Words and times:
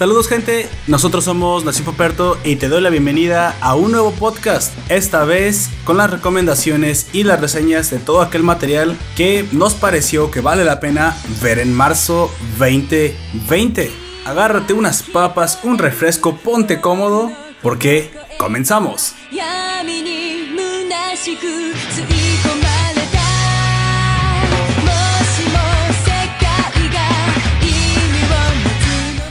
Saludos 0.00 0.28
gente, 0.28 0.66
nosotros 0.86 1.24
somos 1.24 1.66
Nación 1.66 1.84
Poperto 1.84 2.38
y 2.42 2.56
te 2.56 2.70
doy 2.70 2.80
la 2.80 2.88
bienvenida 2.88 3.54
a 3.60 3.74
un 3.74 3.92
nuevo 3.92 4.12
podcast, 4.12 4.72
esta 4.88 5.26
vez 5.26 5.68
con 5.84 5.98
las 5.98 6.10
recomendaciones 6.10 7.08
y 7.12 7.24
las 7.24 7.38
reseñas 7.38 7.90
de 7.90 7.98
todo 7.98 8.22
aquel 8.22 8.42
material 8.42 8.96
que 9.14 9.46
nos 9.52 9.74
pareció 9.74 10.30
que 10.30 10.40
vale 10.40 10.64
la 10.64 10.80
pena 10.80 11.18
ver 11.42 11.58
en 11.58 11.74
marzo 11.74 12.32
2020. 12.58 13.90
Agárrate 14.24 14.72
unas 14.72 15.02
papas, 15.02 15.58
un 15.64 15.76
refresco, 15.76 16.34
ponte 16.34 16.80
cómodo, 16.80 17.30
porque 17.60 18.10
comenzamos. 18.38 19.14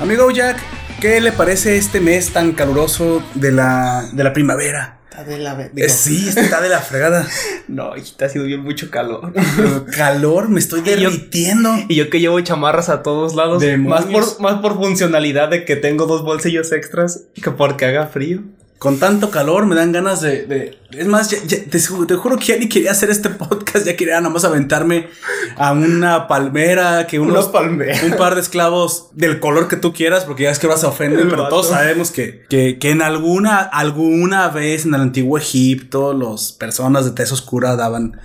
Amigo 0.09 0.31
Jack, 0.31 0.57
¿qué 0.99 1.21
le 1.21 1.31
parece 1.31 1.77
este 1.77 1.99
mes 2.01 2.33
tan 2.33 2.53
caluroso 2.53 3.21
de 3.35 3.51
la, 3.51 4.09
de 4.11 4.23
la 4.23 4.33
primavera? 4.33 4.97
Está 5.11 5.23
de 5.23 5.37
la 5.37 5.61
Eh, 5.61 5.69
digo, 5.71 5.87
sí, 5.87 6.27
está 6.29 6.61
de 6.61 6.69
la 6.69 6.79
fregada. 6.79 7.27
No, 7.67 7.95
hijita, 7.95 8.25
ha 8.25 8.29
sido 8.29 8.45
bien 8.45 8.61
mucho 8.63 8.89
calor. 8.89 9.31
Calor, 9.95 10.49
me 10.49 10.59
estoy 10.59 10.79
Y 10.79 10.83
yo- 10.99 11.11
derritiendo. 11.11 11.69
y 11.87 11.93
yo 11.93 12.09
que 12.09 12.19
llevo 12.19 12.41
chamarras 12.41 12.89
a 12.89 13.03
todos 13.03 13.35
lados. 13.35 13.63
Más 13.77 14.05
por, 14.05 14.41
más 14.41 14.55
por 14.61 14.77
funcionalidad 14.77 15.49
de 15.49 15.63
que 15.65 15.75
tengo 15.75 16.07
dos 16.07 16.23
bolsillos 16.23 16.71
extras 16.71 17.25
que 17.35 17.51
porque 17.51 17.85
haga 17.85 18.07
frío. 18.07 18.41
Con 18.79 18.97
tanto 18.97 19.29
calor 19.29 19.65
me 19.65 19.75
dan 19.75 19.91
ganas 19.91 20.21
de. 20.21 20.45
de- 20.45 20.77
es 20.91 21.05
más, 21.05 21.29
ya- 21.29 21.37
ya- 21.45 21.63
te, 21.69 21.77
ju- 21.77 22.07
te 22.07 22.15
juro 22.15 22.37
que 22.37 22.45
ya 22.45 22.57
ni 22.57 22.69
quería 22.69 22.91
hacer 22.91 23.09
este 23.09 23.29
podcast, 23.29 23.85
ya 23.85 23.95
quería 23.97 24.21
nomás 24.21 24.45
aventarme 24.45 25.07
a 25.57 25.73
una 25.73 26.27
palmera, 26.29 27.05
que 27.05 27.19
unos, 27.19 27.49
palmera. 27.49 27.99
un 28.05 28.13
par 28.17 28.35
de 28.35 28.41
esclavos 28.41 29.09
del 29.13 29.39
color 29.41 29.67
que 29.67 29.75
tú 29.75 29.91
quieras, 29.93 30.23
porque 30.23 30.43
ya 30.43 30.51
es 30.51 30.59
que 30.59 30.67
vas 30.67 30.83
a 30.85 30.87
ofender, 30.87 31.27
pero 31.29 31.43
vato. 31.43 31.55
todos 31.55 31.67
sabemos 31.67 32.09
que, 32.11 32.45
que, 32.49 32.79
que 32.79 32.89
en 32.91 33.01
alguna, 33.01 33.57
alguna 33.59 34.47
vez 34.47 34.85
en 34.85 34.93
el 34.95 35.01
antiguo 35.01 35.37
Egipto, 35.37 36.13
las 36.13 36.53
personas 36.53 37.03
de 37.03 37.11
tez 37.11 37.31
oscura 37.33 37.75
daban. 37.75 38.19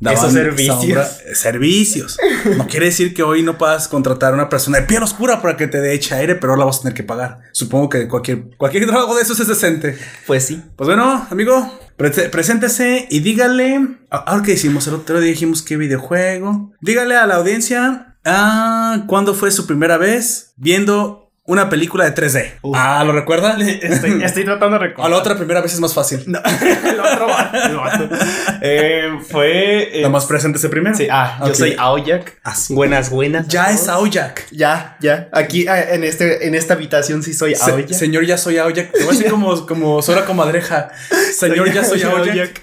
Daban 0.00 0.18
Esos 0.18 0.32
servicios. 0.32 0.76
sombra- 0.80 1.08
servicios. 1.34 2.18
No 2.56 2.66
quiere 2.66 2.86
decir 2.86 3.14
que 3.14 3.22
hoy 3.22 3.42
no 3.42 3.56
puedas 3.58 3.88
contratar 3.88 4.32
a 4.32 4.34
una 4.34 4.48
persona 4.48 4.80
de 4.80 4.86
piel 4.86 5.02
oscura 5.02 5.40
para 5.42 5.56
que 5.56 5.66
te 5.66 5.80
dé 5.80 5.94
eche 5.94 6.14
aire, 6.14 6.34
pero 6.34 6.56
la 6.56 6.64
vas 6.64 6.78
a 6.78 6.82
tener 6.82 6.94
que 6.94 7.02
pagar. 7.02 7.40
Supongo 7.52 7.88
que 7.88 8.08
cualquier, 8.08 8.44
cualquier 8.56 8.86
trabajo 8.86 9.14
de 9.16 9.22
esos 9.22 9.38
es 9.40 9.48
decente. 9.48 9.96
Pues 10.26 10.44
sí. 10.44 10.62
Pues 10.76 10.86
bueno, 10.86 11.26
amigo, 11.30 11.78
pre- 11.96 12.10
preséntese 12.28 13.06
y 13.10 13.20
dígale. 13.20 13.98
Ahora 14.10 14.42
que 14.42 14.52
hicimos 14.52 14.86
el 14.86 14.94
otro 14.94 15.20
día 15.20 15.30
dijimos 15.30 15.62
qué 15.62 15.76
videojuego. 15.76 16.72
Dígale 16.80 17.16
a 17.16 17.26
la 17.26 17.36
audiencia 17.36 18.16
ah, 18.24 19.04
cuándo 19.06 19.34
fue 19.34 19.50
su 19.50 19.66
primera 19.66 19.96
vez 19.98 20.52
viendo 20.56 21.23
una 21.46 21.68
película 21.68 22.04
de 22.10 22.14
3D. 22.14 22.52
Ah, 22.74 23.04
¿lo 23.04 23.12
recuerda? 23.12 23.56
Estoy, 23.82 24.22
estoy 24.22 24.44
tratando 24.44 24.78
de 24.78 24.84
A 24.84 24.88
recordar. 24.88 25.10
la 25.10 25.16
otra 25.18 25.36
primera 25.36 25.60
vez 25.60 25.74
es 25.74 25.80
más 25.80 25.92
fácil. 25.92 26.20
el 26.26 27.00
otro 27.00 27.26
el. 27.28 28.10
Eh, 28.66 29.10
fue. 29.28 29.98
eh, 29.98 30.02
Nada 30.02 30.08
más 30.08 30.24
preséntese 30.24 30.70
primero. 30.70 30.96
sí, 30.96 31.06
ah, 31.10 31.38
yo 31.46 31.54
soy 31.54 31.76
Aoyak. 31.78 32.38
Ah, 32.44 32.54
sí. 32.54 32.72
Buenas, 32.74 33.10
buenas. 33.10 33.46
Ya 33.48 33.66
a 33.66 33.72
es. 33.72 33.88
Aoyak. 33.88 34.46
Ya, 34.52 34.96
ya. 35.00 35.28
Aquí 35.32 35.68
ah, 35.68 35.82
en, 35.94 36.02
este, 36.02 36.46
en 36.46 36.54
esta 36.54 36.72
habitación 36.74 37.22
sí 37.22 37.34
soy 37.34 37.54
Se- 37.54 37.70
Aoyak. 37.70 37.90
señor, 37.92 38.24
ya 38.24 38.38
soy 38.38 38.56
Aoyak. 38.56 38.90
Te 38.92 39.00
voy 39.04 39.08
a 39.08 39.18
decir 39.18 39.30
como, 39.30 39.66
como 39.66 40.00
Sora 40.00 40.24
Comadreja. 40.24 40.88
Señor, 41.36 41.70
ya 41.74 41.84
soy 41.84 42.02
Aoyak. 42.04 42.62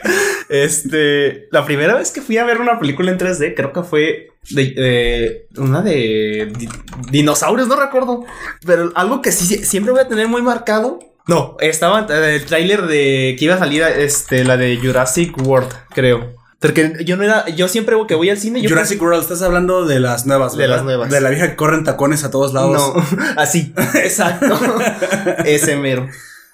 Este, 0.49 1.47
la 1.51 1.63
primera 1.66 1.93
vez 1.95 2.09
que 2.11 2.21
fui 2.21 2.38
a 2.38 2.45
ver 2.45 2.59
una 2.59 2.79
película 2.79 3.11
en 3.11 3.19
3D, 3.19 3.53
creo 3.56 3.72
que 3.73 3.83
fue 3.83 4.27
de, 4.50 4.74
eh, 4.78 5.47
una 5.57 5.81
de 5.81 6.52
di- 6.57 6.69
dinosaurios, 7.12 7.68
no 7.68 7.75
recuerdo, 7.79 8.25
pero 8.66 8.91
algo 8.96 9.22
que 9.22 9.31
sí 9.31 9.63
siempre 9.63 9.91
voy 9.91 10.02
a 10.02 10.07
tener 10.07 10.28
muy 10.28 10.41
marcado. 10.41 11.00
No, 11.28 11.56
estaba 11.59 12.07
eh, 12.09 12.35
el 12.35 12.46
tráiler 12.46 12.84
de 12.88 13.35
que 13.38 13.46
iba 13.46 13.56
a 13.56 13.59
salir 13.59 13.84
este 13.84 14.44
la 14.44 14.57
de 14.57 14.78
Jurassic 14.78 15.38
World, 15.46 15.69
creo. 15.94 16.34
Porque 16.59 16.94
yo 17.06 17.18
no 17.18 17.24
era, 17.24 17.47
yo 17.50 17.68
siempre 17.68 17.96
que 18.07 18.13
voy 18.13 18.30
al 18.30 18.38
cine, 18.38 18.62
yo 18.62 18.69
Jurassic 18.69 19.01
World, 19.01 19.22
estás 19.24 19.41
hablando 19.41 19.85
de 19.85 20.00
las 20.00 20.28
nuevas, 20.28 20.51
De 20.53 20.59
¿verdad? 20.59 20.75
las 20.75 20.84
nuevas. 20.85 21.09
De 21.09 21.19
la 21.22 21.30
vieja 21.31 21.50
que 21.50 21.56
corren 21.56 21.84
tacones 21.84 22.24
a 22.24 22.30
todos 22.30 22.53
lados. 22.53 22.74
No, 22.96 23.03
así, 23.38 23.74
exacto. 23.96 24.59
Ese 25.46 25.75
mero. 25.75 26.07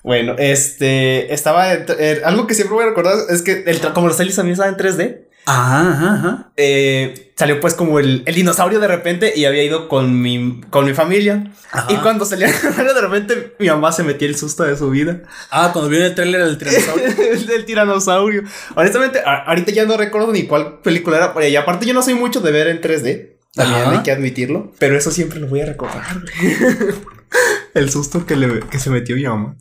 Bueno, 0.04 0.36
este 0.38 1.34
estaba 1.34 1.74
eh, 1.74 2.22
algo 2.24 2.48
que 2.48 2.54
siempre 2.54 2.76
voy 2.76 2.86
a 2.86 2.90
recordar 2.90 3.16
es 3.30 3.42
que 3.42 3.64
el 3.68 3.80
como 3.94 4.08
los 4.08 4.16
trailers 4.16 4.38
también 4.38 4.54
estaban 4.54 4.76
en 4.76 4.80
3D, 4.80 5.27
Ajá, 5.50 5.92
ajá, 5.94 6.14
ajá. 6.16 6.52
eh, 6.58 7.32
salió 7.38 7.62
pues 7.62 7.74
como 7.74 8.00
el, 8.00 8.22
el 8.26 8.36
dinosaurio 8.36 8.82
de 8.82 8.88
repente 8.88 9.32
y 9.34 9.46
había 9.46 9.64
ido 9.64 9.88
con 9.88 10.22
mi, 10.22 10.60
con 10.70 10.86
mi 10.86 10.94
familia. 10.94 11.52
Ajá. 11.72 11.88
Y 11.92 11.96
cuando 11.98 12.26
salía 12.26 12.48
de 12.48 13.02
repente 13.02 13.56
mi 13.58 13.68
mamá 13.68 13.94
se 13.94 14.04
metía 14.04 14.28
el 14.28 14.36
susto 14.36 14.64
de 14.64 14.76
su 14.76 14.90
vida. 14.90 15.22
Ah, 15.50 15.70
cuando 15.72 15.90
vieron 15.90 16.08
el 16.08 16.16
tráiler 16.16 16.44
del 16.44 16.58
tiranosaurio. 16.58 17.06
el 17.32 17.48
del 17.48 17.66
tiranosaurio. 17.66 18.44
Honestamente, 18.76 19.22
ahorita 19.26 19.72
ya 19.72 19.86
no 19.86 19.96
recuerdo 19.96 20.34
ni 20.34 20.44
cuál 20.44 20.80
película 20.80 21.18
era. 21.18 21.48
Y 21.48 21.56
aparte 21.56 21.86
yo 21.86 21.94
no 21.94 22.02
soy 22.02 22.16
mucho 22.16 22.42
de 22.42 22.52
ver 22.52 22.68
en 22.68 22.82
3D. 22.82 23.38
También 23.54 23.82
Ajá. 23.82 23.92
hay 23.92 24.04
que 24.04 24.12
admitirlo. 24.12 24.74
Pero 24.80 24.98
eso 24.98 25.12
siempre 25.12 25.40
lo 25.40 25.48
voy 25.48 25.62
a 25.62 25.66
recordar. 25.66 26.04
el 27.74 27.90
susto 27.90 28.26
que, 28.26 28.36
le, 28.36 28.60
que 28.62 28.80
se 28.80 28.90
metió 28.90 29.16
mi 29.16 29.24
mamá. 29.24 29.56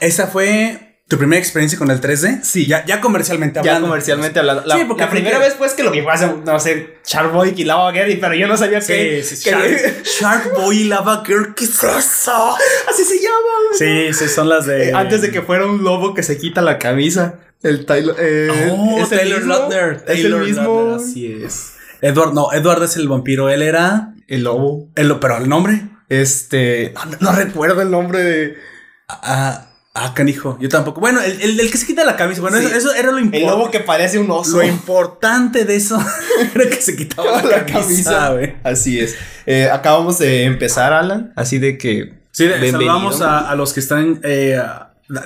¿Esa 0.00 0.26
fue 0.26 0.85
tu 1.08 1.18
primera 1.18 1.38
experiencia 1.40 1.78
con 1.78 1.90
el 1.90 2.00
3D? 2.00 2.42
Sí. 2.42 2.66
Ya, 2.66 2.84
ya 2.84 3.00
comercialmente 3.00 3.56
Ya 3.56 3.60
hablando. 3.60 3.88
comercialmente 3.88 4.38
hablando. 4.40 4.64
La, 4.66 4.76
Sí, 4.76 4.84
porque 4.88 5.04
la 5.04 5.10
primera 5.10 5.38
que- 5.38 5.44
vez 5.44 5.54
pues 5.54 5.72
que 5.74 5.82
lo 5.84 5.90
vi 5.92 6.02
fue 6.02 6.12
hace, 6.12 6.28
no 6.44 6.58
sé, 6.58 6.98
Sharkboy 7.06 7.54
y 7.56 7.64
Lava 7.64 7.92
Gary, 7.92 8.16
pero 8.16 8.34
yo 8.34 8.48
no 8.48 8.56
sabía 8.56 8.80
Sí, 8.80 8.92
que... 8.92 9.22
sí, 9.22 9.42
que- 9.44 9.50
Shark, 9.50 10.02
Shark 10.04 10.52
Boy 10.56 10.78
y 10.80 10.84
Lava 10.84 11.22
Girl, 11.24 11.54
¿qué 11.54 11.64
es 11.64 11.70
eso? 11.84 12.56
Así 12.90 13.04
se 13.04 13.16
llama. 13.20 13.76
Sí, 13.78 14.12
sí, 14.14 14.28
son 14.28 14.48
las 14.48 14.66
de. 14.66 14.88
Eh, 14.88 14.92
antes 14.94 15.22
de 15.22 15.30
que 15.30 15.42
fuera 15.42 15.66
un 15.66 15.84
lobo 15.84 16.12
que 16.14 16.22
se 16.24 16.38
quita 16.38 16.60
la 16.62 16.78
camisa. 16.78 17.40
El 17.62 17.86
Tyler. 17.86 18.14
eh, 18.18 18.70
Oh, 18.76 19.00
es 19.02 19.08
Taylor 19.08 19.44
Lautner. 19.46 20.04
Es 20.06 20.24
el 20.24 20.34
mismo. 20.36 20.62
Lautner, 20.90 20.96
así 21.08 21.40
es. 21.44 21.72
Edward, 22.02 22.32
no, 22.34 22.52
Edward 22.52 22.82
es 22.82 22.96
el 22.96 23.08
vampiro. 23.08 23.48
Él 23.48 23.62
era. 23.62 24.12
El 24.28 24.42
lobo. 24.42 24.88
El, 24.96 25.18
pero 25.20 25.36
el 25.38 25.48
nombre. 25.48 25.82
Este. 26.08 26.92
No, 27.20 27.30
no 27.30 27.32
recuerdo 27.36 27.80
el 27.82 27.90
nombre 27.90 28.22
de. 28.22 28.56
Ah, 29.08 29.68
ah, 29.96 30.12
canijo. 30.14 30.58
Yo 30.60 30.68
tampoco. 30.68 31.00
Bueno, 31.00 31.20
el, 31.20 31.40
el, 31.40 31.58
el 31.60 31.70
que 31.70 31.78
se 31.78 31.86
quita 31.86 32.04
la 32.04 32.16
camisa. 32.16 32.40
Bueno, 32.40 32.58
Sí. 32.58 32.66
eso, 32.66 32.76
eso 32.76 32.94
era 32.94 33.10
lo 33.10 33.18
El 33.18 33.24
importante. 33.24 33.50
lobo 33.58 33.70
que 33.70 33.80
parece 33.80 34.18
un 34.18 34.30
oso. 34.30 34.58
Lo 34.58 34.62
importante 34.64 35.64
de 35.64 35.76
eso 35.76 35.98
era 36.54 36.68
que 36.68 36.80
se 36.80 36.94
quitaba 36.96 37.42
la, 37.42 37.66
camisa, 37.66 38.30
güey. 38.32 38.54
Así 38.62 39.00
es. 39.00 39.16
Eh, 39.46 39.68
acabamos 39.72 40.18
de 40.18 40.44
empezar, 40.44 40.92
Alan. 40.92 41.32
Así 41.36 41.58
de 41.58 41.78
que. 41.78 42.14
Sí, 42.30 42.48
saludamos 42.70 43.22
a, 43.22 43.50
a 43.50 43.54
los 43.56 43.72
que 43.72 43.80
están 43.80 44.20
eh, 44.22 44.60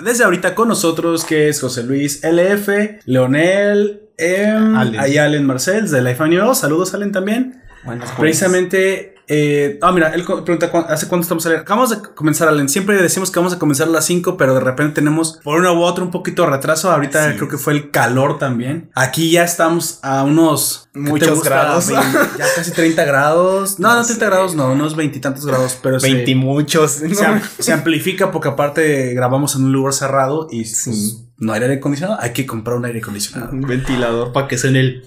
desde 0.03 0.25
ahorita 0.25 0.54
con 0.54 0.69
nosotros, 0.69 1.25
que 1.25 1.48
es 1.48 1.60
José 1.60 1.82
Luis 1.82 2.20
LF, 2.22 2.69
Leonel, 3.06 4.03
em, 4.19 4.76
Allen. 4.76 5.00
ahí 5.00 5.19
Allen 5.19 5.44
Marcel 5.44 5.91
de 5.91 6.03
Life 6.03 6.28
New. 6.28 6.54
Saludos, 6.54 6.94
Allen 6.94 7.10
también. 7.12 7.62
Buenas, 7.84 8.10
Precisamente, 8.19 9.14
eh, 9.32 9.78
ah, 9.80 9.92
mira, 9.92 10.08
él 10.12 10.24
pregunta 10.24 10.70
¿cu- 10.72 10.84
¿hace 10.88 11.06
cuánto 11.06 11.22
estamos 11.22 11.44
saliendo? 11.44 11.62
Acabamos 11.62 11.91
de 11.91 12.02
comenzar, 12.14 12.48
Allen. 12.48 12.68
Siempre 12.68 13.00
decimos 13.00 13.30
que 13.30 13.38
vamos 13.38 13.52
a 13.52 13.58
comenzar 13.60 13.86
a 13.86 13.91
las 13.92 14.04
5, 14.04 14.36
pero 14.36 14.54
de 14.54 14.60
repente 14.60 14.94
tenemos 14.96 15.38
por 15.44 15.56
una 15.60 15.72
u 15.72 15.82
otra 15.82 16.02
un 16.02 16.10
poquito 16.10 16.42
de 16.42 16.50
retraso. 16.50 16.91
Ahorita 16.91 17.30
Sí. 17.30 17.36
creo 17.36 17.48
que 17.48 17.56
fue 17.56 17.74
el 17.74 17.91
calor 17.92 18.38
también. 18.38 18.91
Aquí 18.96 19.30
ya 19.30 19.44
estamos 19.44 20.00
a 20.02 20.24
unos 20.24 20.88
¿qué 20.92 21.00
te 21.00 21.08
Muchos 21.10 21.44
grados. 21.44 21.86
20, 21.86 22.18
ya 22.38 22.46
casi 22.56 22.72
30 22.72 23.04
grados. 23.04 23.78
No, 23.78 23.88
no, 23.91 23.94
No 24.00 24.04
30 24.04 24.24
sé. 24.24 24.30
grados, 24.30 24.54
no, 24.56 24.72
unos 24.72 24.96
veintitantos 24.96 25.47
grados, 25.47 25.78
pero 25.80 26.00
se- 26.00 26.12
20 26.12 26.32
y 26.32 26.34
muchos. 26.34 26.91
se, 26.91 27.24
am- 27.24 27.41
se 27.60 27.72
amplifica 27.72 28.32
porque 28.32 28.48
aparte 28.48 29.15
grabamos 29.15 29.54
en 29.54 29.65
un 29.66 29.72
lugar 29.72 29.92
cerrado 29.94 30.48
y 30.50 30.62
pues, 30.65 31.27
no 31.41 31.54
hay 31.54 31.63
aire 31.63 31.75
acondicionado. 31.77 32.21
Hay 32.21 32.34
que 32.34 32.45
comprar 32.45 32.77
un 32.77 32.84
aire 32.84 32.98
acondicionado. 32.98 33.51
Un 33.53 33.63
ventilador 33.63 34.31
para 34.33 34.47
que 34.47 34.59
suene 34.59 34.81
el. 34.81 35.04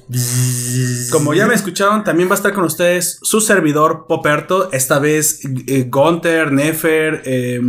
Como 1.11 1.35
ya 1.35 1.45
me 1.45 1.53
escucharon, 1.53 2.03
también 2.03 2.27
va 2.27 2.33
a 2.33 2.35
estar 2.35 2.53
con 2.53 2.63
ustedes 2.63 3.19
su 3.21 3.39
servidor 3.39 4.07
Poperto. 4.07 4.71
Esta 4.71 4.97
vez 4.97 5.41
eh, 5.67 5.87
Gunter, 5.89 6.51
Nefer, 6.51 7.21
eh. 7.25 7.61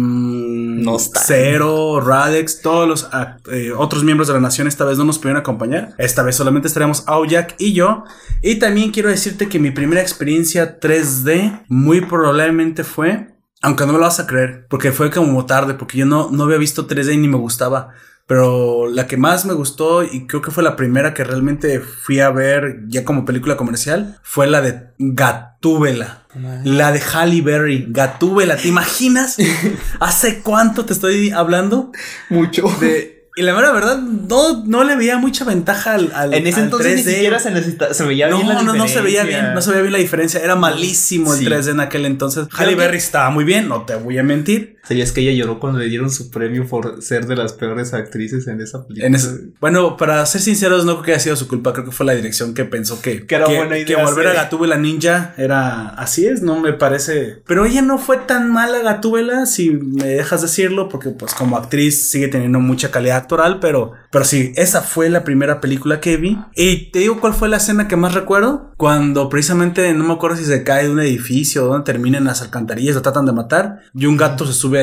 Zero, 1.26 2.00
Radex, 2.00 2.62
todos 2.62 2.88
los 2.88 3.08
ah, 3.12 3.36
eh, 3.52 3.72
otros 3.76 4.02
miembros 4.02 4.28
de 4.28 4.34
la 4.34 4.40
nación 4.40 4.66
esta 4.66 4.84
vez 4.84 4.96
no 4.96 5.04
nos 5.04 5.18
pudieron 5.18 5.40
acompañar. 5.40 5.94
Esta 5.98 6.22
vez 6.22 6.34
solamente 6.34 6.66
estaremos 6.66 7.04
Aoyak 7.06 7.56
y 7.58 7.74
yo. 7.74 8.04
Y 8.40 8.56
también 8.56 8.92
quiero 8.92 9.10
decirte 9.10 9.48
que 9.48 9.58
mi 9.58 9.72
primera 9.72 10.00
experiencia 10.00 10.80
3D 10.80 11.64
muy 11.68 12.00
probablemente 12.00 12.82
fue, 12.82 13.34
aunque 13.60 13.84
no 13.84 13.92
me 13.92 13.98
lo 13.98 14.04
vas 14.04 14.20
a 14.20 14.26
creer, 14.26 14.66
porque 14.70 14.90
fue 14.90 15.10
como 15.10 15.44
tarde, 15.44 15.74
porque 15.74 15.98
yo 15.98 16.06
no, 16.06 16.30
no 16.30 16.44
había 16.44 16.56
visto 16.56 16.88
3D 16.88 17.12
y 17.12 17.18
ni 17.18 17.28
me 17.28 17.36
gustaba. 17.36 17.90
Pero 18.26 18.86
la 18.88 19.06
que 19.06 19.18
más 19.18 19.44
me 19.44 19.52
gustó 19.52 20.02
y 20.02 20.26
creo 20.26 20.40
que 20.40 20.50
fue 20.50 20.62
la 20.62 20.76
primera 20.76 21.12
que 21.12 21.24
realmente 21.24 21.80
fui 21.80 22.20
a 22.20 22.30
ver 22.30 22.80
ya 22.88 23.04
como 23.04 23.26
película 23.26 23.56
comercial 23.58 24.18
fue 24.22 24.46
la 24.46 24.62
de 24.62 24.88
Gatúbela. 24.98 26.22
La 26.64 26.90
de 26.90 27.00
Halle 27.00 27.42
Berry, 27.42 27.86
Gatúbela. 27.90 28.56
¿Te 28.56 28.68
imaginas? 28.68 29.36
¿Hace 30.00 30.40
cuánto 30.40 30.84
te 30.86 30.94
estoy 30.94 31.30
hablando? 31.30 31.92
Mucho. 32.30 32.62
De 32.80 33.28
Y 33.36 33.42
la 33.42 33.54
mera 33.54 33.72
verdad, 33.72 33.98
no, 33.98 34.64
no 34.64 34.84
le 34.84 34.96
veía 34.96 35.18
mucha 35.18 35.44
ventaja 35.44 35.94
al, 35.94 36.10
al 36.14 36.32
En 36.34 36.46
ese 36.46 36.60
al 36.60 36.64
entonces 36.64 36.96
ni 36.96 37.02
3D. 37.02 37.14
siquiera 37.14 37.38
se 37.38 37.50
necesita, 37.50 37.92
se 37.92 38.04
veía 38.04 38.28
no, 38.28 38.36
bien 38.38 38.48
la 38.48 38.62
no, 38.62 38.74
no 38.74 38.88
se 38.88 39.00
veía 39.02 39.24
bien, 39.24 39.52
no 39.54 39.60
se 39.60 39.70
veía 39.70 39.82
bien 39.82 39.92
la 39.92 39.98
diferencia. 39.98 40.40
Era 40.40 40.56
malísimo 40.56 41.34
el 41.34 41.40
Sí. 41.40 41.46
3D 41.46 41.72
en 41.72 41.80
aquel 41.80 42.06
entonces. 42.06 42.46
Halle 42.56 42.74
Berry 42.74 42.96
estaba 42.96 43.28
muy 43.30 43.44
bien, 43.44 43.68
no 43.68 43.82
te 43.84 43.94
voy 43.96 44.16
a 44.18 44.22
mentir. 44.22 44.73
¿Sabías 44.86 45.12
que 45.12 45.20
ella 45.22 45.32
lloró 45.32 45.60
cuando 45.60 45.78
le 45.78 45.86
dieron 45.88 46.10
su 46.10 46.30
premio 46.30 46.66
por 46.66 47.02
ser 47.02 47.26
de 47.26 47.36
las 47.36 47.54
peores 47.54 47.94
actrices 47.94 48.46
en 48.48 48.60
esa 48.60 48.86
película? 48.86 49.06
En 49.06 49.14
ese- 49.14 49.48
bueno, 49.60 49.96
para 49.96 50.24
ser 50.26 50.40
sinceros, 50.42 50.84
no 50.84 50.92
creo 50.94 51.02
que 51.04 51.10
haya 51.12 51.20
sido 51.20 51.36
su 51.36 51.48
culpa. 51.48 51.72
Creo 51.72 51.84
que 51.86 51.90
fue 51.90 52.04
la 52.06 52.14
dirección 52.14 52.52
que 52.54 52.64
pensó 52.64 53.00
que, 53.00 53.26
Que 53.26 53.34
era 53.36 53.46
buena 53.46 53.78
idea 53.78 53.86
que 53.96 54.04
volver 54.04 54.28
a. 54.28 54.34
Gatúbela 54.34 54.76
Ninja 54.76 55.34
era 55.38 55.88
así 55.90 56.26
es, 56.26 56.42
no 56.42 56.60
me 56.60 56.72
parece. 56.74 57.42
Pero 57.46 57.64
ella 57.64 57.82
no 57.82 57.98
fue 57.98 58.18
tan 58.18 58.52
mala 58.52 58.80
Gatúbela, 58.80 59.46
si 59.46 59.70
me 59.70 60.04
dejas 60.06 60.42
decirlo, 60.42 60.88
porque 60.88 61.10
pues 61.10 61.34
como 61.34 61.56
actriz 61.56 61.98
sigue 61.98 62.28
teniendo 62.28 62.60
mucha 62.60 62.90
calidad 62.90 63.16
actoral, 63.16 63.60
pero, 63.60 63.92
pero 64.10 64.24
sí, 64.24 64.52
esa 64.56 64.82
fue 64.82 65.08
la 65.08 65.24
primera 65.24 65.60
película 65.60 66.00
que 66.00 66.16
vi. 66.18 66.38
Y 66.56 66.90
te 66.90 66.98
digo 66.98 67.20
cuál 67.20 67.32
fue 67.34 67.48
la 67.48 67.56
escena 67.56 67.88
que 67.88 67.96
más 67.96 68.12
recuerdo, 68.14 68.72
cuando 68.76 69.28
precisamente 69.28 69.92
no 69.94 70.04
me 70.04 70.12
acuerdo 70.12 70.36
si 70.36 70.44
se 70.44 70.62
cae 70.62 70.84
de 70.84 70.90
un 70.90 71.00
edificio 71.00 71.64
donde 71.64 71.84
terminan 71.84 72.24
las 72.24 72.42
alcantarillas, 72.42 72.94
lo 72.96 73.02
tratan 73.02 73.24
de 73.26 73.32
matar, 73.32 73.78
y 73.94 74.06
un 74.06 74.16
gato 74.16 74.46
se 74.46 74.52
sube 74.52 74.73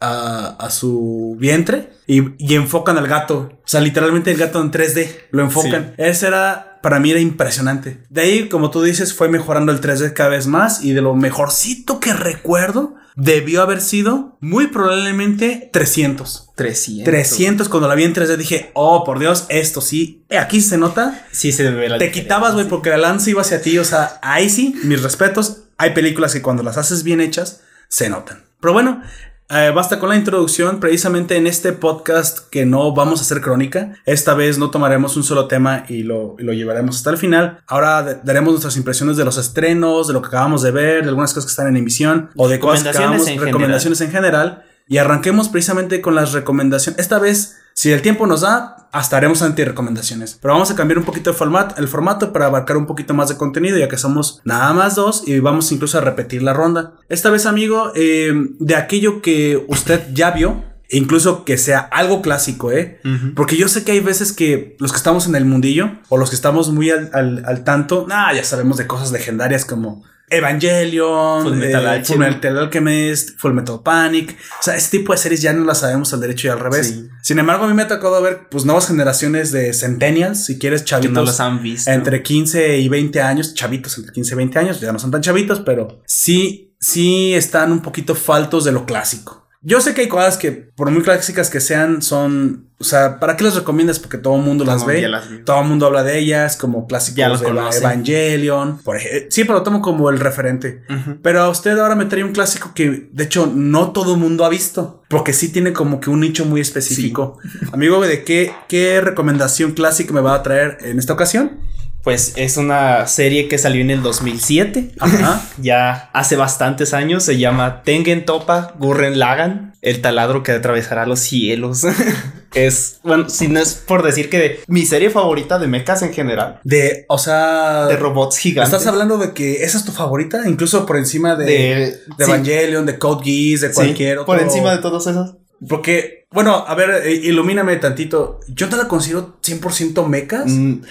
a, 0.00 0.56
a 0.58 0.70
su 0.70 1.36
vientre 1.38 1.90
y, 2.06 2.22
y 2.38 2.54
enfocan 2.54 2.98
al 2.98 3.06
gato. 3.06 3.52
O 3.52 3.68
sea, 3.68 3.80
literalmente 3.80 4.30
el 4.32 4.38
gato 4.38 4.60
en 4.60 4.72
3D 4.72 5.08
lo 5.30 5.42
enfocan. 5.42 5.94
Ese 5.98 6.26
era, 6.26 6.78
para 6.82 6.98
mí 6.98 7.10
era 7.10 7.20
impresionante. 7.20 7.98
De 8.08 8.22
ahí, 8.22 8.48
como 8.48 8.70
tú 8.70 8.82
dices, 8.82 9.14
fue 9.14 9.28
mejorando 9.28 9.70
el 9.70 9.80
3D 9.80 10.12
cada 10.14 10.30
vez 10.30 10.46
más 10.46 10.82
y 10.82 10.92
de 10.92 11.02
lo 11.02 11.14
mejorcito 11.14 12.00
que 12.00 12.14
recuerdo 12.14 12.94
debió 13.16 13.60
haber 13.60 13.82
sido 13.82 14.38
muy 14.40 14.68
probablemente 14.68 15.68
300. 15.72 16.50
300. 16.56 17.04
300 17.04 17.68
cuando 17.68 17.86
la 17.86 17.94
vi 17.94 18.04
en 18.04 18.14
3D 18.14 18.36
dije, 18.36 18.70
oh, 18.74 19.04
por 19.04 19.18
Dios, 19.18 19.44
esto 19.50 19.80
sí. 19.82 20.24
Eh, 20.30 20.38
Aquí 20.38 20.62
se 20.62 20.78
nota. 20.78 21.26
Sí 21.30 21.52
se 21.52 21.70
ve 21.70 21.88
la 21.88 21.98
Te 21.98 22.10
quitabas, 22.10 22.54
güey, 22.54 22.66
porque 22.66 22.90
la 22.90 22.96
lanza 22.96 23.30
iba 23.30 23.42
hacia 23.42 23.60
ti. 23.60 23.76
O 23.78 23.84
sea, 23.84 24.18
ahí 24.22 24.48
sí, 24.48 24.74
mis 24.84 25.02
respetos. 25.02 25.64
Hay 25.76 25.90
películas 25.90 26.32
que 26.32 26.42
cuando 26.42 26.62
las 26.62 26.76
haces 26.78 27.04
bien 27.04 27.20
hechas, 27.20 27.60
se 27.88 28.08
notan. 28.08 28.49
Pero 28.60 28.72
bueno, 28.72 29.02
eh, 29.48 29.72
basta 29.74 29.98
con 29.98 30.08
la 30.10 30.16
introducción. 30.16 30.78
Precisamente 30.80 31.36
en 31.36 31.46
este 31.46 31.72
podcast 31.72 32.48
que 32.50 32.66
no 32.66 32.94
vamos 32.94 33.20
a 33.20 33.22
hacer 33.22 33.40
crónica, 33.40 33.94
esta 34.06 34.34
vez 34.34 34.58
no 34.58 34.70
tomaremos 34.70 35.16
un 35.16 35.24
solo 35.24 35.48
tema 35.48 35.84
y 35.88 36.02
lo, 36.02 36.36
y 36.38 36.42
lo 36.44 36.52
llevaremos 36.52 36.96
hasta 36.96 37.10
el 37.10 37.16
final. 37.16 37.60
Ahora 37.66 38.20
daremos 38.22 38.52
nuestras 38.52 38.76
impresiones 38.76 39.16
de 39.16 39.24
los 39.24 39.38
estrenos, 39.38 40.06
de 40.06 40.12
lo 40.12 40.22
que 40.22 40.28
acabamos 40.28 40.62
de 40.62 40.70
ver, 40.70 41.02
de 41.02 41.08
algunas 41.08 41.32
cosas 41.34 41.46
que 41.46 41.50
están 41.52 41.68
en 41.68 41.76
emisión 41.76 42.30
o 42.36 42.48
de 42.48 42.60
cosas 42.60 42.82
que 42.84 42.90
acabamos- 42.90 43.22
en 43.22 43.26
general. 43.26 43.46
recomendaciones 43.46 44.00
en 44.02 44.10
general. 44.10 44.64
Y 44.86 44.98
arranquemos 44.98 45.48
precisamente 45.48 46.00
con 46.00 46.14
las 46.16 46.32
recomendaciones. 46.32 46.98
Esta 47.00 47.18
vez, 47.20 47.56
si 47.80 47.92
el 47.92 48.02
tiempo 48.02 48.26
nos 48.26 48.42
da, 48.42 48.88
hasta 48.92 49.16
haremos 49.16 49.40
anti-recomendaciones. 49.42 50.38
Pero 50.42 50.52
vamos 50.54 50.70
a 50.70 50.74
cambiar 50.74 50.98
un 50.98 51.04
poquito 51.04 51.30
el 51.30 51.36
formato, 51.36 51.76
el 51.80 51.88
formato 51.88 52.32
para 52.32 52.46
abarcar 52.46 52.76
un 52.76 52.86
poquito 52.86 53.14
más 53.14 53.28
de 53.30 53.36
contenido, 53.36 53.78
ya 53.78 53.88
que 53.88 53.96
somos 53.96 54.40
nada 54.44 54.72
más 54.74 54.96
dos 54.96 55.22
y 55.26 55.38
vamos 55.38 55.72
incluso 55.72 55.96
a 55.96 56.00
repetir 56.02 56.42
la 56.42 56.52
ronda. 56.52 56.92
Esta 57.08 57.30
vez, 57.30 57.46
amigo, 57.46 57.92
eh, 57.94 58.32
de 58.58 58.74
aquello 58.76 59.22
que 59.22 59.64
usted 59.68 60.00
ya 60.12 60.30
vio, 60.32 60.62
incluso 60.90 61.44
que 61.44 61.56
sea 61.56 61.78
algo 61.78 62.20
clásico, 62.20 62.72
¿eh? 62.72 63.00
Porque 63.36 63.56
yo 63.56 63.68
sé 63.68 63.84
que 63.84 63.92
hay 63.92 64.00
veces 64.00 64.32
que 64.32 64.76
los 64.80 64.90
que 64.90 64.98
estamos 64.98 65.26
en 65.26 65.34
el 65.36 65.44
mundillo 65.46 65.92
o 66.10 66.18
los 66.18 66.28
que 66.30 66.36
estamos 66.36 66.70
muy 66.72 66.90
al, 66.90 67.10
al- 67.14 67.44
al 67.46 67.64
tanto, 67.64 68.04
nah, 68.08 68.32
ya 68.34 68.44
sabemos 68.44 68.76
de 68.76 68.86
cosas 68.88 69.10
legendarias 69.12 69.64
como 69.64 70.02
Evangelion, 70.30 71.42
Full 71.42 71.56
Metal 71.56 71.84
eh, 71.84 71.88
Alchemist. 71.88 72.08
Full 72.08 72.18
Metal 72.18 72.58
Alchemist, 72.58 73.30
Full 73.38 73.52
Metal 73.52 73.80
Panic. 73.84 74.36
O 74.60 74.62
sea, 74.62 74.76
ese 74.76 74.90
tipo 74.98 75.12
de 75.12 75.18
series 75.18 75.42
ya 75.42 75.52
no 75.52 75.64
las 75.64 75.80
sabemos 75.80 76.12
al 76.14 76.20
derecho 76.20 76.46
y 76.46 76.50
al 76.50 76.60
revés. 76.60 76.88
Sí. 76.88 77.08
Sin 77.22 77.38
embargo, 77.38 77.64
a 77.64 77.68
mí 77.68 77.74
me 77.74 77.82
ha 77.82 77.88
tocado 77.88 78.20
ver 78.22 78.48
pues 78.50 78.64
nuevas 78.64 78.86
generaciones 78.88 79.52
de 79.52 79.72
Centennials, 79.74 80.44
si 80.44 80.58
quieres, 80.58 80.82
Que 80.82 80.86
chavitos. 80.88 81.12
no 81.12 81.22
los 81.22 81.40
han 81.40 81.62
visto. 81.62 81.90
Entre 81.90 82.22
15 82.22 82.78
y 82.78 82.88
20 82.88 83.20
años, 83.20 83.54
chavitos 83.54 83.96
entre 83.98 84.12
15 84.12 84.34
y 84.34 84.36
20 84.36 84.58
años, 84.58 84.80
ya 84.80 84.92
no 84.92 84.98
son 84.98 85.10
tan 85.10 85.20
chavitos, 85.20 85.60
pero 85.60 86.00
sí, 86.06 86.74
sí 86.78 87.34
están 87.34 87.72
un 87.72 87.80
poquito 87.82 88.14
faltos 88.14 88.64
de 88.64 88.72
lo 88.72 88.86
clásico. 88.86 89.48
Yo 89.62 89.82
sé 89.82 89.92
que 89.92 90.00
hay 90.00 90.08
cosas 90.08 90.38
que, 90.38 90.52
por 90.52 90.90
muy 90.90 91.02
clásicas 91.02 91.50
que 91.50 91.60
sean, 91.60 92.00
son, 92.00 92.70
o 92.78 92.84
sea, 92.84 93.20
¿para 93.20 93.36
qué 93.36 93.44
las 93.44 93.54
recomiendas? 93.54 93.98
Porque 93.98 94.16
todo 94.16 94.36
el 94.36 94.42
mundo 94.42 94.64
las 94.64 94.86
ve, 94.86 95.06
las 95.06 95.28
todo 95.44 95.60
el 95.60 95.68
mundo 95.68 95.84
habla 95.84 96.02
de 96.02 96.18
ellas, 96.18 96.56
como 96.56 96.86
clásicos 96.86 97.40
de. 97.42 97.48
Evangelion, 97.48 98.78
por 98.78 98.96
ejemplo. 98.96 99.30
Siempre 99.30 99.54
lo 99.54 99.62
tomo 99.62 99.82
como 99.82 100.08
el 100.08 100.18
referente. 100.18 100.82
Pero 101.22 101.42
a 101.42 101.50
usted 101.50 101.78
ahora 101.78 101.94
me 101.94 102.06
trae 102.06 102.24
un 102.24 102.32
clásico 102.32 102.72
que, 102.74 103.10
de 103.12 103.24
hecho, 103.24 103.52
no 103.54 103.92
todo 103.92 104.14
el 104.14 104.20
mundo 104.20 104.46
ha 104.46 104.48
visto. 104.48 105.02
Porque 105.08 105.34
sí 105.34 105.52
tiene 105.52 105.74
como 105.74 106.00
que 106.00 106.08
un 106.08 106.20
nicho 106.20 106.46
muy 106.46 106.62
específico. 106.62 107.38
Amigo, 107.72 108.00
¿de 108.00 108.24
qué, 108.24 108.54
qué 108.66 109.02
recomendación 109.02 109.72
clásica 109.72 110.14
me 110.14 110.22
va 110.22 110.36
a 110.36 110.42
traer 110.42 110.78
en 110.80 110.98
esta 110.98 111.12
ocasión? 111.12 111.60
Pues 112.02 112.32
es 112.36 112.56
una 112.56 113.06
serie 113.06 113.46
que 113.48 113.58
salió 113.58 113.82
en 113.82 113.90
el 113.90 114.02
2007. 114.02 114.92
Ajá. 115.00 115.42
Ya 115.58 116.08
hace 116.12 116.36
bastantes 116.36 116.94
años. 116.94 117.22
Se 117.24 117.36
llama 117.38 117.82
Tengen 117.82 118.24
Topa 118.24 118.74
Gurren 118.78 119.18
Lagan. 119.18 119.74
El 119.82 120.00
taladro 120.00 120.42
que 120.42 120.52
atravesará 120.52 121.06
los 121.06 121.20
cielos. 121.20 121.84
es, 122.54 123.00
bueno, 123.02 123.28
si 123.28 123.48
no 123.48 123.60
es 123.60 123.74
por 123.74 124.02
decir 124.02 124.28
que 124.30 124.38
de- 124.38 124.60
mi 124.66 124.84
serie 124.86 125.10
favorita 125.10 125.58
de 125.58 125.66
mechas 125.68 126.02
en 126.02 126.12
general. 126.12 126.60
De, 126.64 127.04
o 127.08 127.18
sea. 127.18 127.86
De 127.86 127.96
robots 127.96 128.38
gigantes. 128.38 128.72
¿Estás 128.72 128.86
hablando 128.86 129.18
de 129.18 129.32
que 129.32 129.62
esa 129.64 129.78
es 129.78 129.84
tu 129.84 129.92
favorita? 129.92 130.48
Incluso 130.48 130.86
por 130.86 130.96
encima 130.96 131.34
de, 131.36 131.44
de, 131.44 131.54
de, 131.54 132.24
sí, 132.24 132.30
Evangelion, 132.30 132.86
de 132.86 132.98
Code 132.98 133.24
Geass, 133.24 133.60
de 133.62 133.68
sí, 133.68 133.74
cualquier 133.74 134.18
otro. 134.18 134.26
Por 134.26 134.40
encima 134.40 134.72
de 134.72 134.78
todos 134.78 135.06
esos. 135.06 135.36
Porque, 135.68 136.26
bueno, 136.30 136.64
a 136.66 136.74
ver, 136.74 137.02
eh, 137.06 137.12
ilumíname 137.12 137.76
tantito. 137.76 138.40
Yo 138.48 138.68
no 138.68 138.76
la 138.76 138.88
considero 138.88 139.36
100% 139.42 140.06
mecas. 140.06 140.44
Mm, 140.46 140.82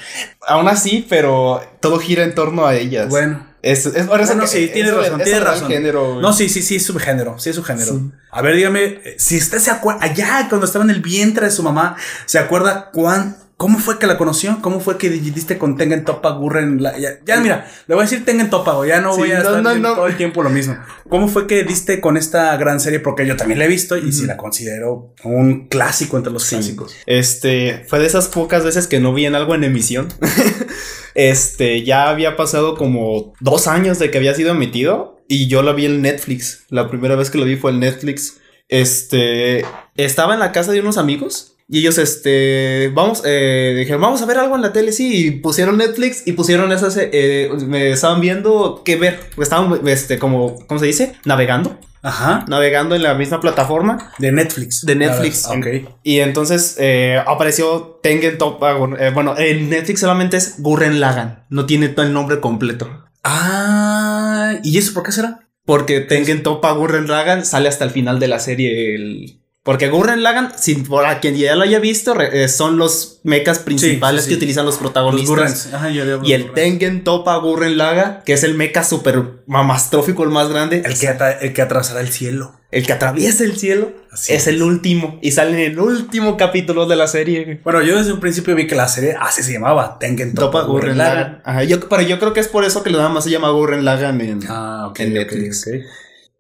aún 0.48 0.68
así, 0.68 1.06
pero 1.10 1.62
todo 1.80 2.00
gira 2.00 2.24
en 2.24 2.36
torno 2.36 2.66
a 2.66 2.75
ellas. 2.75 3.10
Bueno. 3.10 3.48
Es, 3.62 3.86
es 3.88 4.07
por 4.07 4.21
eso 4.21 4.27
Bueno, 4.36 4.44
que 4.44 4.48
sí, 4.48 4.69
tienes 4.71 4.94
razón, 4.94 5.21
tienes 5.21 5.44
razón. 5.44 5.68
género, 5.68 6.21
No, 6.21 6.31
sí, 6.31 6.48
sí, 6.48 6.62
sí, 6.62 6.77
es 6.77 6.86
subgénero, 6.86 7.38
sí 7.39 7.50
es 7.50 7.57
subgénero. 7.57 7.92
Sí. 7.92 8.12
A 8.31 8.42
ver, 8.42 8.56
dígame, 8.56 8.83
eh, 9.04 9.16
si 9.18 9.38
usted 9.38 9.57
se 9.57 9.69
acuerda, 9.69 10.01
allá 10.01 10.45
cuando 10.48 10.66
estaba 10.66 10.86
en 10.86 10.92
el 10.92 11.01
vientre 11.01 11.45
de 11.48 11.51
su 11.51 11.62
mamá, 11.62 11.98
¿se 12.25 12.39
acuerda 12.39 12.89
cuán, 12.94 13.36
cómo 13.59 13.77
fue 13.77 14.00
que 14.00 14.07
la 14.07 14.17
conoció? 14.17 14.59
¿Cómo 14.61 14.79
fue 14.79 14.97
que 14.97 15.09
diste 15.09 15.57
con 15.57 15.75
Tengen 15.75 16.06
Topa 16.06 16.29
Gurren? 16.31 16.81
La- 16.81 16.97
ya, 16.97 17.19
ya, 17.25 17.41
mira, 17.41 17.69
le 17.88 17.94
voy 17.95 18.03
a 18.03 18.06
decir 18.06 18.23
Tengen 18.23 18.50
Topa, 18.50 18.71
güey, 18.75 18.88
ya 18.89 19.01
no 19.01 19.11
Sí, 19.13 19.19
voy 19.19 19.31
a 19.33 19.35
no, 19.35 19.39
estar 19.41 19.61
no, 19.61 19.69
diciendo 19.69 19.89
no. 19.89 19.95
todo 19.95 20.07
el 20.07 20.15
tiempo 20.15 20.41
lo 20.44 20.50
mismo. 20.50 20.77
¿Cómo 21.09 21.27
fue 21.27 21.45
que 21.45 21.63
diste 21.65 22.00
con 22.00 22.15
esta 22.15 22.56
gran 22.56 22.79
serie? 22.79 23.01
Porque 23.01 23.27
yo 23.27 23.35
también 23.35 23.59
la 23.59 23.65
he 23.65 23.67
visto 23.67 23.97
y 23.97 24.13
sí 24.13 24.25
la 24.25 24.38
considero 24.38 25.13
un 25.25 25.68
clásico 25.68 26.16
entre 26.16 26.31
los 26.31 26.44
Sí. 26.44 26.56
clásicos. 26.56 26.95
Este, 27.06 27.83
fue 27.87 27.99
de 27.99 28.06
esas 28.06 28.30
pocas 28.30 28.63
veces 28.63 28.87
que 28.87 29.01
no 29.01 29.13
vi 29.13 29.25
en 29.25 29.35
algo 29.35 29.54
en 29.56 29.66
emisión. 29.66 30.07
este, 31.16 31.83
ya 31.83 32.09
había 32.09 32.35
pasado 32.35 32.75
como 32.78 33.33
dos 33.39 33.68
años 33.68 33.99
de 33.99 34.09
que 34.11 34.18
había 34.18 34.33
sido 34.35 34.51
emitido 34.51 35.21
y 35.28 35.47
yo 35.47 35.63
lo 35.63 35.73
vi 35.75 35.85
en 35.85 36.01
Netflix. 36.01 36.63
La 36.69 36.89
primera 36.89 37.16
vez 37.16 37.30
que 37.30 37.37
lo 37.37 37.45
vi 37.45 37.56
fue 37.57 37.71
en 37.71 37.80
Netflix. 37.81 38.37
Este, 38.68 39.66
estaba 39.97 40.33
en 40.33 40.39
la 40.39 40.51
casa 40.51 40.71
de 40.71 40.80
unos 40.80 40.97
amigos 40.97 41.57
y 41.69 41.80
ellos, 41.80 41.97
este, 41.97 42.90
vamos, 42.94 43.21
eh, 43.26 43.76
dijeron, 43.78 44.02
vamos 44.02 44.21
a 44.21 44.26
ver 44.26 44.38
algo 44.40 44.56
en 44.56 44.61
la 44.64 44.73
tele, 44.73 44.92
sí, 44.92 45.28
y 45.28 45.31
pusieron 45.31 45.78
Netflix 45.78 46.23
y 46.26 46.31
pusieron 46.33 46.71
esas, 46.71 46.97
eh, 46.99 47.49
me 47.68 47.92
estaban 47.92 48.19
viendo 48.21 48.81
qué 48.83 48.95
ver, 48.95 49.19
estaban, 49.38 49.88
este, 49.88 50.18
como, 50.18 50.66
¿cómo 50.68 50.80
se 50.80 50.88
dice? 50.88 51.14
Navegando, 51.26 51.78
Ajá. 52.02 52.45
navegando 52.47 52.95
en 52.95 53.04
la 53.04 53.14
misma 53.14 53.40
plataforma. 53.42 54.11
De 54.18 54.31
Netflix. 54.31 54.85
De 54.85 54.95
Netflix. 54.95 55.45
Ah, 55.45 55.54
ok. 55.57 55.68
Y 56.02 56.19
entonces 56.21 56.76
eh, 56.80 57.21
apareció 57.28 57.99
Tengen. 58.02 58.38
Gur- 58.38 58.97
eh, 58.99 59.11
bueno, 59.14 59.35
en 59.38 59.69
Netflix 59.69 59.99
solamente 59.99 60.38
es 60.38 60.56
Gurren 60.59 60.99
Lagan. 61.02 61.44
No 61.49 61.66
tiene 61.66 61.90
todo 61.90 62.06
el 62.06 62.14
nombre 62.14 62.40
completo. 62.40 62.90
Ah, 63.23 64.54
¿y 64.64 64.78
eso 64.78 64.94
por 64.94 65.04
qué 65.04 65.11
será? 65.11 65.40
Porque 65.66 65.99
Tengen 65.99 66.42
Toppa 66.42 66.71
Gurren 66.71 67.07
Lagan 67.07 67.45
sale 67.45 67.68
hasta 67.69 67.83
el 67.83 67.92
final 67.92 68.19
de 68.19 68.28
la 68.28 68.40
serie. 68.40 68.95
el- 68.95 69.35
Porque 69.69 69.88
Gurren 69.88 70.23
Lagan, 70.23 70.52
si 70.57 70.73
por 70.73 71.06
a 71.06 71.19
quien 71.19 71.35
ya 71.38 71.56
lo 71.56 71.61
haya 71.61 71.78
visto, 71.78 72.19
eh, 72.19 72.47
son 72.47 72.80
los 72.80 73.19
mechas 73.21 73.59
principales 73.59 74.23
sí, 74.23 74.30
que 74.30 74.33
sí. 74.33 74.38
utilizan 74.38 74.66
los 74.66 74.78
protagonistas. 74.78 75.71
Ajá, 75.71 75.92
yo 75.92 76.23
y 76.23 76.33
el. 76.33 76.54
Tengen 76.54 77.04
Toppa 77.04 77.38
Gurren 77.38 77.78
Laga, 77.78 78.23
que 78.26 78.33
es 78.33 78.44
el 78.44 78.56
mecha 78.56 78.83
super 78.83 79.44
mamastrófico, 79.45 80.23
el 80.23 80.31
más 80.31 80.49
grande. 80.49 80.81
El 80.83 80.97
que, 80.97 81.16
el 81.42 81.54
que 81.54 81.61
atravesará 81.61 82.02
el 82.02 82.07
cielo. 82.09 82.56
el 82.71 82.83
que 82.83 82.94
atraviesa 82.94 83.44
el 83.44 83.57
cielo. 83.57 83.92
Así 84.11 84.33
es, 84.33 84.42
es. 84.42 84.47
el 84.47 84.64
último. 84.64 85.19
Y 85.21 85.33
sale 85.33 85.52
en 85.52 85.73
el 85.73 85.80
último 85.80 86.35
capítulo 86.35 86.88
de 86.88 86.95
la 86.95 87.06
serie. 87.06 87.61
Bueno, 87.64 87.83
yo 87.83 87.95
desde 87.95 88.11
un 88.11 88.19
principio 88.19 88.56
vi 88.56 88.66
que 88.66 88.73
la 88.73 88.88
serie 88.88 89.18
así 89.21 89.44
se 89.44 89.54
llamaba, 89.54 89.99
Tengen 89.99 90.33
Topa 90.33 90.61
Topa 90.61 90.71
Gurren 90.71 90.97
Lagan. 90.97 91.44
Ajá, 91.45 91.64
yo, 91.64 91.80
pero 91.88 92.02
yo 92.02 92.18
creo 92.18 92.33
que 92.33 92.40
es 92.40 92.47
por 92.47 92.66
eso 92.66 92.81
que 92.81 92.90
nada 92.90 93.09
más 93.09 93.23
se 93.23 93.30
llama 93.30 93.52
Gurren 93.52 93.85
Lagan 93.85 94.19
en, 94.19 94.40
Ah, 94.49 94.88
ok. 94.90 94.99
en 95.02 95.14
Netflix. 95.14 95.68
ok. 95.68 95.73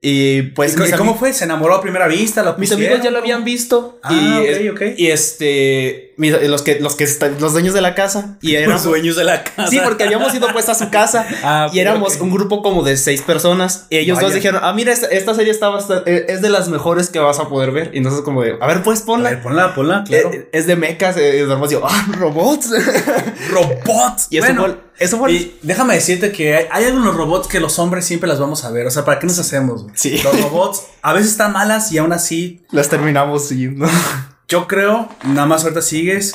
Y 0.01 0.43
pues 0.53 0.77
¿Y 0.77 0.91
cómo 0.93 1.15
fue? 1.17 1.33
¿Se 1.33 1.43
enamoró 1.43 1.75
a 1.75 1.81
primera 1.81 2.07
vista? 2.07 2.41
¿Lo 2.41 2.57
mis 2.57 2.71
amigos 2.71 3.01
ya 3.03 3.11
lo 3.11 3.17
habían 3.19 3.43
visto. 3.43 3.99
Ah, 4.01 4.41
y, 4.43 4.69
ok, 4.69 4.75
ok. 4.75 4.81
y 4.97 5.07
este 5.07 6.08
los 6.19 6.61
que, 6.61 6.79
los 6.79 6.95
que 6.95 7.05
están, 7.05 7.37
los 7.39 7.53
dueños 7.53 7.73
de 7.73 7.81
la 7.81 7.95
casa. 7.95 8.37
Y 8.41 8.51
Los 8.53 8.61
éramos, 8.61 8.83
dueños 8.83 9.15
de 9.15 9.23
la 9.23 9.43
casa. 9.43 9.67
Sí, 9.69 9.79
porque 9.83 10.03
habíamos 10.03 10.33
ido 10.33 10.47
pues 10.51 10.67
a 10.69 10.75
su 10.75 10.89
casa 10.89 11.25
Ah, 11.43 11.69
y 11.71 11.79
éramos 11.79 12.17
un 12.19 12.31
grupo 12.31 12.61
como 12.61 12.83
de 12.83 12.97
seis 12.97 13.21
personas. 13.21 13.85
Y 13.89 13.97
ellos 13.97 14.17
dos 14.17 14.25
Vaya. 14.29 14.35
dijeron, 14.35 14.61
ah, 14.63 14.73
mira, 14.73 14.91
esta, 14.91 15.07
esta 15.07 15.33
serie 15.33 15.51
está 15.51 15.69
bastante, 15.69 16.11
eh, 16.13 16.25
es 16.29 16.41
de 16.41 16.49
las 16.49 16.67
mejores 16.67 17.09
que 17.09 17.19
vas 17.19 17.39
a 17.39 17.47
poder 17.47 17.71
ver. 17.71 17.91
Y 17.93 18.01
nosotros 18.01 18.25
como 18.25 18.43
de, 18.43 18.57
a 18.59 18.67
ver, 18.67 18.83
pues 18.83 19.01
A 19.01 19.05
ponla. 19.05 19.29
ver, 19.29 19.41
ponla, 19.41 19.73
ponla, 19.73 20.03
claro. 20.03 20.31
Eh, 20.33 20.49
es 20.51 20.67
de 20.67 20.73
eh, 20.73 21.45
dormimos 21.45 21.71
y 21.71 21.73
yo, 21.73 21.81
ah, 21.85 22.07
robots. 22.13 22.69
robots. 23.51 24.27
y 24.29 24.37
eso 24.37 24.47
Bueno, 24.47 24.61
fue, 24.61 24.77
eso 24.99 25.17
fue 25.17 25.31
Y 25.31 25.59
déjame 25.61 25.95
decirte 25.95 26.31
que 26.31 26.67
hay, 26.69 26.85
algunos 26.85 27.15
robots 27.15 27.47
que 27.47 27.59
los 27.59 27.79
hombres 27.79 28.05
siempre 28.05 28.27
las 28.27 28.39
vamos 28.39 28.65
a 28.65 28.71
ver. 28.71 28.87
O 28.87 28.91
sea, 28.91 29.05
¿para 29.05 29.19
qué 29.19 29.27
nos 29.27 29.39
hacemos? 29.39 29.85
Sí. 29.93 30.19
Los 30.23 30.41
robots 30.41 30.83
a 31.01 31.13
veces 31.13 31.31
están 31.31 31.53
malas 31.53 31.91
y 31.91 31.97
aún 31.97 32.11
así, 32.11 32.61
las 32.71 32.89
terminamos 32.89 33.47
siguiendo. 33.47 33.87
Yo 34.49 34.67
creo, 34.67 35.07
nada 35.23 35.45
más 35.45 35.63
ahorita 35.63 35.81
sigues. 35.81 36.33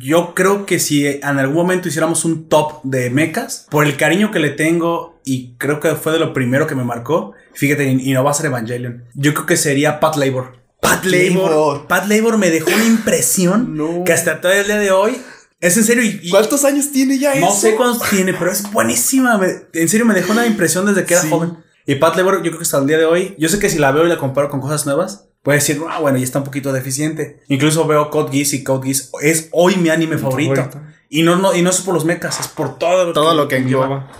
Yo 0.00 0.34
creo 0.34 0.64
que 0.64 0.78
si 0.78 1.06
en 1.06 1.22
algún 1.24 1.56
momento 1.56 1.88
hiciéramos 1.88 2.24
un 2.24 2.48
top 2.48 2.80
de 2.84 3.10
mechas, 3.10 3.66
por 3.70 3.84
el 3.84 3.96
cariño 3.98 4.30
que 4.30 4.38
le 4.38 4.48
tengo 4.50 5.20
y 5.24 5.54
creo 5.58 5.78
que 5.80 5.94
fue 5.96 6.12
de 6.12 6.18
lo 6.18 6.32
primero 6.32 6.66
que 6.66 6.74
me 6.74 6.84
marcó, 6.84 7.32
fíjate, 7.52 7.84
y 7.86 8.12
no 8.12 8.24
va 8.24 8.30
a 8.30 8.34
ser 8.34 8.46
Evangelion. 8.46 9.04
Yo 9.14 9.34
creo 9.34 9.44
que 9.44 9.56
sería 9.58 10.00
Pat 10.00 10.16
Labor. 10.16 10.56
Pat 10.80 11.04
Labor. 11.04 11.50
Labor. 11.50 11.86
Pat 11.86 12.06
Labor 12.08 12.38
me 12.38 12.50
dejó 12.50 12.70
una 12.74 12.86
impresión 12.86 13.76
No. 13.76 14.04
que 14.04 14.12
hasta 14.14 14.40
todo 14.40 14.52
el 14.52 14.64
día 14.64 14.78
de 14.78 14.90
hoy 14.92 15.20
es 15.60 15.76
en 15.76 15.84
serio. 15.84 16.02
Y, 16.04 16.20
y- 16.22 16.30
¿Cuántos 16.30 16.64
años 16.64 16.90
tiene 16.92 17.18
ya 17.18 17.34
No 17.34 17.48
eso? 17.48 17.56
sé 17.60 17.74
cuántos 17.74 18.08
tiene, 18.08 18.32
pero 18.32 18.50
es 18.50 18.70
buenísima. 18.72 19.36
Me- 19.36 19.66
en 19.74 19.88
serio, 19.88 20.06
me 20.06 20.14
dejó 20.14 20.32
una 20.32 20.46
impresión 20.46 20.86
desde 20.86 21.04
que 21.04 21.14
era 21.14 21.22
Sí. 21.24 21.28
joven. 21.30 21.58
Y 21.84 21.96
Pat 21.96 22.16
Labor, 22.16 22.36
yo 22.36 22.50
creo 22.50 22.58
que 22.58 22.62
hasta 22.64 22.78
el 22.78 22.86
día 22.86 22.96
de 22.98 23.04
hoy, 23.06 23.34
yo 23.38 23.48
sé 23.48 23.58
que 23.58 23.68
si 23.68 23.78
la 23.78 23.90
veo 23.92 24.06
y 24.06 24.08
la 24.08 24.18
comparo 24.18 24.48
con 24.48 24.60
cosas 24.60 24.86
nuevas, 24.86 25.24
puedo 25.42 25.56
decir, 25.56 25.80
ah, 25.88 26.00
bueno, 26.00 26.18
ya 26.18 26.24
está 26.24 26.38
un 26.38 26.44
poquito 26.44 26.72
deficiente. 26.72 27.40
Incluso 27.48 27.86
veo 27.86 28.10
Code 28.10 28.36
Geass 28.36 28.54
y 28.54 28.64
Code 28.64 28.86
Geass 28.86 29.10
es 29.22 29.48
hoy 29.52 29.76
mi 29.76 29.88
anime 29.88 30.18
favorito. 30.18 30.54
favorito. 30.56 30.80
Y 31.10 31.22
no, 31.22 31.36
no, 31.36 31.54
y 31.54 31.62
no 31.62 31.70
es 31.70 31.80
por 31.80 31.94
los 31.94 32.04
mechas, 32.04 32.38
es 32.38 32.48
por 32.48 32.78
todo 32.78 33.06
lo 33.06 33.12
Todo 33.14 33.32
lo 33.32 33.48
que. 33.48 33.64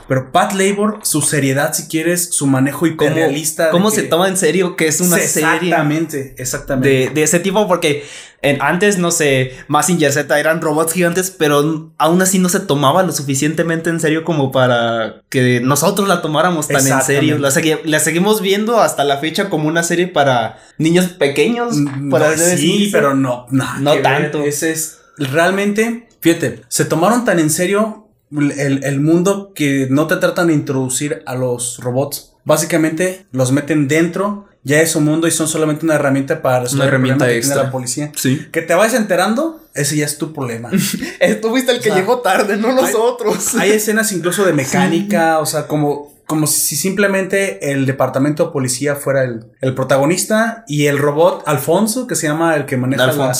Pero 0.09 0.33
Pat 0.33 0.55
Labor, 0.55 1.01
su 1.03 1.21
seriedad, 1.21 1.75
si 1.75 1.87
quieres, 1.87 2.31
su 2.35 2.47
manejo 2.47 2.79
¿Cómo, 2.81 2.93
hiperrealista. 2.93 3.71
cómo 3.71 3.91
que- 3.91 3.97
se 3.97 4.03
toma 4.05 4.27
en 4.29 4.39
serio 4.39 4.75
que 4.75 4.87
es 4.89 5.01
una 5.03 5.19
serie 5.19 5.51
Exactamente, 5.55 6.35
exactamente. 6.39 6.89
de, 6.89 7.11
de 7.11 7.23
ese 7.25 7.41
tipo? 7.41 7.69
Porque 7.69 8.05
en- 8.41 8.63
antes, 8.63 8.97
no 8.97 9.11
sé, 9.11 9.53
Mazinger 9.67 10.11
Z 10.13 10.41
eran 10.41 10.63
robots 10.63 10.95
gigantes, 10.95 11.31
pero 11.31 11.93
aún 11.99 12.23
así 12.23 12.39
no 12.39 12.49
se 12.49 12.61
tomaba 12.61 13.03
lo 13.03 13.13
suficientemente 13.13 13.91
en 13.91 14.01
serio 14.01 14.25
como 14.25 14.51
para 14.51 15.21
que 15.29 15.61
nosotros 15.61 16.09
la 16.09 16.23
tomáramos 16.23 16.69
tan 16.69 16.87
en 16.87 17.03
serio. 17.03 17.37
La, 17.39 17.51
segui- 17.51 17.81
la 17.85 17.99
seguimos 18.01 18.41
viendo 18.41 18.81
hasta 18.81 19.05
la 19.05 19.19
fecha 19.19 19.51
como 19.51 19.69
una 19.69 19.83
serie 19.83 20.07
para 20.09 20.59
niños 20.79 21.09
pequeños. 21.09 21.77
Mm, 21.77 22.11
para 22.11 22.31
no, 22.31 22.37
sí, 22.57 22.89
pero 22.91 23.15
no, 23.15 23.47
no, 23.51 23.79
No 23.81 23.93
que 23.93 23.99
tanto. 24.01 24.43
Ese 24.43 24.73
es 24.73 25.01
realmente, 25.19 26.08
fíjate, 26.21 26.63
se 26.69 26.85
tomaron 26.85 27.25
tan 27.25 27.39
en 27.39 27.51
serio 27.51 28.09
el, 28.31 28.85
el 28.85 29.01
mundo 29.01 29.53
que 29.55 29.87
no 29.91 30.07
te 30.07 30.17
tratan 30.17 30.49
de 30.49 30.55
introducir 30.55 31.23
a 31.27 31.35
los 31.35 31.79
robots. 31.79 32.35
Básicamente 32.45 33.27
los 33.33 33.53
meten 33.53 33.89
dentro 33.89 34.49
ya 34.65 34.79
de 34.79 34.87
su 34.87 35.01
mundo 35.01 35.27
y 35.27 35.31
son 35.31 35.49
solamente 35.49 35.85
una 35.85 35.95
herramienta 35.95 36.43
para 36.43 36.61
resolver 36.61 36.89
el 36.89 36.89
herramienta 36.89 37.25
problema 37.25 37.35
que 37.35 37.41
tiene 37.41 37.55
extra. 37.55 37.65
la 37.65 37.71
policía. 37.71 38.13
Sí. 38.17 38.47
Que 38.53 38.63
te 38.63 38.75
vayas 38.75 38.95
enterando, 38.95 39.61
ese 39.75 39.97
ya 39.97 40.05
es 40.05 40.19
tu 40.19 40.33
problema. 40.33 40.71
Tú 41.43 41.49
fuiste 41.51 41.73
el 41.73 41.81
que 41.81 41.91
O 41.91 41.95
sea, 41.95 42.01
llegó 42.01 42.19
tarde, 42.19 42.57
no 42.57 42.73
nosotros. 42.73 43.55
Hay 43.55 43.71
escenas 43.71 44.13
incluso 44.13 44.45
de 44.45 44.53
mecánica, 44.53 45.39
o 45.39 45.47
sea, 45.47 45.67
como, 45.67 46.18
como 46.29 46.47
si 46.47 46.77
simplemente 46.77 47.73
el 47.73 47.87
departamento 47.87 48.45
de 48.45 48.53
policía 48.53 48.97
fuera 48.97 49.25
el, 49.25 49.47
el 49.63 49.75
protagonista 49.75 50.63
y 50.69 50.85
el 50.85 50.99
robot 50.99 51.43
Alfonso, 51.47 52.07
que 52.07 52.17
se 52.17 52.29
llama 52.29 52.55
el 52.55 52.67
que 52.67 52.77
maneja 52.77 53.11
la, 53.13 53.33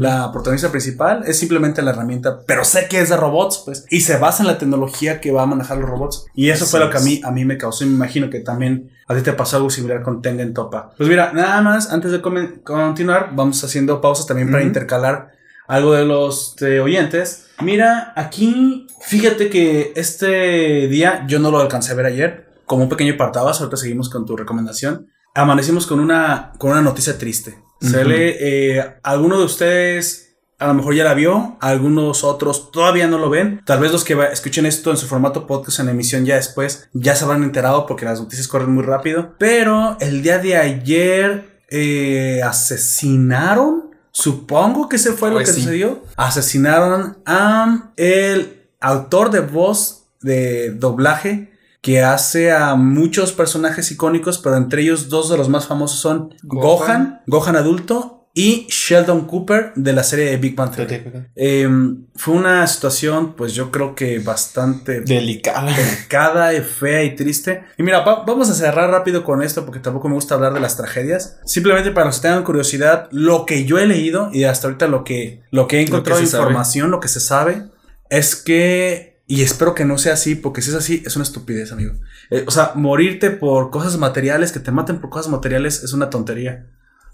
la 0.00 0.32
protagonista 0.32 0.72
principal, 0.72 1.22
es 1.24 1.38
simplemente 1.38 1.82
la 1.82 1.92
herramienta, 1.92 2.40
pero 2.44 2.64
sé 2.64 2.88
que 2.88 3.00
es 3.00 3.10
de 3.10 3.16
robots, 3.16 3.62
pues, 3.64 3.86
y 3.90 4.00
se 4.00 4.18
basa 4.18 4.42
en 4.42 4.48
la 4.48 4.58
tecnología 4.58 5.20
que 5.20 5.30
va 5.30 5.42
a 5.42 5.46
manejar 5.46 5.78
los 5.78 5.88
robots. 5.88 6.26
Y 6.34 6.50
eso 6.50 6.64
Así 6.64 6.72
fue 6.72 6.80
lo 6.80 6.90
que 6.90 6.96
a 6.96 7.00
mí, 7.02 7.20
a 7.22 7.30
mí 7.30 7.44
me 7.44 7.56
causó, 7.58 7.84
y 7.84 7.86
me 7.86 7.94
imagino 7.94 8.28
que 8.28 8.40
también 8.40 8.90
a 9.06 9.14
ti 9.14 9.22
te 9.22 9.32
pasó 9.34 9.58
algo 9.58 9.70
similar 9.70 10.02
con 10.02 10.20
Tengen 10.20 10.52
Topa. 10.52 10.90
Pues 10.96 11.08
mira, 11.08 11.32
nada 11.32 11.62
más, 11.62 11.92
antes 11.92 12.10
de 12.10 12.20
continuar, 12.20 13.30
vamos 13.36 13.62
haciendo 13.62 14.00
pausas 14.00 14.26
también 14.26 14.50
para 14.50 14.64
intercalar 14.64 15.30
algo 15.68 15.94
de 15.94 16.04
los 16.04 16.56
de 16.56 16.80
oyentes. 16.80 17.46
Mira, 17.62 18.12
aquí, 18.16 18.86
fíjate 19.00 19.48
que 19.48 19.92
este 19.96 20.88
día 20.88 21.24
yo 21.26 21.38
no 21.38 21.50
lo 21.50 21.58
alcancé 21.58 21.92
a 21.92 21.96
ver 21.96 22.06
ayer, 22.06 22.52
como 22.66 22.84
un 22.84 22.88
pequeño 22.88 23.16
partabas, 23.16 23.60
ahorita 23.60 23.76
seguimos 23.76 24.08
con 24.08 24.26
tu 24.26 24.36
recomendación. 24.36 25.08
Amanecimos 25.34 25.86
con 25.86 26.00
una, 26.00 26.52
con 26.58 26.72
una 26.72 26.82
noticia 26.82 27.16
triste. 27.18 27.58
Se 27.80 28.00
Ujú. 28.00 28.08
le, 28.08 28.76
eh, 28.78 28.94
alguno 29.02 29.38
de 29.38 29.44
ustedes 29.44 30.28
a 30.58 30.68
lo 30.68 30.74
mejor 30.74 30.94
ya 30.94 31.02
la 31.02 31.14
vio, 31.14 31.56
algunos 31.60 32.22
otros 32.22 32.70
todavía 32.70 33.08
no 33.08 33.18
lo 33.18 33.28
ven. 33.28 33.60
Tal 33.66 33.80
vez 33.80 33.90
los 33.90 34.04
que 34.04 34.16
escuchen 34.32 34.64
esto 34.64 34.92
en 34.92 34.96
su 34.96 35.06
formato 35.08 35.44
podcast 35.46 35.80
en 35.80 35.88
emisión 35.88 36.24
ya 36.24 36.36
después 36.36 36.88
ya 36.92 37.16
se 37.16 37.24
habrán 37.24 37.42
enterado 37.42 37.84
porque 37.84 38.04
las 38.04 38.20
noticias 38.20 38.46
corren 38.46 38.70
muy 38.70 38.84
rápido. 38.84 39.34
Pero 39.38 39.96
el 40.00 40.22
día 40.22 40.38
de 40.38 40.56
ayer 40.56 41.62
eh, 41.68 42.42
asesinaron, 42.44 43.90
supongo 44.12 44.88
que 44.88 44.96
ese 44.96 45.12
fue 45.12 45.30
lo 45.30 45.36
Pues 45.36 45.48
que 45.48 45.54
sí. 45.54 45.60
sucedió. 45.62 46.02
Asesinaron 46.16 47.18
a 47.26 47.92
el 47.96 48.68
autor 48.80 49.30
de 49.30 49.40
voz 49.40 50.04
de 50.20 50.70
doblaje 50.70 51.50
que 51.80 52.02
hace 52.02 52.52
a 52.52 52.76
muchos 52.76 53.32
personajes 53.32 53.90
icónicos, 53.90 54.38
pero 54.38 54.56
entre 54.56 54.82
ellos 54.82 55.08
dos 55.08 55.28
de 55.28 55.36
los 55.36 55.48
más 55.48 55.66
famosos 55.66 55.98
son 55.98 56.32
Gohan. 56.44 56.78
Gohan, 56.78 57.20
Gohan 57.26 57.56
adulto 57.56 58.21
y 58.34 58.66
Sheldon 58.70 59.26
Cooper 59.26 59.72
de 59.76 59.92
la 59.92 60.02
serie 60.02 60.24
de 60.26 60.36
Big 60.38 60.56
Bang 60.56 60.74
Theory. 60.74 61.02
Eh, 61.36 61.68
fue 62.14 62.34
una 62.34 62.66
situación, 62.66 63.34
pues 63.36 63.52
yo 63.54 63.70
creo 63.70 63.94
que 63.94 64.20
bastante 64.20 65.02
Delicada. 65.02 65.70
delicada 65.70 66.54
y 66.54 66.62
fea 66.62 67.04
y 67.04 67.14
triste. 67.14 67.64
Y 67.76 67.82
mira, 67.82 68.00
va- 68.00 68.24
vamos 68.24 68.48
a 68.48 68.54
cerrar 68.54 68.90
rápido 68.90 69.22
con 69.22 69.42
esto 69.42 69.66
porque 69.66 69.80
tampoco 69.80 70.08
me 70.08 70.14
gusta 70.14 70.34
hablar 70.34 70.54
de 70.54 70.60
las 70.60 70.76
tragedias. 70.78 71.40
Simplemente 71.44 71.90
para 71.90 72.06
los 72.06 72.16
que 72.16 72.22
tengan 72.28 72.42
curiosidad, 72.44 73.08
lo 73.12 73.44
que 73.44 73.64
yo 73.66 73.78
he 73.78 73.86
leído 73.86 74.30
y 74.32 74.44
hasta 74.44 74.66
ahorita 74.68 74.88
lo 74.88 75.04
que, 75.04 75.42
lo 75.50 75.68
que 75.68 75.78
he 75.78 75.82
encontrado 75.82 76.18
de 76.20 76.26
sabe. 76.26 76.44
información, 76.44 76.90
lo 76.90 77.00
que 77.00 77.08
se 77.08 77.20
sabe, 77.20 77.64
es 78.08 78.34
que, 78.34 79.20
y 79.26 79.42
espero 79.42 79.74
que 79.74 79.84
no 79.84 79.98
sea 79.98 80.14
así, 80.14 80.36
porque 80.36 80.62
si 80.62 80.70
es 80.70 80.76
así, 80.76 81.02
es 81.04 81.16
una 81.16 81.22
estupidez, 81.24 81.70
amigo. 81.70 81.92
Eh, 82.30 82.44
o 82.46 82.50
sea, 82.50 82.72
morirte 82.76 83.30
por 83.30 83.70
cosas 83.70 83.98
materiales, 83.98 84.52
que 84.52 84.60
te 84.60 84.70
maten 84.70 85.00
por 85.02 85.10
cosas 85.10 85.30
materiales, 85.30 85.82
es 85.82 85.92
una 85.92 86.08
tontería. 86.08 86.66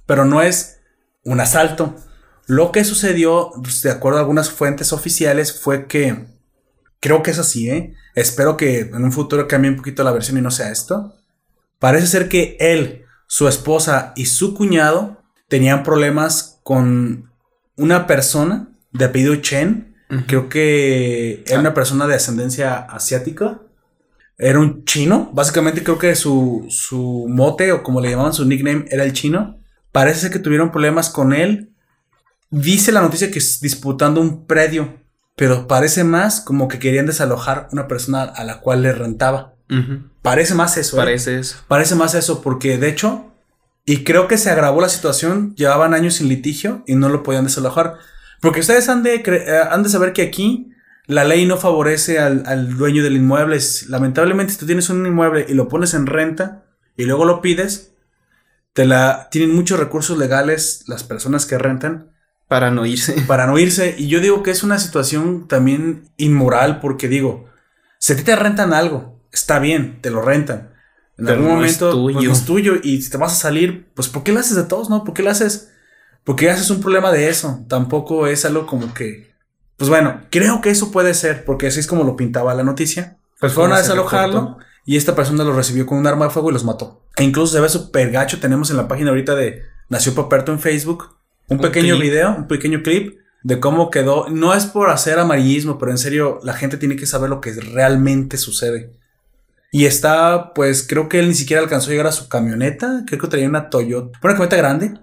Pero 0.07 0.25
no 0.25 0.41
es 0.43 0.78
un 1.25 1.41
asalto. 1.41 1.95
Lo 2.47 2.73
que 2.73 2.85
sucedió, 2.85 3.51
pues, 3.63 3.83
de 3.83 3.91
acuerdo 3.91 4.19
a 4.19 4.23
algunas 4.23 4.51
fuentes 4.51 4.93
oficiales, 4.93 5.61
fue 5.61 5.87
que 5.87 6.27
creo 7.01 7.23
que 7.23 7.31
es 7.31 7.39
así, 7.39 7.71
¿eh? 7.71 7.95
Espero 8.15 8.57
que 8.57 8.81
en 8.81 9.05
un 9.05 9.13
futuro 9.13 9.47
cambie 9.47 9.71
un 9.71 9.77
poquito 9.77 10.03
la 10.03 10.13
versión 10.13 10.39
y 10.39 10.41
no 10.41 10.51
sea 10.51 10.71
esto. 10.71 11.15
Parece 11.79 12.07
ser 12.07 12.29
que 12.29 12.57
él, 12.59 13.05
su 13.27 13.47
esposa 13.47 14.13
y 14.17 14.27
su 14.27 14.55
cuñado 14.55 15.23
tenían 15.49 15.83
problemas 15.83 16.61
con 16.63 17.31
una 17.77 18.07
persona 18.07 18.69
de 18.93 19.05
apellido 19.05 19.37
Chen. 19.37 19.97
Creo 20.27 20.49
que 20.49 21.45
era 21.47 21.61
una 21.61 21.75
persona 21.75 22.07
de 22.07 22.15
ascendencia 22.15 22.79
asiática. 22.79 23.61
Era 24.39 24.59
un 24.59 24.85
chino. 24.85 25.31
Básicamente 25.35 25.83
creo 25.83 25.99
que 25.99 26.15
su, 26.17 26.67
su 26.71 27.27
mote 27.29 27.73
o 27.73 27.83
como 27.83 28.01
le 28.01 28.11
llamaban 28.11 28.33
su 28.33 28.45
nickname 28.47 28.87
era 28.89 29.05
el 29.05 29.13
chino. 29.13 29.61
Parece 29.93 30.21
ser 30.21 30.31
que 30.31 30.39
tuvieron 30.39 30.71
problemas 30.71 31.11
con 31.11 31.33
él. 31.33 31.71
Dice 32.51 32.93
la 32.93 33.01
noticia 33.01 33.31
que 33.31 33.39
es 33.39 33.61
disputando 33.61 34.21
un 34.21 34.47
predio. 34.47 34.99
Pero 35.37 35.69
parece 35.69 36.03
más 36.03 36.41
como 36.41 36.67
que 36.67 36.81
querían 36.81 37.07
desalojar 37.07 37.69
una 37.71 37.87
persona 37.87 38.25
a 38.25 38.43
la 38.43 38.59
cual 38.61 38.83
le 38.83 38.93
rentaba. 38.93 39.55
Parece 40.23 40.55
más 40.55 40.77
eso. 40.77 40.97
¿eh? 40.97 41.01
Parece 41.01 41.39
eso. 41.39 41.59
Parece 41.69 41.95
más 41.95 42.15
eso 42.15 42.43
porque 42.43 42.77
de 42.77 42.89
hecho, 42.89 43.33
y 43.85 44.03
creo 44.03 44.27
que 44.27 44.37
se 44.37 44.51
agravó 44.51 44.81
la 44.81 44.89
situación, 44.89 45.55
llevaban 45.55 45.95
años 45.95 46.15
sin 46.15 46.29
litigio 46.29 46.83
y 46.87 46.97
no 46.97 47.09
lo 47.09 47.23
podían 47.23 47.45
desalojar. 47.45 47.99
Porque 48.41 48.61
ustedes 48.61 48.89
han 48.89 49.05
de, 49.05 49.15
eh, 49.15 49.61
han 49.71 49.85
de 49.85 49.89
saber 49.89 50.13
que 50.13 50.23
aquí 50.23 50.73
la 51.07 51.25
ley 51.25 51.47
no 51.47 51.57
favorece 51.57 52.19
al, 52.19 52.43
al 52.47 52.77
dueño 52.77 53.05
del 53.05 53.17
inmueble. 53.17 53.59
Lamentablemente, 53.89 54.53
si 54.53 54.59
tú 54.59 54.67
tienes 54.67 54.91
un 54.91 55.07
inmueble 55.07 55.47
y 55.49 55.55
lo 55.55 55.69
pones 55.69 55.95
en 55.95 56.07
renta 56.07 56.65
y 56.97 57.05
luego 57.05 57.25
lo 57.25 57.41
pides, 57.41 57.93
te 58.73 58.85
la 58.87 59.29
tienen 59.31 59.55
muchos 59.55 59.79
recursos 59.79 60.19
legales 60.19 60.85
las 60.87 61.05
personas 61.05 61.47
que 61.47 61.59
rentan 61.59 62.13
Para 62.47 62.71
no 62.71 62.87
irse. 62.87 63.21
para 63.27 63.47
no 63.47 63.59
irse. 63.59 63.95
Y 63.99 64.09
yo 64.09 64.21
digo 64.21 64.43
que 64.43 64.51
es 64.51 64.63
una 64.63 64.79
situación 64.79 65.49
también 65.49 66.09
inmoral 66.17 66.81
porque 66.81 67.09
digo, 67.09 67.47
si 67.99 68.13
a 68.13 68.17
ti 68.17 68.23
te 68.23 68.37
rentan 68.37 68.73
algo, 68.73 69.21
está 69.33 69.59
bien, 69.59 70.01
te 70.01 70.11
lo 70.11 70.23
rentan. 70.23 70.73
En 71.17 71.25
Pero 71.27 71.39
algún 71.39 71.49
no 71.49 71.65
es 71.65 71.81
momento 71.81 71.91
pues, 71.91 72.15
tuyo. 72.15 72.29
no 72.29 72.33
es 72.33 72.45
tuyo 72.45 72.75
y 72.83 73.03
si 73.03 73.11
te 73.11 73.17
vas 73.17 73.33
a 73.33 73.37
salir, 73.37 73.89
pues 73.95 74.09
¿por 74.09 74.23
qué 74.23 74.33
lo 74.33 74.41
haces 74.41 74.57
de 74.57 74.65
todos, 74.65 74.89
no? 74.89 75.03
¿Por 75.03 75.15
qué 75.15 75.23
lo 75.25 75.31
haces? 75.31 75.73
¿Por 76.23 76.37
qué 76.37 76.51
haces 76.51 76.71
un 76.71 76.81
problema 76.81 77.11
de 77.11 77.29
eso? 77.29 77.65
Tampoco 77.69 78.27
es 78.29 78.45
algo 78.45 78.67
como 78.67 78.95
que... 78.95 79.35
Pues 79.77 79.89
bueno, 79.91 80.21
creo 80.31 80.61
que 80.61 80.71
eso 80.71 80.91
puede 80.93 81.15
ser, 81.15 81.45
porque 81.45 81.69
así 81.69 81.81
es 81.81 81.87
como 81.87 82.05
lo 82.05 82.17
pintaba 82.17 82.55
la 82.55 82.65
noticia. 82.65 83.17
Pues 83.41 83.53
fueron 83.53 83.73
a 83.73 83.77
¿Cómo 83.77 83.83
se 83.85 83.91
desalojarlo? 83.91 84.59
Y 84.91 84.97
esta 84.97 85.15
persona 85.15 85.45
lo 85.45 85.53
recibió 85.53 85.85
con 85.85 85.99
un 85.99 86.07
arma 86.07 86.25
de 86.25 86.31
fuego 86.31 86.49
y 86.49 86.55
los 86.55 86.65
mató. 86.65 87.03
E 87.17 87.23
incluso 87.23 87.53
se 87.55 87.61
ve 87.61 87.69
súper 87.69 88.11
gacho. 88.11 88.41
Tenemos 88.41 88.71
en 88.71 88.79
la 88.79 88.89
página 88.89 89.11
ahorita 89.11 89.35
de 89.35 89.63
Nació 89.91 90.15
Paperto 90.15 90.51
en 90.51 90.59
Facebook 90.61 91.17
un 91.49 91.57
Un 91.59 91.63
pequeño 91.63 91.97
clip. 91.97 92.11
video, 92.11 92.35
un 92.37 92.47
pequeño 92.49 92.83
clip 92.83 93.19
de 93.43 93.61
cómo 93.61 93.91
quedó. 93.91 94.29
No 94.31 94.55
es 94.55 94.65
por 94.65 94.89
hacer 94.89 95.19
amarillismo, 95.19 95.79
pero 95.79 95.91
en 95.93 95.99
serio, 95.99 96.41
la 96.43 96.55
gente 96.55 96.79
tiene 96.79 96.97
que 96.97 97.05
saber 97.05 97.29
lo 97.29 97.43
que 97.43 97.53
realmente 97.53 98.39
sucede. 98.39 98.93
Y 99.71 99.85
está, 99.85 100.55
pues 100.55 100.87
creo 100.89 101.11
que 101.11 101.19
él 101.19 101.29
ni 101.29 101.35
siquiera 101.35 101.63
alcanzó 101.63 101.89
a 101.89 101.91
llegar 101.91 102.07
a 102.07 102.13
su 102.13 102.29
camioneta. 102.31 103.05
Creo 103.07 103.21
que 103.21 103.27
traía 103.29 103.47
una 103.49 103.69
Toyota. 103.69 104.19
Una 104.23 104.33
camioneta 104.33 104.57
grande. 104.57 104.95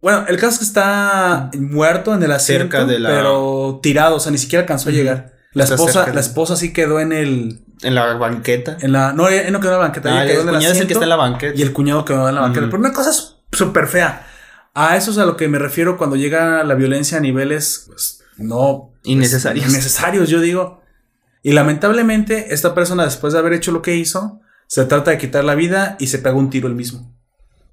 Bueno, 0.00 0.24
el 0.28 0.36
caso 0.38 0.52
es 0.52 0.58
que 0.60 0.64
está 0.64 1.50
muerto 1.58 2.14
en 2.14 2.22
el 2.22 2.32
asiento, 2.32 2.62
Cerca 2.76 2.86
de 2.86 2.98
la- 2.98 3.10
pero 3.10 3.80
tirado, 3.82 4.16
o 4.16 4.20
sea, 4.20 4.32
ni 4.32 4.38
siquiera 4.38 4.62
alcanzó 4.62 4.88
a 4.88 4.92
llegar. 4.92 5.34
La 5.52 5.64
esposa, 5.64 6.04
de- 6.06 6.14
la 6.14 6.20
esposa 6.20 6.56
sí 6.56 6.72
quedó 6.72 7.00
en 7.00 7.12
el, 7.12 7.60
En 7.82 7.94
la 7.94 8.14
banqueta. 8.14 8.76
en 8.80 8.92
la, 8.92 9.12
no, 9.12 9.28
él 9.28 9.52
no 9.52 9.60
quedó 9.60 9.70
en 9.72 9.78
la 9.78 9.84
banqueta, 9.84 10.20
Ah, 10.20 10.26
quedó 10.26 10.42
el 10.42 10.48
en 10.48 10.48
el 10.48 10.54
cuñado 10.56 10.74
es 10.74 10.80
el 10.80 10.86
que 10.86 10.92
está 10.94 11.04
en 11.04 11.08
la 11.10 11.16
banqueta. 11.16 11.58
y 11.58 11.62
el 11.62 11.72
cuñado 11.72 12.04
quedó 12.04 12.28
en 12.28 12.34
la 12.34 12.40
banqueta. 12.40 12.66
Pero 12.66 12.78
una 12.78 12.92
cosa 12.92 13.12
súper 13.52 13.86
fea. 13.86 14.26
A 14.74 14.96
eso 14.96 15.10
es 15.10 15.18
a 15.18 15.24
lo 15.26 15.36
que 15.36 15.48
me 15.48 15.58
refiero 15.58 15.96
cuando 15.96 16.16
llega 16.16 16.62
la 16.64 16.74
violencia 16.74 17.18
a 17.18 17.20
niveles, 17.20 17.84
pues, 17.88 18.22
no 18.36 18.90
pues, 18.92 19.00
Innecesarios. 19.04 19.66
innecesarios, 19.68 20.28
yo 20.28 20.40
digo. 20.40 20.82
Y 21.42 21.52
lamentablemente, 21.52 22.52
esta 22.52 22.74
persona, 22.74 23.04
después 23.04 23.32
de 23.32 23.38
haber 23.38 23.52
hecho 23.52 23.72
lo 23.72 23.80
que 23.82 23.96
hizo, 23.96 24.40
se 24.66 24.84
trata 24.84 25.10
de 25.12 25.18
quitar 25.18 25.44
la 25.44 25.54
vida 25.54 25.96
y 25.98 26.08
se 26.08 26.18
pega 26.18 26.34
un 26.36 26.50
tiro 26.50 26.68
él 26.68 26.74
mismo. 26.74 27.14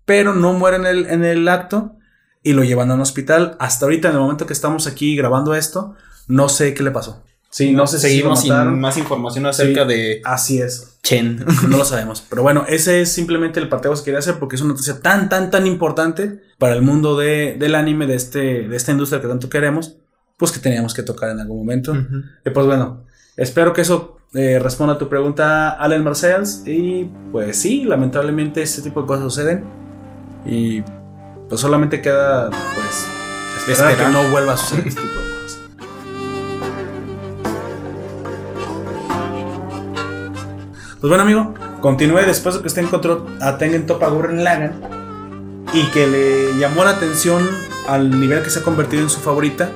Pero 0.06 0.34
no 0.34 0.54
muere 0.54 0.78
en 0.78 0.86
el, 0.86 1.06
en 1.08 1.24
el 1.26 1.48
acto 1.48 1.96
y 2.44 2.54
lo 2.54 2.64
llevan 2.64 2.92
a 2.92 2.94
un 2.94 3.02
hospital. 3.02 3.58
Hasta 3.60 3.86
ahorita, 3.86 4.10
en 4.10 4.14
el 4.16 4.22
momento 4.22 4.46
que 4.46 4.54
estamos 4.54 4.86
aquí 4.88 5.16
grabando 5.16 5.56
esto, 5.56 5.96
no 6.28 6.48
sé 6.48 6.74
qué 6.74 6.84
le 6.84 6.92
pasó. 6.92 7.24
Sí, 7.56 7.72
no 7.72 7.88
sé 7.88 8.00
si 8.00 8.10
Seguimos 8.10 8.44
mataron. 8.44 8.74
sin 8.74 8.82
más 8.82 8.98
información 8.98 9.46
acerca 9.46 9.84
Sí. 9.84 9.88
de 9.88 10.22
Así 10.26 10.60
es. 10.62 10.98
Chen. 11.04 11.46
No 11.70 11.78
lo 11.78 11.86
sabemos. 11.86 12.22
Pero 12.30 12.42
bueno, 12.42 12.66
ese 12.68 13.00
es 13.00 13.14
simplemente 13.14 13.62
el 13.62 13.70
parteo 13.70 13.94
que 13.94 14.04
quería 14.04 14.20
hacer 14.20 14.40
porque 14.40 14.58
es 14.58 14.62
una 14.62 14.74
noticia 14.74 15.00
tan, 15.00 15.30
tan, 15.30 15.50
tan 15.52 15.66
importante 15.66 16.42
para 16.60 16.74
el 16.76 16.82
mundo 16.82 17.18
de- 17.18 17.56
del 17.58 17.76
anime, 17.76 18.08
de, 18.08 18.16
este, 18.16 18.68
de 18.68 18.76
esta 18.76 18.92
industria 18.92 19.22
que 19.22 19.30
tanto 19.30 19.48
queremos, 19.50 19.96
pues 20.36 20.52
que 20.52 20.60
teníamos 20.60 20.94
que 20.94 21.02
tocar 21.04 21.30
en 21.30 21.40
algún 21.40 21.60
momento. 21.60 21.96
Y 22.46 22.50
pues 22.50 22.66
bueno, 22.66 23.06
espero 23.38 23.72
que 23.72 23.82
eso 23.84 24.18
eh, 24.34 24.60
responda 24.62 24.96
a 24.96 24.98
tu 24.98 25.08
pregunta, 25.08 25.70
Allen 25.80 26.04
Marcells. 26.04 26.64
Y 26.68 27.10
pues 27.32 27.56
sí, 27.58 27.86
lamentablemente 27.86 28.62
este 28.64 28.82
tipo 28.82 29.00
de 29.04 29.08
cosas 29.08 29.24
suceden. 29.34 29.64
Y 30.46 30.82
pues 31.48 31.62
solamente 31.62 32.02
queda, 32.02 32.50
pues, 32.50 33.08
esperar, 33.70 33.92
Esperar. 33.92 34.12
que 34.12 34.14
no 34.14 34.30
vuelva 34.32 34.54
a 34.54 34.58
suceder 34.58 34.86
este 34.90 35.00
tipo 35.00 35.14
de 35.14 35.20
cosas. 35.20 35.35
Pues 41.06 41.10
bueno, 41.20 41.24
amigo, 41.24 41.54
continúe 41.82 42.22
después 42.26 42.56
de 42.56 42.62
que 42.62 42.68
usted 42.68 42.82
encontró 42.82 43.28
a 43.40 43.60
Tengen 43.60 43.86
Toppa 43.86 44.08
Gurren 44.08 44.44
Lagann 44.44 44.82
y 45.72 45.84
que 45.92 46.08
le 46.08 46.58
llamó 46.58 46.84
la 46.84 46.90
atención 46.90 47.48
al 47.88 48.20
nivel 48.20 48.42
que 48.42 48.50
se 48.50 48.58
ha 48.58 48.64
convertido 48.64 49.04
en 49.04 49.12
su 49.12 49.20
favorita. 49.20 49.70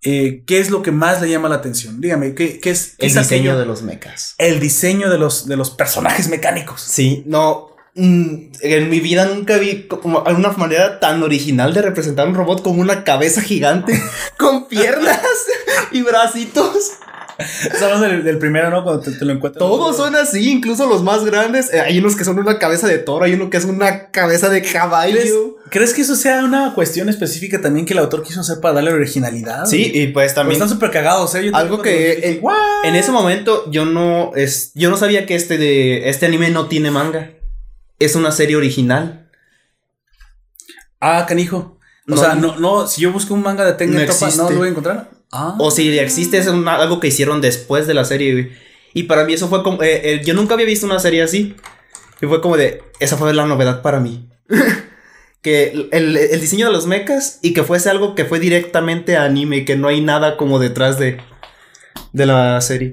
eh, 0.00 0.42
¿Qué 0.46 0.58
es 0.58 0.70
lo 0.70 0.80
que 0.80 0.90
más 0.90 1.20
le 1.20 1.28
llama 1.28 1.50
la 1.50 1.56
atención? 1.56 2.00
Dígame, 2.00 2.34
¿qué, 2.34 2.60
qué 2.60 2.70
es, 2.70 2.94
qué 2.98 3.04
El 3.04 3.12
es 3.12 3.18
diseño 3.18 3.50
aquello? 3.50 3.58
de 3.58 3.66
los 3.66 3.82
mechas. 3.82 4.34
El 4.38 4.58
diseño 4.58 5.10
de 5.10 5.18
los, 5.18 5.46
de 5.46 5.58
los 5.58 5.68
personajes 5.68 6.30
mecánicos. 6.30 6.80
Sí, 6.80 7.24
no. 7.26 7.68
mm, 7.94 8.34
En 8.62 8.88
mi 8.88 9.00
vida 9.00 9.26
nunca 9.26 9.58
vi 9.58 9.86
como 9.86 10.24
alguna 10.26 10.52
manera 10.52 10.98
tan 10.98 11.22
original 11.22 11.74
de 11.74 11.82
representar 11.82 12.26
un 12.26 12.34
robot 12.36 12.62
con 12.62 12.78
una 12.80 13.04
cabeza 13.04 13.42
gigante, 13.42 14.00
con 14.38 14.66
piernas 14.66 15.20
y 15.90 16.00
bracitos. 16.00 16.92
Estamos 17.72 18.00
del, 18.00 18.22
del 18.24 18.38
primero, 18.38 18.70
¿no? 18.70 18.82
Cuando 18.84 19.00
te, 19.02 19.12
te 19.12 19.24
lo 19.24 19.32
encuentras. 19.32 19.58
Todos 19.58 19.96
son 19.96 20.14
así, 20.16 20.50
incluso 20.50 20.86
los 20.86 21.02
más 21.02 21.24
grandes. 21.24 21.72
Eh, 21.72 21.80
hay 21.80 21.98
unos 21.98 22.14
que 22.16 22.24
son 22.24 22.38
una 22.38 22.58
cabeza 22.58 22.86
de 22.86 22.98
toro, 22.98 23.24
hay 23.24 23.34
uno 23.34 23.50
que 23.50 23.56
es 23.56 23.64
una 23.64 24.10
cabeza 24.10 24.48
de 24.48 24.60
¿Crees, 24.60 24.72
caballo. 24.74 25.56
crees 25.70 25.94
que 25.94 26.02
eso 26.02 26.14
sea 26.16 26.44
una 26.44 26.74
cuestión 26.74 27.08
específica 27.08 27.60
también 27.60 27.86
que 27.86 27.92
el 27.94 27.98
autor 28.00 28.22
quiso 28.22 28.40
hacer 28.40 28.60
para 28.60 28.74
darle 28.74 28.92
originalidad? 28.92 29.64
Sí, 29.66 29.90
y 29.94 30.08
pues 30.08 30.34
también 30.34 30.54
están 30.54 30.68
súper 30.68 30.90
cagados, 30.90 31.34
¿eh? 31.34 31.46
Yo 31.46 31.56
Algo 31.56 31.80
que 31.82 32.14
dije, 32.16 32.40
en- 32.84 32.94
ese 32.96 33.10
momento 33.12 33.70
yo 33.70 33.84
no 33.86 34.32
es 34.34 34.72
yo 34.74 34.90
no 34.90 34.96
sabía 34.96 35.26
que 35.26 35.34
este 35.34 35.58
de 35.58 36.08
este 36.08 36.26
anime 36.26 36.50
no 36.50 36.66
tiene 36.68 36.90
manga. 36.90 37.30
Es 37.98 38.14
una 38.16 38.32
serie 38.32 38.56
original. 38.56 39.28
Ah, 41.00 41.24
canijo. 41.26 41.78
O 42.08 42.14
No, 42.14 42.16
sea, 42.16 42.34
no- 42.34 42.56
no, 42.58 42.86
si 42.88 43.00
yo 43.00 43.12
busco 43.12 43.32
un 43.34 43.42
manga 43.42 43.64
de 43.64 43.74
Tengen 43.74 44.04
No 44.04 44.12
Toppa, 44.12 44.28
¿no 44.36 44.50
lo 44.50 44.58
voy 44.58 44.66
a 44.68 44.70
encontrar? 44.70 45.10
Ah. 45.32 45.56
O 45.58 45.70
si 45.70 45.98
existe 45.98 46.38
es 46.38 46.46
una- 46.46 46.76
algo 46.76 47.00
que 47.00 47.08
hicieron 47.08 47.40
después 47.40 47.86
de 47.86 47.94
la 47.94 48.04
serie. 48.04 48.32
güey. 48.32 48.52
Y 48.94 49.04
para 49.04 49.24
mí 49.24 49.32
eso 49.32 49.48
fue 49.48 49.62
como 49.62 49.82
eh, 49.82 50.00
eh, 50.14 50.20
yo 50.24 50.34
nunca 50.34 50.54
había 50.54 50.66
visto 50.66 50.86
una 50.86 50.98
serie 51.00 51.22
así. 51.22 51.56
Y 52.20 52.26
fue 52.26 52.40
como 52.40 52.56
de 52.56 52.82
esa 53.00 53.16
fue 53.16 53.32
la 53.34 53.46
novedad 53.46 53.82
para 53.82 53.98
mí. 53.98 54.28
que 55.42 55.88
el, 55.90 56.16
el 56.16 56.40
diseño 56.40 56.66
de 56.66 56.72
los 56.72 56.86
mechas 56.86 57.38
y 57.42 57.52
que 57.54 57.64
fuese 57.64 57.90
algo 57.90 58.14
que 58.14 58.24
fue 58.26 58.38
directamente 58.38 59.16
a 59.16 59.24
anime, 59.24 59.64
que 59.64 59.74
no 59.76 59.88
hay 59.88 60.00
nada 60.00 60.36
como 60.36 60.58
detrás 60.60 60.98
de 60.98 61.18
de 62.12 62.26
la 62.26 62.60
serie. 62.60 62.92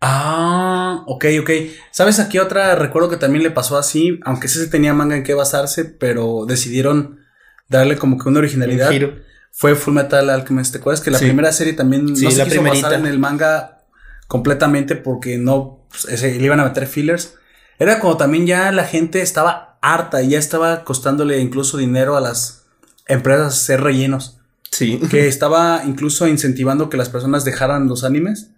Ah, 0.00 1.04
ok, 1.06 1.24
ok. 1.40 1.50
¿Sabes 1.90 2.18
aquí 2.18 2.38
otra? 2.38 2.74
Recuerdo 2.74 3.08
que 3.08 3.16
también 3.16 3.42
le 3.44 3.50
pasó 3.50 3.76
así, 3.78 4.18
aunque 4.24 4.48
sí 4.48 4.58
se 4.58 4.66
tenía 4.68 4.94
manga 4.94 5.16
en 5.16 5.22
qué 5.22 5.34
basarse, 5.34 5.84
pero 5.84 6.44
decidieron 6.46 7.20
darle 7.68 7.96
como 7.96 8.18
que 8.18 8.28
una 8.28 8.40
originalidad. 8.40 8.88
Un 8.88 8.92
giro. 8.92 9.14
Fue 9.52 9.74
Full 9.74 9.94
Metal 9.94 10.28
Alchemist. 10.30 10.72
¿Te 10.72 10.78
acuerdas 10.78 11.00
que 11.00 11.10
la 11.10 11.18
Sí. 11.18 11.26
primera 11.26 11.52
serie 11.52 11.74
también 11.74 12.16
Sí, 12.16 12.24
no 12.24 12.30
se 12.30 12.38
la 12.38 12.44
quiso 12.44 12.56
primerita. 12.56 12.88
basar 12.88 13.00
en 13.00 13.06
el 13.06 13.18
manga 13.18 13.78
completamente 14.26 14.96
porque 14.96 15.38
no 15.38 15.86
pues, 15.90 16.22
le 16.22 16.44
iban 16.44 16.58
a 16.58 16.64
meter 16.64 16.86
fillers? 16.86 17.34
Era 17.78 17.98
como 18.00 18.16
también 18.16 18.46
ya 18.46 18.72
la 18.72 18.84
gente 18.84 19.20
estaba 19.20 19.78
harta 19.82 20.22
y 20.22 20.30
ya 20.30 20.38
estaba 20.38 20.84
costándole 20.84 21.38
incluso 21.40 21.76
dinero 21.76 22.16
a 22.16 22.20
las 22.20 22.64
empresas 23.06 23.54
hacer 23.54 23.82
rellenos. 23.82 24.38
Sí. 24.70 24.98
que 25.10 25.28
estaba 25.28 25.82
incluso 25.84 26.26
incentivando 26.26 26.88
que 26.88 26.96
las 26.96 27.10
personas 27.10 27.44
dejaran 27.44 27.88
los 27.88 28.04
animes 28.04 28.48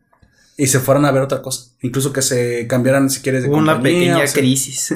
y 0.57 0.69
se 0.69 0.79
fueran 0.79 1.05
a 1.07 1.11
ver 1.11 1.23
otra 1.23 1.43
cosa. 1.43 1.73
Incluso 1.81 2.13
que 2.13 2.23
se 2.23 2.69
cambiaran, 2.69 3.11
si 3.11 3.21
quieres, 3.21 3.43
de 3.43 3.49
una 3.49 3.83
pequeña 3.83 4.19
o 4.19 4.27
sea, 4.27 4.33
crisis. 4.33 4.95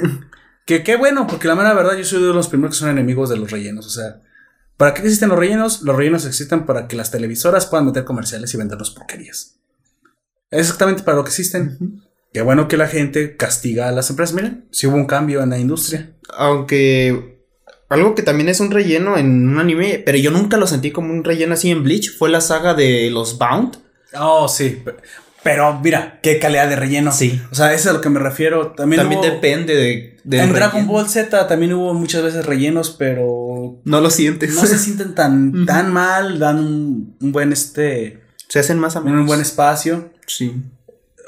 Que 0.65 0.83
qué 0.83 0.95
bueno, 0.95 1.27
porque 1.27 1.49
la 1.49 1.55
mera 1.55 1.73
verdad 1.73 1.97
yo 1.97 2.05
soy 2.05 2.21
de 2.21 2.33
los 2.33 2.47
primeros 2.47 2.75
que 2.75 2.79
son 2.79 2.89
enemigos 2.89 3.29
de 3.29 3.35
los 3.35 3.51
rellenos. 3.51 3.85
O 3.85 3.89
sea, 3.89 4.21
¿para 4.79 4.95
qué 4.95 5.01
existen 5.03 5.29
los 5.29 5.37
rellenos? 5.37 5.83
Los 5.83 5.95
rellenos 5.95 6.25
existen 6.25 6.65
para 6.65 6.87
que 6.87 6.95
las 6.95 7.11
televisoras 7.11 7.67
puedan 7.67 7.85
meter 7.85 8.03
comerciales 8.05 8.51
y 8.53 8.57
vendernos 8.57 8.89
porquerías. 8.89 9.59
Es 10.49 10.61
exactamente 10.61 11.03
para 11.03 11.17
lo 11.17 11.23
que 11.23 11.29
existen. 11.29 12.01
Qué 12.33 12.41
bueno 12.41 12.67
que 12.67 12.77
la 12.77 12.87
gente 12.87 13.35
castiga 13.37 13.87
a 13.87 13.91
las 13.91 14.09
empresas. 14.09 14.33
Miren, 14.33 14.67
si 14.71 14.87
hubo 14.87 14.95
un 14.95 15.05
cambio 15.05 15.43
en 15.43 15.51
la 15.51 15.59
industria. 15.59 16.13
Aunque 16.35 17.43
algo 17.89 18.15
que 18.15 18.21
también 18.23 18.49
es 18.49 18.59
un 18.59 18.71
relleno 18.71 19.17
en 19.17 19.47
un 19.49 19.59
anime, 19.59 20.01
pero 20.05 20.17
yo 20.17 20.31
nunca 20.31 20.57
lo 20.57 20.65
sentí 20.67 20.91
como 20.91 21.11
un 21.13 21.23
relleno 21.23 21.53
así 21.53 21.69
en 21.71 21.83
Bleach, 21.83 22.15
fue 22.17 22.29
la 22.29 22.41
saga 22.41 22.73
de 22.73 23.09
los 23.11 23.37
Bound. 23.37 23.77
Oh, 24.17 24.47
sí. 24.47 24.81
pe- 24.83 24.95
Pero 25.43 25.79
mira, 25.79 26.19
qué 26.21 26.37
calidad 26.39 26.67
de 26.69 26.75
relleno. 26.75 27.11
Sí. 27.11 27.41
O 27.51 27.55
sea, 27.55 27.73
eso 27.73 27.83
es 27.83 27.87
a 27.87 27.93
lo 27.93 28.01
que 28.01 28.09
me 28.09 28.19
refiero. 28.19 28.71
También, 28.73 29.01
También 29.01 29.21
hubo- 29.21 29.25
depende 29.29 29.75
de, 29.75 30.17
en 30.31 30.53
Dragon. 30.53 30.87
Ball 30.87 31.07
Z 31.09 31.47
también 31.47 31.73
hubo 31.73 31.93
muchas 31.93 32.21
veces 32.23 32.45
rellenos, 32.45 32.91
pero 32.91 33.79
No 33.83 34.01
lo 34.01 34.09
sientes. 34.09 34.53
no 34.53 34.65
se 34.65 34.77
sienten 34.77 35.15
tan, 35.15 35.65
tan 35.65 35.91
mal, 35.91 36.39
dan 36.39 36.59
un, 36.59 37.15
un 37.19 37.31
buen 37.31 37.51
este, 37.53 38.21
Se 38.47 38.59
hacen 38.59 38.77
más 38.79 38.95
a 38.95 39.01
menos. 39.01 39.21
un 39.21 39.25
buen 39.27 39.41
espacio. 39.41 40.11
Sí. 40.27 40.53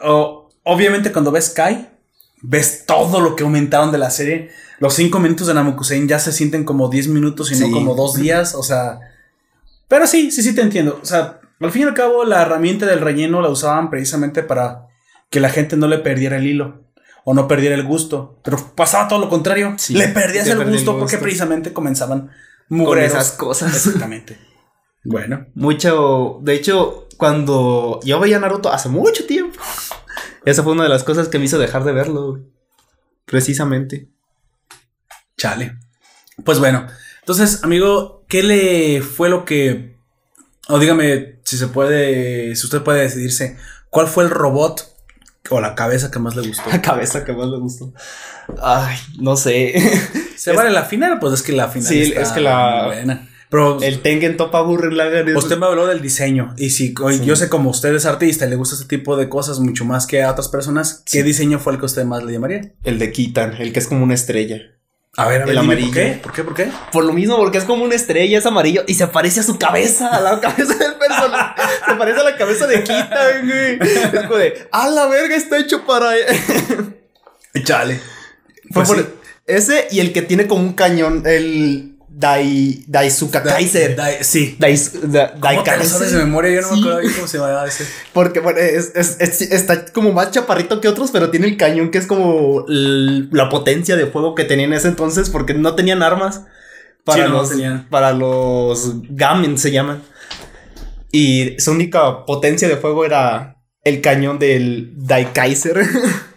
O- 0.04 0.50
obviamente 0.64 1.12
cuando 1.12 1.32
ves 1.32 1.50
Kai, 1.50 1.90
ves 2.42 2.86
todo 2.86 3.20
lo 3.22 3.36
que 3.36 3.44
aumentaron 3.44 3.92
de 3.92 3.98
la 3.98 4.10
serie. 4.10 4.50
Los 4.80 4.94
cinco 4.96 5.20
minutos 5.20 5.48
de 5.48 5.54
Namokusen 5.54 6.08
ya 6.08 6.18
se 6.20 6.32
sienten 6.32 6.64
como 6.64 6.90
10 6.90 7.08
minutos 7.10 7.52
y 7.52 7.56
no 7.60 7.68
Sí. 7.68 7.72
como 7.72 7.94
dos 7.96 8.16
días, 8.16 8.56
o 8.56 8.64
sea... 8.64 9.00
Pero 9.88 10.08
sí, 10.08 10.32
sí, 10.32 10.42
sí 10.42 10.56
te 10.56 10.62
entiendo. 10.62 11.00
O 11.02 11.06
sea, 11.06 11.40
al 11.60 11.72
fin 11.72 11.84
y 11.84 11.86
al 11.86 11.94
cabo 11.94 12.24
la 12.24 12.42
herramienta 12.42 12.86
del 12.86 13.02
relleno 13.02 13.42
la 13.42 13.50
usaban 13.50 13.90
precisamente 13.90 14.42
para 14.42 14.88
que 15.30 15.40
la 15.40 15.50
gente 15.50 15.78
no 15.78 15.88
le 15.88 16.00
perdiera 16.00 16.38
el 16.38 16.48
hilo 16.48 16.82
o 17.24 17.34
no 17.34 17.48
perdiera 17.48 17.76
el 17.76 17.84
gusto. 17.84 18.40
Pero 18.44 18.58
pasaba 18.76 19.08
todo 19.08 19.20
lo 19.20 19.30
contrario. 19.30 19.76
Sí, 19.78 19.94
le 19.94 20.08
perdías 20.10 20.48
el 20.48 20.64
gusto 20.70 20.98
porque 20.98 21.18
precisamente 21.18 21.74
comenzaban 21.74 22.32
Con 22.68 22.78
mugreros. 22.78 23.14
esas 23.14 23.32
cosas. 23.32 23.76
Exactamente. 23.76 24.38
bueno. 25.04 25.48
Mucho. 25.54 26.40
De 26.42 26.54
hecho, 26.54 27.08
cuando 27.18 28.00
yo 28.04 28.20
veía 28.20 28.40
Naruto 28.40 28.72
hace 28.72 28.90
mucho 28.90 29.26
tiempo. 29.26 29.60
Esa 30.46 30.64
fue 30.64 30.74
una 30.74 30.84
de 30.84 30.90
las 30.90 31.04
cosas 31.04 31.28
que 31.28 31.38
me 31.38 31.46
hizo 31.46 31.60
dejar 31.60 31.84
de 31.84 31.92
verlo. 31.92 32.40
Precisamente. 33.26 34.10
Chale. 35.38 35.78
Pues 36.44 36.60
bueno, 36.60 36.88
entonces, 37.20 37.64
amigo, 37.64 38.26
¿qué 38.28 38.44
le 38.44 39.02
fue 39.02 39.30
lo 39.30 39.46
que... 39.46 39.96
O 40.68 40.80
dígame 40.80 41.40
si 41.44 41.58
se 41.58 41.68
puede, 41.68 42.56
si 42.56 42.66
usted 42.66 42.82
puede 42.82 43.02
decidirse, 43.02 43.58
¿cuál 43.90 44.08
fue 44.08 44.24
el 44.24 44.30
robot 44.30 45.01
o 45.52 45.62
la 45.62 45.76
cabeza 45.76 46.10
que 46.12 46.20
más 46.20 46.36
le 46.36 46.48
gustó? 46.48 46.70
La 46.70 46.82
cabeza 46.82 47.24
que 47.24 47.34
más 47.34 47.48
me 47.50 47.58
gustó. 47.60 47.94
Ay, 48.62 48.98
no 49.20 49.36
sé. 49.36 49.74
¿Se 50.36 50.52
vale 50.54 50.72
la 50.72 50.84
final? 50.86 51.20
Pues 51.20 51.34
es 51.34 51.42
que 51.44 51.52
la 51.52 51.68
final 51.68 51.88
Sí, 51.88 52.02
está 52.02 52.22
es 52.22 52.32
que 52.32 52.42
la- 52.42 52.86
buena. 52.88 53.28
Pero 53.50 53.82
El 53.82 54.00
Tengen 54.02 54.38
Toppa 54.38 54.62
Gurren 54.62 54.96
Lagann 54.96 55.28
es- 55.28 55.36
usted 55.36 55.58
me 55.58 55.66
habló 55.66 55.86
del 55.86 56.02
diseño 56.02 56.54
y 56.58 56.70
si 56.70 56.88
Sí. 56.96 57.26
yo 57.26 57.36
sé 57.36 57.50
como 57.50 57.70
usted 57.70 57.94
es 57.94 58.06
artista 58.06 58.46
y 58.48 58.50
le 58.50 58.56
gusta 58.56 58.76
este 58.76 58.88
tipo 58.88 59.18
de 59.18 59.28
cosas 59.28 59.60
mucho 59.60 59.84
más 59.84 60.08
que 60.08 60.24
a 60.24 60.32
otras 60.32 60.48
personas, 60.48 61.04
¿qué 61.06 61.20
Sí. 61.20 61.24
diseño 61.24 61.60
fue 61.60 61.74
el 61.74 61.80
que 61.80 61.86
usted 61.86 62.06
más 62.06 62.24
le 62.24 62.32
llamaría? 62.32 62.72
El 62.86 62.98
de 62.98 63.12
Kitan, 63.12 63.56
el 63.60 63.74
que 63.74 63.80
es 63.80 63.88
como 63.88 64.04
una 64.06 64.14
estrella. 64.14 64.62
A 65.18 65.28
ver, 65.28 65.42
a 65.42 65.46
ver, 65.46 65.56
El 65.56 65.62
dime, 65.62 65.74
amarillo. 65.74 65.88
¿por 65.88 65.94
qué? 65.94 66.20
¿Por 66.24 66.34
qué? 66.34 66.44
¿Por 66.44 66.54
qué? 66.56 66.72
Por 66.92 67.04
lo 67.04 67.12
mismo, 67.14 67.36
porque 67.38 67.58
es 67.58 67.66
como 67.66 67.84
una 67.84 67.96
estrella, 67.96 68.38
es 68.38 68.46
amarillo 68.46 68.84
y 68.88 68.94
se 68.94 69.08
parece 69.08 69.42
a 69.42 69.44
su 69.44 69.60
cabeza, 69.60 70.08
a 70.08 70.22
la 70.22 70.40
cabeza 70.42 70.74
del 70.76 70.96
personaje. 70.96 71.62
se 71.86 71.96
parece 71.96 72.20
a 72.20 72.24
la 72.24 72.38
cabeza 72.38 72.66
de 72.68 72.80
Kita, 72.84 73.28
güey. 73.44 73.80
Es 73.82 74.22
como 74.24 74.36
de, 74.38 74.68
a 74.72 74.88
la 74.88 75.08
verga, 75.08 75.36
está 75.36 75.58
hecho 75.60 75.86
para. 75.86 76.12
Chale. 77.64 77.96
Fue 78.72 78.86
Pues 78.86 78.88
por 78.88 78.98
sí. 79.00 79.06
ese 79.48 79.88
y 79.92 80.00
el 80.00 80.14
que 80.14 80.22
tiene 80.22 80.48
como 80.48 80.62
un 80.62 80.74
cañón, 80.74 81.24
el 81.26 81.91
Dai, 82.14 82.84
Daisuka 82.88 83.42
Kaiser. 83.42 83.96
Da- 83.96 84.12
da- 84.12 84.24
sí. 84.24 84.56
Dais, 84.60 84.92
da, 85.12 85.32
¿Cómo 85.32 85.42
Daikaiser. 85.44 85.86
sabes 85.88 86.12
de 86.12 86.18
memoria? 86.20 86.52
Yo 86.54 86.62
no 86.62 86.68
Sí. 86.68 86.74
me 86.74 86.80
acuerdo 86.82 87.00
bien 87.00 87.14
cómo 87.14 87.28
se 87.28 87.38
llamaba 87.38 87.66
ese. 87.66 87.86
Porque 88.14 88.40
bueno, 88.42 88.60
es- 88.60 88.92
es- 88.96 89.16
es- 89.22 89.42
está 89.42 89.86
como 89.86 90.12
más 90.12 90.32
chaparrito 90.32 90.82
que 90.82 90.88
otros, 90.90 91.10
pero 91.12 91.32
tiene 91.32 91.48
el 91.48 91.58
cañón 91.58 91.90
que 91.90 91.98
es 92.00 92.08
como 92.08 92.66
la 92.68 93.50
potencia 93.50 93.96
de 93.96 94.08
fuego 94.08 94.36
que 94.36 94.44
tenía 94.44 94.66
en 94.66 94.74
ese 94.74 94.90
entonces, 94.90 95.30
porque 95.30 95.54
no 95.54 95.74
tenían 95.76 96.04
armas 96.04 96.42
para 97.06 97.24
Sí, 97.24 97.30
no, 97.30 97.36
no 97.36 97.42
los 97.42 97.50
tenían. 97.52 97.88
para 97.90 98.12
los 98.12 98.92
Gamen 99.10 99.58
se 99.58 99.72
llaman. 99.72 100.04
Y 101.12 101.56
su 101.60 101.72
única 101.72 102.26
potencia 102.26 102.68
de 102.68 102.76
fuego 102.78 103.06
era 103.06 103.56
el 103.84 104.02
cañón 104.02 104.38
del 104.38 104.94
Daikaiser. 104.98 105.82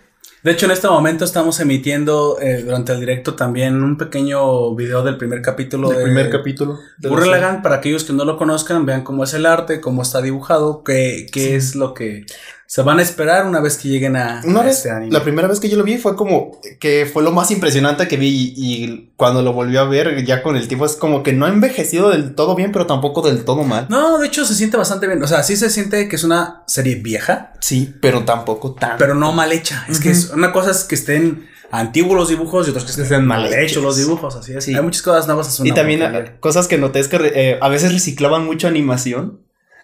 De 0.44 0.50
hecho, 0.50 0.66
en 0.66 0.72
este 0.72 0.88
momento 0.88 1.24
estamos 1.24 1.58
emitiendo 1.60 2.38
eh, 2.38 2.62
durante 2.62 2.92
el 2.92 3.00
directo 3.00 3.34
también 3.34 3.82
un 3.82 3.96
pequeño 3.96 4.74
video 4.74 5.02
del 5.02 5.16
primer 5.16 5.40
capítulo 5.40 5.90
el 5.90 5.96
de 5.96 6.02
primer 6.04 6.28
capítulo. 6.28 6.80
de. 6.98 7.26
Lagann, 7.26 7.62
para 7.62 7.76
aquellos 7.76 8.04
que 8.04 8.12
no 8.12 8.26
lo 8.26 8.36
conozcan, 8.36 8.84
vean 8.84 9.04
cómo 9.04 9.24
es 9.24 9.32
el 9.32 9.46
arte, 9.46 9.80
cómo 9.80 10.02
está 10.02 10.20
dibujado, 10.20 10.84
qué, 10.84 11.26
qué 11.32 11.56
es 11.56 11.74
lo 11.74 11.94
que 11.94 12.26
se 12.66 12.82
van 12.82 12.98
a 12.98 13.02
esperar 13.02 13.46
una 13.46 13.60
vez 13.60 13.76
que 13.76 13.88
lleguen 13.88 14.16
a, 14.16 14.40
Una 14.44 14.60
a 14.60 14.64
vez, 14.64 14.78
este 14.78 14.90
anime. 14.90 15.12
la 15.12 15.22
primera 15.22 15.46
vez 15.46 15.60
que 15.60 15.68
yo 15.68 15.76
lo 15.76 15.84
vi 15.84 15.98
fue 15.98 16.16
como 16.16 16.60
que 16.80 17.08
fue 17.10 17.22
lo 17.22 17.30
más 17.30 17.50
impresionante 17.50 18.08
que 18.08 18.16
vi 18.16 18.28
y, 18.28 18.54
y 18.84 19.12
cuando 19.16 19.42
lo 19.42 19.52
volví 19.52 19.76
a 19.76 19.84
ver 19.84 20.24
ya 20.24 20.42
con 20.42 20.56
el 20.56 20.66
tiempo 20.66 20.86
es 20.86 20.96
como 20.96 21.22
que 21.22 21.32
no 21.32 21.46
ha 21.46 21.50
envejecido 21.50 22.10
del 22.10 22.34
todo 22.34 22.54
bien, 22.54 22.72
pero 22.72 22.86
tampoco 22.86 23.22
del 23.22 23.44
todo 23.44 23.62
mal. 23.64 23.86
No, 23.90 24.18
de 24.18 24.26
hecho 24.26 24.44
se 24.44 24.54
siente 24.54 24.76
bastante 24.76 25.06
bien. 25.06 25.22
O 25.22 25.26
sea, 25.26 25.42
sí 25.42 25.56
se 25.56 25.70
siente 25.70 26.08
que 26.08 26.16
es 26.16 26.24
una 26.24 26.62
serie 26.66 26.96
vieja, 26.96 27.52
Sí, 27.60 27.94
pero 28.00 28.24
tampoco 28.24 28.72
tan. 28.74 28.96
pero 28.98 29.14
no 29.14 29.32
mal 29.32 29.52
hecha. 29.52 29.84
Es 29.88 30.00
que 30.00 30.10
es 30.10 30.30
una 30.30 30.52
cosa 30.52 30.70
es 30.70 30.84
que 30.84 30.94
estén 30.94 31.46
antiguos 31.70 32.16
los 32.16 32.28
dibujos 32.28 32.66
y 32.66 32.70
otros 32.70 32.84
que 32.84 32.90
estén 32.92 33.04
estén 33.04 33.26
mal 33.26 33.44
hechos 33.46 33.58
hechos. 33.72 33.82
los 33.82 33.96
dibujos. 33.96 34.36
Así 34.36 34.52
es. 34.54 34.64
Sí. 34.64 34.74
Hay 34.74 34.82
muchas 34.82 35.02
cosas 35.02 35.26
nuevas. 35.26 35.60
y 35.62 35.72
también 35.72 36.36
cosas 36.40 36.66
que 36.66 36.78
noté 36.78 37.00
es 37.00 37.08
que 37.08 37.18
eh, 37.34 37.58
a 37.60 37.68
veces 37.68 37.92
reciclaban 37.92 38.44
mucho 38.46 38.68
animación. 38.68 39.40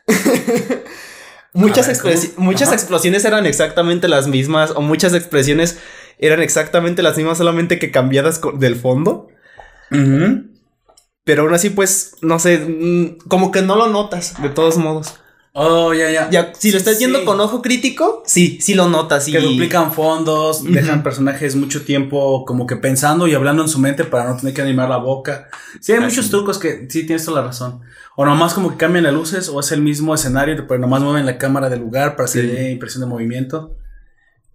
muchas 1.53 1.87
ver, 1.87 2.33
muchas 2.37 2.69
Ajá. 2.69 2.77
explosiones 2.77 3.25
eran 3.25 3.47
exactamente 3.47 4.09
las 4.09 4.27
mismas 4.29 4.73
o 4.75 4.81
muchas 4.83 5.15
expresiones 5.15 5.79
eran 6.19 6.41
exactamente 6.43 7.03
las 7.03 7.17
mismas 7.17 7.39
solamente 7.39 7.79
que 7.79 7.91
cambiadas 7.91 8.41
del 8.59 8.77
fondo. 8.77 9.29
Pero 11.25 11.43
aún 11.43 11.55
así 11.55 11.71
pues 11.71 12.17
no 12.23 12.39
sé, 12.39 12.59
mm, 12.59 13.29
como 13.29 13.51
que 13.51 13.63
no 13.63 13.77
lo 13.77 13.89
notas 13.89 14.41
de 14.43 14.49
todos 14.49 14.77
modos. 14.79 15.15
Oh, 15.53 15.93
ya, 15.93 16.09
ya. 16.11 16.31
Ya, 16.31 16.53
si 16.57 16.71
lo 16.71 16.79
estás 16.79 16.97
Sí. 16.97 17.07
viendo 17.07 17.25
con 17.25 17.41
ojo 17.41 17.61
crítico, 17.61 18.23
sí, 18.25 18.59
sí 18.61 18.75
lo 18.75 18.89
notas. 18.89 19.27
Y... 19.27 19.33
Que 19.33 19.41
duplican 19.41 19.93
fondos, 19.93 20.63
dejan 20.63 21.03
personajes 21.03 21.57
mucho 21.57 21.83
tiempo 21.83 22.45
como 22.45 22.69
que 22.69 22.77
pensando 22.77 23.27
y 23.27 23.35
hablando 23.35 23.63
en 23.63 23.69
su 23.69 23.81
mente 23.81 24.05
para 24.05 24.31
no 24.31 24.37
tener 24.37 24.55
que 24.55 24.63
animar 24.63 24.89
la 24.89 24.99
boca. 24.99 25.49
Sí, 25.81 25.91
hay 25.91 25.99
Así 25.99 26.07
muchos 26.07 26.31
trucos 26.31 26.59
que 26.59 26.87
sí 26.89 27.05
tienes 27.05 27.25
toda 27.25 27.41
la 27.41 27.49
razón. 27.49 27.81
O 28.23 28.27
nomás 28.27 28.53
como 28.53 28.71
que 28.73 28.77
cambian 28.77 29.05
las 29.05 29.15
luces 29.15 29.49
o 29.49 29.59
es 29.61 29.73
el 29.73 29.81
mismo 29.81 30.15
escenario, 30.15 30.67
pero 30.67 30.79
nomás 30.79 31.01
mueven 31.01 31.25
la 31.25 31.39
cámara 31.39 31.71
del 31.71 31.81
lugar 31.81 32.17
para 32.17 32.29
Sí. 32.29 32.43
dé 32.43 32.71
impresión 32.71 33.01
de 33.01 33.07
movimiento. 33.07 33.79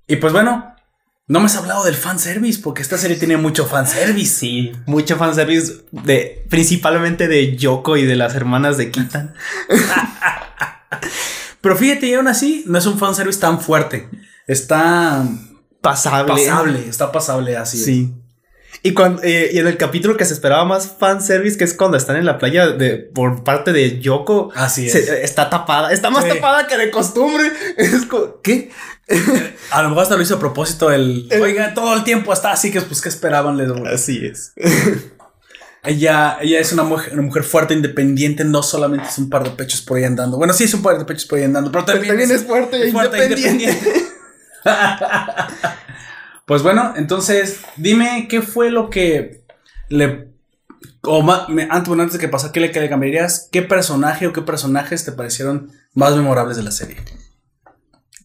Y 0.06 0.18
pues 0.18 0.34
bueno, 0.34 0.76
no 1.28 1.40
me 1.40 1.48
has 1.48 1.56
hablado 1.56 1.84
del 1.84 1.96
fanservice 1.96 2.62
porque 2.62 2.84
esta 2.84 3.00
serie 3.00 3.18
tiene 3.18 3.38
mucho 3.38 3.66
fanservice. 3.66 4.36
Sí, 4.40 4.72
mucho 4.86 5.16
fanservice 5.18 5.78
de 5.92 6.46
principalmente 6.48 7.28
de 7.28 7.56
Yoko 7.58 7.98
y 7.98 8.06
de 8.06 8.16
las 8.16 8.36
hermanas 8.36 8.78
de 8.78 8.92
Kitan. 8.92 9.34
Pero 11.62 11.76
fíjate, 11.76 12.06
y 12.06 12.14
aún 12.14 12.28
así, 12.28 12.64
no 12.68 12.78
es 12.78 12.86
un 12.86 13.00
fanservice 13.00 13.40
tan 13.40 13.60
fuerte. 13.60 14.08
Está 14.46 15.26
Pasable. 15.82 16.32
pasable, 16.34 16.88
está 16.88 17.12
pasable 17.12 17.58
así. 17.58 17.78
Sí. 17.84 18.14
Y, 18.84 18.94
cuando, 18.94 19.22
eh, 19.24 19.50
y 19.54 19.58
en 19.60 19.68
el 19.68 19.78
capítulo 19.78 20.16
que 20.18 20.26
se 20.26 20.34
esperaba 20.34 20.64
más 20.66 20.92
fanservice, 21.00 21.58
que 21.58 21.64
es 21.64 21.74
cuando 21.74 21.98
están 21.98 22.16
en 22.18 22.26
la 22.26 22.38
playa 22.38 22.68
de, 22.68 22.98
por 22.98 23.44
parte 23.44 23.74
de 23.74 24.00
Yoko, 24.00 24.52
Así 24.56 24.86
es. 24.88 24.92
se- 24.94 25.24
está 25.24 25.50
tapada. 25.50 25.92
Está 25.92 26.10
más 26.10 26.24
Sí. 26.24 26.30
tapada 26.30 26.68
que 26.68 26.78
de 26.78 26.92
costumbre. 26.92 27.52
Es 27.78 28.06
como, 28.06 28.42
¿qué? 28.42 28.72
A 29.72 29.82
lo 29.82 29.90
mejor 29.90 30.04
hasta 30.04 30.16
lo 30.16 30.22
hizo 30.22 30.36
a 30.36 30.40
propósito 30.40 30.92
el... 30.92 31.28
El- 31.32 31.42
Oiga, 31.42 31.74
todo 31.74 31.94
el 31.96 32.04
tiempo 32.04 32.32
está 32.34 32.52
así 32.52 32.72
que 32.72 32.82
pues, 32.82 33.02
¿qué 33.02 33.10
esperaban? 33.10 33.58
Les 33.58 33.70
Así 33.92 34.26
es. 34.26 34.54
Ella, 35.88 36.40
ella 36.42 36.60
es 36.60 36.74
una 36.74 36.82
mujer, 36.82 37.14
una 37.14 37.22
mujer 37.22 37.44
fuerte, 37.44 37.76
independiente, 37.76 38.44
no 38.44 38.64
solamente 38.64 39.08
es 39.08 39.20
un 39.20 39.30
par 39.30 39.44
de 39.44 39.52
pechos 39.52 39.82
por 39.82 39.98
ahí 39.98 40.04
andando. 40.04 40.36
Bueno, 40.38 40.52
sí 40.52 40.64
es 40.64 40.74
un 40.74 40.82
par 40.82 40.98
de 40.98 41.06
pechos 41.06 41.26
por 41.28 41.38
ahí 41.38 41.44
andando, 41.46 41.72
pero 41.72 41.86
también, 41.86 42.08
también 42.08 42.32
es 42.32 42.44
fuerte 42.44 42.82
e 42.82 42.90
independiente. 42.90 43.78
pues 46.46 46.62
bueno, 46.62 46.94
entonces, 46.96 47.62
dime 47.78 48.28
qué 48.30 48.42
fue 48.42 48.70
lo 48.72 48.90
que 48.90 49.44
le... 49.90 50.30
O 51.02 51.22
antes, 51.32 51.88
bueno, 51.88 52.04
antes 52.04 52.14
de 52.14 52.20
que 52.20 52.28
pasara, 52.28 52.52
¿qué 52.52 52.60
le, 52.60 52.72
cambiarías? 52.90 53.50
¿Qué 53.52 53.62
personaje 53.62 54.26
o 54.28 54.34
qué 54.34 54.42
personajes 54.42 55.06
te 55.06 55.12
parecieron 55.12 55.72
más 55.94 56.16
memorables 56.16 56.58
de 56.58 56.64
la 56.64 56.72
serie? 56.72 56.98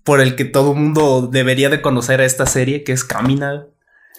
Por 0.05 0.21
el 0.21 0.35
que 0.35 0.45
todo 0.47 0.75
mundo 0.75 1.29
debería 1.31 1.69
de 1.69 1.83
conocer 1.83 2.21
a 2.21 2.25
esta 2.25 2.47
serie, 2.47 2.83
que 2.85 2.93
es 2.93 3.05
Kamina. 3.05 3.67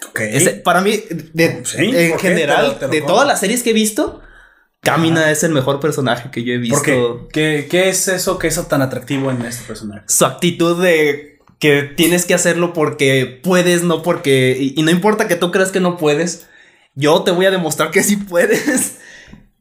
Ok. 0.08 0.20
Ese- 0.20 0.52
para 0.54 0.80
mí, 0.80 1.00
de- 1.32 1.64
Sí, 1.64 1.90
en 1.92 2.18
general, 2.18 2.66
Te 2.66 2.72
lo- 2.72 2.78
te 2.78 2.86
lo 2.86 2.92
de 2.92 3.02
todas 3.02 3.26
las 3.26 3.40
series 3.40 3.62
que 3.64 3.70
he 3.70 3.74
visto, 3.74 4.20
Kamina 4.80 5.30
es 5.30 5.42
el 5.44 5.52
mejor 5.52 5.78
personaje 5.80 6.30
que 6.30 6.42
yo 6.44 6.52
he 6.54 6.58
visto. 6.58 6.76
¿Por 6.78 6.84
qué? 6.84 7.28
¿Qué, 7.32 7.68
qué 7.68 7.88
es 7.88 8.08
eso 8.08 8.38
que 8.38 8.48
es 8.48 8.68
tan 8.68 8.82
atractivo 8.82 9.30
en 9.30 9.42
este 9.42 9.64
personaje? 9.64 10.02
Su 10.08 10.24
actitud 10.24 10.82
de 10.82 11.31
que 11.62 11.84
tienes 11.84 12.26
que 12.26 12.34
hacerlo 12.34 12.72
porque 12.72 13.40
puedes, 13.40 13.84
no 13.84 14.02
porque. 14.02 14.56
Y, 14.58 14.74
y 14.80 14.82
no 14.82 14.90
importa 14.90 15.28
que 15.28 15.36
tú 15.36 15.52
creas 15.52 15.70
que 15.70 15.78
no 15.78 15.96
puedes, 15.96 16.48
yo 16.96 17.22
te 17.22 17.30
voy 17.30 17.46
a 17.46 17.52
demostrar 17.52 17.92
que 17.92 18.02
sí 18.02 18.16
puedes. 18.16 18.98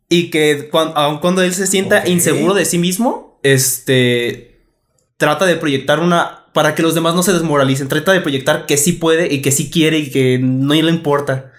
y 0.10 0.32
que 0.32 0.68
cuan- 0.72 0.94
aun 0.96 1.20
cuando 1.20 1.44
él 1.44 1.54
se 1.54 1.68
sienta 1.68 2.08
inseguro 2.10 2.56
de 2.56 2.66
sí 2.66 2.80
mismo, 2.80 3.40
este. 3.44 4.60
Trata 5.18 5.46
de 5.46 5.56
proyectar 5.58 6.00
una. 6.00 6.48
Para 6.54 6.74
que 6.74 6.82
los 6.82 6.96
demás 6.96 7.14
no 7.14 7.22
se 7.22 7.34
desmoralicen. 7.34 7.88
Trata 7.88 8.12
de 8.14 8.22
proyectar 8.22 8.66
que 8.66 8.78
sí 8.78 8.94
puede 8.94 9.32
y 9.32 9.44
que 9.44 9.52
sí 9.52 9.70
quiere 9.70 10.00
y 10.00 10.10
que 10.10 10.40
no 10.42 10.74
le 10.74 10.90
importa. 10.90 11.52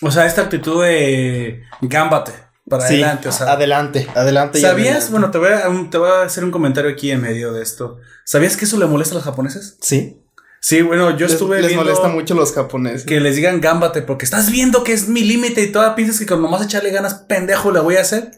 O 0.00 0.10
sea, 0.10 0.24
esta 0.24 0.40
actitud 0.42 0.82
de 0.82 1.62
gámbate 1.82 2.32
para 2.78 2.88
Sí, 2.88 2.94
adelante. 2.94 3.28
O 3.28 3.32
sea, 3.32 3.52
adelante, 3.52 4.08
adelante. 4.14 4.60
¿Sabías? 4.60 4.86
adelante. 4.88 5.10
Bueno, 5.12 5.30
te 5.30 5.38
voy, 5.38 5.48
a, 5.48 5.90
te 5.90 5.98
voy 5.98 6.10
a 6.10 6.22
hacer 6.22 6.42
un 6.44 6.50
comentario 6.50 6.90
aquí 6.90 7.10
en 7.10 7.20
medio 7.20 7.52
de 7.52 7.62
esto. 7.62 7.98
¿Sabías 8.24 8.56
que 8.56 8.64
eso 8.64 8.78
le 8.78 8.86
molesta 8.86 9.14
a 9.14 9.16
los 9.16 9.24
japoneses? 9.24 9.76
Sí. 9.80 10.18
Sí, 10.60 10.80
bueno, 10.82 11.10
yo 11.16 11.26
Les- 11.26 11.32
estuve 11.32 11.58
les 11.60 11.66
viendo 11.68 11.84
molesta 11.84 12.08
mucho 12.08 12.34
los 12.34 12.52
japoneses. 12.52 13.04
que 13.04 13.20
les 13.20 13.34
digan 13.36 13.60
gámbate 13.60 14.00
porque 14.02 14.24
estás 14.24 14.50
viendo 14.50 14.84
que 14.84 14.92
es 14.92 15.08
mi 15.08 15.22
límite 15.24 15.62
y 15.62 15.72
todavía 15.72 15.96
piensas 15.96 16.18
que 16.20 16.26
con 16.26 16.40
nomás 16.40 16.62
echarle 16.64 16.90
ganas, 16.90 17.14
pendejo, 17.14 17.70
le 17.72 17.80
voy 17.80 17.96
a 17.96 18.00
hacer. 18.02 18.30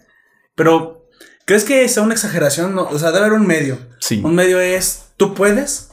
Pero, 0.55 1.07
¿crees 1.44 1.64
que 1.64 1.87
sea 1.88 2.03
una 2.03 2.14
exageración? 2.14 2.75
No, 2.75 2.85
o 2.85 2.99
sea, 2.99 3.12
debe 3.12 3.27
haber 3.27 3.38
un 3.38 3.47
medio. 3.47 3.79
Sí. 4.01 4.20
Un 4.25 4.35
medio 4.35 4.59
es, 4.61 5.05
tú 5.18 5.35
puedes, 5.35 5.90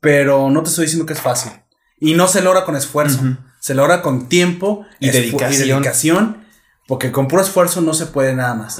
pero 0.00 0.50
no 0.50 0.62
te 0.62 0.68
estoy 0.70 0.84
diciendo 0.86 1.06
que 1.06 1.12
es 1.14 1.20
fácil. 1.20 1.52
Y 1.98 2.14
no 2.14 2.28
se 2.28 2.40
logra 2.42 2.64
con 2.64 2.76
esfuerzo. 2.76 3.20
Se 3.60 3.74
logra 3.74 4.00
con 4.02 4.28
tiempo 4.28 4.86
Y 5.00 5.08
esfu- 5.08 5.12
dedicación. 5.12 5.52
y 5.52 5.72
dedicación, 5.72 6.39
porque 6.90 7.12
con 7.12 7.28
puro 7.28 7.40
esfuerzo 7.40 7.80
no 7.80 7.94
se 7.94 8.06
puede 8.06 8.34
nada 8.34 8.54
más. 8.54 8.78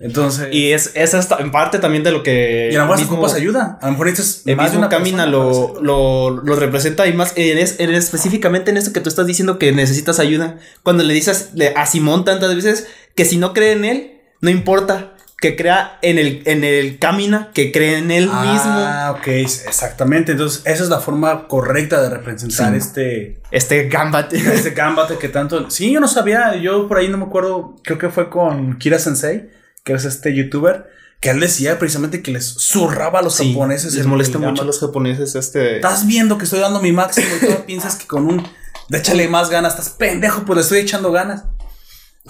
Entonces, 0.00 0.48
y, 0.52 0.58
Y 0.68 0.72
es, 0.72 0.92
es 0.94 1.14
hasta 1.14 1.38
en 1.38 1.50
parte 1.50 1.78
también 1.78 2.02
de 2.04 2.12
lo 2.12 2.22
que. 2.22 2.68
a 2.72 2.78
lo 2.78 2.86
mejor 2.86 2.98
ocupas 3.14 3.34
ayuda. 3.34 3.78
A 3.80 3.86
lo 3.86 3.92
mejor 3.92 4.06
necesitas 4.08 4.46
El 4.46 4.56
más 4.56 4.70
de 4.72 4.78
una 4.78 4.88
Camina 4.88 5.26
lo, 5.26 5.80
lo, 5.82 6.30
lo 6.30 6.56
representa 6.56 7.06
y 7.08 7.12
más 7.14 7.32
en 7.36 7.58
es- 7.58 7.80
en 7.80 7.90
específicamente 7.94 8.70
en 8.70 8.76
esto 8.76 8.92
que 8.92 9.00
tú 9.00 9.08
estás 9.08 9.26
diciendo 9.26 9.58
que 9.58 9.72
necesitas 9.72 10.18
ayuda. 10.20 10.58
Cuando 10.84 11.02
le 11.04 11.14
dices 11.14 11.50
a 11.74 11.86
Simón 11.86 12.24
tantas 12.24 12.54
veces 12.54 12.86
que 13.16 13.24
si 13.24 13.38
no 13.38 13.52
cree 13.52 13.72
en 13.72 13.84
él, 13.84 14.12
no 14.40 14.50
importa. 14.50 15.14
Que 15.40 15.54
crea 15.54 15.98
en 16.02 16.18
el, 16.18 16.42
en 16.46 16.64
el 16.64 16.98
Camina, 16.98 17.50
que 17.54 17.70
cree 17.70 17.98
en 17.98 18.10
él 18.10 18.28
Ah, 18.32 19.14
ok, 19.16 19.28
exactamente. 19.28 20.32
Entonces, 20.32 20.62
esa 20.64 20.82
es 20.82 20.88
la 20.88 20.98
forma 20.98 21.46
correcta 21.46 22.02
de 22.02 22.10
representar 22.10 22.72
Sí. 22.72 22.76
este, 22.78 23.28
mismo. 23.28 23.44
Este 23.52 23.88
Gambate. 23.88 24.36
este 24.54 24.70
gambate 24.70 25.16
que 25.16 25.28
tanto. 25.28 25.70
Sí, 25.70 25.92
yo 25.92 26.00
no 26.00 26.08
sabía. 26.08 26.56
Yo 26.56 26.88
por 26.88 26.98
ahí 26.98 27.08
no 27.08 27.18
me 27.18 27.24
acuerdo. 27.26 27.76
Creo 27.84 27.98
que 27.98 28.08
fue 28.08 28.28
con 28.30 28.78
Kira 28.78 28.98
Sensei, 28.98 29.48
que 29.84 29.92
es 29.92 30.04
este 30.04 30.34
youtuber, 30.34 30.86
que 31.20 31.30
él 31.30 31.38
decía 31.38 31.78
precisamente 31.78 32.20
que 32.20 32.32
les 32.32 32.44
zurraba 32.44 33.20
a 33.20 33.22
los 33.22 33.36
Sí, 33.36 33.52
japoneses. 33.52 33.94
les 33.94 34.06
molesta 34.06 34.38
mucho 34.38 34.62
a 34.62 34.64
los 34.64 34.80
japoneses 34.80 35.36
este. 35.36 35.76
Estás 35.76 36.04
viendo 36.08 36.36
que 36.36 36.44
estoy 36.44 36.58
dando 36.58 36.80
mi 36.82 36.90
máximo 36.90 37.28
y 37.40 37.46
tú 37.46 37.52
piensas 37.66 37.94
que 37.94 38.08
con 38.08 38.26
un. 38.26 38.44
De 38.88 38.98
échale 38.98 39.28
más 39.28 39.50
ganas, 39.50 39.74
estás 39.74 39.90
pendejo, 39.90 40.42
pues 40.44 40.56
le 40.56 40.62
estoy 40.62 40.78
echando 40.78 41.12
ganas. 41.12 41.44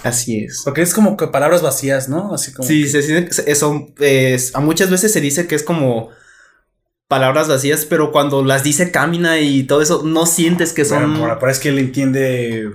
Así 0.05 0.45
es. 0.45 0.63
Porque 0.65 0.83
es 0.83 0.95
como 0.95 1.17
que 1.17 1.27
palabras 1.29 1.63
vacías, 1.63 2.09
¿no? 2.09 2.33
Así 2.35 2.53
como. 2.53 2.69
Sí, 2.69 2.89
se 2.89 3.03
siente- 3.03 3.43
es, 4.05 4.55
a 4.55 4.61
muchas 4.61 4.91
veces 4.91 5.13
se 5.13 5.21
dice 5.21 5.47
que 5.47 5.55
es 5.55 5.63
como 5.63 6.11
palabras 7.09 7.49
vacías, 7.49 7.85
pero 7.85 8.13
cuando 8.13 8.45
las 8.45 8.63
dice 8.63 8.91
camina 8.91 9.41
y 9.41 9.65
todo 9.65 9.83
eso, 9.83 10.03
no 10.05 10.27
sientes 10.27 10.73
que 10.73 10.85
son. 10.85 11.17
Ahora, 11.17 11.39
pero 11.39 11.51
es 11.51 11.59
que 11.59 11.71
él 11.71 11.79
entiende. 11.79 12.71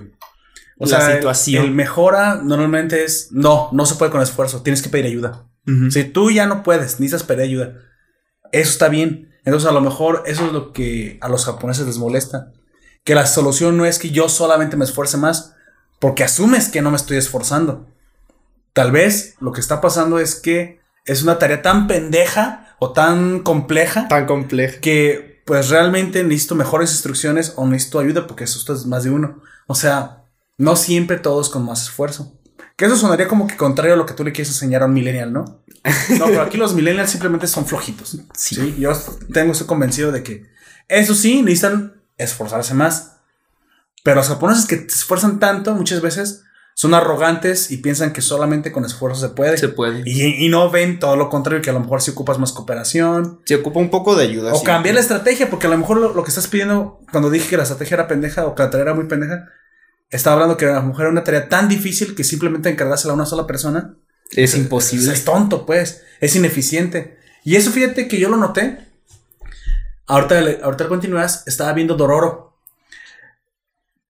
O 0.78 0.86
La 0.86 1.00
sea, 1.00 1.14
situación. 1.16 1.64
El, 1.66 1.70
mejora 1.70 2.40
normalmente 2.42 3.04
es. 3.04 3.28
No, 3.30 3.68
no 3.72 3.86
se 3.86 3.94
puede 3.94 4.10
con 4.10 4.20
esfuerzo. 4.22 4.62
Tienes 4.62 4.82
que 4.82 4.88
pedir 4.88 5.06
ayuda. 5.06 5.46
Si 5.90 6.04
tú 6.04 6.30
ya 6.30 6.46
no 6.46 6.62
puedes, 6.62 7.00
necesitas 7.00 7.22
pedir 7.22 7.40
ayuda. 7.42 7.74
Eso 8.52 8.70
está 8.70 8.88
bien. 8.90 9.30
Entonces, 9.46 9.66
a 9.68 9.72
lo 9.72 9.80
mejor 9.80 10.22
eso 10.26 10.44
es 10.46 10.52
lo 10.52 10.72
que 10.74 11.16
a 11.22 11.28
los 11.30 11.46
japoneses 11.46 11.86
les 11.86 11.96
molesta. 11.96 12.52
Que 13.02 13.14
la 13.14 13.24
solución 13.26 13.76
no 13.78 13.86
es 13.86 13.98
que 13.98 14.10
yo 14.10 14.28
solamente 14.28 14.76
me 14.76 14.84
esfuerce 14.84 15.16
más, 15.16 15.53
porque 16.04 16.22
asumes 16.22 16.68
que 16.68 16.82
no 16.82 16.90
me 16.90 16.98
estoy 16.98 17.16
esforzando. 17.16 17.86
Tal 18.74 18.92
vez 18.92 19.36
lo 19.40 19.52
que 19.52 19.60
está 19.62 19.80
pasando 19.80 20.18
es 20.18 20.34
que 20.34 20.78
es 21.06 21.22
una 21.22 21.38
tarea 21.38 21.62
tan 21.62 21.86
pendeja 21.86 22.76
o 22.78 22.92
tan 22.92 23.38
compleja 23.40 24.06
Tan 24.08 24.26
complejo. 24.26 24.80
que 24.82 25.42
pues 25.46 25.70
realmente 25.70 26.22
necesito 26.22 26.56
mejores 26.56 26.90
instrucciones 26.90 27.54
o 27.56 27.66
necesito 27.66 28.00
ayuda 28.00 28.26
porque 28.26 28.44
eso 28.44 28.74
es 28.74 28.84
más 28.84 29.04
de 29.04 29.12
uno. 29.12 29.40
O 29.66 29.74
sea, 29.74 30.24
no 30.58 30.76
siempre 30.76 31.16
todos 31.16 31.48
con 31.48 31.64
más 31.64 31.84
esfuerzo. 31.84 32.38
Que 32.76 32.84
eso 32.84 32.96
sonaría 32.96 33.26
como 33.26 33.46
que 33.46 33.56
contrario 33.56 33.94
a 33.94 33.96
lo 33.96 34.04
que 34.04 34.12
tú 34.12 34.24
le 34.24 34.32
quieres 34.32 34.50
enseñar 34.50 34.82
a 34.82 34.84
un 34.84 34.92
millennial, 34.92 35.32
¿no? 35.32 35.62
No, 36.18 36.26
pero 36.26 36.42
aquí 36.42 36.58
los 36.58 36.74
millennials 36.74 37.12
simplemente 37.12 37.46
son 37.46 37.64
flojitos. 37.64 38.18
Sí. 38.36 38.76
Yo 38.78 38.92
tengo 39.32 39.52
estoy 39.52 39.66
convencido 39.66 40.12
de 40.12 40.22
que 40.22 40.44
eso 40.86 41.14
sí, 41.14 41.40
necesitan 41.40 41.94
esforzarse 42.18 42.74
más. 42.74 43.13
Pero 44.04 44.16
los 44.16 44.28
japoneses 44.28 44.66
que 44.66 44.76
se 44.76 44.84
esfuerzan 44.98 45.40
tanto 45.40 45.74
muchas 45.74 46.00
veces 46.00 46.42
son 46.76 46.92
arrogantes 46.92 47.70
y 47.70 47.78
piensan 47.78 48.12
que 48.12 48.20
solamente 48.20 48.70
con 48.70 48.84
esfuerzo 48.84 49.20
se 49.28 49.34
puede. 49.34 49.56
Se 49.58 49.68
puede. 49.68 50.02
Y, 50.04 50.44
y 50.44 50.48
no 50.48 50.70
ven 50.70 50.98
todo 51.00 51.16
lo 51.16 51.28
contrario, 51.30 51.62
que 51.62 51.70
a 51.70 51.72
lo 51.72 51.80
mejor 51.80 52.02
si 52.02 52.10
ocupas 52.10 52.38
más 52.38 52.52
cooperación, 52.52 53.40
Se 53.46 53.56
ocupa 53.56 53.80
un 53.80 53.90
poco 53.90 54.14
de 54.14 54.24
ayuda. 54.24 54.52
o 54.52 54.58
sí. 54.58 54.64
cambiar 54.64 54.94
la 54.94 55.00
estrategia, 55.00 55.50
porque 55.50 55.66
a 55.66 55.70
lo 55.70 55.78
mejor 55.78 55.96
lo, 55.96 56.12
lo 56.14 56.22
que 56.22 56.28
estás 56.30 56.46
pidiendo, 56.48 57.00
cuando 57.10 57.30
dije 57.30 57.48
que 57.48 57.56
la 57.56 57.62
estrategia 57.64 57.94
era 57.94 58.06
pendeja 58.08 58.46
o 58.46 58.54
que 58.54 58.62
la 58.62 58.70
tarea 58.70 58.84
era 58.84 58.94
muy 58.94 59.06
pendeja, 59.06 59.46
estaba 60.10 60.34
hablando 60.34 60.56
que 60.56 60.66
a 60.66 60.74
lo 60.74 60.82
mejor 60.82 61.02
era 61.02 61.10
una 61.10 61.24
tarea 61.24 61.48
tan 61.48 61.68
difícil 61.68 62.14
que 62.14 62.24
simplemente 62.24 62.68
encargársela 62.68 63.12
a 63.12 63.16
una 63.16 63.26
sola 63.26 63.46
persona. 63.46 63.94
Es 64.32 64.56
imposible. 64.56 65.12
Es 65.12 65.24
tonto, 65.24 65.64
pues. 65.64 66.02
Es 66.20 66.34
ineficiente. 66.36 67.18
Y 67.44 67.56
eso 67.56 67.70
fíjate 67.70 68.08
que 68.08 68.18
yo 68.18 68.28
lo 68.28 68.36
noté. 68.36 68.78
Ahorita, 70.06 70.40
ahorita 70.62 70.88
continúas, 70.88 71.44
estaba 71.46 71.72
viendo 71.72 71.94
Dororo. 71.94 72.53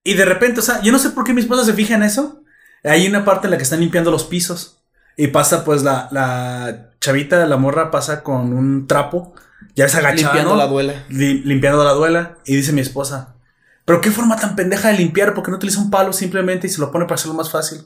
Y 0.05 0.13
de 0.13 0.23
repente, 0.23 0.61
o 0.61 0.63
sea, 0.63 0.81
yo 0.81 0.93
no 0.93 0.99
sé 0.99 1.09
por 1.09 1.25
qué 1.25 1.33
mi 1.33 1.41
esposa 1.41 1.65
se 1.65 1.73
fija 1.73 1.95
en 1.95 2.03
eso. 2.03 2.43
Hay 2.83 3.07
una 3.07 3.25
parte 3.25 3.47
en 3.47 3.51
la 3.51 3.57
que 3.57 3.63
están 3.63 3.81
limpiando 3.81 4.11
los 4.11 4.23
pisos. 4.23 4.81
Y 5.17 5.27
pasa, 5.27 5.65
pues, 5.65 5.83
la, 5.83 6.07
la 6.11 6.91
chavita, 7.01 7.45
la 7.45 7.57
morra 7.57 7.89
pasa 7.91 8.21
con 8.23 8.53
un 8.53 8.85
trapo. 8.87 9.33
Ya 9.75 9.85
es 9.85 9.95
agachada, 9.95 10.33
Limpiando 10.33 10.55
la 10.55 10.67
duela. 10.67 11.05
Li- 11.09 11.41
limpiando 11.43 11.83
la 11.83 11.91
duela. 11.91 12.37
Y 12.45 12.55
dice 12.55 12.71
mi 12.71 12.81
esposa, 12.81 13.35
pero 13.83 13.99
qué 13.99 14.11
forma 14.11 14.35
tan 14.37 14.55
pendeja 14.55 14.89
de 14.89 14.97
limpiar, 14.97 15.33
porque 15.33 15.51
no 15.51 15.57
utiliza 15.57 15.81
un 15.81 15.89
palo 15.89 16.13
simplemente 16.13 16.67
y 16.67 16.69
se 16.69 16.79
lo 16.79 16.91
pone 16.91 17.05
para 17.05 17.15
hacerlo 17.15 17.33
más 17.33 17.49
fácil. 17.49 17.81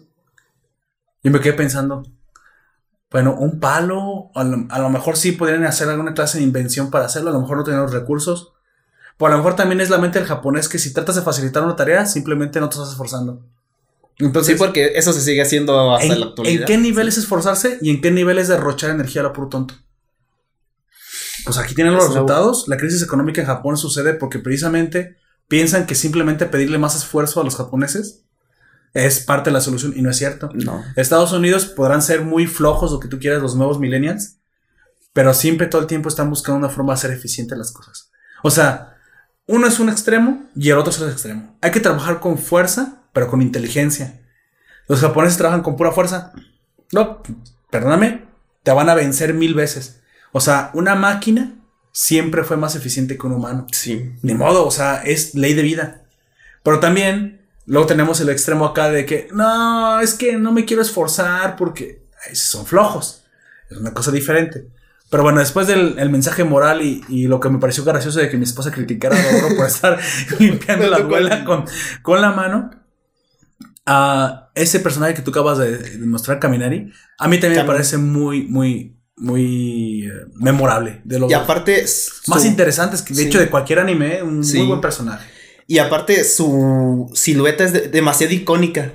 Yo 1.24 1.32
me 1.32 1.40
quedé 1.40 1.54
pensando, 1.54 2.04
bueno, 3.12 3.34
un 3.36 3.60
palo, 3.60 4.32
a 4.36 4.44
lo, 4.44 4.66
a 4.70 4.80
lo 4.80 4.90
mejor 4.90 5.18
sí 5.18 5.32
podrían 5.34 5.66
hacer 5.66 5.90
alguna 5.90 6.14
clase 6.14 6.38
de 6.38 6.44
invención 6.44 6.92
para 6.92 7.06
hacerlo, 7.06 7.30
a 7.30 7.34
lo 7.34 7.42
mejor 7.42 7.58
no 7.58 7.64
tienen 7.64 7.82
los 7.82 7.92
recursos. 7.94 8.54
Pero 9.20 9.28
a 9.28 9.32
lo 9.32 9.38
mejor 9.40 9.58
también 9.58 9.82
es 9.82 9.90
la 9.90 9.98
mente 9.98 10.18
del 10.18 10.28
japonés 10.28 10.70
que 10.70 10.80
si 10.80 10.94
tratas 10.94 11.16
de 11.16 11.22
facilitar 11.22 11.62
una 11.62 11.76
tarea, 11.76 12.06
simplemente 12.06 12.62
no 12.62 12.70
te 12.70 12.76
estás 12.76 12.92
esforzando. 12.92 13.46
Entonces, 14.18 14.54
Sí, 14.54 14.58
porque 14.58 14.94
eso 14.96 15.12
se 15.12 15.20
sigue 15.20 15.42
haciendo 15.42 15.94
hasta 15.94 16.14
¿en, 16.14 16.20
la 16.22 16.26
actualidad. 16.28 16.62
¿en 16.62 16.66
qué 16.66 16.78
nivel 16.78 17.10
es 17.10 17.18
esforzarse 17.18 17.78
y 17.82 17.90
en 17.90 18.02
qué 18.02 18.12
nivel 18.12 18.40
es 18.40 18.48
derrochar 18.48 18.92
energía 18.92 19.20
a 19.20 19.26
lo 19.26 19.34
puro 19.34 19.50
tonto? 19.50 19.76
Pues 21.44 21.58
aquí 21.58 21.76
tienen 21.76 21.94
los 21.94 22.04
Es 22.04 22.10
resultados. 22.12 22.70
La 22.70 22.78
crisis 22.78 23.04
económica 23.04 23.42
en 23.42 23.48
Japón 23.48 23.76
sucede 23.76 24.14
porque 24.14 24.40
precisamente 24.40 25.18
piensan 25.50 25.86
que 25.86 25.96
simplemente 25.96 26.46
pedirle 26.46 26.78
más 26.78 26.96
esfuerzo 26.96 27.42
a 27.42 27.44
los 27.44 27.58
japoneses 27.58 28.24
es 28.94 29.20
parte 29.20 29.50
de 29.50 29.54
la 29.54 29.62
solución 29.62 29.94
y 29.98 30.02
no 30.02 30.12
es 30.12 30.18
cierto. 30.18 30.50
No. 30.54 30.82
Estados 30.96 31.34
Unidos 31.34 31.66
podrán 31.66 32.02
ser 32.02 32.22
muy 32.22 32.48
flojos 32.48 32.94
lo 32.94 33.02
que 33.02 33.10
tú 33.10 33.20
quieras, 33.20 33.42
los 33.42 33.56
nuevos 33.56 33.80
millennials, 33.80 34.38
pero 35.12 35.34
siempre 35.34 35.68
todo 35.68 35.82
el 35.82 35.88
tiempo 35.88 36.08
están 36.08 36.30
buscando 36.30 36.58
una 36.58 36.70
forma 36.70 36.94
de 36.94 37.00
hacer 37.00 37.12
eficiente 37.12 37.58
las 37.58 37.72
cosas. 37.74 38.10
O 38.44 38.50
sea, 38.50 38.96
uno 39.50 39.66
es 39.66 39.80
un 39.80 39.90
extremo 39.90 40.46
y 40.56 40.70
el 40.70 40.78
otro 40.78 40.92
es 40.92 41.02
el 41.02 41.10
extremo. 41.10 41.58
Hay 41.62 41.72
que 41.72 41.80
trabajar 41.80 42.20
con 42.20 42.38
fuerza, 42.38 43.02
pero 43.14 43.28
con 43.28 43.42
inteligencia. 43.42 44.22
Los 44.88 45.02
japoneses 45.02 45.40
trabajan 45.40 45.64
con 45.64 45.76
pura 45.76 45.92
fuerza. 45.92 46.34
No, 46.92 47.24
perdóname, 47.72 48.28
te 48.62 48.72
van 48.72 48.90
a 48.90 48.94
vencer 48.94 49.34
mil 49.34 49.56
veces. 49.56 50.02
O 50.34 50.40
sea, 50.40 50.70
una 50.76 50.94
máquina 50.94 51.56
siempre 51.92 52.44
fue 52.44 52.58
más 52.58 52.76
eficiente 52.76 53.18
que 53.18 53.26
un 53.26 53.34
humano. 53.34 53.66
Sí. 53.72 54.14
Ni 54.22 54.36
modo, 54.36 54.68
o 54.68 54.72
sea, 54.72 55.02
es 55.02 55.34
ley 55.34 55.56
de 55.56 55.64
vida. 55.64 56.04
Pero 56.62 56.80
también, 56.80 57.42
luego 57.66 57.88
tenemos 57.88 58.22
el 58.22 58.30
extremo 58.30 58.68
acá 58.68 58.92
de 58.92 59.08
que, 59.08 59.30
no, 59.34 60.00
es 60.00 60.14
que 60.14 60.38
no 60.38 60.52
me 60.52 60.66
quiero 60.66 60.84
esforzar 60.84 61.56
porque 61.56 62.04
ay, 62.28 62.36
son 62.36 62.68
flojos. 62.68 63.24
Es 63.68 63.78
una 63.78 63.96
cosa 63.96 64.12
diferente. 64.12 64.68
Pero 65.10 65.24
bueno, 65.24 65.40
después 65.40 65.66
del 65.68 65.96
el 65.98 66.10
mensaje 66.10 66.44
moral 66.44 66.82
y, 66.84 67.04
y 67.10 67.28
lo 67.28 67.40
que 67.40 67.50
me 67.50 67.58
pareció 67.60 67.84
gracioso 67.84 68.20
de 68.20 68.30
que 68.30 68.38
mi 68.38 68.44
esposa 68.44 68.72
criticara 68.72 69.16
a 69.18 69.32
Dororo 69.34 69.56
por 69.56 69.66
estar 69.66 70.00
limpiando 70.40 70.88
la 70.88 71.00
duela 71.00 71.44
con, 71.46 71.66
con 72.04 72.22
la 72.22 72.32
mano, 72.32 72.70
a 73.86 74.50
ese 74.56 74.80
personaje 74.80 75.14
que 75.16 75.22
tú 75.22 75.32
acabas 75.32 75.58
de, 75.58 75.98
mostrar, 76.06 76.40
Caminari, 76.40 76.92
a 77.18 77.28
mí 77.28 77.40
también 77.40 77.64
me 77.64 77.68
parece 77.68 77.98
muy, 77.98 78.44
muy, 78.46 78.96
muy 79.16 80.06
eh, 80.06 80.12
memorable. 80.36 81.02
De 81.06 81.20
Y 81.28 81.34
aparte. 81.34 81.86
más 82.28 82.46
interesantes 82.46 83.02
que 83.02 83.14
de 83.16 83.22
Sí. 83.24 83.28
hecho 83.28 83.40
de 83.40 83.50
cualquier 83.50 83.80
anime, 83.80 84.22
un 84.22 84.44
Sí. 84.44 84.60
muy 84.60 84.68
buen 84.68 84.82
personaje. 84.82 85.28
Y 85.66 85.80
aparte, 85.80 86.24
su 86.24 87.10
silueta 87.16 87.64
es 87.64 87.74
de- 87.74 87.88
demasiado 87.90 88.34
icónica. 88.34 88.92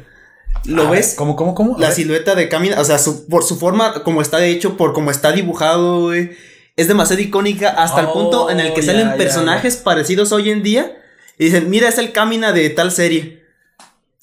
¿Lo 0.67 0.87
A 0.89 0.91
ves? 0.91 1.09
ver, 1.09 1.17
¿Cómo, 1.17 1.37
cómo, 1.37 1.55
cómo? 1.55 1.77
A 1.77 1.81
La 1.81 1.87
ver. 1.89 1.97
silueta 1.97 2.35
de 2.35 2.49
Camina, 2.49 2.81
o 2.81 2.85
sea, 2.85 2.99
su- 2.99 3.27
por 3.29 3.45
su 3.45 3.57
forma, 3.57 4.03
como 4.03 4.23
está 4.23 4.45
hecho, 4.45 4.77
por 4.77 4.93
cómo 4.93 5.11
está 5.11 5.33
dibujado, 5.33 6.03
güey, 6.03 6.31
es 6.77 6.89
demasiado 6.89 7.21
icónica 7.23 7.69
hasta 7.71 8.01
el 8.01 8.07
Oh, 8.07 8.13
punto 8.15 8.51
en 8.51 8.61
el 8.61 8.73
que 8.75 8.81
ya, 8.83 8.93
salen 8.93 9.09
ya, 9.11 9.17
personajes 9.17 9.77
parecidos 9.77 10.33
hoy 10.33 10.51
en 10.51 10.63
día 10.63 10.97
y 11.39 11.47
dicen, 11.47 11.69
mira, 11.71 11.89
es 11.89 11.99
el 11.99 12.13
Camina 12.13 12.53
de 12.53 12.71
tal 12.71 12.91
serie. 12.93 13.43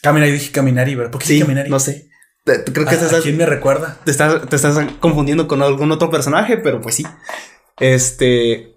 Caminari, 0.02 0.32
dije 0.32 0.52
Caminari, 0.52 0.96
¿verdad? 0.96 1.12
¿Por 1.12 1.22
qué 1.22 1.28
Sí, 1.28 1.34
dije 1.34 1.46
Caminari? 1.46 1.70
no 1.70 1.80
sé. 1.80 2.10
Te- 2.44 2.58
te- 2.58 2.74
Creo 2.74 2.88
que 2.88 2.96
¿A, 2.96 2.98
te 2.98 3.04
a 3.04 3.08
estás, 3.08 3.22
quién 3.24 3.38
me 3.38 3.46
recuerda? 3.46 4.00
te, 4.04 4.10
estás, 4.10 4.50
te 4.50 4.56
estás 4.56 4.76
confundiendo 5.00 5.48
con 5.48 5.62
algún 5.62 5.92
otro 5.92 6.10
personaje, 6.10 6.58
pero 6.58 6.82
pues 6.82 6.96
sí. 6.96 7.06
Este. 7.80 8.76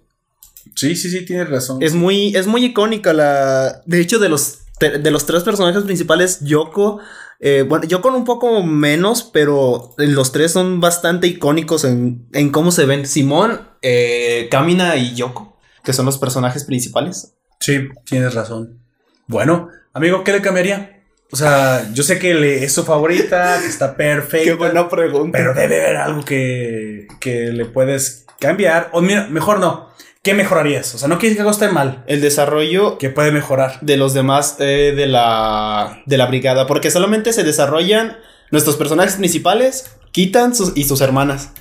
Sí, 0.75 0.95
sí, 0.95 1.09
sí, 1.09 1.25
tienes 1.25 1.49
razón. 1.49 1.81
Es 1.81 1.93
muy, 1.93 2.35
es 2.35 2.47
muy 2.47 2.63
icónica 2.65 3.13
la. 3.13 3.81
De 3.85 3.99
hecho, 4.01 4.19
de 4.19 4.29
los, 4.29 4.59
de 4.79 5.09
los 5.11 5.25
tres 5.25 5.43
personajes 5.43 5.83
principales, 5.83 6.39
Yoko. 6.41 6.99
Eh, 7.47 7.61
bueno, 7.61 7.85
Yoko 7.85 8.09
un 8.09 8.25
poco 8.25 8.63
menos, 8.63 9.23
pero 9.23 9.93
los 9.97 10.31
tres 10.31 10.51
son 10.51 10.81
bastante 10.81 11.27
icónicos 11.27 11.83
en, 11.85 12.25
en 12.33 12.49
cómo 12.49 12.71
se 12.71 12.85
ven. 12.85 13.05
Simón, 13.05 13.61
eh, 13.83 14.47
Kamina 14.49 14.95
y 14.95 15.13
Yoko, 15.13 15.55
que 15.83 15.93
son 15.93 16.07
los 16.07 16.17
personajes 16.17 16.63
principales. 16.63 17.33
Sí, 17.59 17.87
tienes 18.03 18.33
razón. 18.33 18.79
Bueno, 19.27 19.69
amigo, 19.93 20.23
¿qué 20.23 20.31
le 20.31 20.41
cambiaría? 20.41 21.03
O 21.31 21.35
sea, 21.35 21.87
yo 21.93 22.01
sé 22.01 22.17
que 22.17 22.33
le- 22.33 22.63
es 22.63 22.73
su 22.73 22.83
favorita, 22.83 23.59
que 23.61 23.67
está 23.67 23.95
perfecta. 23.95 24.89
pregunta. 24.89 25.37
Pero 25.37 25.53
debe 25.53 25.83
haber 25.85 25.97
algo 25.97 26.25
que, 26.25 27.07
que 27.19 27.51
le 27.51 27.65
puedes 27.65 28.25
cambiar. 28.39 28.89
O 28.91 29.01
mira, 29.01 29.27
mejor 29.27 29.59
no. 29.59 29.89
¿Qué 30.25 30.33
mejorarías? 30.33 30.93
O 30.95 30.97
sea, 30.97 31.07
no 31.07 31.19
quieres 31.19 31.35
que 31.37 31.41
algo 31.41 31.51
esté 31.51 31.69
mal. 31.69 32.03
El 32.07 32.19
desarrollo 32.19 32.97
¿Qué 32.97 33.09
puede 33.11 33.31
mejorar? 33.31 33.77
de 33.81 33.95
los 33.95 34.13
demás 34.15 34.55
eh, 34.59 34.91
de, 34.95 35.05
la, 35.05 36.01
de 36.07 36.17
la 36.17 36.25
brigada, 36.25 36.65
porque 36.67 36.89
solamente 36.91 37.31
se 37.31 37.43
desarrollan 37.43 38.17
nuestros 38.51 38.75
personajes 38.75 39.15
principales, 39.17 39.91
Kitan 40.11 40.55
sus- 40.55 40.73
y 40.75 40.85
sus 40.85 40.99
hermanas. 41.01 41.51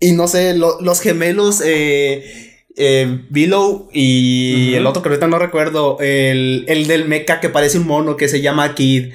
Y 0.00 0.12
no 0.12 0.26
sé, 0.28 0.54
lo- 0.56 0.80
los 0.80 1.00
gemelos, 1.00 1.62
eh, 1.64 2.54
eh, 2.76 3.24
Below 3.30 3.88
y 3.92 4.74
el 4.74 4.84
otro 4.86 5.02
que 5.02 5.08
ahorita 5.08 5.28
no 5.28 5.38
recuerdo, 5.38 5.96
el, 6.00 6.64
el 6.68 6.86
del 6.88 7.06
mecha 7.06 7.38
que 7.40 7.48
parece 7.48 7.78
un 7.78 7.86
mono 7.86 8.16
que 8.16 8.28
se 8.28 8.40
llama 8.40 8.74
Kid. 8.74 9.12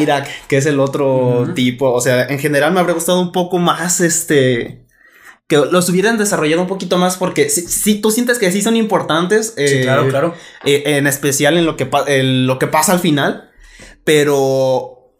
Irak, 0.00 0.28
que 0.48 0.58
es 0.58 0.66
el 0.66 0.78
otro 0.78 1.48
tipo. 1.56 1.92
O 1.92 2.00
sea, 2.00 2.26
en 2.28 2.38
general 2.38 2.72
me 2.72 2.78
habría 2.80 2.94
gustado 2.94 3.20
un 3.20 3.32
poco 3.32 3.58
más 3.58 4.00
este. 4.00 4.81
Que 5.48 5.56
los 5.56 5.88
hubieran 5.88 6.16
desarrollado 6.18 6.62
un 6.62 6.68
poquito 6.68 6.96
más 6.98 7.16
porque 7.16 7.50
si, 7.50 7.62
si 7.62 8.00
tú 8.00 8.10
sientes 8.10 8.38
que 8.38 8.50
sí 8.52 8.62
son 8.62 8.76
importantes. 8.76 9.48
Sí, 9.56 9.62
eh, 9.64 9.80
claro, 9.82 10.08
claro. 10.08 10.34
eh, 10.64 10.82
en 10.86 11.06
especial 11.06 11.58
en 11.58 11.66
lo 11.66 11.76
que, 11.76 11.88
en 12.06 12.46
lo 12.46 12.58
que 12.58 12.66
pasa 12.68 12.92
al 12.92 13.00
final, 13.00 13.50
pero 14.04 15.10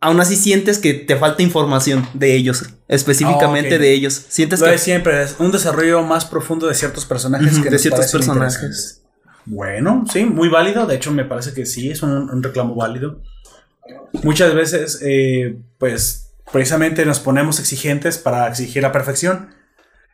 aún 0.00 0.20
así 0.20 0.36
sientes 0.36 0.78
que 0.78 0.94
te 0.94 1.16
falta 1.16 1.42
información 1.42 2.08
de 2.14 2.34
ellos, 2.34 2.64
específicamente 2.88 3.76
Ah, 3.76 3.78
de 3.78 3.92
ellos. 3.92 4.14
Sientes 4.28 4.60
Lo 4.60 4.66
que 4.66 4.78
siempre 4.78 5.22
es 5.22 5.36
un 5.38 5.52
desarrollo 5.52 6.02
más 6.02 6.24
profundo 6.24 6.66
de 6.66 6.74
ciertos 6.74 7.04
personajes 7.04 7.54
Ujú, 7.54 7.62
que 7.64 7.70
de 7.70 7.78
ciertos 7.78 8.10
personajes. 8.10 9.02
Bueno, 9.44 10.04
sí, 10.12 10.24
muy 10.24 10.48
válido. 10.48 10.86
De 10.86 10.94
hecho, 10.96 11.10
me 11.12 11.24
parece 11.24 11.52
que 11.52 11.66
sí, 11.66 11.90
es 11.90 12.02
un, 12.02 12.10
un 12.30 12.42
reclamo 12.42 12.74
válido. 12.74 13.20
Muchas 14.22 14.54
veces, 14.54 15.00
eh, 15.02 15.56
pues, 15.78 16.30
precisamente 16.52 17.04
nos 17.04 17.18
ponemos 17.18 17.58
exigentes 17.58 18.18
para 18.18 18.48
exigir 18.48 18.82
la 18.82 18.92
perfección. 18.92 19.48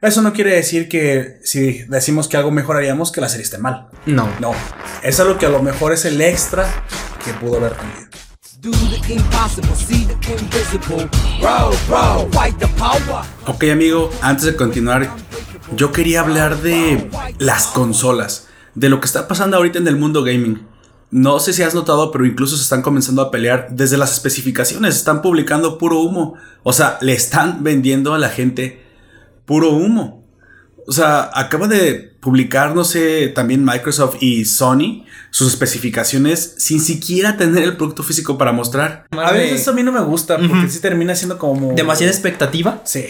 Eso 0.01 0.23
no 0.23 0.33
quiere 0.33 0.55
decir 0.55 0.89
que 0.89 1.41
si 1.43 1.83
decimos 1.89 2.29
que 2.29 2.37
algo 2.37 2.53
mejoraríamos, 2.53 3.11
que 3.11 3.21
la 3.21 3.29
serie 3.29 3.43
esté 3.43 3.59
mal. 3.59 3.89
No. 4.07 4.29
No. 4.39 4.53
Es 5.03 5.19
algo 5.19 5.39
que 5.39 5.47
a 5.47 5.49
lo 5.49 5.61
mejor 5.61 5.93
es 5.93 6.05
el 6.05 6.21
extra 6.21 6.69
que 7.25 7.33
pudo 7.33 7.57
haber 7.57 7.73
tenido. 7.73 8.09
Do 8.61 8.71
the 8.71 9.13
impossible, 9.13 9.75
see 9.75 10.07
the 10.07 10.33
invisible. 10.33 11.11
Bro, 11.41 11.73
bro, 11.89 12.29
fight 12.31 12.57
the 12.59 12.69
power. 12.79 13.25
Ok, 13.47 13.65
amigo, 13.73 14.11
antes 14.21 14.45
de 14.45 14.55
continuar, 14.55 15.11
yo 15.75 15.91
quería 15.91 16.21
hablar 16.21 16.63
de 16.63 17.11
las 17.41 17.67
consolas, 17.67 18.47
de 18.77 18.89
lo 18.91 19.01
que 19.01 19.07
está 19.07 19.27
pasando 19.27 19.57
ahorita 19.57 19.81
en 19.81 19.89
el 19.89 19.97
mundo 19.97 20.23
gaming. 20.23 20.65
No 21.11 21.41
sé 21.41 21.53
si 21.53 21.65
has 21.65 21.75
notado, 21.75 22.13
pero 22.13 22.25
incluso 22.25 22.57
se 22.57 22.63
están 22.63 22.83
comenzando 22.83 23.21
a 23.23 23.33
pelear 23.33 23.67
desde 23.71 23.97
las 23.97 24.13
especificaciones, 24.13 24.95
están 24.95 25.23
publicando 25.23 25.77
puro 25.77 25.99
humo. 25.99 26.35
O 26.63 26.73
sea, 26.73 26.99
le 27.01 27.15
están 27.15 27.65
vendiendo 27.65 28.15
a 28.15 28.19
la 28.19 28.29
gente 28.29 28.87
puro 29.49 29.71
humo. 29.71 30.25
O 30.87 30.93
sea, 30.93 31.29
acaba 31.35 31.67
de 31.69 32.17
publicar, 32.21 32.75
no 32.75 32.85
sé, 32.85 33.29
también 33.29 33.65
Microsoft 33.65 34.17
y 34.21 34.45
Sony 34.45 35.05
sus 35.31 35.49
especificaciones 35.53 36.55
sin 36.59 36.81
siquiera 36.81 37.37
tener 37.37 37.63
el 37.65 37.77
producto 37.77 38.03
físico 38.03 38.39
para 38.39 38.53
mostrar. 38.53 39.07
A 39.11 39.33
veces 39.33 39.61
eso 39.63 39.71
a 39.73 39.75
mí 39.75 39.83
no 39.83 39.93
me 39.93 40.01
gusta 40.01 40.37
porque 40.39 40.53
Ujú. 40.53 40.69
sí 40.69 40.81
termina 40.81 41.15
siendo 41.15 41.37
como... 41.39 41.73
Demasiada 41.75 42.11
expectativa 42.13 42.81
Sí. 42.85 43.05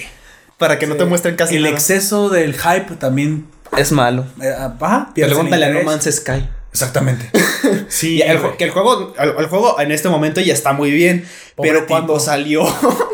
para 0.58 0.78
que 0.78 0.86
no 0.86 0.96
te 0.96 1.04
muestren 1.04 1.36
casi 1.36 1.56
el 1.56 1.62
nada. 1.62 1.74
exceso 1.74 2.28
del 2.30 2.54
hype 2.54 2.96
también. 2.98 3.46
Es 3.76 3.92
malo. 3.92 4.24
eh, 4.42 4.52
ajá, 4.58 5.12
pierde 5.14 5.30
el 5.32 5.36
Pregúntale 5.36 5.66
a 5.66 5.70
No. 5.70 5.82
Man's 5.84 6.08
Sky. 6.10 6.48
Exactamente. 6.72 7.30
sí, 7.88 8.16
Y 8.16 8.22
el, 8.22 8.40
que 8.58 8.64
el 8.64 8.70
juego, 8.70 9.14
el, 9.18 9.30
el 9.38 9.46
juego 9.46 9.80
en 9.80 9.92
este 9.92 10.08
momento 10.08 10.40
ya 10.40 10.52
está 10.52 10.72
muy 10.72 10.90
bien. 10.90 11.24
Pobre 11.54 11.70
pero 11.70 11.80
tipo. 11.82 11.94
cuando 11.94 12.18
salió. 12.20 12.64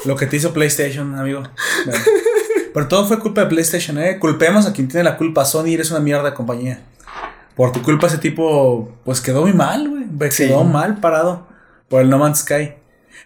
Lo 0.06 0.16
que 0.16 0.26
te 0.26 0.36
hizo 0.36 0.52
PlayStation, 0.54 1.14
amigo. 1.18 1.42
Bueno. 1.86 2.02
Pero 2.74 2.88
todo 2.88 3.06
fue 3.06 3.18
culpa 3.20 3.40
de 3.42 3.46
PlayStation, 3.46 3.96
¿eh? 3.98 4.18
Culpemos 4.18 4.66
a 4.66 4.72
quien 4.74 4.88
tiene 4.88 5.04
la 5.04 5.16
culpa. 5.16 5.44
Sony 5.46 5.68
eres 5.68 5.90
una 5.90 6.00
mierda 6.00 6.24
de 6.30 6.34
compañía. 6.34 6.80
Por 7.56 7.70
tu 7.72 7.80
culpa 7.82 8.08
ese 8.08 8.18
tipo, 8.18 8.92
pues 9.04 9.20
quedó 9.20 9.42
muy 9.42 9.52
mal, 9.52 9.88
güey. 9.88 10.04
Ve- 10.10 10.30
Sí. 10.32 10.48
Quedó 10.48 10.64
mal 10.64 10.98
parado 10.98 11.46
por 11.88 12.02
el 12.02 12.10
No 12.10 12.18
Man's 12.18 12.40
Sky. 12.40 12.72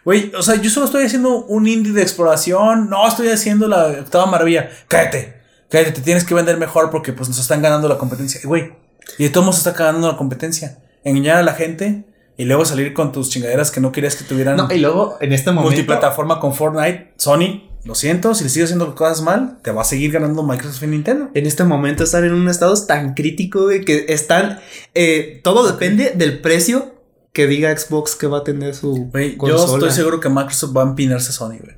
Güey, 0.05 0.33
o 0.39 0.43
sea, 0.43 0.57
yo 0.57 0.69
solo 0.71 0.87
estoy 0.87 1.05
haciendo 1.05 1.45
un 1.47 1.67
indie 1.67 1.93
de 1.93 2.03
exploración. 2.03 2.91
No 2.91 3.09
estoy 3.09 3.29
haciendo 3.31 3.67
la 3.69 3.87
octava 3.87 4.27
maravilla. 4.27 4.69
Cállate. 4.87 5.35
Cállate, 5.71 5.93
te 5.93 6.01
tienes 6.03 6.25
que 6.25 6.35
vender 6.35 6.57
mejor 6.59 6.91
porque 6.91 7.13
pues 7.13 7.29
nos 7.29 7.39
están 7.39 7.63
ganando 7.63 7.89
la 7.89 7.97
competencia. 7.99 8.41
Güey, 8.45 8.73
y 9.19 9.25
de 9.25 9.31
todos 9.31 9.47
modos 9.47 9.59
está 9.67 9.73
ganando 9.73 10.11
la 10.13 10.17
competencia. 10.19 10.79
Engañar 11.05 11.39
a 11.39 11.43
la 11.43 11.55
gente 11.55 12.05
y 12.37 12.45
luego 12.45 12.65
salir 12.67 12.93
con 12.95 13.13
tus 13.13 13.31
chingaderas 13.31 13.71
que 13.71 13.81
no 13.81 13.93
querías 13.93 14.15
que 14.17 14.25
tuvieran 14.25 14.57
no, 14.57 14.69
y 14.71 14.79
luego 14.79 15.17
en 15.21 15.33
este 15.33 15.51
momento. 15.51 15.71
multiplataforma 15.71 16.39
con 16.41 16.55
Fortnite, 16.55 17.15
Sony, 17.17 17.68
lo 17.85 17.95
siento, 17.95 18.35
si 18.35 18.45
le 18.45 18.51
sigues 18.51 18.67
haciendo 18.67 18.95
cosas 18.95 19.23
mal, 19.23 19.59
te 19.63 19.71
va 19.71 19.83
a 19.83 19.85
seguir 19.85 20.13
ganando 20.13 20.43
Microsoft 20.43 20.83
y 20.83 20.87
Nintendo. 20.89 21.31
En 21.35 21.47
este 21.47 21.65
momento 21.65 22.05
están 22.05 22.25
en 22.25 22.33
un 22.35 22.49
estado 22.49 22.75
tan 22.87 23.15
crítico 23.15 23.67
de 23.67 23.83
que 23.85 24.07
están. 24.09 24.61
eh, 24.95 25.41
todo 25.45 25.67
depende 25.67 26.13
del 26.15 26.41
precio 26.41 26.95
que 27.33 27.47
diga 27.47 27.77
Xbox 27.77 28.17
que 28.17 28.27
va 28.27 28.39
a 28.39 28.45
tener 28.45 28.75
su 28.75 29.11
yo 29.15 29.37
consola. 29.39 29.75
estoy 29.75 29.91
seguro 29.93 30.19
que 30.21 30.29
Microsoft 30.29 30.77
va 30.77 30.83
a 30.83 30.87
empinarse 30.87 31.31
a 31.31 31.33
Sony, 31.33 31.59
güey. 31.63 31.77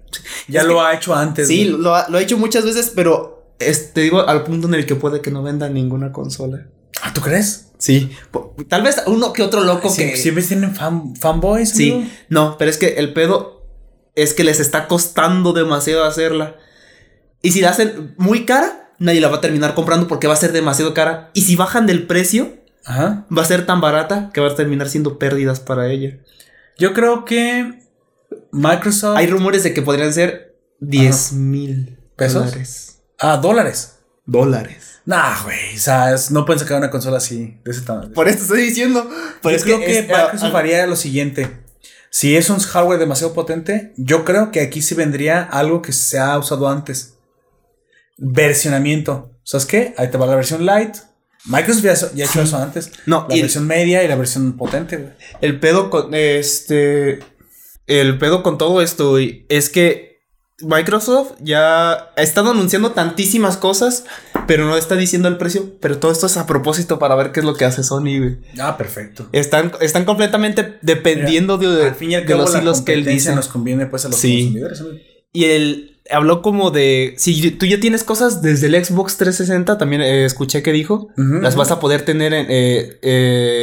Ya 0.48 0.60
Es 0.62 0.66
lo 0.66 0.74
que- 0.76 0.80
ha 0.80 0.94
hecho 0.94 1.14
antes. 1.14 1.48
Sí, 1.48 1.68
güey. 1.68 1.82
lo 1.82 1.94
ha, 1.94 2.08
lo 2.08 2.18
ha 2.18 2.22
hecho 2.22 2.38
muchas 2.38 2.64
veces, 2.64 2.92
pero 2.94 3.52
es- 3.58 3.92
te 3.92 4.00
digo 4.00 4.20
al 4.26 4.42
punto 4.44 4.68
en 4.68 4.74
el 4.74 4.86
que 4.86 4.94
puede 4.96 5.20
que 5.20 5.30
no 5.30 5.42
venda 5.42 5.68
ninguna 5.68 6.12
consola. 6.12 6.66
Ah, 7.02 7.12
¿tú 7.12 7.20
crees? 7.20 7.66
Sí. 7.78 8.10
Tal 8.68 8.82
vez 8.82 9.02
uno 9.06 9.32
que 9.32 9.42
otro 9.42 9.62
loco 9.64 9.88
Sí, 9.90 10.02
que. 10.10 10.16
siempre 10.16 10.42
tienen 10.44 10.74
fan, 10.74 11.14
fanboys. 11.16 11.70
Sí, 11.70 11.92
amigo. 11.92 12.08
no, 12.28 12.56
pero 12.58 12.70
es 12.70 12.76
que 12.78 12.88
el 12.98 13.12
pedo 13.12 13.59
es 14.14 14.34
que 14.34 14.44
les 14.44 14.60
está 14.60 14.86
costando 14.88 15.52
demasiado 15.52 16.04
hacerla. 16.04 16.56
Y 17.42 17.52
si 17.52 17.60
la 17.60 17.70
hacen 17.70 18.14
muy 18.18 18.44
cara, 18.44 18.92
nadie 18.98 19.20
la 19.20 19.28
va 19.28 19.36
a 19.38 19.40
terminar 19.40 19.74
comprando 19.74 20.06
porque 20.08 20.26
va 20.26 20.34
a 20.34 20.36
ser 20.36 20.52
demasiado 20.52 20.92
cara. 20.94 21.30
Y 21.34 21.42
si 21.42 21.56
bajan 21.56 21.86
del 21.86 22.06
precio, 22.06 22.58
Ajá. 22.84 23.26
va 23.36 23.42
a 23.42 23.46
ser 23.46 23.66
tan 23.66 23.80
barata 23.80 24.30
que 24.34 24.40
va 24.40 24.48
a 24.48 24.54
terminar 24.54 24.88
siendo 24.88 25.18
pérdidas 25.18 25.60
para 25.60 25.88
ella. 25.90 26.18
Yo 26.78 26.92
creo 26.92 27.24
que 27.24 27.78
Microsoft. 28.52 29.16
Hay 29.16 29.26
rumores 29.26 29.62
de 29.62 29.74
que 29.74 29.82
podrían 29.82 30.12
ser 30.12 30.56
10 30.80 31.32
mil 31.32 31.98
¿Pesos? 32.16 32.44
dólares. 32.46 33.02
Ah, 33.18 33.36
dólares. 33.36 33.96
Dólares. 34.26 35.00
Nah, 35.06 35.42
güey. 35.42 35.76
O 35.76 35.78
sea, 35.80 36.14
es- 36.14 36.30
no 36.30 36.44
pueden 36.44 36.60
sacar 36.60 36.78
una 36.78 36.90
consola 36.90 37.16
así, 37.18 37.58
de 37.64 37.70
ese 37.70 37.80
tamaño. 37.82 38.12
Por 38.12 38.28
eso 38.28 38.42
estoy 38.42 38.62
diciendo. 38.62 39.08
Pero 39.42 39.56
yo 39.56 39.62
creo 39.64 39.78
que, 39.80 39.86
que, 39.86 39.98
es- 40.00 40.08
Microsoft 40.08 40.54
ah, 40.54 40.58
haría 40.58 40.86
lo 40.86 40.96
siguiente. 40.96 41.64
Si 42.10 42.36
es 42.36 42.50
un 42.50 42.58
hardware 42.58 42.98
demasiado 42.98 43.32
potente, 43.32 43.92
yo 43.96 44.24
creo 44.24 44.50
que 44.50 44.60
aquí 44.60 44.82
sí 44.82 44.96
vendría 44.96 45.42
algo 45.42 45.80
que 45.80 45.92
se 45.92 46.18
ha 46.18 46.36
usado 46.36 46.68
antes. 46.68 47.18
Versionamiento. 48.18 49.30
¿Sabes 49.44 49.66
qué? 49.66 49.94
Ahí 49.96 50.10
te 50.10 50.18
va 50.18 50.26
la 50.26 50.34
versión 50.34 50.66
light. 50.66 50.96
Microsoft 51.46 51.84
ya, 51.84 51.94
ya 52.14 52.24
ha 52.24 52.28
hecho 52.28 52.42
eso 52.42 52.56
antes. 52.58 52.90
No, 53.06 53.26
la 53.28 53.36
versión 53.36 53.66
media 53.66 54.02
y 54.02 54.08
la 54.08 54.16
versión 54.16 54.56
potente, 54.56 54.96
güey. 54.96 55.12
El 55.40 55.60
pedo 55.60 55.88
con 55.88 56.12
este. 56.14 57.20
El 57.86 58.18
pedo 58.18 58.42
con 58.42 58.58
todo 58.58 58.82
esto, 58.82 59.10
güey, 59.10 59.46
es 59.48 59.70
que 59.70 60.09
Microsoft 60.62 61.32
ya 61.40 61.92
ha 61.92 62.22
estado 62.22 62.50
anunciando 62.50 62.92
tantísimas 62.92 63.56
cosas, 63.56 64.04
pero 64.46 64.66
no 64.66 64.76
está 64.76 64.96
diciendo 64.96 65.28
el 65.28 65.36
precio. 65.36 65.74
Pero 65.80 65.98
todo 65.98 66.12
esto 66.12 66.26
es 66.26 66.36
a 66.36 66.46
propósito 66.46 66.98
para 66.98 67.14
ver 67.14 67.32
qué 67.32 67.40
es 67.40 67.46
lo 67.46 67.54
que 67.54 67.64
hace 67.64 67.82
Sony, 67.82 68.18
güey. 68.18 68.38
Ah, 68.60 68.76
perfecto. 68.76 69.28
Están, 69.32 69.72
están 69.80 70.04
completamente 70.04 70.78
dependiendo 70.82 71.56
de, 71.58 71.88
Al 71.88 71.94
fin 71.94 72.10
y 72.12 72.14
al 72.14 72.22
de 72.22 72.26
cabo, 72.28 72.42
los 72.42 72.54
hilos 72.54 72.80
que 72.82 72.92
él 72.94 73.04
dice. 73.04 73.34
nos 73.34 73.48
conviene 73.48 73.86
pues 73.86 74.04
a 74.04 74.08
los 74.08 74.18
Sí. 74.18 74.42
consumidores. 74.44 74.80
amigo. 74.80 74.96
Y 75.32 75.44
él 75.44 76.00
habló 76.10 76.42
como 76.42 76.70
de. 76.72 77.14
Si 77.16 77.50
tú 77.52 77.66
ya 77.66 77.78
tienes 77.78 78.02
cosas 78.04 78.42
desde 78.42 78.66
el 78.66 78.84
Xbox 78.84 79.16
360, 79.16 79.78
también 79.78 80.02
eh, 80.02 80.24
escuché 80.24 80.62
que 80.62 80.72
dijo, 80.72 81.08
las 81.16 81.54
vas 81.56 81.70
a 81.70 81.78
poder 81.80 82.02
tener 82.02 82.34
en. 82.34 82.46
eh, 82.48 82.98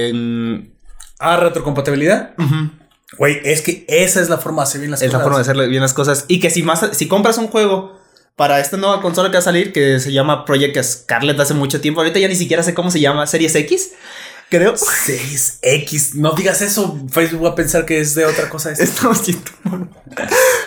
en- 0.10 0.74
Ah, 1.20 1.36
retrocompatibilidad. 1.38 2.32
Ujú. 2.38 2.70
Güey, 3.18 3.40
es 3.46 3.62
que 3.62 3.86
esa 3.88 4.20
es 4.22 4.30
la 4.30 4.38
forma 4.38 4.64
de 4.64 4.68
hacer 4.68 4.82
bien 4.82 4.92
las 4.92 5.02
Es 5.02 5.08
la 5.08 5.20
cosas. 5.20 5.24
forma 5.24 5.38
de 5.38 5.42
hacerle 5.44 5.68
bien 5.68 5.82
las 5.82 5.94
cosas. 5.94 6.26
Y 6.28 6.40
que 6.40 6.50
si 6.50 6.64
más, 6.64 6.86
si 6.92 7.08
compras 7.08 7.38
un 7.38 7.48
juego 7.48 7.98
para 8.36 8.60
esta 8.60 8.78
nueva 8.78 9.02
consola 9.02 9.30
que 9.30 9.36
va 9.38 9.40
a 9.40 9.44
salir, 9.44 9.72
que 9.72 10.00
se 10.00 10.12
llama 10.12 10.46
Project 10.46 10.82
Scarlet 10.84 11.40
hace 11.40 11.54
mucho 11.54 11.80
tiempo, 11.82 12.02
ahorita 12.02 12.20
ya 12.20 12.28
ni 12.28 12.36
siquiera 12.36 12.64
sé 12.64 12.74
cómo 12.74 12.92
se 12.92 13.00
llama, 13.00 13.26
Series 13.26 13.56
X, 13.56 13.92
creo. 14.50 14.76
Series 14.78 15.60
X. 15.62 16.16
No 16.16 16.34
digas 16.34 16.62
eso. 16.62 17.00
Facebook 17.10 17.46
va 17.46 17.50
a 17.50 17.56
pensar 17.56 17.86
que 17.86 18.00
es 18.00 18.14
de 18.14 18.26
otra 18.26 18.50
cosa. 18.50 18.72
Estamos. 18.72 19.22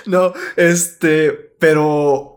No, 0.07 0.33
este, 0.57 1.31
pero 1.59 2.30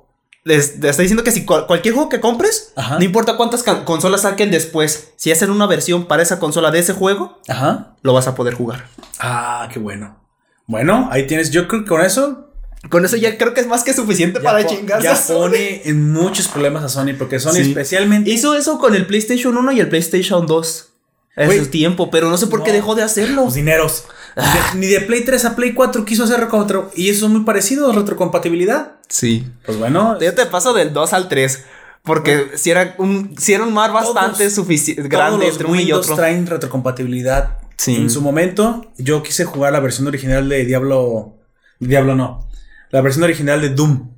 les, 0.45 0.77
les 0.79 0.91
está 0.91 1.01
diciendo 1.01 1.23
que 1.23 1.31
si 1.31 1.45
cual- 1.45 1.67
cualquier 1.67 1.93
juego 1.93 2.09
que 2.09 2.19
compres, 2.19 2.73
Ajá. 2.75 2.97
no 2.99 3.03
importa 3.05 3.37
cuántas 3.37 3.63
consolas 3.85 4.21
saquen 4.21 4.51
después, 4.51 5.11
si 5.15 5.31
hacen 5.31 5.49
una 5.51 5.67
versión 5.67 6.05
para 6.05 6.21
esa 6.23 6.39
consola 6.39 6.69
de 6.71 6.79
ese 6.79 6.93
juego, 6.93 7.39
Ajá. 7.47 7.95
lo 8.01 8.13
vas 8.13 8.27
a 8.27 8.35
poder 8.35 8.53
jugar. 8.53 8.87
Ah, 9.19 9.69
qué 9.71 9.79
bueno. 9.79 10.19
Bueno, 10.67 11.07
ahí 11.11 11.27
tienes. 11.27 11.51
Yo 11.51 11.67
creo 11.67 11.83
que 11.83 11.89
con 11.89 12.01
eso 12.01 12.49
Con 12.89 13.05
eso 13.05 13.15
ya 13.15 13.37
creo 13.37 13.53
que 13.53 13.61
es 13.61 13.67
más 13.67 13.83
que 13.83 13.93
suficiente 13.93 14.41
para 14.41 14.65
chingarse. 14.65 15.07
ya 15.07 15.33
pone 15.33 15.81
en 15.85 16.11
muchos 16.11 16.49
problemas 16.49 16.83
a 16.83 16.89
Sony 16.89 17.13
porque 17.17 17.39
Sony 17.39 17.53
Sí. 17.53 17.61
especialmente 17.69 18.29
Hizo 18.29 18.55
eso 18.55 18.77
con 18.79 18.93
el 18.93 19.05
PlayStation 19.07 19.55
1 19.57 19.71
y 19.71 19.79
el 19.79 19.87
PlayStation 19.87 20.45
2. 20.45 20.89
En 21.35 21.49
su 21.63 21.67
tiempo, 21.71 22.11
pero 22.11 22.29
no 22.29 22.37
sé 22.37 22.47
por 22.47 22.61
qué 22.63 22.71
dejó 22.73 22.93
de 22.95 23.01
hacerlo. 23.03 23.45
los 23.45 23.53
dineros. 23.55 24.03
De- 24.35 24.79
ni 24.79 24.87
de 24.87 25.01
Play 25.01 25.23
3 25.23 25.45
a 25.45 25.55
Play 25.55 25.73
4 25.73 26.05
quiso 26.05 26.23
hacer 26.23 26.39
retro 26.39 26.89
y 26.95 27.09
eso 27.09 27.25
es 27.27 27.31
muy 27.31 27.41
parecido 27.43 27.91
retrocompatibilidad. 27.91 28.93
Sí. 29.07 29.47
Pues 29.65 29.77
bueno, 29.77 30.19
Yo 30.19 30.33
te 30.33 30.45
paso 30.47 30.73
del 30.73 30.93
2 30.93 31.13
al 31.13 31.27
3. 31.27 31.65
Porque 32.03 32.51
si 32.55 32.69
era 32.69 32.95
un, 32.97 33.33
si 33.37 33.53
era 33.53 33.63
un 33.63 33.73
mar 33.73 33.93
bastante 33.93 34.49
suficiente 34.49 35.03
grande 35.07 35.47
entre 35.47 35.65
uno 35.67 35.79
y 35.79 35.91
otro. 35.93 36.15
traen 36.15 36.45
retrocompatibilidad. 36.47 37.57
Sí. 37.77 37.95
En 37.95 38.09
su 38.09 38.21
momento, 38.21 38.91
yo 38.97 39.23
quise 39.23 39.45
jugar 39.45 39.71
la 39.71 39.79
versión 39.79 40.07
original 40.07 40.49
de 40.49 40.65
Diablo. 40.65 41.37
Diablo 41.79 42.15
no. 42.15 42.47
La 42.91 43.01
versión 43.01 43.23
original 43.23 43.61
de 43.61 43.69
Doom. 43.69 44.09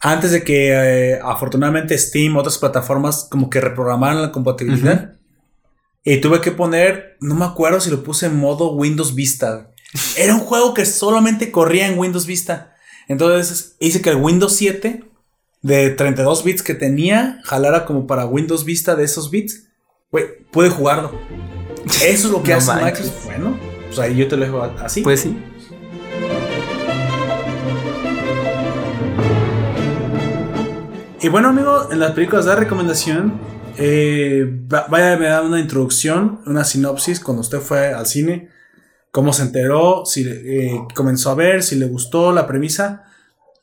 Antes 0.00 0.32
de 0.32 0.44
que 0.44 1.14
eh, 1.14 1.20
afortunadamente 1.24 1.96
Steam, 1.96 2.36
otras 2.36 2.58
plataformas, 2.58 3.26
como 3.30 3.48
que 3.48 3.60
reprogramaran 3.62 4.20
la 4.20 4.30
compatibilidad. 4.30 5.12
Y 6.06 6.18
tuve 6.18 6.42
que 6.42 6.52
poner, 6.52 7.16
no 7.20 7.34
me 7.34 7.46
acuerdo 7.46 7.80
si 7.80 7.90
lo 7.90 8.02
puse 8.02 8.26
en 8.26 8.36
modo 8.36 8.72
Windows 8.72 9.14
Vista. 9.14 9.70
Era 10.18 10.34
un 10.34 10.40
juego 10.40 10.74
que 10.74 10.84
solamente 10.84 11.50
corría 11.50 11.86
en 11.86 11.98
Windows 11.98 12.26
Vista. 12.26 12.74
Entonces 13.08 13.76
hice 13.80 14.02
que 14.02 14.10
el 14.10 14.16
Windows 14.16 14.54
7 14.54 15.02
de 15.62 15.90
32 15.90 16.44
bits 16.44 16.62
que 16.62 16.74
tenía 16.74 17.40
jalara 17.44 17.86
como 17.86 18.06
para 18.06 18.26
Windows 18.26 18.66
Vista 18.66 18.94
de 18.96 19.04
esos 19.04 19.30
bits. 19.30 19.64
Güey, 20.10 20.44
pude 20.50 20.68
jugarlo. 20.68 21.18
Eso 21.86 22.26
es 22.26 22.30
lo 22.30 22.42
que 22.42 22.52
No 22.52 22.58
hace 22.58 22.72
manches. 22.72 23.06
Microsoft. 23.06 23.24
Bueno, 23.24 23.58
pues 23.86 23.98
ahí 23.98 24.14
yo 24.14 24.28
te 24.28 24.36
lo 24.36 24.44
dejo 24.44 24.62
así. 24.62 25.00
Pues 25.00 25.20
sí. 25.20 25.34
Y 31.22 31.28
bueno, 31.30 31.48
amigo, 31.48 31.88
en 31.90 31.98
las 31.98 32.12
películas 32.12 32.44
de 32.44 32.54
recomendación, 32.56 33.40
eh, 33.78 34.44
va- 34.72 34.86
vaya, 34.88 35.16
me 35.16 35.26
da 35.26 35.42
una 35.42 35.60
introducción, 35.60 36.40
una 36.46 36.64
sinopsis 36.64 37.20
cuando 37.20 37.40
usted 37.42 37.58
fue 37.60 37.92
al 37.92 38.06
cine, 38.06 38.48
cómo 39.10 39.32
se 39.32 39.42
enteró, 39.42 40.04
si 40.06 40.24
eh, 40.28 40.80
comenzó 40.94 41.30
a 41.30 41.34
ver, 41.34 41.62
si 41.62 41.76
le 41.76 41.86
gustó 41.86 42.32
la 42.32 42.46
premisa. 42.46 43.04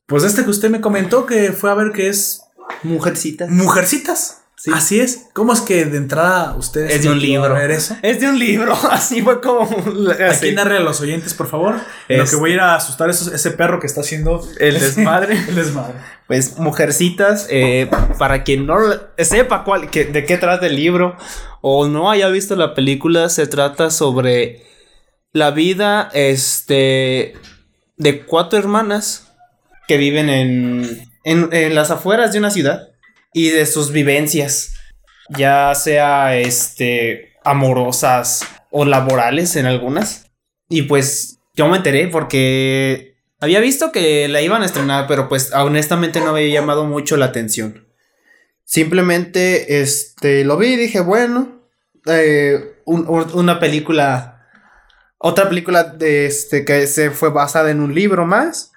Pues 0.06 0.24
este 0.24 0.44
que 0.44 0.50
usted 0.50 0.70
me 0.70 0.82
comentó 0.82 1.26
que 1.26 1.52
fue 1.52 1.72
a 1.72 1.76
ver 1.76 1.92
que 1.92 2.10
es 2.10 2.42
Mujercitas. 2.84 3.50
Mujercitas. 3.50 4.41
Así 4.74 5.00
es. 5.00 5.28
¿Cómo 5.34 5.54
es 5.54 5.62
que 5.62 5.86
de 5.86 5.98
entrada 5.98 6.56
ustedes 6.56 6.94
Es 6.94 7.04
de 7.04 7.10
un 7.10 7.20
libro. 7.20 7.58
eso? 7.58 7.96
Es 8.02 8.20
de 8.20 8.28
un 8.30 8.38
libro. 8.38 8.74
Así 8.92 9.22
fue 9.22 9.42
como. 9.42 9.64
Aquí 10.30 10.52
narre 10.52 10.78
a 10.78 10.82
los 10.82 11.02
oyentes, 11.02 11.34
por 11.34 11.48
favor. 11.48 11.76
Lo 12.08 12.26
que 12.26 12.36
voy 12.36 12.52
a 12.52 12.54
ir 12.54 12.60
a 12.60 12.76
asustar 12.76 13.10
esos- 13.10 13.34
ese 13.34 13.52
perro 13.52 13.80
que 13.80 13.88
está 13.88 14.02
haciendo 14.02 14.46
El 14.60 14.80
desmadre. 14.80 15.36
el 15.50 15.56
desmadre. 15.56 15.94
Pues 16.28 16.58
Mujercitas, 16.60 17.48
eh, 17.50 17.90
para 18.20 18.44
quien 18.44 18.66
no 18.66 18.76
sepa 19.18 19.64
cuál, 19.64 19.90
que- 19.90 20.06
de 20.06 20.26
qué 20.26 20.38
trata 20.38 20.68
el 20.68 20.76
libro 20.76 21.16
o 21.62 21.88
no 21.88 22.12
haya 22.12 22.28
visto 22.30 22.56
la 22.56 22.74
película, 22.76 23.30
se 23.30 23.48
trata 23.48 23.90
sobre 23.90 24.64
la 25.34 25.52
vida 25.52 26.10
este, 26.14 27.34
de 27.98 28.22
cuatro 28.26 28.60
hermanas 28.60 29.28
que 29.88 29.98
viven 29.98 30.30
en, 30.30 31.08
en, 31.24 31.50
en 31.52 31.76
las 31.76 31.90
afueras 31.92 32.32
de 32.32 32.40
una 32.40 32.52
ciudad 32.52 32.90
y 33.34 33.50
de 33.50 33.66
sus 33.66 33.92
vivencias, 33.92 34.74
ya 35.30 35.74
sea 35.76 36.38
este, 36.38 37.34
amorosas 37.44 38.46
o 38.70 38.86
laborales 38.86 39.56
en 39.56 39.66
algunas. 39.66 40.26
Y 40.70 40.84
pues 40.84 41.40
yo 41.56 41.68
me 41.68 41.78
enteré 41.78 42.08
porque 42.08 43.16
había 43.40 43.60
visto 43.60 43.92
que 43.92 44.28
la 44.28 44.42
iban 44.42 44.62
a 44.62 44.66
estrenar, 44.66 45.06
pero 45.08 45.28
pues 45.30 45.52
honestamente 45.54 46.20
no 46.20 46.30
había 46.30 46.54
llamado 46.62 46.86
mucho 46.86 47.18
la 47.18 47.26
atención. 47.26 47.88
Simplemente 48.64 49.82
este 49.82 50.44
lo 50.46 50.58
vi 50.58 50.68
y 50.74 50.78
dije, 50.78 51.02
bueno, 51.02 51.62
eh, 52.06 52.76
un- 52.86 53.08
un- 53.08 53.32
una 53.34 53.60
película, 53.60 54.48
otra 55.18 55.50
película 55.50 55.84
de 55.84 56.26
este 56.26 56.64
que 56.64 56.88
se 56.88 57.12
fue 57.12 57.30
basada 57.32 57.70
en 57.72 57.82
un 57.82 57.94
libro 57.94 58.26
más, 58.26 58.72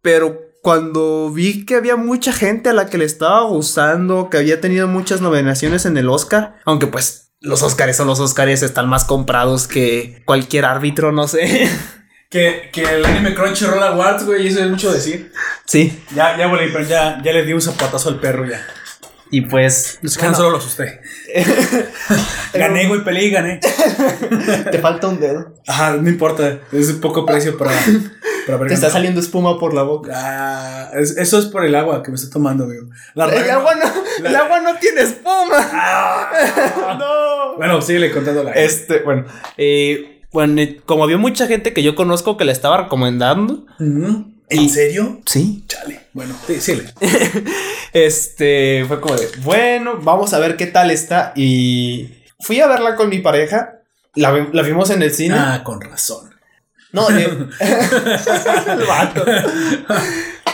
pero 0.00 0.43
cuando 0.64 1.30
vi 1.30 1.66
que 1.66 1.74
había 1.74 1.94
mucha 1.94 2.32
gente 2.32 2.70
a 2.70 2.72
la 2.72 2.86
que 2.86 2.96
le 2.96 3.04
estaba 3.04 3.42
gustando, 3.42 4.30
que 4.30 4.38
había 4.38 4.62
tenido 4.62 4.88
muchas 4.88 5.20
nominaciones 5.20 5.84
en 5.84 5.98
el 5.98 6.08
Oscar, 6.08 6.56
aunque 6.64 6.86
pues 6.86 7.32
los 7.40 7.62
Oscars 7.62 7.98
son 7.98 8.06
los 8.06 8.18
Oscars, 8.18 8.62
están 8.62 8.88
más 8.88 9.04
comprados 9.04 9.68
que 9.68 10.22
cualquier 10.24 10.64
árbitro, 10.64 11.12
no 11.12 11.28
sé. 11.28 11.68
Que, 12.30 12.70
que 12.72 12.82
el 12.82 13.04
anime 13.04 13.32
Crunchyroll 13.32 13.80
Awards, 13.80 14.24
güey, 14.24 14.48
eso 14.48 14.64
es 14.64 14.68
mucho 14.68 14.92
decir. 14.92 15.30
sí. 15.66 16.02
Ya, 16.16 16.36
ya, 16.36 16.48
volví, 16.48 16.64
pero 16.72 16.82
ya, 16.82 17.22
ya 17.22 17.32
le 17.32 17.44
di 17.44 17.52
un 17.52 17.60
zapatazo 17.60 18.08
al 18.08 18.18
perro 18.18 18.44
ya. 18.44 18.60
Y 19.30 19.42
pues 19.42 19.98
Los 20.02 20.14
solo 20.14 20.50
lo 20.50 20.56
asusté. 20.56 21.00
gané, 22.54 22.88
güey, 22.88 23.04
peleé 23.04 23.26
y 23.26 23.30
gané. 23.30 23.60
te 24.70 24.78
falta 24.80 25.08
un 25.08 25.20
dedo. 25.20 25.54
Ajá, 25.68 25.92
no 25.92 26.08
importa. 26.08 26.58
Es 26.72 26.88
un 26.88 27.00
poco 27.00 27.24
precio 27.24 27.56
para, 27.56 27.70
para 28.46 28.58
ver. 28.58 28.68
Te 28.68 28.74
está 28.74 28.90
saliendo 28.90 29.20
espuma 29.20 29.58
por 29.58 29.74
la 29.74 29.82
boca. 29.82 30.12
Ah, 30.14 30.90
es- 30.94 31.16
eso 31.16 31.38
es 31.38 31.46
por 31.46 31.64
el 31.64 31.74
agua 31.74 32.02
que 32.02 32.10
me 32.10 32.16
estoy 32.16 32.30
tomando, 32.30 32.66
güey. 32.66 32.78
La 33.14 33.26
El 33.26 33.50
agua 33.50 33.74
no, 33.74 34.26
el 34.28 34.36
agua 34.36 34.60
no 34.60 34.76
tiene 34.78 35.02
espuma. 35.02 35.68
no. 36.98 37.56
Bueno, 37.56 37.80
síguele 37.82 38.10
contando 38.10 38.42
la. 38.44 38.52
Este, 38.52 39.00
bueno, 39.00 39.24
eh, 39.56 40.22
bueno, 40.32 40.60
como 40.86 41.04
había 41.04 41.16
mucha 41.18 41.46
gente 41.46 41.72
que 41.72 41.82
yo 41.82 41.94
conozco 41.94 42.36
que 42.36 42.44
la 42.44 42.52
estaba 42.52 42.76
recomendando. 42.84 43.66
¿En 43.78 44.34
Y- 44.50 44.68
serio? 44.68 45.20
Sí. 45.26 45.64
Chale. 45.68 46.00
Bueno, 46.12 46.34
sí, 46.46 46.60
síguele. 46.60 46.92
Este, 47.92 48.84
fue 48.88 49.00
como 49.00 49.14
de, 49.14 49.28
bueno, 49.44 49.98
vamos 50.02 50.34
a 50.34 50.38
ver 50.40 50.56
qué 50.56 50.66
tal 50.66 50.90
está. 50.90 51.32
Y 51.36 52.10
fui 52.40 52.60
a 52.60 52.66
verla 52.66 52.96
con 52.96 53.08
mi 53.08 53.20
pareja. 53.20 53.76
La, 54.16 54.32
la 54.52 54.62
vimos 54.62 54.90
en 54.90 55.02
el 55.02 55.12
cine. 55.12 55.36
Ah, 55.38 55.62
con 55.64 55.80
razón. 55.80 56.33
No, 56.94 57.08
de... 57.08 57.24
El 57.24 58.86
vato. 58.86 59.24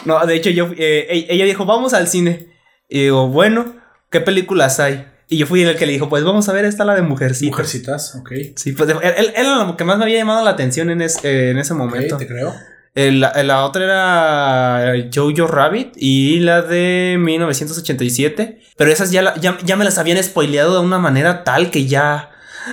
No, 0.07 0.24
de 0.26 0.34
hecho, 0.34 0.51
yo, 0.51 0.68
eh, 0.76 1.07
e- 1.11 1.26
ella 1.28 1.45
dijo, 1.45 1.66
vamos 1.66 1.93
al 1.95 2.09
cine. 2.09 2.49
Y 2.88 3.03
digo, 3.03 3.28
bueno, 3.28 3.76
¿qué 4.11 4.20
películas 4.20 4.80
hay? 4.80 5.07
Y 5.28 5.36
yo 5.38 5.47
fui 5.47 5.62
el 5.62 5.76
que 5.76 5.86
le 5.86 5.93
dijo, 5.93 6.09
pues 6.09 6.24
vamos 6.24 6.49
a 6.49 6.53
ver 6.53 6.64
esta, 6.64 6.84
la 6.84 6.95
de 6.95 7.03
Mujercita. 7.03 7.51
Mujercitas, 7.51 8.16
ok. 8.16 8.32
Sí, 8.57 8.72
pues 8.72 8.88
él, 8.91 8.97
él- 9.03 9.32
era 9.36 9.57
lo 9.64 9.76
que 9.76 9.84
más 9.84 9.97
me 9.99 10.05
había 10.05 10.18
llamado 10.18 10.43
la 10.45 10.51
atención 10.51 10.91
en, 10.91 11.03
es- 11.03 11.22
eh, 11.24 11.51
en 11.51 11.59
ese 11.59 11.74
momento. 11.74 12.16
Te 12.16 12.26
creo. 12.26 12.53
El- 12.95 13.20
la, 13.20 13.32
la 13.45 13.64
otra 13.64 13.84
era 13.84 15.09
Jojo 15.14 15.47
Rabbit 15.47 15.93
y 15.97 16.41
la 16.41 16.62
de 16.62 17.16
1987. 17.20 18.61
Pero 18.76 18.91
esas 18.91 19.12
ya, 19.12 19.22
la- 19.22 19.36
ya, 19.36 19.59
ya 19.62 19.76
me 19.76 19.84
las 19.84 19.99
habían 19.99 20.20
spoileado 20.24 20.80
de 20.80 20.86
una 20.86 20.99
manera 20.99 21.45
tal 21.45 21.70
que 21.70 21.86
ya... 21.86 22.30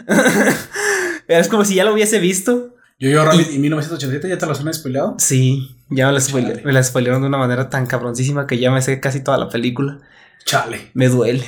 es 1.27 1.47
como 1.49 1.65
si 1.65 1.75
ya 1.75 1.83
lo 1.83 1.93
hubiese 1.93 2.19
visto. 2.19 2.73
Yo, 2.99 3.09
yo, 3.09 3.23
Rabbit 3.23 3.51
y 3.51 3.59
1987, 3.59 4.27
¿ya 4.29 4.37
te 4.37 4.45
las 4.47 4.59
han 4.59 4.73
spoileado? 4.73 5.15
Sí, 5.19 5.75
ya 5.89 6.07
me 6.07 6.13
las, 6.13 6.31
spoile- 6.33 6.47
Chale. 6.53 6.61
me 6.63 6.73
las 6.73 6.87
spoilearon 6.87 7.21
de 7.21 7.27
una 7.27 7.37
manera 7.37 7.69
tan 7.69 7.85
cabroncísima 7.85 8.47
que 8.47 8.57
ya 8.57 8.71
me 8.71 8.81
sé 8.81 8.99
casi 8.99 9.23
toda 9.23 9.37
la 9.37 9.49
película. 9.49 9.99
Chale. 10.45 10.89
Me 10.93 11.07
duele. 11.07 11.45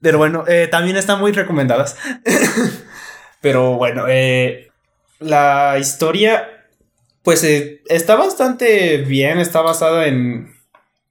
Pero 0.00 0.18
bueno, 0.18 0.44
eh, 0.48 0.66
también 0.70 0.96
están 0.96 1.20
muy 1.20 1.30
recomendadas. 1.32 1.96
Pero 3.40 3.76
bueno, 3.76 4.04
eh, 4.08 4.70
la 5.18 5.76
historia, 5.78 6.46
pues 7.22 7.44
eh, 7.44 7.82
está 7.88 8.16
bastante 8.16 8.98
bien, 8.98 9.38
está 9.38 9.60
basada 9.62 10.06
en, 10.06 10.52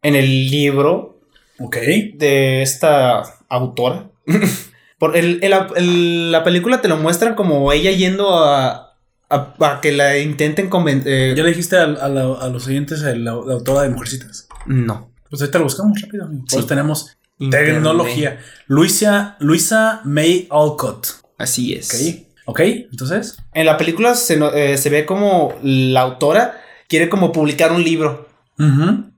en 0.02 0.16
el 0.16 0.50
libro 0.50 1.22
Ok. 1.60 1.78
de 2.16 2.62
esta 2.62 3.24
autora. 3.48 4.10
Por 5.00 5.16
el, 5.16 5.40
el- 5.44 5.54
el- 5.78 6.32
la 6.32 6.44
película 6.44 6.82
te 6.82 6.88
lo 6.90 6.98
muestran 6.98 7.34
como 7.36 7.72
ella 7.72 7.92
yendo 7.92 8.36
a, 8.44 8.89
a, 9.30 9.54
a 9.60 9.82
que 9.82 9.92
la 9.92 10.18
intenten 10.18 10.70
convencer. 10.70 11.36
¿Ya 11.36 11.44
le 11.44 11.50
dijiste 11.50 11.78
a, 11.78 11.84
a 11.84 12.10
la- 12.10 12.34
a 12.42 12.50
los 12.50 12.66
oyentes 12.68 13.04
a 13.04 13.10
la, 13.16 13.16
la 13.16 13.32
autora 13.54 13.82
de 13.84 13.90
Mujercitas? 13.90 14.48
no. 14.66 15.10
Pues 15.30 15.42
ahorita 15.44 15.60
lo 15.60 15.66
buscamos 15.66 16.02
rápido. 16.02 16.26
amigo. 16.26 16.44
Pues 16.50 16.64
Sí. 16.64 16.68
tenemos 16.68 17.18
Internet. 17.38 17.74
tecnología. 17.76 18.40
Luisa, 18.66 19.38
Luisa 19.40 20.02
May 20.04 20.48
Alcott. 20.50 21.06
Así 21.38 21.74
es. 21.74 22.26
Ok. 22.48 22.52
Ok, 22.52 22.60
entonces. 22.92 23.38
En 23.54 23.68
la 23.68 23.78
película 23.78 24.16
se, 24.16 24.40
eh, 24.56 24.76
se 24.80 24.90
ve 24.90 25.06
como 25.06 25.54
la 25.62 26.02
autora 26.02 26.60
quiere 26.88 27.10
como 27.10 27.32
publicar 27.32 27.72
un 27.72 27.84
libro 27.84 28.28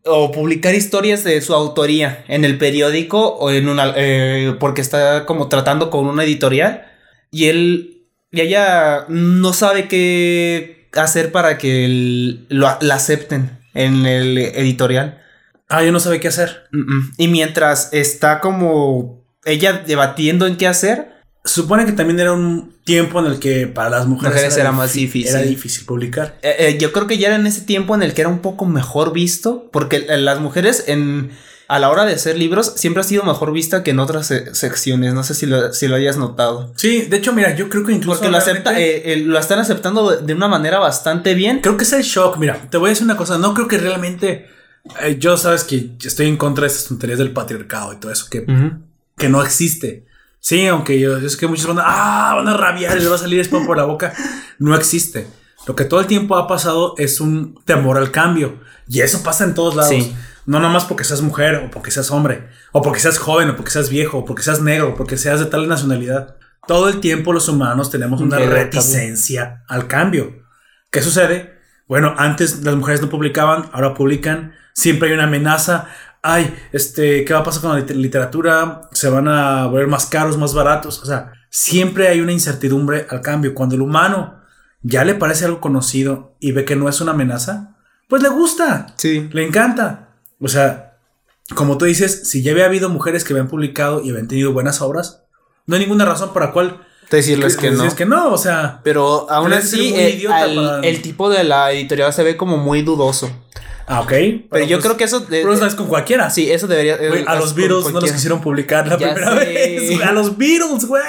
o 0.05 0.31
publicar 0.31 0.75
historias 0.75 1.23
de 1.23 1.39
su 1.41 1.53
autoría 1.53 2.23
en 2.27 2.43
el 2.45 2.57
periódico 2.57 3.25
o 3.35 3.49
en 3.49 3.69
una 3.69 3.93
eh, 3.95 4.53
porque 4.59 4.81
está 4.81 5.25
como 5.25 5.47
tratando 5.47 5.89
con 5.89 6.05
una 6.07 6.25
editorial 6.25 6.83
y 7.31 7.45
él 7.45 7.90
y 8.31 8.41
ella 8.41 9.05
no 9.09 9.53
sabe 9.53 9.87
qué 9.87 10.89
hacer 10.93 11.31
para 11.31 11.57
que 11.57 11.85
el- 11.85 12.45
lo, 12.49 12.77
la 12.81 12.95
acepten 12.95 13.59
en 13.73 14.05
el 14.05 14.37
editorial 14.37 15.17
Ah, 15.73 15.85
yo 15.85 15.93
no 15.93 16.01
sabía 16.01 16.19
qué 16.19 16.27
hacer. 16.27 16.63
Mm, 16.73 16.79
mm. 16.95 17.13
y 17.17 17.27
mientras 17.29 17.93
está 17.93 18.41
como 18.41 19.23
ella 19.45 19.83
debatiendo 19.87 20.45
en 20.45 20.57
qué 20.57 20.67
hacer 20.67 21.11
Supone 21.43 21.85
que 21.87 21.93
también 21.93 22.19
era 22.19 22.33
un 22.33 22.75
tiempo 22.83 23.19
en 23.19 23.25
el 23.25 23.39
que 23.39 23.65
para 23.65 23.89
las 23.89 24.05
mujeres, 24.05 24.35
Mujeres 24.35 24.57
era 24.57 24.71
más 24.71 24.93
difícil. 24.93 25.33
Era 25.35 25.41
difícil 25.41 25.85
publicar. 25.85 26.37
Eh, 26.43 26.55
eh, 26.59 26.77
yo 26.79 26.91
creo 26.91 27.07
que 27.07 27.17
ya 27.17 27.29
era 27.29 27.35
en 27.35 27.47
ese 27.47 27.61
tiempo 27.61 27.95
en 27.95 28.03
el 28.03 28.13
que 28.13 28.21
era 28.21 28.29
un 28.29 28.39
poco 28.39 28.65
mejor 28.65 29.11
visto, 29.11 29.67
porque 29.73 30.05
las 30.07 30.39
mujeres 30.39 30.83
en 30.87 31.31
a 31.73 31.79
la 31.79 31.89
hora 31.89 32.05
de 32.05 32.13
hacer 32.13 32.37
libros 32.37 32.73
siempre 32.75 33.01
ha 33.01 33.03
sido 33.03 33.23
mejor 33.23 33.53
vista 33.53 33.81
que 33.83 33.91
en 33.91 33.99
otras 33.99 34.27
se- 34.27 34.53
secciones. 34.53 35.13
No 35.13 35.23
sé 35.23 35.33
si 35.33 35.45
lo, 35.45 35.71
si 35.73 35.87
lo 35.87 35.95
hayas 35.95 36.17
notado. 36.17 36.73
Sí, 36.75 37.03
de 37.03 37.17
hecho, 37.17 37.31
mira, 37.33 37.55
yo 37.55 37.69
creo 37.69 37.85
que 37.85 37.93
incluso. 37.93 38.19
Porque 38.19 38.31
lo, 38.31 38.37
acepta, 38.37 38.79
eh, 38.79 39.13
eh, 39.13 39.17
lo 39.17 39.39
están 39.39 39.59
aceptando 39.59 40.09
de, 40.17 40.33
una 40.33 40.47
manera 40.47 40.79
bastante 40.79 41.33
bien. 41.33 41.59
Creo 41.61 41.77
que 41.77 41.83
es 41.83 41.93
el 41.93 42.03
shock. 42.03 42.37
Mira, 42.37 42.67
te 42.69 42.77
voy 42.77 42.87
a 42.87 42.89
decir 42.89 43.05
una 43.05 43.15
cosa. 43.17 43.37
No 43.37 43.53
creo 43.53 43.67
que 43.67 43.77
realmente. 43.77 44.47
eh, 45.01 45.17
yo 45.19 45.37
sabes 45.37 45.63
que 45.63 45.91
estoy 46.03 46.27
en 46.27 46.37
contra 46.37 46.63
de 46.63 46.67
estas 46.67 46.87
tonterías 46.87 47.19
del 47.19 47.31
patriarcado 47.31 47.93
y 47.93 47.97
todo 47.97 48.11
eso 48.11 48.27
que, 48.29 48.45
que 49.17 49.29
no 49.29 49.41
existe. 49.43 50.05
Sí, 50.39 50.65
aunque 50.67 50.99
yo, 50.99 51.19
yo 51.19 51.29
sé 51.29 51.37
que 51.37 51.45
muchos 51.47 51.67
van 51.67 51.79
a, 51.79 51.83
ah, 51.85 52.35
van 52.35 52.47
a 52.47 52.57
rabiar 52.57 52.97
y 52.97 53.01
le 53.01 53.07
va 53.07 53.15
a 53.15 53.19
salir 53.19 53.39
spam 53.45 53.65
por 53.65 53.77
la 53.77 53.83
boca. 53.85 54.13
No 54.59 54.75
existe. 54.75 55.25
Lo 55.67 55.75
que 55.75 55.85
todo 55.85 55.99
el 55.99 56.05
tiempo 56.07 56.35
ha 56.37 56.47
pasado 56.47 56.95
es 56.97 57.19
un 57.21 57.59
temor 57.65 57.97
al 57.97 58.11
cambio. 58.11 58.59
Y 58.87 59.01
eso 59.01 59.23
pasa 59.23 59.43
en 59.43 59.53
todos 59.55 59.75
lados. 59.75 59.89
Sí. 59.91 60.13
No 60.45 60.59
nada 60.59 60.73
más 60.73 60.85
porque 60.85 61.03
seas 61.03 61.21
mujer 61.21 61.55
o 61.67 61.71
porque 61.71 61.91
seas 61.91 62.09
hombre, 62.11 62.47
o 62.71 62.81
porque 62.81 62.99
seas 62.99 63.17
joven, 63.19 63.49
o 63.49 63.55
porque 63.55 63.71
seas 63.71 63.89
viejo, 63.89 64.19
o 64.19 64.25
porque 64.25 64.43
seas 64.43 64.61
negro, 64.61 64.89
o 64.89 64.95
porque 64.95 65.17
seas 65.17 65.39
de 65.39 65.45
tal 65.45 65.67
nacionalidad. 65.67 66.35
Todo 66.67 66.89
el 66.89 66.99
tiempo 66.99 67.33
los 67.33 67.47
humanos 67.49 67.89
tenemos 67.91 68.21
una 68.21 68.37
reticencia 68.91 69.63
al 69.67 69.87
cambio. 69.87 70.43
¿Qué 70.91 71.01
sucede? 71.01 71.59
Bueno, 71.87 72.13
antes 72.17 72.63
las 72.63 72.75
mujeres 72.75 73.01
no 73.01 73.09
publicaban, 73.09 73.69
ahora 73.73 73.93
publican. 73.93 74.53
Siempre 74.73 75.09
hay 75.09 75.13
una 75.15 75.25
amenaza. 75.25 75.87
Ay, 76.23 76.55
este, 76.71 77.25
¿qué 77.25 77.33
va 77.33 77.39
a 77.39 77.43
pasar 77.43 77.61
con 77.61 77.71
la 77.73 77.85
lit- 77.85 77.95
literatura? 77.95 78.83
Se 78.91 79.09
van 79.09 79.27
a 79.27 79.65
volver 79.67 79.87
más 79.87 80.05
caros, 80.05 80.37
más 80.37 80.53
baratos. 80.53 81.01
O 81.01 81.05
sea, 81.05 81.33
siempre 81.49 82.07
hay 82.07 82.21
una 82.21 82.31
incertidumbre 82.31 83.07
al 83.09 83.21
cambio. 83.21 83.53
Cuando 83.53 83.75
el 83.75 83.81
humano 83.81 84.39
ya 84.83 85.03
le 85.03 85.15
parece 85.15 85.45
algo 85.45 85.59
conocido 85.61 86.35
y 86.39 86.51
ve 86.51 86.63
que 86.63 86.75
no 86.75 86.87
es 86.89 87.01
una 87.01 87.11
amenaza, 87.11 87.75
pues 88.07 88.21
le 88.21 88.29
gusta. 88.29 88.87
Sí. 88.97 89.29
Le 89.33 89.45
encanta. 89.45 90.09
O 90.41 90.47
sea, 90.47 90.97
como 91.55 91.77
tú 91.77 91.85
dices, 91.85 92.27
si 92.29 92.41
ya 92.43 92.51
había 92.51 92.65
habido 92.65 92.89
mujeres 92.89 93.23
que 93.23 93.33
habían 93.33 93.47
publicado 93.47 94.01
y 94.03 94.09
habían 94.09 94.27
tenido 94.27 94.51
buenas 94.53 94.81
obras, 94.81 95.21
no 95.67 95.75
hay 95.75 95.81
ninguna 95.81 96.05
razón 96.05 96.33
para 96.33 96.51
cual 96.51 96.81
Decirles 97.09 97.57
que 97.57 97.71
no. 97.71 97.83
decir 97.83 97.97
que 97.97 98.05
no. 98.05 98.31
O 98.31 98.37
sea, 98.37 98.79
Pero 98.83 99.29
aún 99.29 99.51
así, 99.53 99.93
eh, 99.93 100.11
idiota 100.11 100.37
al- 100.37 100.55
para- 100.55 100.79
el 100.79 101.01
tipo 101.01 101.29
de 101.29 101.43
la 101.43 101.71
editorial 101.71 102.13
se 102.13 102.23
ve 102.23 102.37
como 102.37 102.57
muy 102.57 102.81
dudoso. 102.83 103.29
Ah, 103.85 103.99
ok. 103.99 104.07
Pero, 104.49 104.65
yo 104.65 104.77
pues, 104.77 104.85
creo 104.85 104.95
que 104.97 105.03
eso. 105.03 105.19
de- 105.19 105.41
Pero 105.41 105.53
es 105.53 105.75
con 105.75 105.87
cualquiera. 105.87 106.29
sí, 106.29 106.49
eso 106.49 106.67
debería. 106.67 106.95
Eh, 106.95 107.25
a 107.27 107.35
los 107.35 107.53
Beatles 107.53 107.91
no 107.91 107.99
los 107.99 108.11
quisieron 108.11 108.39
publicar 108.39 108.87
la 108.87 108.97
Ya 108.97 109.13
primera 109.13 109.37
sé. 109.41 109.45
vez. 109.45 110.01
A 110.01 110.13
los 110.13 110.37
Beatles, 110.37 110.85
güey. 110.85 111.03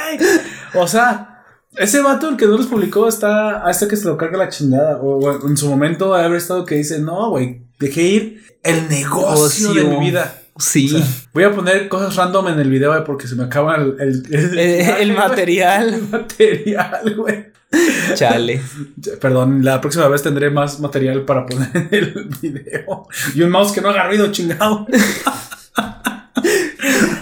O 0.75 0.89
sea, 0.89 1.32
ese 1.77 2.01
vato, 2.03 2.29
el 2.29 2.37
que 2.37 2.47
no 2.47 2.57
los 2.57 2.67
publicó, 2.67 3.09
está 3.09 3.65
hasta 3.67 3.89
que 3.89 3.97
se 3.97 4.07
lo 4.07 4.17
carga 4.17 4.39
la 4.39 4.49
chingada. 4.49 4.99
O 4.99 5.19
o 5.19 5.49
en 5.49 5.57
su 5.57 5.69
momento 5.69 6.15
haber 6.15 6.37
estado 6.39 6.65
que 6.65 6.77
dice, 6.77 6.99
no, 7.01 7.31
güey, 7.31 7.63
dejé 7.79 8.03
ir 8.03 8.43
el 8.63 8.89
negocio 8.89 9.73
de 9.75 9.85
mi 9.85 9.99
vida. 9.99 10.39
Sí. 10.59 10.95
O 10.95 10.99
sea, 10.99 11.07
voy 11.33 11.45
a 11.45 11.53
poner 11.55 11.89
cosas 11.89 12.15
random 12.15 12.49
en 12.49 12.61
el 12.61 12.69
video 12.71 13.03
porque 13.05 13.27
se 13.27 13.35
me 13.37 13.45
acaba 13.45 13.77
el, 13.77 13.97
el, 13.99 14.35
el- 14.35 14.59
el 14.59 15.13
güey. 15.15 15.17
material. 15.17 15.95
El 15.95 16.03
material, 16.09 17.15
güey. 17.17 17.53
Chale. 18.15 18.61
Perdón, 19.21 19.65
la 19.65 19.81
próxima 19.81 20.07
vez 20.09 20.23
tendré 20.23 20.51
más 20.51 20.79
material 20.79 21.23
para 21.25 21.47
poner 21.47 21.71
en 21.75 21.89
el 21.91 22.29
video. 22.43 23.09
Y 23.35 23.41
un 23.41 23.51
mouse 23.51 23.73
que 23.73 23.81
no 23.81 23.89
haga 23.89 24.07
ruido, 24.09 24.31
chingado. 24.31 24.87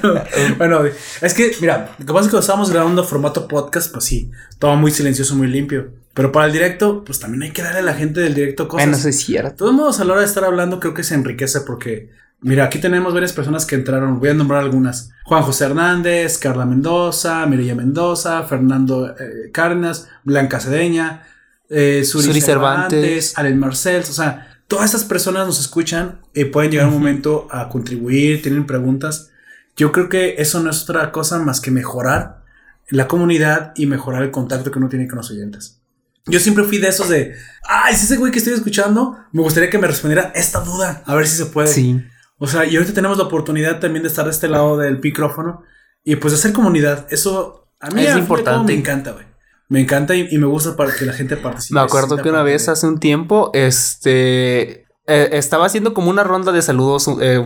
bueno, 0.58 0.82
es 1.20 1.34
que, 1.34 1.52
mira, 1.60 1.94
lo 1.98 2.06
que 2.06 2.12
pasa 2.12 2.20
es 2.20 2.26
que 2.26 2.30
cuando 2.30 2.40
estábamos 2.40 2.70
grabando 2.70 3.04
formato 3.04 3.46
podcast, 3.48 3.92
pues 3.92 4.04
sí, 4.04 4.30
todo 4.58 4.76
muy 4.76 4.90
silencioso, 4.90 5.34
muy 5.34 5.48
limpio. 5.48 5.92
Pero 6.14 6.32
para 6.32 6.46
el 6.46 6.52
directo, 6.52 7.04
pues 7.04 7.20
también 7.20 7.44
hay 7.44 7.50
que 7.52 7.62
darle 7.62 7.80
a 7.80 7.82
la 7.82 7.94
gente 7.94 8.20
del 8.20 8.34
directo 8.34 8.66
cosas. 8.66 8.86
Bueno, 8.86 8.98
eso 8.98 9.08
es 9.08 9.16
cierto. 9.16 9.54
todos 9.54 9.72
modos, 9.72 10.00
a 10.00 10.04
la 10.04 10.12
hora 10.12 10.22
de 10.22 10.26
estar 10.26 10.44
hablando, 10.44 10.80
creo 10.80 10.92
que 10.92 11.04
se 11.04 11.14
enriquece 11.14 11.60
porque, 11.60 12.10
mira, 12.40 12.64
aquí 12.64 12.78
tenemos 12.78 13.14
varias 13.14 13.32
personas 13.32 13.64
que 13.64 13.76
entraron. 13.76 14.18
Voy 14.18 14.30
a 14.30 14.34
nombrar 14.34 14.62
algunas: 14.62 15.12
Juan 15.24 15.42
José 15.44 15.66
Hernández, 15.66 16.38
Carla 16.38 16.66
Mendoza, 16.66 17.46
Mireya 17.46 17.76
Mendoza, 17.76 18.42
Fernando 18.42 19.08
eh, 19.08 19.50
Cárdenas, 19.52 20.08
Blanca 20.24 20.58
Cedeña, 20.58 21.22
eh, 21.68 22.02
Suri, 22.04 22.26
Suri 22.26 22.40
Cervantes, 22.40 22.90
Cervantes. 22.90 23.38
Alen 23.38 23.58
Marcel. 23.58 24.02
O 24.02 24.12
sea, 24.12 24.62
todas 24.66 24.86
estas 24.86 25.04
personas 25.04 25.46
nos 25.46 25.60
escuchan 25.60 26.20
y 26.34 26.44
pueden 26.44 26.72
llegar 26.72 26.88
un 26.88 26.94
momento 26.94 27.46
a 27.52 27.68
contribuir, 27.68 28.42
tienen 28.42 28.66
preguntas. 28.66 29.30
Yo 29.76 29.92
creo 29.92 30.08
que 30.08 30.34
eso 30.38 30.60
no 30.60 30.70
es 30.70 30.82
otra 30.82 31.10
cosa 31.12 31.38
más 31.38 31.60
que 31.60 31.70
mejorar 31.70 32.44
la 32.90 33.06
comunidad 33.08 33.72
y 33.76 33.86
mejorar 33.86 34.22
el 34.22 34.30
contacto 34.30 34.70
que 34.70 34.78
uno 34.78 34.88
tiene 34.88 35.06
con 35.08 35.18
los 35.18 35.30
oyentes. 35.30 35.80
Yo 36.26 36.38
siempre 36.38 36.64
fui 36.64 36.78
de 36.78 36.88
esos 36.88 37.08
de, 37.08 37.34
ay, 37.66 37.94
si 37.94 38.04
ese 38.04 38.16
güey 38.16 38.30
que 38.32 38.38
estoy 38.38 38.52
escuchando, 38.54 39.16
me 39.32 39.42
gustaría 39.42 39.70
que 39.70 39.78
me 39.78 39.86
respondiera 39.86 40.32
esta 40.34 40.60
duda, 40.60 41.02
a 41.06 41.14
ver 41.14 41.26
si 41.26 41.36
se 41.36 41.46
puede. 41.46 41.68
Sí. 41.68 42.02
O 42.38 42.46
sea, 42.46 42.64
y 42.66 42.76
ahorita 42.76 42.92
tenemos 42.94 43.16
la 43.18 43.24
oportunidad 43.24 43.80
también 43.80 44.02
de 44.02 44.08
estar 44.08 44.24
de 44.24 44.30
este 44.30 44.48
lado 44.48 44.76
del 44.76 45.00
micrófono 45.00 45.62
y 46.04 46.16
pues 46.16 46.32
de 46.32 46.38
hacer 46.38 46.52
comunidad. 46.52 47.06
Eso 47.10 47.68
a 47.80 47.90
mí 47.90 48.02
Es 48.02 48.08
cabo, 48.08 48.18
importante. 48.20 48.72
me 48.72 48.78
encanta, 48.78 49.12
güey. 49.12 49.26
Me 49.68 49.80
encanta 49.80 50.14
y, 50.14 50.28
y 50.30 50.38
me 50.38 50.46
gusta 50.46 50.76
para 50.76 50.92
que 50.94 51.04
la 51.06 51.12
gente 51.12 51.36
participe. 51.36 51.74
Me 51.74 51.80
acuerdo 51.84 52.16
que 52.16 52.28
una 52.28 52.42
vez 52.42 52.68
hace 52.68 52.86
un 52.86 52.98
tiempo, 52.98 53.50
este, 53.54 54.84
eh, 55.06 55.28
estaba 55.32 55.66
haciendo 55.66 55.94
como 55.94 56.10
una 56.10 56.24
ronda 56.24 56.50
de 56.52 56.60
saludos, 56.62 57.08
eh, 57.20 57.44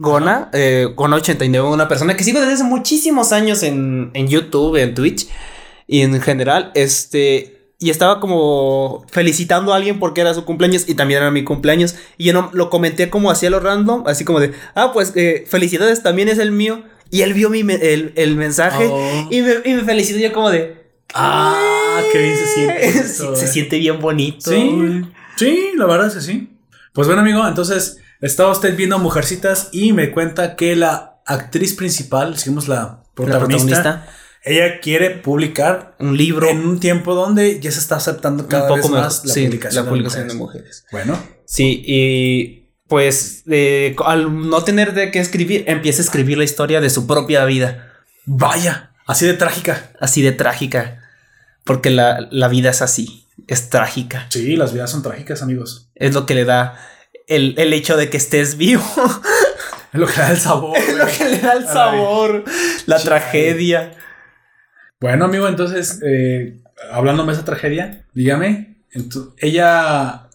Gona, 0.00 0.48
eh, 0.54 0.88
Gona 0.96 1.16
89, 1.16 1.68
una 1.68 1.86
persona 1.88 2.16
que 2.16 2.24
sigo 2.24 2.40
desde 2.40 2.54
hace 2.54 2.64
muchísimos 2.64 3.32
años 3.32 3.62
en, 3.62 4.10
en 4.14 4.28
YouTube, 4.28 4.76
en 4.76 4.94
Twitch 4.94 5.28
y 5.86 6.00
en 6.00 6.18
general, 6.22 6.72
este, 6.74 7.74
y 7.78 7.90
estaba 7.90 8.18
como 8.18 9.04
felicitando 9.10 9.74
a 9.74 9.76
alguien 9.76 9.98
porque 9.98 10.22
era 10.22 10.32
su 10.32 10.46
cumpleaños 10.46 10.88
y 10.88 10.94
también 10.94 11.20
era 11.20 11.30
mi 11.30 11.44
cumpleaños 11.44 11.96
y 12.16 12.24
yo 12.24 12.32
no, 12.32 12.48
lo 12.54 12.70
comenté 12.70 13.10
como 13.10 13.30
hacía 13.30 13.50
lo 13.50 13.60
random, 13.60 14.04
así 14.06 14.24
como 14.24 14.40
de, 14.40 14.52
ah, 14.74 14.90
pues 14.94 15.12
eh, 15.16 15.44
felicidades, 15.46 16.02
también 16.02 16.28
es 16.28 16.38
el 16.38 16.50
mío. 16.52 16.82
Y 17.10 17.22
él 17.22 17.34
vio 17.34 17.50
mi 17.50 17.64
me- 17.64 17.74
el, 17.74 18.12
el 18.16 18.36
mensaje 18.36 18.86
Oh. 18.88 19.26
y, 19.30 19.42
me, 19.42 19.54
y 19.64 19.74
me 19.74 19.82
felicitó 19.82 20.18
yo 20.20 20.32
como 20.32 20.48
de... 20.48 20.76
Ah, 21.12 22.00
qué 22.12 22.18
bien 22.22 22.36
se 22.36 22.46
siente. 22.46 22.92
se 23.36 23.44
eh. 23.44 23.48
siente 23.48 23.78
bien 23.78 24.00
bonito. 24.00 24.48
Sí, 24.50 25.02
sí, 25.36 25.72
la 25.76 25.86
verdad 25.86 26.06
es 26.06 26.14
que 26.14 26.20
sí. 26.20 26.56
Pues 26.92 27.06
bueno, 27.08 27.22
amigo, 27.22 27.46
entonces 27.46 27.98
estaba 28.20 28.52
usted 28.52 28.76
viendo 28.76 28.98
Mujercitas 28.98 29.68
y 29.72 29.92
me 29.92 30.10
cuenta 30.12 30.56
que 30.56 30.76
la 30.76 31.20
actriz 31.26 31.74
principal, 31.74 32.36
digamos 32.36 32.68
la 32.68 32.76
La 32.76 33.02
protagonista, 33.14 33.66
protagonista. 33.82 34.06
ella 34.44 34.80
quiere 34.80 35.10
publicar 35.10 35.94
Un 35.98 36.16
libro. 36.16 36.48
en 36.48 36.66
un 36.66 36.80
tiempo 36.80 37.14
donde 37.14 37.60
ya 37.60 37.70
se 37.70 37.78
está 37.78 37.96
aceptando 37.96 38.48
cada 38.48 38.62
un 38.72 38.80
poco 38.80 38.92
vez 38.94 39.02
más 39.02 39.24
la 39.24 39.34
sí, 39.34 39.44
publicación, 39.46 39.84
la 39.84 39.90
publicación 39.90 40.28
de 40.28 40.34
mujeres. 40.34 40.84
mujeres. 40.90 41.06
Bueno, 41.08 41.40
Sí, 41.44 41.82
y 41.84 42.68
pues 42.86 43.42
eh, 43.50 43.94
al 44.04 44.48
no 44.48 44.62
tener 44.64 44.94
de 44.94 45.10
qué 45.10 45.18
escribir, 45.20 45.64
empieza 45.66 46.00
a 46.00 46.04
escribir 46.04 46.38
la 46.38 46.44
historia 46.44 46.80
de 46.80 46.90
su 46.90 47.06
propia 47.06 47.44
vida. 47.44 47.92
vaya, 48.24 48.92
así 49.06 49.26
de 49.26 49.34
trágica. 49.34 49.90
Así 50.00 50.22
de 50.22 50.32
trágica. 50.32 50.98
Porque 51.64 51.90
la, 51.90 52.28
la 52.30 52.48
vida 52.48 52.70
es 52.70 52.82
así. 52.82 53.26
Es 53.48 53.68
trágica. 53.68 54.26
Sí, 54.30 54.56
las 54.56 54.72
vidas 54.72 54.90
son 54.90 55.02
trágicas, 55.02 55.42
amigos. 55.42 55.90
Es 55.94 56.14
lo 56.14 56.24
que 56.26 56.34
le 56.34 56.44
da 56.44 56.76
el, 57.30 57.54
el 57.56 57.72
hecho 57.72 57.96
de 57.96 58.10
que 58.10 58.18
estés 58.18 58.56
vivo. 58.58 58.84
Es 59.92 59.98
lo 59.98 60.06
que 60.06 60.20
da 60.20 60.30
el 60.30 60.36
sabor. 60.36 60.76
es 60.88 60.96
lo 60.96 61.06
que 61.06 61.24
le 61.24 61.38
da 61.38 61.52
el 61.52 61.66
sabor. 61.66 62.44
La 62.86 62.96
Chale. 62.96 63.08
tragedia. 63.08 63.92
Bueno, 65.00 65.24
amigo, 65.24 65.48
entonces, 65.48 66.00
eh, 66.06 66.60
hablándome 66.92 67.32
de 67.32 67.38
esa 67.38 67.44
tragedia, 67.44 68.04
dígame, 68.12 68.76
ella 69.38 70.28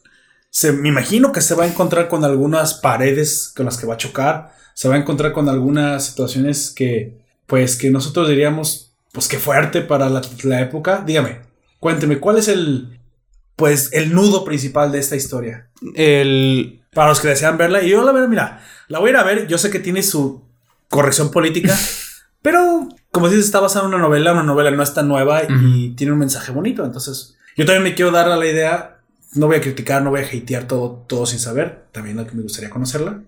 se, 0.50 0.72
me 0.72 0.90
imagino 0.90 1.32
que 1.32 1.42
se 1.42 1.54
va 1.54 1.66
a 1.66 1.68
encontrar 1.68 2.08
con 2.08 2.24
algunas 2.24 2.76
paredes 2.76 3.54
con 3.56 3.66
las 3.66 3.78
que 3.78 3.86
va 3.86 3.94
a 3.94 3.98
chocar, 3.98 4.54
se 4.74 4.90
va 4.90 4.96
a 4.96 4.98
encontrar 4.98 5.34
con 5.34 5.50
algunas 5.50 6.06
situaciones 6.06 6.72
que, 6.72 7.18
pues, 7.46 7.76
que 7.76 7.92
nosotros 7.92 8.28
diríamos, 8.28 8.94
pues, 9.12 9.28
qué 9.28 9.38
fuerte 9.38 9.82
para 9.82 10.10
la, 10.10 10.22
la 10.44 10.62
época. 10.62 11.04
Dígame, 11.06 11.42
cuénteme, 11.80 12.20
¿cuál 12.20 12.38
es 12.38 12.48
el, 12.48 13.00
pues, 13.56 13.92
el 13.94 14.14
nudo 14.14 14.44
principal 14.44 14.92
de 14.92 15.00
esta 15.00 15.16
historia? 15.16 15.70
El. 15.94 16.85
Para 16.96 17.10
los 17.10 17.20
que 17.20 17.28
desean 17.28 17.60
verla, 17.60 17.84
y 17.84 17.90
yo 17.90 18.04
la 18.04 18.12
verdad, 18.12 18.28
mira, 18.28 18.64
la 18.88 18.98
voy 18.98 19.10
a 19.10 19.12
ir 19.12 19.18
a 19.18 19.24
ver, 19.24 19.48
yo 19.48 19.60
sé 19.60 19.70
que 19.70 19.80
tiene 19.80 20.02
su 20.02 20.44
corrección 20.90 21.30
política, 21.30 21.78
pero 22.42 22.90
como 23.12 23.30
dices, 23.30 23.46
está 23.46 23.60
basada 23.60 23.86
en 23.86 23.94
una 23.94 24.02
novela, 24.02 24.32
una 24.32 24.44
novela 24.44 24.72
no 24.72 24.82
es 24.82 24.94
tan 24.94 25.08
nueva 25.08 25.44
y 25.48 25.92
tiene 25.92 26.14
un 26.14 26.20
mensaje 26.20 26.52
bonito, 26.52 26.84
entonces 26.84 27.38
yo 27.56 27.66
también 27.66 27.84
me 27.84 27.96
quiero 27.96 28.12
dar 28.12 28.30
a 28.30 28.36
la 28.36 28.46
idea, 28.48 29.02
no 29.34 29.48
voy 29.48 29.58
a 29.58 29.62
criticar, 29.62 30.02
no 30.02 30.10
voy 30.10 30.22
a 30.22 30.26
hatear 30.26 30.68
todo, 30.68 31.06
todo 31.08 31.26
sin 31.26 31.40
saber, 31.40 31.86
también 31.92 32.16
me 32.16 32.42
gustaría 32.42 32.70
conocerla. 32.70 33.22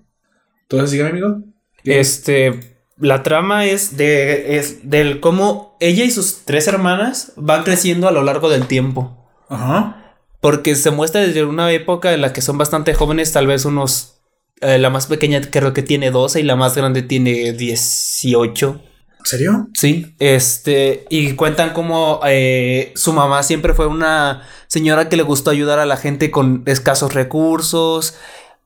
Entonces, 0.63 0.91
dígame, 0.91 1.11
amigo. 1.11 1.43
Este, 1.84 2.78
la 2.97 3.24
trama 3.24 3.65
es 3.65 3.95
de 3.95 4.57
es 4.57 4.89
del 4.89 5.20
cómo 5.20 5.78
ella 5.80 6.03
y 6.03 6.11
sus 6.11 6.43
tres 6.45 6.68
hermanas 6.68 7.34
van 7.36 7.63
creciendo 7.63 8.07
a 8.07 8.11
lo 8.11 8.24
largo 8.24 8.49
del 8.49 8.68
tiempo. 8.68 9.30
Ajá. 9.49 10.07
Porque 10.40 10.76
se 10.76 10.92
muestra 10.92 11.22
desde 11.22 11.44
una 11.44 11.72
época 11.72 12.14
en 12.14 12.22
la 12.22 12.34
que 12.34 12.42
son 12.42 12.58
bastante 12.58 12.94
jóvenes, 12.94 13.32
tal 13.32 13.48
vez 13.48 13.66
unos 13.66 14.18
eh, 14.62 14.80
la 14.80 14.90
más 14.90 15.06
pequeña 15.06 15.40
creo 15.42 15.74
que 15.74 15.84
tiene 15.84 16.10
12 16.10 16.40
y 16.40 16.44
la 16.44 16.56
más 16.56 16.76
grande 16.76 17.04
tiene 17.04 17.54
18. 17.54 18.82
¿En 19.20 19.26
serio? 19.26 19.68
Sí, 19.74 20.16
este, 20.20 21.06
y 21.10 21.34
cuentan 21.34 21.74
como 21.74 22.22
eh, 22.26 22.92
su 22.96 23.14
mamá 23.14 23.44
siempre 23.44 23.74
fue 23.74 23.88
una 23.88 24.44
señora 24.68 25.10
que 25.10 25.18
le 25.18 25.24
gustó 25.24 25.52
ayudar 25.52 25.80
a 25.80 25.86
la 25.86 25.98
gente 25.98 26.32
con 26.32 26.64
escasos 26.66 27.14
recursos, 27.14 28.16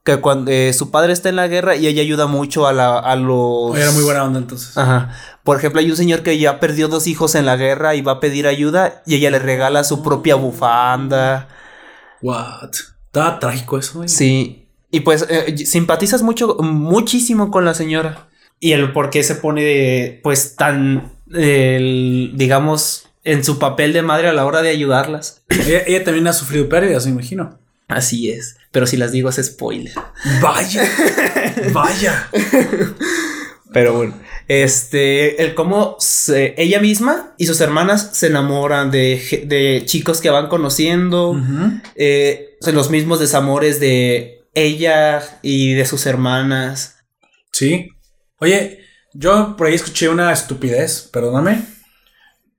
que 0.04 0.18
cuando 0.18 0.52
eh, 0.52 0.72
su 0.74 0.92
padre 0.92 1.14
está 1.14 1.30
en 1.30 1.36
la 1.36 1.48
guerra 1.48 1.76
y 1.76 1.88
ella 1.88 2.02
ayuda 2.02 2.28
mucho 2.28 2.68
a, 2.68 2.74
la, 2.74 2.98
a 2.98 3.16
los... 3.16 3.76
Era 3.76 3.92
muy 3.92 4.04
buena 4.04 4.24
onda 4.24 4.40
entonces. 4.40 4.78
Ajá. 4.78 5.10
Por 5.44 5.58
ejemplo, 5.58 5.82
hay 5.82 5.90
un 5.90 5.98
señor 5.98 6.24
que 6.24 6.38
ya 6.38 6.60
perdió 6.60 6.88
dos 6.88 7.08
hijos 7.08 7.36
en 7.36 7.46
la 7.46 7.58
guerra 7.58 7.96
y 7.96 8.02
va 8.02 8.14
a 8.14 8.20
pedir 8.20 8.48
ayuda 8.48 9.02
y 9.06 9.16
ella 9.16 9.32
le 9.32 9.40
regala 9.40 9.84
su 9.84 10.04
propia 10.04 10.36
bufanda. 10.36 11.50
What? 12.22 12.72
Está 13.08 13.40
trágico 13.40 13.78
eso, 13.78 14.00
güey. 14.00 14.10
Sí. 14.10 14.68
Y 14.90 15.02
pues 15.02 15.26
eh, 15.30 15.58
simpatizas 15.66 16.22
mucho, 16.22 16.58
muchísimo 16.60 17.52
con 17.52 17.66
la 17.66 17.74
señora. 17.74 18.28
Y 18.60 18.74
el 18.74 18.92
por 18.94 19.10
qué 19.10 19.24
se 19.24 19.36
pone, 19.36 20.20
pues, 20.22 20.56
tan, 20.56 21.14
el, 21.34 22.34
digamos, 22.36 23.08
en 23.24 23.44
su 23.44 23.58
papel 23.58 23.94
de 23.94 24.02
madre 24.02 24.28
a 24.28 24.34
la 24.34 24.46
hora 24.46 24.62
de 24.62 24.70
ayudarlas. 24.70 25.44
Ella, 25.50 25.84
ella 25.88 26.04
también 26.04 26.28
ha 26.28 26.34
sufrido 26.34 26.70
pérdidas, 26.70 27.06
me 27.06 27.14
imagino. 27.14 27.60
Así 27.88 28.30
es. 28.32 28.58
Pero 28.72 28.88
si 28.88 28.98
las 28.98 29.12
digo 29.12 29.30
es 29.30 29.36
spoiler. 29.44 29.94
Vaya. 30.42 30.90
Vaya. 31.74 32.30
Pero 33.74 33.94
bueno. 33.94 34.14
Este, 34.48 35.42
el 35.44 35.54
cómo 35.56 35.96
se- 36.00 36.54
ella 36.58 36.80
misma 36.80 37.34
y 37.38 37.46
sus 37.46 37.62
hermanas 37.62 38.10
se 38.14 38.28
enamoran 38.28 38.92
de, 38.92 39.46
de 39.48 39.84
chicos 39.86 40.20
que 40.22 40.30
van 40.30 40.48
conociendo. 40.50 41.40
Eh, 41.96 42.58
son 42.62 42.76
los 42.76 42.90
mismos 42.90 43.20
desamores 43.20 43.80
de 43.80 44.44
ella 44.54 45.22
y 45.42 45.74
de 45.74 45.86
sus 45.86 46.06
hermanas. 46.06 46.98
Sí. 47.52 47.88
Oye, 48.40 48.80
yo 49.14 49.56
por 49.58 49.68
ahí 49.68 49.76
escuché 49.76 50.10
una 50.10 50.32
estupidez, 50.34 51.10
perdóname, 51.12 51.64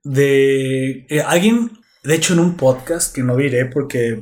de 0.03 1.05
eh, 1.09 1.21
alguien, 1.25 1.71
de 2.03 2.15
hecho 2.15 2.33
en 2.33 2.39
un 2.39 2.57
podcast 2.57 3.13
que 3.13 3.23
no 3.23 3.35
diré 3.37 3.65
porque, 3.65 4.21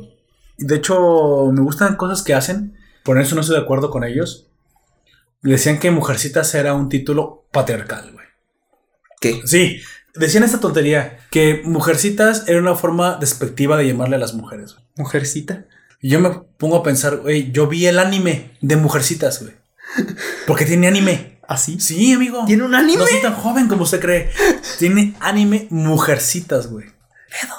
de 0.57 0.75
hecho, 0.75 1.49
me 1.51 1.61
gustan 1.61 1.95
cosas 1.95 2.21
que 2.23 2.33
hacen, 2.33 2.77
por 3.03 3.19
eso 3.19 3.35
no 3.35 3.41
estoy 3.41 3.57
de 3.57 3.63
acuerdo 3.63 3.89
con 3.89 4.03
ellos. 4.03 4.50
Decían 5.41 5.79
que 5.79 5.91
Mujercitas 5.91 6.53
era 6.53 6.73
un 6.73 6.89
título 6.89 7.47
patriarcal, 7.51 8.11
güey. 8.13 8.25
¿Qué? 9.19 9.41
Sí, 9.45 9.81
decían 10.15 10.43
esta 10.43 10.59
tontería, 10.59 11.19
que 11.31 11.61
Mujercitas 11.63 12.47
era 12.47 12.59
una 12.59 12.75
forma 12.75 13.17
despectiva 13.17 13.77
de 13.77 13.87
llamarle 13.87 14.15
a 14.15 14.19
las 14.19 14.33
mujeres. 14.33 14.73
güey. 14.73 14.85
Mujercita. 14.97 15.65
Y 15.99 16.09
yo 16.09 16.19
me 16.19 16.29
pongo 16.57 16.77
a 16.77 16.83
pensar, 16.83 17.17
güey, 17.17 17.51
yo 17.51 17.67
vi 17.67 17.85
el 17.85 17.99
anime 17.99 18.57
de 18.61 18.75
Mujercitas, 18.75 19.41
güey. 19.41 19.55
Porque 20.47 20.65
tiene 20.65 20.87
anime. 20.87 21.39
¿Así? 21.47 21.79
Sí, 21.79 22.13
amigo. 22.13 22.45
¿Tiene 22.45 22.63
un 22.63 22.73
anime? 22.75 22.99
No 22.99 23.07
soy 23.07 23.21
tan 23.21 23.33
joven 23.33 23.67
como 23.67 23.83
usted 23.83 23.99
cree. 23.99 24.29
Tiene 24.79 25.15
anime 25.19 25.67
Mujercitas, 25.69 26.67
güey. 26.67 26.87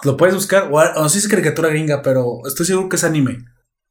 Lo 0.02 0.16
puedes 0.16 0.34
buscar. 0.34 0.68
O, 0.70 0.76
o 0.76 1.02
no 1.02 1.08
sé 1.08 1.20
si 1.20 1.26
es 1.26 1.30
caricatura 1.30 1.68
gringa, 1.68 2.00
pero 2.02 2.40
estoy 2.46 2.64
seguro 2.66 2.88
que 2.88 2.96
es 2.96 3.04
anime. 3.04 3.44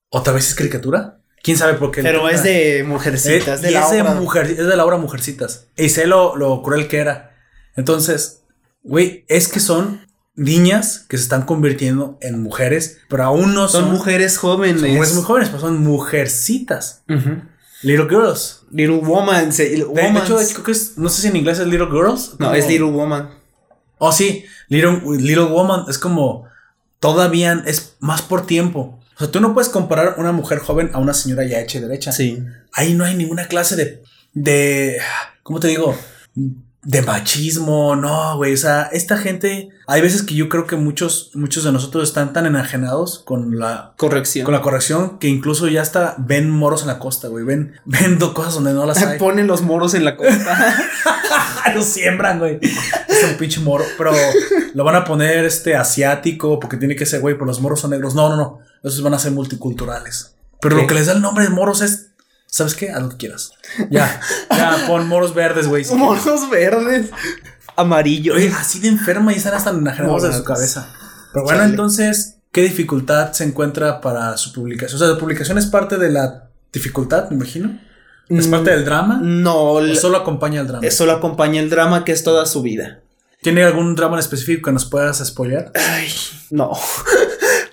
¿O 0.10 0.24
tal 0.24 0.34
vez 0.36 0.48
es 0.48 0.56
caricatura? 0.56 1.21
¿Quién 1.44 1.58
sabe 1.58 1.74
por 1.76 1.92
qué? 1.92 2.02
Pero 2.04 2.30
es 2.30 2.44
de 2.44 2.84
mujercitas, 2.88 3.60
Eh, 3.60 3.64
de 3.64 3.72
y 3.72 3.74
la 3.74 3.82
es, 3.86 3.92
de 3.92 4.04
mujer, 4.04 4.46
es 4.52 4.58
de 4.68 4.76
la 4.76 4.86
obra 4.86 4.98
Mujercitas. 4.98 5.68
Y 5.76 5.90
sé 5.90 6.06
lo, 6.08 6.36
lo 6.36 6.62
cruel 6.62 6.88
que 6.88 6.98
era. 6.98 7.36
Entonces, 7.76 8.44
güey, 8.84 9.26
es 9.28 9.48
que 9.48 9.60
son 9.60 10.06
niñas 10.36 11.06
que 11.10 11.18
se 11.18 11.24
están 11.24 11.44
convirtiendo 11.44 12.18
en 12.22 12.42
mujeres, 12.42 13.00
pero 13.10 13.24
aún 13.24 13.54
no 13.54 13.68
son, 13.68 13.84
Son 13.86 13.92
mujeres 13.92 14.38
jóvenes. 14.38 14.82
son 14.82 14.90
mujeres 14.92 15.14
muy 15.16 15.24
jóvenes, 15.24 15.50
pero 15.50 15.62
son 15.62 15.82
mujercitas. 15.84 17.04
Little 17.84 18.08
girls. 18.08 18.62
Little 18.72 18.98
Woman. 18.98 19.52
se- 19.52 19.70
De, 19.70 19.78
de 19.78 20.08
hecho, 20.18 20.38
creo 20.38 20.64
que 20.64 20.72
es, 20.72 20.98
no 20.98 21.10
sé 21.10 21.24
si 21.24 21.28
en 21.30 21.36
inglés 21.38 21.58
es 21.60 21.68
Little 21.68 21.88
Girls. 21.92 22.34
no, 22.38 22.48
como- 22.48 22.54
es 22.54 22.68
Little 22.68 22.92
Woman. 22.92 23.30
Oh, 23.98 24.12
sí, 24.12 24.46
Little, 24.70 25.02
Little 25.18 25.46
Woman 25.46 25.86
es 25.90 25.98
como 25.98 26.46
todavía 27.00 27.64
es 27.66 27.96
más 28.00 28.22
por 28.22 28.46
tiempo. 28.46 29.00
O 29.22 29.24
sea, 29.24 29.32
tú 29.32 29.40
no 29.40 29.54
puedes 29.54 29.70
comparar 29.70 30.16
una 30.18 30.32
mujer 30.32 30.58
joven 30.58 30.90
a 30.94 30.98
una 30.98 31.14
señora 31.14 31.46
ya 31.46 31.60
hecha 31.60 31.78
y 31.78 31.82
derecha. 31.82 32.12
Sí. 32.12 32.44
Ahí 32.74 32.96
no 32.96 33.06
hay 33.06 33.14
ninguna 33.14 33.48
clase 33.48 33.76
de. 33.76 34.02
de. 34.34 34.98
¿Cómo 35.44 35.60
te 35.60 35.68
digo? 35.68 35.96
De 36.84 37.04
machismo, 37.04 37.96
no, 37.96 38.38
güey. 38.38 38.54
O 38.54 38.58
sea, 38.58 38.90
esta 38.92 39.16
gente. 39.18 39.70
Hay 39.86 40.02
veces 40.02 40.24
que 40.24 40.34
yo 40.34 40.50
creo 40.50 40.66
que 40.66 40.76
muchos, 40.78 41.30
muchos 41.36 41.64
de 41.64 41.72
nosotros 41.72 42.08
están 42.08 42.34
tan 42.34 42.48
enajenados 42.48 43.20
con 43.20 43.60
la. 43.60 43.94
Corrección. 43.98 44.46
Con 44.46 44.54
la 44.56 44.62
corrección 44.62 45.20
que 45.20 45.28
incluso 45.28 45.68
ya 45.68 45.84
hasta 45.84 46.16
ven 46.18 46.50
moros 46.50 46.82
en 46.82 46.88
la 46.88 46.98
costa, 46.98 47.28
güey. 47.28 47.46
Ven, 47.46 47.74
ven 47.86 48.18
do- 48.18 48.34
cosas 48.34 48.56
donde 48.56 48.74
no 48.74 48.86
las 48.88 48.98
hay. 49.04 49.20
Ponen 49.20 49.46
los 49.46 49.62
moros 49.62 49.94
en 49.94 50.06
la 50.06 50.16
costa. 50.18 50.76
lo 51.76 51.84
siembran, 51.84 52.40
güey. 52.40 52.58
Es 52.62 53.24
un 53.30 53.38
pinche 53.38 53.60
moro. 53.60 53.84
Pero 53.98 54.12
lo 54.74 54.84
van 54.84 54.96
a 54.96 55.04
poner 55.04 55.46
este 55.46 55.76
asiático 55.76 56.60
porque 56.60 56.78
tiene 56.78 56.96
que 56.96 57.06
ser, 57.06 57.22
güey, 57.22 57.36
pero 57.36 57.46
los 57.46 57.62
moros 57.62 57.80
son 57.80 57.92
negros. 57.92 58.16
No, 58.16 58.28
no, 58.30 58.36
no. 58.38 58.60
Esos 58.84 59.04
van 59.04 59.14
a 59.14 59.20
ser 59.20 59.32
multiculturales. 59.34 60.36
Pero 60.60 60.76
¿Qué? 60.76 60.82
lo 60.84 60.88
que 60.88 60.94
les 60.96 61.06
da 61.08 61.14
el 61.14 61.22
nombre 61.22 61.44
de 61.44 61.50
moros 61.52 61.82
es. 61.82 62.08
¿Sabes 62.52 62.76
qué? 62.76 62.92
Haz 62.92 63.02
lo 63.02 63.10
que 63.10 63.18
quieras. 63.18 63.54
Ya, 63.90 64.20
ya, 64.50 64.84
pon 64.86 65.08
moros 65.08 65.34
verdes, 65.34 65.68
güey. 65.68 65.86
si 65.86 65.96
quieres. 65.96 66.06
moros 66.26 66.50
verdes. 66.50 67.10
Amarillo. 67.78 68.36
Oye, 68.36 68.52
así 68.56 68.80
de 68.80 68.90
enferma 68.90 69.32
y 69.32 69.38
están 69.38 69.54
hasta 69.54 69.70
enajenados 69.70 70.24
de 70.24 70.34
su 70.34 70.44
cabeza. 70.44 70.94
Pero 71.34 71.46
bueno, 71.46 71.60
Chale. 71.60 71.70
entonces, 71.72 72.36
¿qué 72.52 72.62
dificultad 72.64 73.32
se 73.32 73.46
encuentra 73.46 74.02
para 74.02 74.36
su 74.36 74.52
publicación? 74.52 74.98
O 74.98 75.00
sea, 75.00 75.14
la 75.14 75.18
publicación 75.20 75.58
es 75.58 75.66
parte 75.68 75.98
de 75.98 76.12
la 76.12 76.50
dificultad, 76.74 77.30
me 77.30 77.38
imagino. 77.38 77.80
¿Es 78.28 78.48
Mm, 78.48 78.52
parte 78.52 78.72
del 78.72 78.84
drama? 78.86 79.20
No, 79.24 79.72
¿O 79.72 79.96
solo 79.96 80.18
acompaña 80.18 80.60
el 80.62 80.68
drama? 80.68 80.86
eso 80.86 81.06
lo 81.06 81.14
acompaña 81.14 81.62
el 81.62 81.70
drama 81.70 82.04
que 82.04 82.12
es 82.12 82.24
toda 82.24 82.46
su 82.46 82.62
vida. 82.62 83.00
¿Tiene 83.42 83.64
algún 83.64 83.96
drama 83.96 84.16
en 84.16 84.20
específico 84.20 84.66
que 84.68 84.72
nos 84.74 84.86
puedas 84.86 85.26
spoilear? 85.26 85.72
Ay, 85.74 86.10
no. 86.52 86.72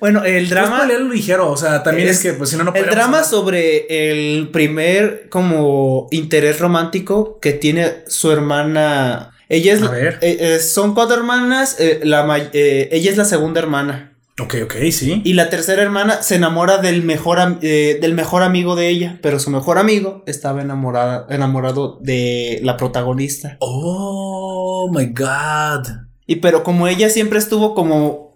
bueno, 0.00 0.24
el 0.24 0.48
Drama 0.48 0.84
drama. 0.84 0.92
lo 0.92 1.08
ligero, 1.12 1.50
o 1.50 1.56
sea, 1.56 1.82
también 1.82 2.08
es, 2.08 2.20
que 2.20 2.32
pues 2.32 2.50
si 2.50 2.56
no 2.56 2.64
no 2.64 2.72
el 2.74 2.84
drama 2.86 3.04
hablar. 3.18 3.24
sobre 3.24 4.10
el 4.10 4.48
primer 4.48 5.28
como 5.28 6.06
interés 6.10 6.58
romántico 6.60 7.38
que 7.40 7.52
tiene 7.52 8.04
su 8.06 8.30
hermana. 8.30 9.32
Ella 9.48 9.72
es, 9.74 9.82
A 9.82 9.90
ver. 9.90 10.18
eh, 10.20 10.36
eh, 10.40 10.58
son 10.60 10.94
cuatro 10.94 11.16
hermanas. 11.16 11.76
eh, 11.78 12.00
la, 12.04 12.24
ella 12.52 13.10
es 13.10 13.16
la 13.16 13.24
segunda 13.24 13.60
hermana. 13.60 14.12
Ok, 14.40 14.54
ok, 14.62 14.74
sí. 14.92 15.20
Y 15.24 15.32
la 15.32 15.50
tercera 15.50 15.82
hermana 15.82 16.22
se 16.22 16.36
enamora 16.36 16.78
del 16.78 17.02
mejor, 17.02 17.40
am- 17.40 17.58
del 17.58 18.14
mejor 18.14 18.44
amigo 18.44 18.76
de 18.76 18.88
ella. 18.88 19.18
Pero 19.20 19.40
su 19.40 19.50
mejor 19.50 19.78
amigo 19.78 20.22
estaba 20.26 20.62
enamorada, 20.62 21.26
enamorado 21.28 21.98
de 22.02 22.60
la 22.62 22.76
protagonista. 22.76 23.56
Oh 23.60 24.88
my 24.92 25.06
god. 25.06 25.88
Y 26.26 26.36
pero 26.36 26.62
como 26.62 26.86
ella 26.86 27.08
siempre 27.10 27.38
estuvo 27.38 27.74
como 27.74 28.27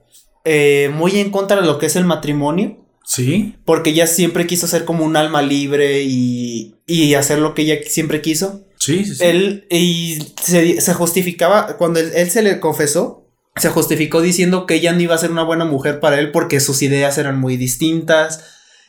eh, 0.45 0.91
muy 0.95 1.19
en 1.19 1.31
contra 1.31 1.61
de 1.61 1.67
lo 1.67 1.79
que 1.79 1.87
es 1.87 1.97
el 1.97 2.05
matrimonio. 2.05 2.79
Sí. 3.05 3.57
Porque 3.65 3.91
ella 3.91 4.07
siempre 4.07 4.47
quiso 4.47 4.67
ser 4.67 4.85
como 4.85 5.05
un 5.05 5.17
alma 5.17 5.43
libre 5.43 6.03
y, 6.03 6.77
y 6.87 7.15
hacer 7.15 7.39
lo 7.39 7.55
que 7.55 7.63
ella 7.63 7.79
siempre 7.87 8.23
quiso. 8.23 8.65
Sí, 8.79 9.05
sí, 9.05 9.17
sí. 9.17 9.25
Él 9.25 9.67
y 9.71 10.19
se, 10.41 10.81
se 10.81 10.95
justificaba, 10.95 11.77
cuando 11.77 12.01
él, 12.01 12.13
él 12.15 12.31
se 12.31 12.43
le 12.43 12.61
confesó, 12.61 13.23
se 13.57 13.69
justificó 13.69 14.21
diciendo 14.21 14.67
que 14.67 14.75
ella 14.75 14.93
no 14.93 15.01
iba 15.01 15.15
a 15.15 15.19
ser 15.19 15.31
una 15.31 15.43
buena 15.43 15.65
mujer 15.65 16.01
para 16.01 16.19
él 16.19 16.33
porque 16.33 16.61
sus 16.61 16.83
ideas 16.83 17.19
eran 17.19 17.39
muy 17.39 17.57
distintas. 17.57 18.45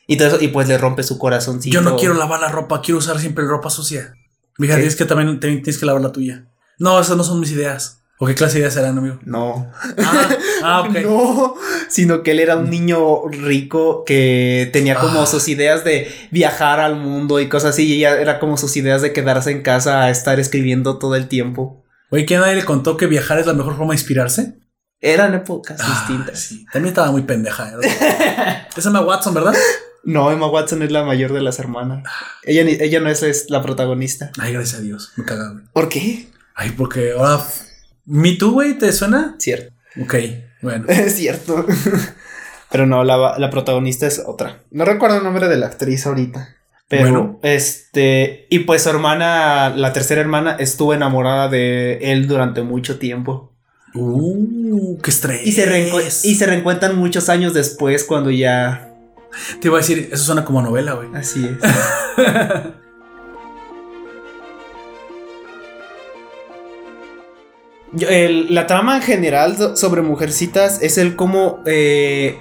Y, 0.07 0.17
todo 0.17 0.27
eso, 0.29 0.41
y 0.41 0.49
pues 0.49 0.67
le 0.67 0.77
rompe 0.77 1.03
su 1.03 1.17
corazoncito. 1.17 1.73
Yo 1.73 1.81
no 1.81 1.95
quiero 1.95 2.13
lavar 2.13 2.39
la 2.39 2.49
ropa, 2.49 2.81
quiero 2.81 2.97
usar 2.97 3.19
siempre 3.19 3.45
ropa 3.45 3.69
sucia. 3.69 4.13
Fíjate, 4.57 4.81
¿Qué? 4.81 4.87
es 4.87 4.95
que 4.95 5.05
también, 5.05 5.39
también 5.39 5.63
tienes 5.63 5.79
que 5.79 5.85
lavar 5.85 6.01
la 6.01 6.11
tuya. 6.11 6.49
No, 6.77 6.99
esas 6.99 7.17
no 7.17 7.23
son 7.23 7.39
mis 7.39 7.51
ideas. 7.51 8.02
¿O 8.19 8.27
qué 8.27 8.35
clase 8.35 8.53
de 8.53 8.59
ideas 8.61 8.73
serán, 8.75 8.97
amigo? 8.97 9.19
No. 9.25 9.71
Ah, 9.97 10.29
ah, 10.63 10.81
ok. 10.81 10.97
No, 11.03 11.55
sino 11.89 12.23
que 12.23 12.31
él 12.31 12.39
era 12.39 12.55
un 12.57 12.69
niño 12.69 13.27
rico 13.27 14.05
que 14.05 14.69
tenía 14.71 14.95
como 14.95 15.23
Ah. 15.23 15.25
sus 15.27 15.47
ideas 15.47 15.83
de 15.83 16.07
viajar 16.31 16.79
al 16.79 16.95
mundo 16.95 17.39
y 17.39 17.49
cosas 17.49 17.71
así. 17.71 17.85
Y 17.85 17.93
ella 17.97 18.19
era 18.21 18.39
como 18.39 18.55
sus 18.57 18.77
ideas 18.77 19.01
de 19.01 19.13
quedarse 19.13 19.51
en 19.51 19.61
casa 19.61 20.03
a 20.03 20.09
estar 20.09 20.39
escribiendo 20.39 20.99
todo 20.99 21.15
el 21.15 21.27
tiempo. 21.27 21.83
Oye, 22.11 22.25
¿quién 22.25 22.39
nadie 22.41 22.55
le 22.55 22.65
contó 22.65 22.95
que 22.97 23.07
viajar 23.07 23.39
es 23.39 23.47
la 23.47 23.53
mejor 23.53 23.75
forma 23.75 23.93
de 23.93 23.99
inspirarse? 23.99 24.59
Eran 25.01 25.33
épocas 25.33 25.81
Ah, 25.83 26.05
distintas. 26.07 26.39
sí. 26.39 26.65
También 26.71 26.91
estaba 26.93 27.11
muy 27.11 27.23
pendeja. 27.23 27.71
¿eh? 27.81 28.67
es 28.77 28.85
Emma 28.85 29.01
Watson, 29.01 29.33
¿verdad? 29.33 29.53
No, 30.05 30.31
Emma 30.31 30.47
Watson 30.47 30.81
es 30.83 30.91
la 30.91 31.03
mayor 31.03 31.33
de 31.33 31.41
las 31.41 31.59
hermanas. 31.59 32.03
Ella, 32.43 32.61
ella 32.61 32.99
no 33.01 33.09
es, 33.09 33.23
es 33.23 33.49
la 33.49 33.61
protagonista. 33.61 34.31
Ay, 34.39 34.53
gracias 34.53 34.79
a 34.79 34.83
Dios. 34.83 35.11
Me 35.17 35.25
cagaba. 35.25 35.61
¿Por 35.73 35.89
qué? 35.89 36.27
Ay, 36.55 36.71
porque 36.77 37.13
ahora. 37.17 37.43
¿Me 38.05 38.33
Too, 38.33 38.51
güey? 38.51 38.77
¿Te 38.77 38.91
suena? 38.91 39.35
Cierto. 39.39 39.73
Ok, 40.01 40.15
bueno. 40.61 40.85
Es 40.89 41.15
cierto. 41.15 41.65
Pero 42.71 42.85
no, 42.87 43.03
la, 43.03 43.37
la 43.37 43.49
protagonista 43.49 44.07
es 44.07 44.21
otra. 44.25 44.63
No 44.71 44.83
recuerdo 44.85 45.17
el 45.17 45.23
nombre 45.23 45.47
de 45.47 45.57
la 45.57 45.67
actriz 45.67 46.05
ahorita. 46.07 46.55
Pero, 46.87 47.03
Bueno. 47.03 47.39
este, 47.43 48.47
y 48.49 48.59
pues 48.59 48.83
su 48.83 48.89
hermana, 48.89 49.69
la 49.69 49.93
tercera 49.93 50.21
hermana, 50.21 50.55
estuvo 50.59 50.93
enamorada 50.93 51.49
de 51.49 51.99
él 52.11 52.27
durante 52.27 52.61
mucho 52.63 52.97
tiempo. 52.99 53.53
Uh, 53.95 54.97
qué 55.01 55.09
estrés. 55.11 55.45
Y 55.45 55.51
se, 55.51 55.63
y 56.27 56.35
se 56.35 56.45
reencuentran 56.47 56.95
muchos 56.97 57.29
años 57.29 57.53
después 57.53 58.03
cuando 58.03 58.31
ya... 58.31 58.89
Te 59.61 59.67
iba 59.67 59.77
a 59.77 59.81
decir, 59.81 60.09
eso 60.11 60.23
suena 60.23 60.43
como 60.45 60.61
novela, 60.61 60.93
güey. 60.93 61.09
Así 61.15 61.45
es. 61.45 61.57
la 67.95 68.67
trama 68.67 68.97
en 68.97 69.01
general 69.03 69.57
so- 69.57 69.75
sobre 69.75 70.01
Mujercitas 70.01 70.81
es 70.81 70.97
el 70.97 71.15
cómo 71.15 71.61
eh, 71.65 72.37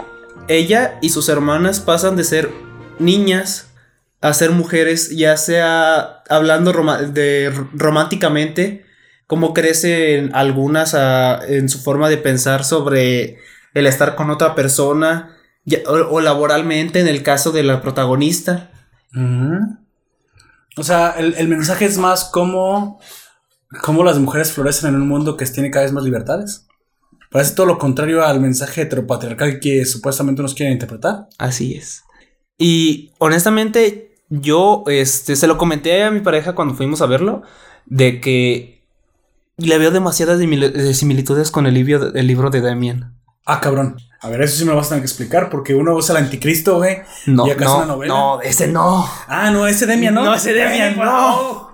ella 0.49 0.99
y 1.03 1.11
sus 1.11 1.29
hermanas 1.29 1.81
pasan 1.81 2.17
de 2.17 2.25
ser 2.25 2.51
niñas 2.99 3.69
a 4.21 4.33
ser 4.35 4.51
mujeres, 4.53 5.11
ya 5.17 5.37
sea 5.37 6.23
hablando 6.29 6.73
de 7.13 7.53
románticamente, 7.75 8.85
cómo 9.27 9.53
crecen 9.53 10.31
algunas 10.35 10.95
ah, 10.95 11.41
en 11.47 11.69
su 11.69 11.81
forma 11.81 12.09
de 12.09 12.19
pensar 12.19 12.65
sobre 12.65 13.39
el 13.75 13.87
estar 13.87 14.15
con 14.15 14.31
otra 14.31 14.55
persona 14.55 15.37
o, 15.87 16.21
laboralmente 16.21 17.01
en 17.01 17.09
el 17.09 17.23
caso 17.23 17.51
de 17.51 17.63
la 17.65 17.83
protagonista. 17.83 18.71
O 20.77 20.83
sea, 20.85 21.11
el, 21.19 21.35
el 21.37 21.49
mensaje 21.49 21.85
es 21.85 21.99
más 21.99 22.25
como 22.25 23.01
cómo 23.81 24.05
las 24.05 24.19
mujeres 24.19 24.53
florecen 24.53 24.91
en 24.91 25.01
un 25.01 25.09
mundo 25.09 25.37
que 25.37 25.47
tiene 25.47 25.71
cada 25.71 25.85
vez 25.85 25.93
más 25.93 26.05
libertades. 26.05 26.67
Parece 27.31 27.55
todo 27.55 27.67
lo 27.67 27.79
contrario 27.79 28.25
al 28.25 28.41
mensaje 28.41 28.83
heteropatriarcal 28.83 29.59
que 29.59 29.87
supuestamente 29.87 30.43
nos 30.43 30.55
quieren 30.55 30.75
interpretar. 30.75 31.29
Así 31.39 31.75
es. 31.75 32.03
Y 32.59 33.13
honestamente, 33.19 34.15
yo 34.29 34.85
este, 34.87 35.37
se 35.37 35.47
lo 35.47 35.57
comenté 35.57 36.05
a 36.05 36.11
mi 36.11 36.21
pareja 36.21 36.55
cuando 36.55 36.75
fuimos 36.75 37.01
a 37.01 37.07
verlo, 37.07 37.43
de 37.87 38.21
que 38.21 38.85
le 39.57 39.79
veo 39.79 39.91
demasiadas 39.91 40.41
eh, 40.41 40.95
similitudes 40.95 41.51
con 41.51 41.67
el 41.67 41.75
libro, 41.75 42.13
el 42.15 42.27
libro 42.27 42.51
de 42.51 42.61
Damien. 42.61 43.15
Ah, 43.47 43.61
cabrón. 43.61 43.97
A 44.21 44.29
ver, 44.29 44.43
eso 44.43 44.59
sí 44.59 44.65
me 44.65 44.71
lo 44.71 44.77
vas 44.77 44.87
a 44.87 44.91
tener 44.91 45.03
que 45.03 45.09
explicar 45.09 45.51
porque 45.51 45.75
uno 45.75 45.95
usa 45.95 46.17
el 46.17 46.25
anticristo, 46.25 46.77
güey. 46.77 46.99
No, 47.27 47.47
¿Y 47.47 47.51
acaso 47.51 47.71
no, 47.73 47.77
una 47.79 47.87
novela? 47.87 48.15
no, 48.15 48.41
ese 48.43 48.69
no. 48.69 49.09
Ah, 49.27 49.51
no, 49.51 49.67
ese 49.67 49.87
Demian, 49.87 50.15
¿no? 50.15 50.25
No, 50.25 50.35
ese 50.35 50.53
Demian, 50.53 50.97
no. 50.97 51.72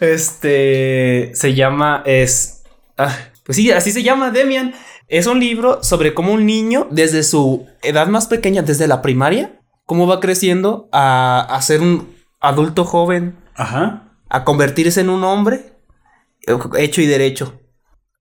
Este 0.00 1.32
se 1.34 1.54
llama 1.54 2.02
es 2.06 2.62
ah, 2.98 3.16
pues 3.44 3.56
sí, 3.56 3.70
así 3.70 3.92
se 3.92 4.02
llama 4.02 4.30
Demian. 4.30 4.74
Es 5.08 5.26
un 5.26 5.38
libro 5.40 5.82
sobre 5.82 6.14
cómo 6.14 6.32
un 6.32 6.46
niño 6.46 6.88
desde 6.90 7.22
su 7.22 7.66
edad 7.82 8.06
más 8.06 8.26
pequeña, 8.26 8.62
desde 8.62 8.86
la 8.88 9.02
primaria, 9.02 9.60
cómo 9.84 10.06
va 10.06 10.18
creciendo 10.20 10.88
a, 10.92 11.40
a 11.48 11.60
ser 11.62 11.82
un 11.82 12.14
adulto 12.40 12.84
joven, 12.84 13.36
Ajá. 13.54 14.12
a 14.30 14.44
convertirse 14.44 15.00
en 15.02 15.10
un 15.10 15.22
hombre 15.24 15.72
hecho 16.78 17.00
y 17.02 17.06
derecho. 17.06 17.60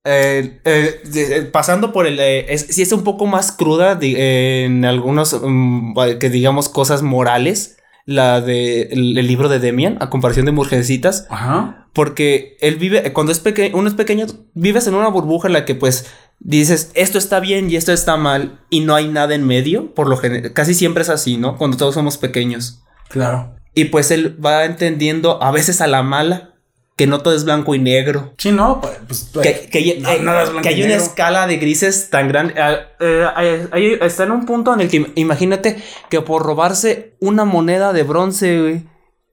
eh, 0.05 0.59
eh, 0.65 1.01
eh, 1.15 1.49
pasando 1.51 1.93
por 1.93 2.05
el. 2.05 2.19
eh, 2.19 2.53
es, 2.53 2.91
un 2.91 3.03
poco 3.05 3.25
más 3.25 3.53
cruda 3.53 3.95
de- 3.95 4.65
en 4.65 4.83
algunos, 4.83 5.39
mm, 5.41 5.93
que 6.19 6.29
digamos, 6.29 6.67
cosas 6.69 7.01
morales. 7.01 7.77
La 8.05 8.41
de 8.41 8.83
el, 8.83 9.17
el 9.17 9.27
libro 9.27 9.49
de 9.49 9.59
Demian, 9.59 9.97
a 10.01 10.09
comparación 10.09 10.45
de 10.45 10.51
Mujercitas. 10.51 11.25
Ajá. 11.29 11.87
Porque 11.93 12.57
él 12.59 12.75
vive, 12.75 13.13
cuando 13.13 13.31
es 13.31 13.39
pequeño, 13.39 13.77
uno 13.77 13.87
es 13.87 13.93
pequeño, 13.93 14.25
vives 14.53 14.87
en 14.87 14.95
una 14.95 15.07
burbuja 15.09 15.47
en 15.47 15.53
la 15.53 15.65
que 15.65 15.75
pues 15.75 16.07
dices, 16.39 16.91
esto 16.95 17.17
está 17.17 17.39
bien 17.39 17.69
y 17.69 17.75
esto 17.75 17.93
está 17.93 18.17
mal 18.17 18.59
y 18.69 18.81
no 18.81 18.95
hay 18.95 19.07
nada 19.07 19.35
en 19.35 19.45
medio, 19.45 19.93
por 19.93 20.09
lo 20.09 20.17
general, 20.17 20.53
casi 20.53 20.73
siempre 20.73 21.03
es 21.03 21.09
así, 21.09 21.37
¿no? 21.37 21.57
Cuando 21.57 21.77
todos 21.77 21.93
somos 21.93 22.17
pequeños. 22.17 22.81
Claro. 23.09 23.55
Y 23.75 23.85
pues 23.85 24.11
él 24.11 24.43
va 24.43 24.65
entendiendo 24.65 25.41
a 25.41 25.51
veces 25.51 25.81
a 25.81 25.87
la 25.87 26.03
mala 26.03 26.52
que 26.95 27.07
no 27.07 27.19
todo 27.21 27.33
es 27.33 27.43
blanco 27.43 27.73
y 27.75 27.79
negro. 27.79 28.33
Sí, 28.37 28.51
no, 28.51 28.79
pues. 28.81 29.29
pues, 29.33 29.43
Que, 29.43 29.67
que- 29.69 29.99
no, 29.99 30.09
eh, 30.09 30.19
nada 30.21 30.43
es 30.43 30.49
blanco 30.49 30.63
que 30.67 30.69
hay 30.75 30.83
una 30.83 30.95
escala 30.95 31.47
de 31.47 31.57
grises 31.57 32.09
tan 32.09 32.27
grande. 32.27 32.53
Ah, 32.61 32.77
eh, 32.99 33.25
eh, 33.41 33.67
ahí 33.71 33.97
está 34.01 34.23
en 34.25 34.31
un 34.31 34.45
punto 34.45 34.73
en 34.73 34.81
el 34.81 34.89
que 34.89 35.11
imagínate 35.15 35.77
que 36.09 36.21
por 36.21 36.43
robarse 36.43 37.15
una 37.19 37.45
moneda 37.45 37.93
de 37.93 38.03
bronce, 38.03 38.61
güey, 38.61 38.83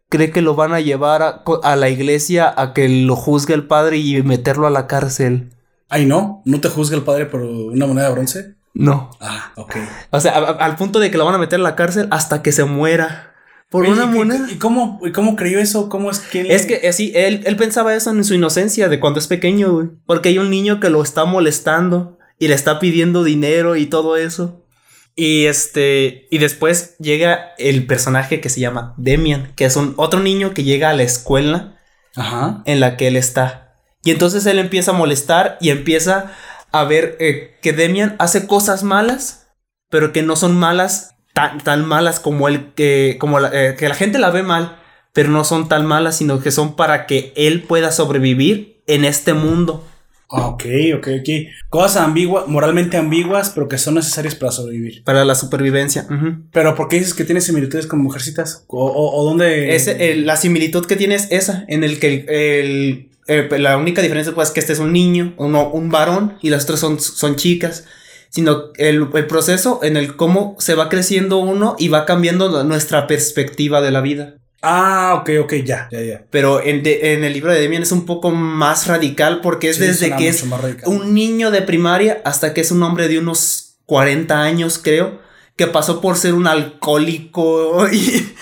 cree 0.08 0.30
que 0.30 0.40
lo 0.42 0.54
van 0.54 0.72
a 0.72 0.80
llevar 0.80 1.22
a, 1.62 1.76
la 1.76 1.88
iglesia 1.88 2.52
a 2.56 2.72
que 2.72 2.88
lo 2.88 3.14
juzgue 3.14 3.54
el 3.54 3.66
padre 3.66 3.98
y 3.98 4.22
meterlo 4.22 4.66
a 4.66 4.70
la 4.70 4.86
cárcel. 4.86 5.50
Ay, 5.88 6.06
no. 6.06 6.42
¿No 6.44 6.60
te 6.60 6.68
juzga 6.68 6.96
el 6.96 7.02
padre 7.02 7.26
por 7.26 7.42
una 7.42 7.86
moneda 7.86 8.06
de 8.06 8.12
bronce? 8.12 8.54
No. 8.72 9.10
Ah, 9.20 9.52
ok. 9.56 9.76
O 10.10 10.20
sea, 10.20 10.32
a- 10.32 10.38
a- 10.38 10.64
al 10.64 10.76
punto 10.76 10.98
de 10.98 11.10
que 11.10 11.18
lo 11.18 11.24
van 11.26 11.34
a 11.34 11.38
meter 11.38 11.58
a 11.60 11.62
la 11.62 11.76
cárcel 11.76 12.08
hasta 12.10 12.40
que 12.42 12.52
se 12.52 12.64
muera. 12.64 13.34
Por 13.70 13.84
Oye, 13.84 13.92
una 13.92 14.04
¿y- 14.04 14.08
moneda. 14.18 14.46
¿Y 14.50 14.56
cómo, 14.56 15.00
y 15.04 15.12
cómo 15.12 15.36
creyó 15.36 15.58
eso? 15.58 15.88
¿Cómo 15.88 16.10
es 16.10 16.18
que 16.18 16.52
Es 16.54 16.66
que 16.66 16.86
así, 16.88 17.12
él, 17.14 17.42
él 17.46 17.56
pensaba 17.56 17.94
eso 17.94 18.10
en 18.10 18.22
su 18.24 18.34
inocencia 18.34 18.88
de 18.88 19.00
cuando 19.00 19.18
es 19.20 19.26
pequeño, 19.28 19.72
güey. 19.72 19.88
Porque 20.06 20.28
hay 20.30 20.38
un 20.38 20.50
niño 20.50 20.80
que 20.80 20.90
lo 20.90 21.02
está 21.02 21.24
molestando 21.24 22.18
y 22.38 22.48
le 22.48 22.54
está 22.54 22.78
pidiendo 22.80 23.24
dinero 23.24 23.76
y 23.76 23.86
todo 23.86 24.16
eso. 24.16 24.66
Y 25.14 25.46
este, 25.46 26.26
y 26.30 26.38
después 26.38 26.96
llega 26.98 27.52
el 27.58 27.86
personaje 27.86 28.40
que 28.40 28.48
se 28.48 28.60
llama 28.60 28.94
Demian, 28.96 29.52
que 29.54 29.64
es 29.66 29.76
un 29.76 29.94
otro 29.96 30.20
niño 30.20 30.52
que 30.54 30.64
llega 30.64 30.90
a 30.90 30.94
la 30.94 31.02
escuela 31.02 31.78
Ajá. 32.16 32.62
en 32.66 32.80
la 32.80 32.96
que 32.96 33.06
él 33.08 33.16
está. 33.16 33.76
Y 34.02 34.10
entonces 34.10 34.46
él 34.46 34.58
empieza 34.58 34.92
a 34.92 34.94
molestar 34.94 35.58
y 35.60 35.70
empieza 35.70 36.32
a 36.72 36.84
ver 36.84 37.16
eh, 37.20 37.56
que 37.62 37.72
Demian 37.72 38.16
hace 38.18 38.46
cosas 38.46 38.82
malas, 38.82 39.48
pero 39.90 40.12
que 40.12 40.22
no 40.22 40.36
son 40.36 40.56
malas 40.56 41.14
tan, 41.48 41.58
tan 41.64 41.84
malas 41.86 42.20
como 42.20 42.48
él, 42.48 42.72
que, 42.74 43.16
como 43.18 43.40
la, 43.40 43.50
eh, 43.52 43.76
que 43.78 43.88
la 43.88 43.94
gente 43.94 44.18
la 44.18 44.30
ve 44.30 44.42
mal, 44.42 44.76
pero 45.12 45.28
no 45.30 45.44
son 45.44 45.68
tan 45.68 45.86
malas, 45.86 46.16
sino 46.16 46.40
que 46.40 46.50
son 46.50 46.76
para 46.76 47.06
que 47.06 47.32
él 47.36 47.62
pueda 47.62 47.90
sobrevivir 47.92 48.80
en 48.86 49.04
este 49.04 49.32
mundo. 49.34 49.86
Ah, 50.32 50.46
Ok, 50.48 50.64
ok, 50.96 51.08
ok. 51.20 51.28
Cosas 51.70 52.04
ambiguas, 52.04 52.46
moralmente 52.46 52.96
ambiguas, 52.96 53.50
pero 53.50 53.66
que 53.66 53.78
son 53.78 53.94
necesarias 53.94 54.36
para 54.36 54.52
sobrevivir. 54.52 55.02
Para 55.02 55.24
la 55.24 55.34
supervivencia. 55.34 56.06
Pero 56.52 56.74
¿por 56.76 56.86
qué 56.88 56.98
dices 56.98 57.14
que 57.14 57.24
tiene 57.24 57.40
similitudes 57.40 57.86
con 57.88 58.00
mujercitas? 58.00 58.64
¿O, 58.68 58.86
o, 58.86 59.20
o 59.20 59.24
dónde? 59.24 59.74
Ese, 59.74 60.12
el- 60.12 60.26
la 60.26 60.36
similitud 60.36 60.86
que 60.86 60.94
tiene 60.96 61.16
es 61.16 61.26
esa, 61.32 61.64
en 61.66 61.82
el 61.82 61.98
que 61.98 62.06
el, 62.06 62.28
el- 62.28 63.06
eh, 63.26 63.58
la 63.58 63.76
única 63.76 64.02
diferencia 64.02 64.32
pues, 64.34 64.48
es 64.48 64.54
que 64.54 64.60
este 64.60 64.72
es 64.72 64.78
un 64.78 64.92
niño, 64.92 65.34
uno, 65.36 65.68
un 65.70 65.88
varón, 65.90 66.36
y 66.42 66.50
las 66.50 66.62
otras 66.64 66.78
son, 66.80 67.00
son 67.00 67.34
chicas. 67.36 67.84
Sino 68.30 68.70
el, 68.76 69.08
el 69.12 69.26
proceso 69.26 69.80
en 69.82 69.96
el 69.96 70.16
cómo 70.16 70.56
se 70.58 70.74
va 70.74 70.88
creciendo 70.88 71.38
uno 71.38 71.76
y 71.78 71.88
va 71.88 72.06
cambiando 72.06 72.62
nuestra 72.64 73.06
perspectiva 73.06 73.80
de 73.82 73.90
la 73.90 74.00
vida. 74.00 74.36
Ah, 74.62 75.16
ok, 75.20 75.30
ok, 75.42 75.52
ya, 75.64 75.88
ya, 75.90 76.00
ya. 76.02 76.22
Pero 76.30 76.62
en, 76.62 76.82
de- 76.82 77.14
en 77.14 77.24
el 77.24 77.32
libro 77.32 77.52
de 77.52 77.60
Demian 77.60 77.82
es 77.82 77.92
un 77.92 78.06
poco 78.06 78.30
más 78.30 78.86
radical 78.86 79.40
porque 79.40 79.70
es 79.70 79.76
Sí, 79.76 79.82
desde 79.82 80.14
que 80.16 80.28
es 80.28 80.44
un 80.86 81.14
niño 81.14 81.50
de 81.50 81.62
primaria 81.62 82.20
hasta 82.24 82.52
que 82.54 82.60
es 82.60 82.70
un 82.70 82.82
hombre 82.82 83.08
de 83.08 83.18
unos 83.18 83.76
40 83.86 84.40
años, 84.42 84.78
creo, 84.78 85.18
que 85.56 85.66
pasó 85.66 86.00
por 86.00 86.16
ser 86.16 86.34
un 86.34 86.46
alcohólico 86.46 87.88
y, 87.92 88.32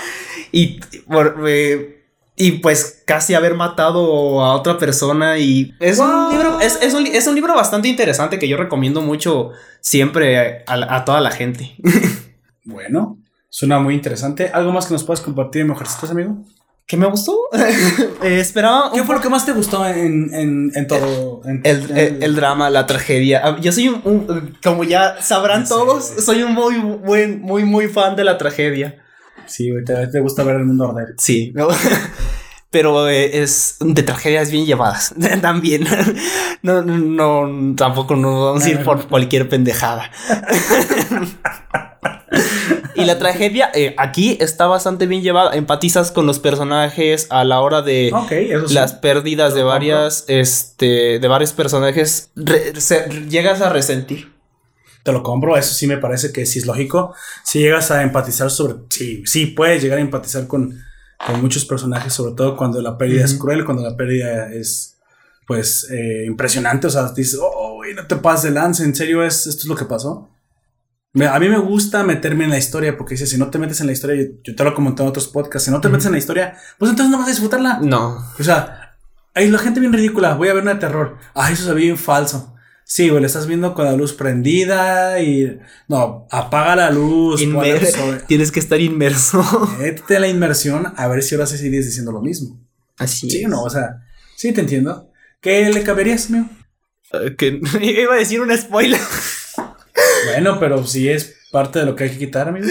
y, 0.52 0.80
por, 1.08 1.44
eh, 1.46 1.97
y 2.38 2.52
pues 2.52 3.02
casi 3.06 3.34
haber 3.34 3.54
matado 3.54 4.42
a 4.44 4.54
otra 4.54 4.78
persona 4.78 5.38
y 5.38 5.74
es 5.80 5.98
un 5.98 6.30
libro 6.30 6.60
es, 6.60 6.78
es 6.82 6.94
un, 6.94 7.06
es 7.06 7.26
un 7.26 7.34
libro 7.34 7.54
bastante 7.54 7.88
interesante 7.88 8.38
que 8.38 8.48
yo 8.48 8.56
recomiendo 8.56 9.00
mucho 9.02 9.50
siempre 9.80 10.64
a, 10.66 10.96
a 10.96 11.04
toda 11.04 11.20
la 11.20 11.30
gente. 11.30 11.76
Bueno, 12.64 13.16
suena 13.48 13.78
muy 13.78 13.94
interesante. 13.94 14.50
¿Algo 14.52 14.72
más 14.72 14.84
que 14.86 14.92
nos 14.92 15.02
puedas 15.02 15.22
compartir 15.22 15.62
de 15.62 15.68
mujercitas, 15.68 16.10
amigo? 16.10 16.36
¿Qué 16.86 16.96
me 16.98 17.06
gustó? 17.06 17.34
Eh, 18.22 18.40
esperaba 18.40 18.90
¿Qué 18.92 19.02
fue 19.04 19.14
lo 19.14 19.20
que 19.22 19.28
más 19.30 19.46
te 19.46 19.52
gustó 19.52 19.86
en, 19.86 20.34
en, 20.34 20.70
en 20.74 20.86
todo? 20.86 21.40
en- 21.46 21.62
El, 21.64 21.90
el- 21.96 22.22
el 22.22 22.34
drama, 22.36 22.68
la 22.68 22.84
tragedia. 22.84 23.40
Ah, 23.42 23.56
Yo 23.60 23.72
soy 23.72 23.88
un, 23.88 24.02
un- 24.04 24.58
como 24.62 24.84
ya 24.84 25.22
sabrán 25.22 25.66
todos, 25.66 26.04
soy 26.18 26.42
un 26.42 26.52
muy, 26.52 26.76
muy, 26.78 27.26
muy, 27.38 27.64
muy 27.64 27.86
fan 27.88 28.16
de 28.16 28.24
la 28.24 28.36
tragedia. 28.36 28.96
Sí, 29.46 29.70
te, 29.86 30.08
te 30.08 30.20
gusta 30.20 30.42
ver 30.44 30.56
el 30.56 30.66
mundo 30.66 30.90
arder. 30.90 31.14
Sí. 31.16 31.54
pero 32.70 33.08
eh, 33.08 33.42
es 33.42 33.76
de 33.80 34.02
tragedias 34.02 34.50
bien 34.50 34.66
llevadas 34.66 35.14
también. 35.42 35.86
No, 36.62 36.82
no, 36.82 37.74
tampoco 37.76 38.14
no 38.16 38.46
vamos 38.46 38.64
a 38.64 38.70
ir 38.70 38.82
por 38.82 39.06
cualquier 39.08 39.48
pendejada. 39.48 40.10
Y 42.94 43.04
la 43.04 43.18
tragedia 43.18 43.70
eh, 43.74 43.94
aquí 43.96 44.36
está 44.40 44.66
bastante 44.66 45.06
bien 45.06 45.22
llevada. 45.22 45.54
Empatizas 45.54 46.10
con 46.10 46.26
los 46.26 46.40
personajes 46.40 47.28
a 47.30 47.44
la 47.44 47.60
hora 47.60 47.80
de 47.80 48.10
sí. 48.28 48.74
las 48.74 48.92
pérdidas 48.94 49.54
de 49.54 49.62
varias, 49.62 50.24
este, 50.26 51.18
de 51.20 51.28
varios 51.28 51.52
personajes. 51.52 52.30
re- 52.34 52.78
se- 52.80 53.08
llegas 53.28 53.60
a 53.60 53.68
resentir. 53.70 54.32
Te 55.04 55.12
lo 55.12 55.22
compro, 55.22 55.56
eso 55.56 55.72
sí 55.74 55.86
me 55.86 55.96
parece 55.96 56.32
que 56.32 56.44
sí 56.44 56.58
es 56.58 56.66
lógico. 56.66 57.14
Si 57.44 57.60
llegas 57.60 57.90
a 57.92 58.02
empatizar 58.02 58.50
sobre. 58.50 58.74
Sí, 58.90 59.22
sí, 59.26 59.46
puedes 59.46 59.80
llegar 59.80 59.98
a 59.98 60.02
empatizar 60.02 60.48
con, 60.48 60.76
con 61.26 61.40
muchos 61.40 61.64
personajes, 61.64 62.12
sobre 62.12 62.34
todo 62.34 62.56
cuando 62.56 62.80
la 62.80 62.96
pérdida 62.96 63.24
es 63.24 63.34
cruel, 63.34 63.64
cuando 63.64 63.82
la 63.82 63.96
pérdida 63.96 64.52
es, 64.52 64.98
pues, 65.46 65.88
eh, 65.90 66.24
impresionante. 66.26 66.86
O 66.86 66.90
sea, 66.90 67.10
dices, 67.12 67.38
oh, 67.42 67.82
no 67.94 68.06
te 68.06 68.16
pases 68.16 68.44
de 68.44 68.50
lance, 68.52 68.84
en 68.84 68.94
serio, 68.94 69.22
es, 69.22 69.46
esto 69.46 69.62
es 69.62 69.66
lo 69.66 69.76
que 69.76 69.84
pasó. 69.84 70.30
A 71.14 71.38
mí 71.40 71.48
me 71.48 71.58
gusta 71.58 72.04
meterme 72.04 72.44
en 72.44 72.50
la 72.50 72.58
historia 72.58 72.96
porque 72.96 73.14
dice, 73.14 73.26
si 73.26 73.38
no 73.38 73.50
te 73.50 73.58
metes 73.58 73.80
en 73.80 73.86
la 73.86 73.92
historia, 73.92 74.22
yo, 74.22 74.28
yo 74.44 74.54
te 74.54 74.62
lo 74.62 74.74
comenté 74.74 75.02
en 75.02 75.08
otros 75.08 75.26
podcasts, 75.26 75.64
si 75.64 75.70
no 75.70 75.80
te 75.80 75.88
metes 75.88 76.06
en 76.06 76.12
la 76.12 76.18
historia, 76.18 76.56
pues 76.78 76.90
entonces 76.90 77.10
no 77.10 77.18
vas 77.18 77.26
a 77.26 77.30
disfrutarla. 77.30 77.80
No. 77.82 78.24
O 78.38 78.42
sea, 78.44 78.96
hay 79.34 79.48
la 79.48 79.58
gente 79.58 79.80
bien 79.80 79.92
ridícula. 79.92 80.34
Voy 80.34 80.48
a 80.48 80.54
ver 80.54 80.62
una 80.62 80.74
de 80.74 80.80
terror. 80.80 81.16
Ay, 81.34 81.54
eso 81.54 81.64
se 81.64 81.72
ve 81.72 81.82
bien 81.82 81.98
falso. 81.98 82.54
Sí, 82.90 83.10
güey, 83.10 83.20
le 83.20 83.26
estás 83.26 83.46
viendo 83.46 83.74
con 83.74 83.84
la 83.84 83.92
luz 83.92 84.14
prendida 84.14 85.20
y. 85.20 85.58
No, 85.88 86.26
apaga 86.30 86.74
la 86.74 86.90
luz. 86.90 87.42
Inmer- 87.42 87.84
sobre- 87.84 88.20
Tienes 88.26 88.50
que 88.50 88.60
estar 88.60 88.80
inmerso. 88.80 89.44
Métete 89.78 90.16
a 90.16 90.20
la 90.20 90.28
inmersión 90.28 90.90
a 90.96 91.06
ver 91.06 91.22
si 91.22 91.34
ahora 91.34 91.46
sí 91.46 91.58
sigues 91.58 91.84
diciendo 91.84 92.12
lo 92.12 92.22
mismo. 92.22 92.58
Así. 92.96 93.28
Sí 93.28 93.44
o 93.44 93.48
no, 93.50 93.62
o 93.62 93.68
sea, 93.68 94.06
sí 94.36 94.52
te 94.52 94.62
entiendo. 94.62 95.10
¿Qué 95.42 95.68
le 95.70 95.82
caberías, 95.82 96.30
mío? 96.30 96.46
Eh, 97.12 97.34
que 97.36 97.60
iba 97.82 98.14
a 98.14 98.18
decir 98.18 98.40
un 98.40 98.56
spoiler. 98.56 99.00
Bueno, 100.32 100.58
pero 100.58 100.86
si 100.86 101.08
es 101.10 101.34
parte 101.52 101.80
de 101.80 101.84
lo 101.84 101.94
que 101.94 102.04
hay 102.04 102.10
que 102.10 102.18
quitar, 102.18 102.48
amigo. 102.48 102.66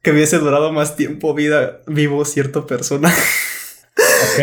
que 0.00 0.12
hubiese 0.12 0.38
durado 0.38 0.72
más 0.72 0.94
tiempo 0.94 1.34
vida 1.34 1.80
vivo 1.88 2.24
cierto 2.24 2.68
personaje. 2.68 3.20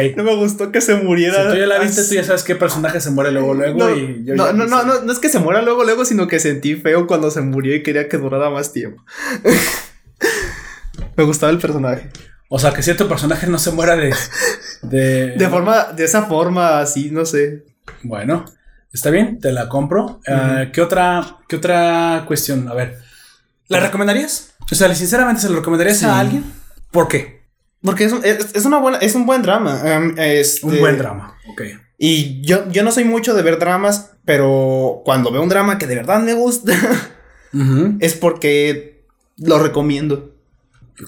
No 0.17 0.23
me 0.23 0.35
gustó 0.35 0.71
que 0.71 0.81
se 0.81 0.95
muriera. 0.95 1.43
Si 1.43 1.49
tú 1.51 1.55
ya 1.57 1.67
la 1.67 1.79
viste, 1.79 2.03
tú 2.03 2.13
ya 2.15 2.23
sabes 2.23 2.43
qué 2.43 2.55
personaje 2.55 2.99
se 3.01 3.09
muere 3.11 3.31
luego, 3.31 3.53
luego. 3.53 3.77
No, 3.79 3.95
y 3.95 4.23
yo 4.25 4.35
no, 4.35 4.53
no, 4.53 4.65
no, 4.65 4.83
no, 4.83 5.01
no 5.01 5.11
es 5.11 5.19
que 5.19 5.29
se 5.29 5.39
muera 5.39 5.61
luego, 5.61 5.83
luego, 5.83 6.05
sino 6.05 6.27
que 6.27 6.39
sentí 6.39 6.75
feo 6.75 7.07
cuando 7.07 7.31
se 7.31 7.41
murió 7.41 7.75
y 7.75 7.83
quería 7.83 8.07
que 8.09 8.17
durara 8.17 8.49
más 8.49 8.71
tiempo. 8.71 9.03
me 11.17 11.23
gustaba 11.23 11.51
el 11.51 11.59
personaje. 11.59 12.09
O 12.49 12.59
sea, 12.59 12.71
que 12.73 12.83
cierto 12.83 13.07
personaje 13.07 13.47
no 13.47 13.57
se 13.57 13.71
muera 13.71 13.95
de. 13.95 14.13
De, 14.83 15.31
De 15.37 15.49
forma, 15.49 15.85
de 15.95 16.03
esa 16.05 16.23
forma, 16.23 16.79
así, 16.79 17.09
no 17.11 17.25
sé. 17.25 17.63
Bueno, 18.03 18.45
está 18.91 19.09
bien, 19.09 19.39
te 19.39 19.51
la 19.51 19.69
compro. 19.69 20.21
Ah, 20.27 20.65
¿qué, 20.71 20.81
otra, 20.81 21.37
¿Qué 21.47 21.55
otra 21.55 22.23
cuestión? 22.27 22.67
A 22.67 22.73
ver, 22.73 22.99
¿la 23.67 23.79
recomendarías? 23.79 24.53
O 24.71 24.75
sea, 24.75 24.93
sinceramente, 24.95 25.41
¿se 25.41 25.49
lo 25.49 25.57
recomendarías 25.57 25.97
Sí. 25.97 26.05
a 26.05 26.19
alguien? 26.19 26.43
¿Por 26.91 27.07
qué? 27.07 27.42
Porque 27.83 28.05
es, 28.05 28.11
un- 28.13 28.23
es, 28.23 28.55
es 28.55 28.65
una 28.65 28.77
buena, 28.79 28.97
es 28.99 29.13
un 29.15 29.25
buen 29.25 29.41
drama. 29.41 29.81
em, 29.85 30.15
este- 30.17 30.65
Un 30.65 30.79
buen 30.79 30.97
drama. 30.97 31.37
Ok. 31.49 31.61
Y 31.97 32.41
yo, 32.41 32.69
yo 32.71 32.83
no 32.83 32.91
soy 32.91 33.03
mucho 33.05 33.33
de 33.33 33.41
ver 33.43 33.59
dramas, 33.59 34.11
pero 34.25 35.01
cuando 35.05 35.31
veo 35.31 35.41
un 35.41 35.49
drama 35.49 35.77
que 35.77 35.87
de 35.87 35.95
verdad 35.95 36.21
me 36.21 36.33
gusta, 36.33 36.73
es 37.99 38.13
porque 38.15 39.03
lo 39.37 39.59
recomiendo. 39.59 40.31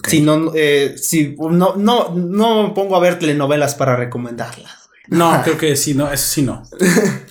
Si 0.08 0.20
no, 0.20 0.52
eh, 0.54 0.96
si 0.98 1.36
no, 1.38 1.76
no, 1.76 2.10
no 2.14 2.62
me 2.68 2.70
pongo 2.74 2.96
a 2.96 3.00
ver 3.00 3.18
telenovelas 3.18 3.74
para 3.74 3.96
recomendarlas. 3.96 4.72
No, 5.08 5.40
creo 5.44 5.56
que 5.58 5.76
sí, 5.76 5.94
no, 5.94 6.10
eso 6.12 6.26
sí 6.26 6.42
no. 6.42 6.62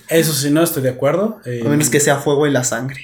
Eso 0.08 0.32
sí 0.32 0.50
no, 0.50 0.62
estoy 0.62 0.82
de 0.82 0.90
acuerdo. 0.90 1.40
Eh, 1.44 1.62
A 1.64 1.68
menos 1.68 1.90
que 1.90 2.00
sea 2.00 2.16
Fuego 2.16 2.46
y 2.46 2.50
la 2.50 2.64
Sangre. 2.64 3.00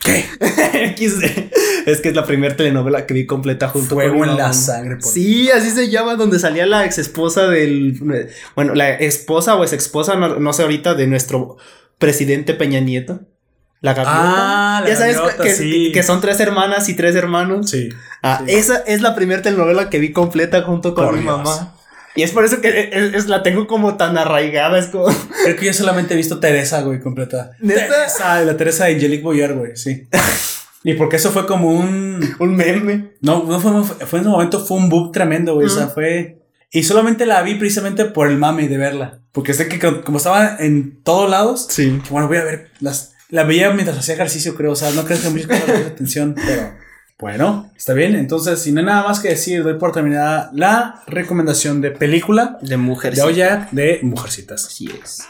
¿Qué? 0.00 0.24
XD. 0.96 1.52
Es 1.92 2.00
que 2.00 2.08
es 2.10 2.14
la 2.14 2.24
primera 2.24 2.56
telenovela 2.56 3.06
que 3.06 3.14
vi 3.14 3.26
completa 3.26 3.68
junto 3.68 3.94
Fuego 3.94 4.10
con 4.18 4.22
mi 4.22 4.28
en 4.28 4.36
la 4.36 4.42
mamá. 4.44 4.52
sangre, 4.54 4.96
por- 4.96 5.10
Sí, 5.10 5.50
así 5.50 5.70
se 5.70 5.88
llama, 5.90 6.14
donde 6.16 6.38
salía 6.38 6.66
la 6.66 6.84
ex 6.84 6.98
esposa 6.98 7.46
del. 7.48 7.98
Bueno, 8.54 8.74
la 8.74 8.90
esposa 8.90 9.54
o 9.56 9.62
ex 9.64 9.72
esposa, 9.72 10.16
no, 10.16 10.38
no 10.38 10.52
sé 10.52 10.62
ahorita, 10.62 10.94
de 10.94 11.06
nuestro 11.06 11.56
Presidente 11.98 12.54
Peña 12.54 12.80
Nieto. 12.80 13.20
La 13.80 13.94
gaviota. 13.94 14.78
Ah, 14.78 14.80
la 14.82 14.88
ya 14.90 14.96
sabes 14.96 15.16
gaviota, 15.16 15.42
que, 15.44 15.54
sí. 15.54 15.92
que 15.94 16.02
son 16.02 16.20
tres 16.20 16.40
hermanas 16.40 16.88
y 16.88 16.94
tres 16.94 17.14
hermanos. 17.14 17.70
Sí. 17.70 17.90
Ah, 18.22 18.42
Sí. 18.44 18.52
esa 18.54 18.78
es 18.78 19.02
la 19.02 19.14
primera 19.14 19.40
telenovela 19.40 19.88
que 19.88 20.00
vi 20.00 20.12
completa 20.12 20.62
junto 20.62 20.94
con 20.94 21.04
Por 21.06 21.14
mi 21.16 21.22
Dios. 21.22 21.36
mamá. 21.36 21.74
Y 22.16 22.22
es 22.24 22.32
por 22.32 22.44
eso 22.44 22.60
que 22.60 22.90
es- 22.92 23.14
es- 23.14 23.26
la 23.28 23.44
tengo 23.44 23.68
como 23.68 23.96
tan 23.96 24.18
arraigada. 24.18 24.76
Es 24.80 24.86
como. 24.88 25.06
Creo 25.44 25.54
que 25.54 25.66
yo 25.66 25.72
solamente 25.72 26.14
he 26.14 26.16
visto 26.16 26.40
Teresa, 26.40 26.82
güey, 26.82 26.98
completa. 27.00 27.52
¿Neta? 27.60 27.86
Teresa, 27.86 28.40
la 28.42 28.56
Teresa 28.56 28.86
de 28.86 28.94
Angelique 28.94 29.22
Boyer, 29.22 29.54
güey, 29.54 29.76
sí. 29.76 30.08
y 30.84 30.94
porque 30.94 31.16
eso 31.16 31.30
fue 31.30 31.46
como 31.46 31.70
un. 31.72 32.20
un 32.38 32.56
meme. 32.56 33.12
No, 33.20 33.44
no 33.44 33.60
fue, 33.60 33.82
fue 34.06 34.18
en 34.18 34.24
ese 34.24 34.30
momento, 34.30 34.64
fue 34.64 34.76
un 34.76 34.88
boom 34.88 35.12
tremendo, 35.12 35.54
güey. 35.54 35.66
O 35.66 35.70
sea, 35.70 35.88
fue. 35.88 36.42
Y 36.70 36.82
solamente 36.84 37.24
la 37.26 37.42
vi 37.42 37.54
precisamente 37.54 38.04
por 38.04 38.28
el 38.28 38.36
mame 38.36 38.68
de 38.68 38.76
verla. 38.78 39.20
Porque 39.32 39.54
sé 39.54 39.68
que 39.68 39.78
co- 39.78 40.02
como 40.02 40.18
estaba 40.18 40.56
en 40.58 41.02
todos 41.02 41.28
lados, 41.30 41.66
Sí. 41.70 42.00
bueno, 42.10 42.28
voy 42.28 42.36
a 42.38 42.44
ver 42.44 42.70
las. 42.80 43.14
La 43.30 43.44
veía 43.44 43.70
mientras 43.72 43.98
hacía 43.98 44.14
ejercicio, 44.14 44.54
creo. 44.54 44.72
O 44.72 44.76
sea, 44.76 44.90
no 44.92 45.04
creo 45.04 45.20
que 45.20 45.28
mucha 45.30 45.48
gente 45.48 45.66
le 45.72 45.78
puso 45.78 45.88
atención, 45.94 46.34
pero. 46.46 46.74
Bueno, 47.18 47.70
está 47.76 47.94
bien. 47.94 48.14
Entonces, 48.14 48.60
si 48.62 48.70
no 48.70 48.78
hay 48.80 48.86
nada 48.86 49.02
más 49.08 49.18
que 49.20 49.30
decir, 49.30 49.64
doy 49.64 49.74
por 49.74 49.90
terminada 49.92 50.50
la 50.54 51.02
recomendación 51.08 51.80
de 51.80 51.90
película 51.90 52.58
De 52.62 52.76
mujer. 52.76 53.14
de 53.16 53.22
Oyak 53.22 53.70
de 53.72 53.98
Mujercitas. 54.02 54.64
Así 54.66 54.88
es. 55.02 55.26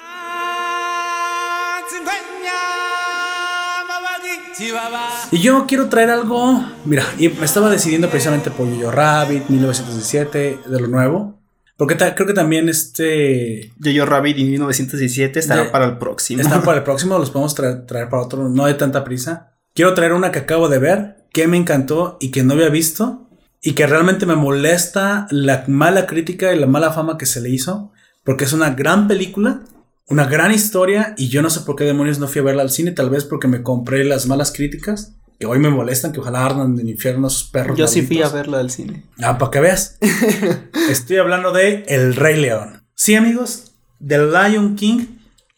Y 5.31 5.39
yo 5.41 5.67
quiero 5.67 5.89
traer 5.89 6.11
algo. 6.11 6.65
Mira, 6.85 7.05
y 7.19 7.29
me 7.29 7.45
estaba 7.45 7.71
decidiendo 7.71 8.09
precisamente 8.11 8.51
por 8.51 8.69
Yo 8.77 8.91
Rabbit, 8.91 9.49
1917, 9.49 10.61
de 10.67 10.81
lo 10.81 10.89
nuevo. 10.89 11.39
Porque 11.77 11.97
creo 11.97 12.27
que 12.27 12.35
también 12.35 12.69
este. 12.69 13.73
Yo-Yo 13.79 14.05
Rabbit 14.05 14.37
y 14.39 14.45
1917 14.45 15.39
estará 15.39 15.65
De- 15.65 15.71
para 15.71 15.85
el 15.85 15.99
próximo. 15.99 16.43
Están 16.43 16.63
para 16.63 16.79
el 16.79 16.85
próximo, 16.85 17.19
los 17.19 17.31
podemos 17.31 17.55
traer, 17.55 17.87
traer 17.87 18.09
para 18.09 18.23
otro. 18.23 18.49
No 18.49 18.65
hay 18.65 18.75
tanta 18.75 19.05
prisa. 19.05 19.53
Quiero 19.75 19.95
traer 19.95 20.13
una 20.13 20.33
que 20.33 20.41
acabo 20.41 20.69
de 20.69 20.79
ver, 20.79 21.25
que 21.33 21.47
me 21.47 21.57
encantó 21.57 22.17
y 22.21 22.31
que 22.33 22.43
no 22.43 22.55
había 22.55 22.69
visto. 22.69 23.29
Y 23.63 23.73
que 23.73 23.87
realmente 23.87 24.25
me 24.27 24.35
molesta 24.37 25.27
la 25.31 25.65
mala 25.69 26.07
crítica 26.07 26.53
y 26.53 26.59
la 26.59 26.67
mala 26.67 26.93
fama 26.93 27.17
que 27.19 27.27
se 27.27 27.41
le 27.41 27.49
hizo. 27.51 27.93
Porque 28.25 28.45
es 28.45 28.53
una 28.53 28.71
gran 28.71 29.07
película, 29.09 29.61
una 30.09 30.27
gran 30.27 30.53
historia. 30.53 31.15
Y 31.17 31.29
yo 31.29 31.43
no 31.43 31.51
sé 31.51 31.61
por 31.61 31.77
qué 31.77 31.85
demonios 31.85 32.19
no 32.19 32.29
fui 32.29 32.41
a 32.41 32.45
verla 32.45 32.63
al 32.63 32.71
cine. 32.71 32.93
Tal 32.93 33.11
vez 33.11 33.25
porque 33.25 33.49
me 33.49 33.63
compré 33.63 34.05
las 34.05 34.27
malas 34.27 34.53
críticas. 34.53 35.15
Que 35.39 35.47
hoy 35.47 35.61
me 35.61 35.71
molestan, 35.71 36.13
que 36.13 36.19
ojalá 36.19 36.45
ardan 36.45 36.75
en 36.75 36.81
el 36.81 36.89
infierno 36.89 37.29
esos 37.29 37.45
perros. 37.45 37.79
Yo 37.79 37.87
sí 37.87 38.03
fui 38.03 38.23
a 38.23 38.29
verla 38.29 38.59
del 38.59 38.71
cine. 38.71 39.05
Ah, 39.23 39.39
para 39.39 39.53
que 39.53 39.61
veas. 39.61 39.99
Estoy 40.91 41.19
hablando 41.19 41.53
de 41.53 41.85
El 41.87 42.17
Rey 42.17 42.41
León. 42.41 42.83
Sí, 42.95 43.15
amigos, 43.15 43.75
The 44.05 44.19
Lion 44.19 44.75
King 44.75 45.07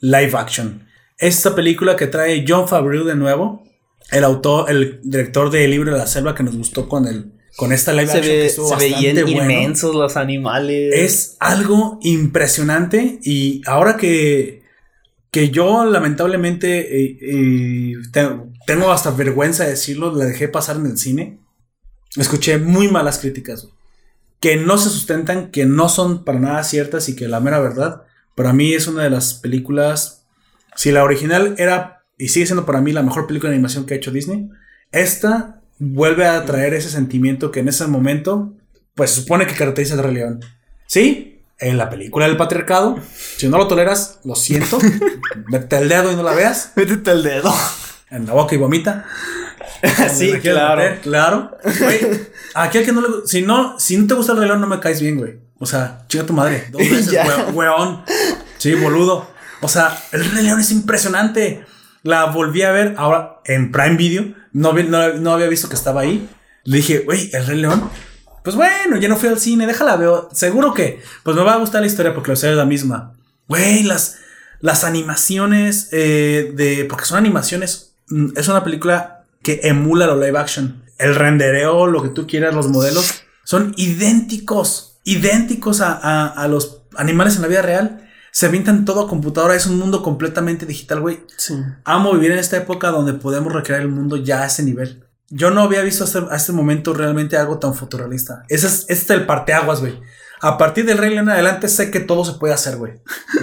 Live 0.00 0.32
Action. 0.34 0.86
Esta 1.16 1.54
película 1.54 1.96
que 1.96 2.06
trae 2.06 2.44
John 2.46 2.68
Favreau 2.68 3.04
de 3.04 3.14
nuevo, 3.14 3.62
el 4.10 4.24
autor, 4.24 4.70
el 4.70 5.00
director 5.02 5.50
de 5.50 5.64
El 5.64 5.70
Libro 5.70 5.92
de 5.92 5.98
la 5.98 6.06
Selva 6.06 6.34
que 6.34 6.42
nos 6.42 6.56
gustó 6.56 6.86
con 6.86 7.06
el 7.06 7.32
con 7.60 7.72
esta 7.74 7.92
live 7.92 8.06
Se, 8.06 8.18
action 8.18 8.32
que 8.32 8.46
estuvo 8.46 8.68
se 8.68 8.74
bastante 8.74 9.22
bueno. 9.24 9.42
inmensos 9.42 9.94
los 9.94 10.16
animales. 10.16 10.94
Es 10.94 11.36
algo 11.40 11.98
impresionante 12.02 13.18
y 13.22 13.60
ahora 13.66 13.98
que, 13.98 14.62
que 15.30 15.50
yo 15.50 15.84
lamentablemente 15.84 17.02
eh, 17.04 17.18
eh, 17.20 17.92
te- 18.12 18.30
tengo 18.66 18.90
hasta 18.90 19.10
vergüenza 19.10 19.64
de 19.64 19.70
decirlo, 19.72 20.10
la 20.16 20.24
dejé 20.24 20.48
pasar 20.48 20.76
en 20.76 20.86
el 20.86 20.96
cine, 20.96 21.38
escuché 22.16 22.56
muy 22.56 22.88
malas 22.88 23.18
críticas 23.18 23.68
que 24.40 24.56
no 24.56 24.78
se 24.78 24.88
sustentan, 24.88 25.50
que 25.50 25.66
no 25.66 25.90
son 25.90 26.24
para 26.24 26.40
nada 26.40 26.64
ciertas 26.64 27.10
y 27.10 27.14
que 27.14 27.28
la 27.28 27.40
mera 27.40 27.60
verdad, 27.60 28.04
para 28.34 28.54
mí 28.54 28.72
es 28.72 28.86
una 28.86 29.02
de 29.02 29.10
las 29.10 29.34
películas, 29.34 30.24
si 30.76 30.92
la 30.92 31.04
original 31.04 31.56
era 31.58 32.04
y 32.16 32.28
sigue 32.28 32.46
siendo 32.46 32.64
para 32.64 32.80
mí 32.80 32.92
la 32.92 33.02
mejor 33.02 33.26
película 33.26 33.50
de 33.50 33.56
animación 33.56 33.84
que 33.84 33.92
ha 33.92 33.96
hecho 33.98 34.10
Disney, 34.12 34.48
esta 34.92 35.59
vuelve 35.80 36.26
a 36.26 36.44
traer 36.44 36.74
ese 36.74 36.88
sentimiento 36.90 37.50
que 37.50 37.60
en 37.60 37.68
ese 37.68 37.86
momento 37.88 38.52
pues 38.94 39.10
se 39.10 39.22
supone 39.22 39.46
que 39.46 39.54
caracteriza 39.54 39.94
al 39.94 40.02
Rey 40.04 40.14
León. 40.14 40.40
Sí, 40.86 41.42
en 41.58 41.76
la 41.78 41.90
película 41.90 42.26
del 42.26 42.36
patriarcado, 42.36 42.98
si 43.36 43.48
no 43.48 43.58
lo 43.58 43.66
toleras, 43.66 44.20
lo 44.24 44.34
siento, 44.36 44.78
mete 45.48 45.76
el 45.78 45.88
dedo 45.88 46.12
y 46.12 46.16
no 46.16 46.22
la 46.22 46.32
veas, 46.34 46.72
Métete 46.76 47.10
el 47.10 47.22
dedo. 47.22 47.52
en 48.10 48.26
la 48.26 48.32
boca 48.34 48.54
y 48.54 48.58
vomita. 48.58 49.06
sí, 50.12 50.32
claro. 50.40 50.82
meter, 50.82 51.00
claro. 51.00 51.56
Güey, 51.80 52.00
aquí 52.54 52.78
al 52.78 52.84
que 52.84 52.92
no 52.92 53.00
le 53.00 53.08
si 53.26 53.42
no, 53.42 53.78
si 53.78 53.96
no 53.96 54.06
te 54.06 54.14
gusta 54.14 54.32
el 54.32 54.38
Rey 54.38 54.48
León, 54.48 54.60
no 54.60 54.66
me 54.66 54.80
caes 54.80 55.00
bien, 55.00 55.16
güey. 55.16 55.38
O 55.58 55.66
sea, 55.66 56.04
chinga 56.08 56.26
tu 56.26 56.32
madre. 56.32 56.66
Dos 56.70 56.80
veces, 56.90 57.12
we- 57.12 57.52
weón. 57.52 58.02
Sí, 58.58 58.74
boludo. 58.74 59.30
O 59.62 59.68
sea, 59.68 59.96
el 60.12 60.24
Rey 60.30 60.44
León 60.44 60.60
es 60.60 60.70
impresionante. 60.70 61.64
La 62.02 62.26
volví 62.26 62.62
a 62.62 62.72
ver 62.72 62.94
ahora 62.98 63.40
en 63.44 63.72
Prime 63.72 63.96
Video. 63.96 64.34
No, 64.52 64.72
no, 64.72 65.12
no 65.14 65.32
había 65.32 65.48
visto 65.48 65.68
que 65.68 65.74
estaba 65.74 66.00
ahí. 66.02 66.28
Le 66.64 66.78
dije, 66.78 67.00
güey, 67.00 67.30
el 67.32 67.46
Rey 67.46 67.58
León. 67.58 67.90
Pues 68.42 68.56
bueno, 68.56 68.96
ya 68.96 69.08
no 69.08 69.16
fui 69.16 69.28
al 69.28 69.38
cine, 69.38 69.66
déjala 69.66 69.96
veo. 69.96 70.28
Seguro 70.32 70.72
que 70.72 71.02
pues 71.22 71.36
me 71.36 71.42
va 71.42 71.54
a 71.54 71.58
gustar 71.58 71.82
la 71.82 71.86
historia 71.86 72.14
porque 72.14 72.28
la 72.28 72.34
historia 72.34 72.52
es 72.52 72.58
la 72.58 72.64
misma. 72.64 73.12
Güey, 73.48 73.82
las, 73.82 74.16
las 74.60 74.84
animaciones 74.84 75.88
eh, 75.92 76.52
de. 76.54 76.86
Porque 76.88 77.04
son 77.04 77.18
animaciones. 77.18 77.94
mm, 78.08 78.28
Es 78.36 78.48
una 78.48 78.64
película 78.64 79.24
que 79.42 79.60
emula 79.64 80.06
lo 80.06 80.16
live 80.20 80.38
action. 80.38 80.82
El 80.98 81.14
rendereo, 81.14 81.86
lo 81.86 82.02
que 82.02 82.08
tú 82.10 82.26
quieras, 82.26 82.54
los 82.54 82.68
modelos, 82.68 83.22
son 83.44 83.74
idénticos. 83.76 84.98
Idénticos 85.04 85.80
a, 85.80 85.92
a- 85.94 86.28
a 86.28 86.48
los 86.48 86.82
animales 86.96 87.36
en 87.36 87.42
la 87.42 87.48
vida 87.48 87.62
real. 87.62 88.09
Se 88.32 88.46
avientan 88.46 88.84
todo 88.84 89.02
a 89.02 89.08
computadora. 89.08 89.54
Es 89.54 89.66
un 89.66 89.78
mundo 89.78 90.02
completamente 90.02 90.66
digital, 90.66 91.00
güey. 91.00 91.20
Sí. 91.36 91.54
Amo 91.84 92.12
vivir 92.12 92.32
en 92.32 92.38
esta 92.38 92.56
época 92.56 92.90
donde 92.90 93.14
podemos 93.14 93.52
recrear 93.52 93.80
el 93.80 93.88
mundo 93.88 94.16
ya 94.16 94.42
a 94.42 94.46
ese 94.46 94.62
nivel. 94.62 95.04
Yo 95.28 95.50
no 95.50 95.62
había 95.62 95.82
visto 95.82 96.04
hasta, 96.04 96.34
este 96.34 96.52
momento 96.52 96.92
realmente 96.92 97.36
algo 97.36 97.58
tan 97.58 97.74
fotorrealista. 97.74 98.44
Ese 98.48 98.66
es, 98.66 98.86
este 98.88 99.14
es 99.14 99.20
el 99.20 99.26
parteaguas, 99.26 99.80
güey. 99.80 100.00
A 100.40 100.56
partir 100.58 100.86
del 100.86 100.98
Rey 100.98 101.10
León 101.10 101.26
en 101.26 101.34
adelante 101.34 101.68
sé 101.68 101.90
que 101.90 102.00
todo 102.00 102.24
se 102.24 102.32
puede 102.38 102.54
hacer, 102.54 102.76
güey. 102.76 102.94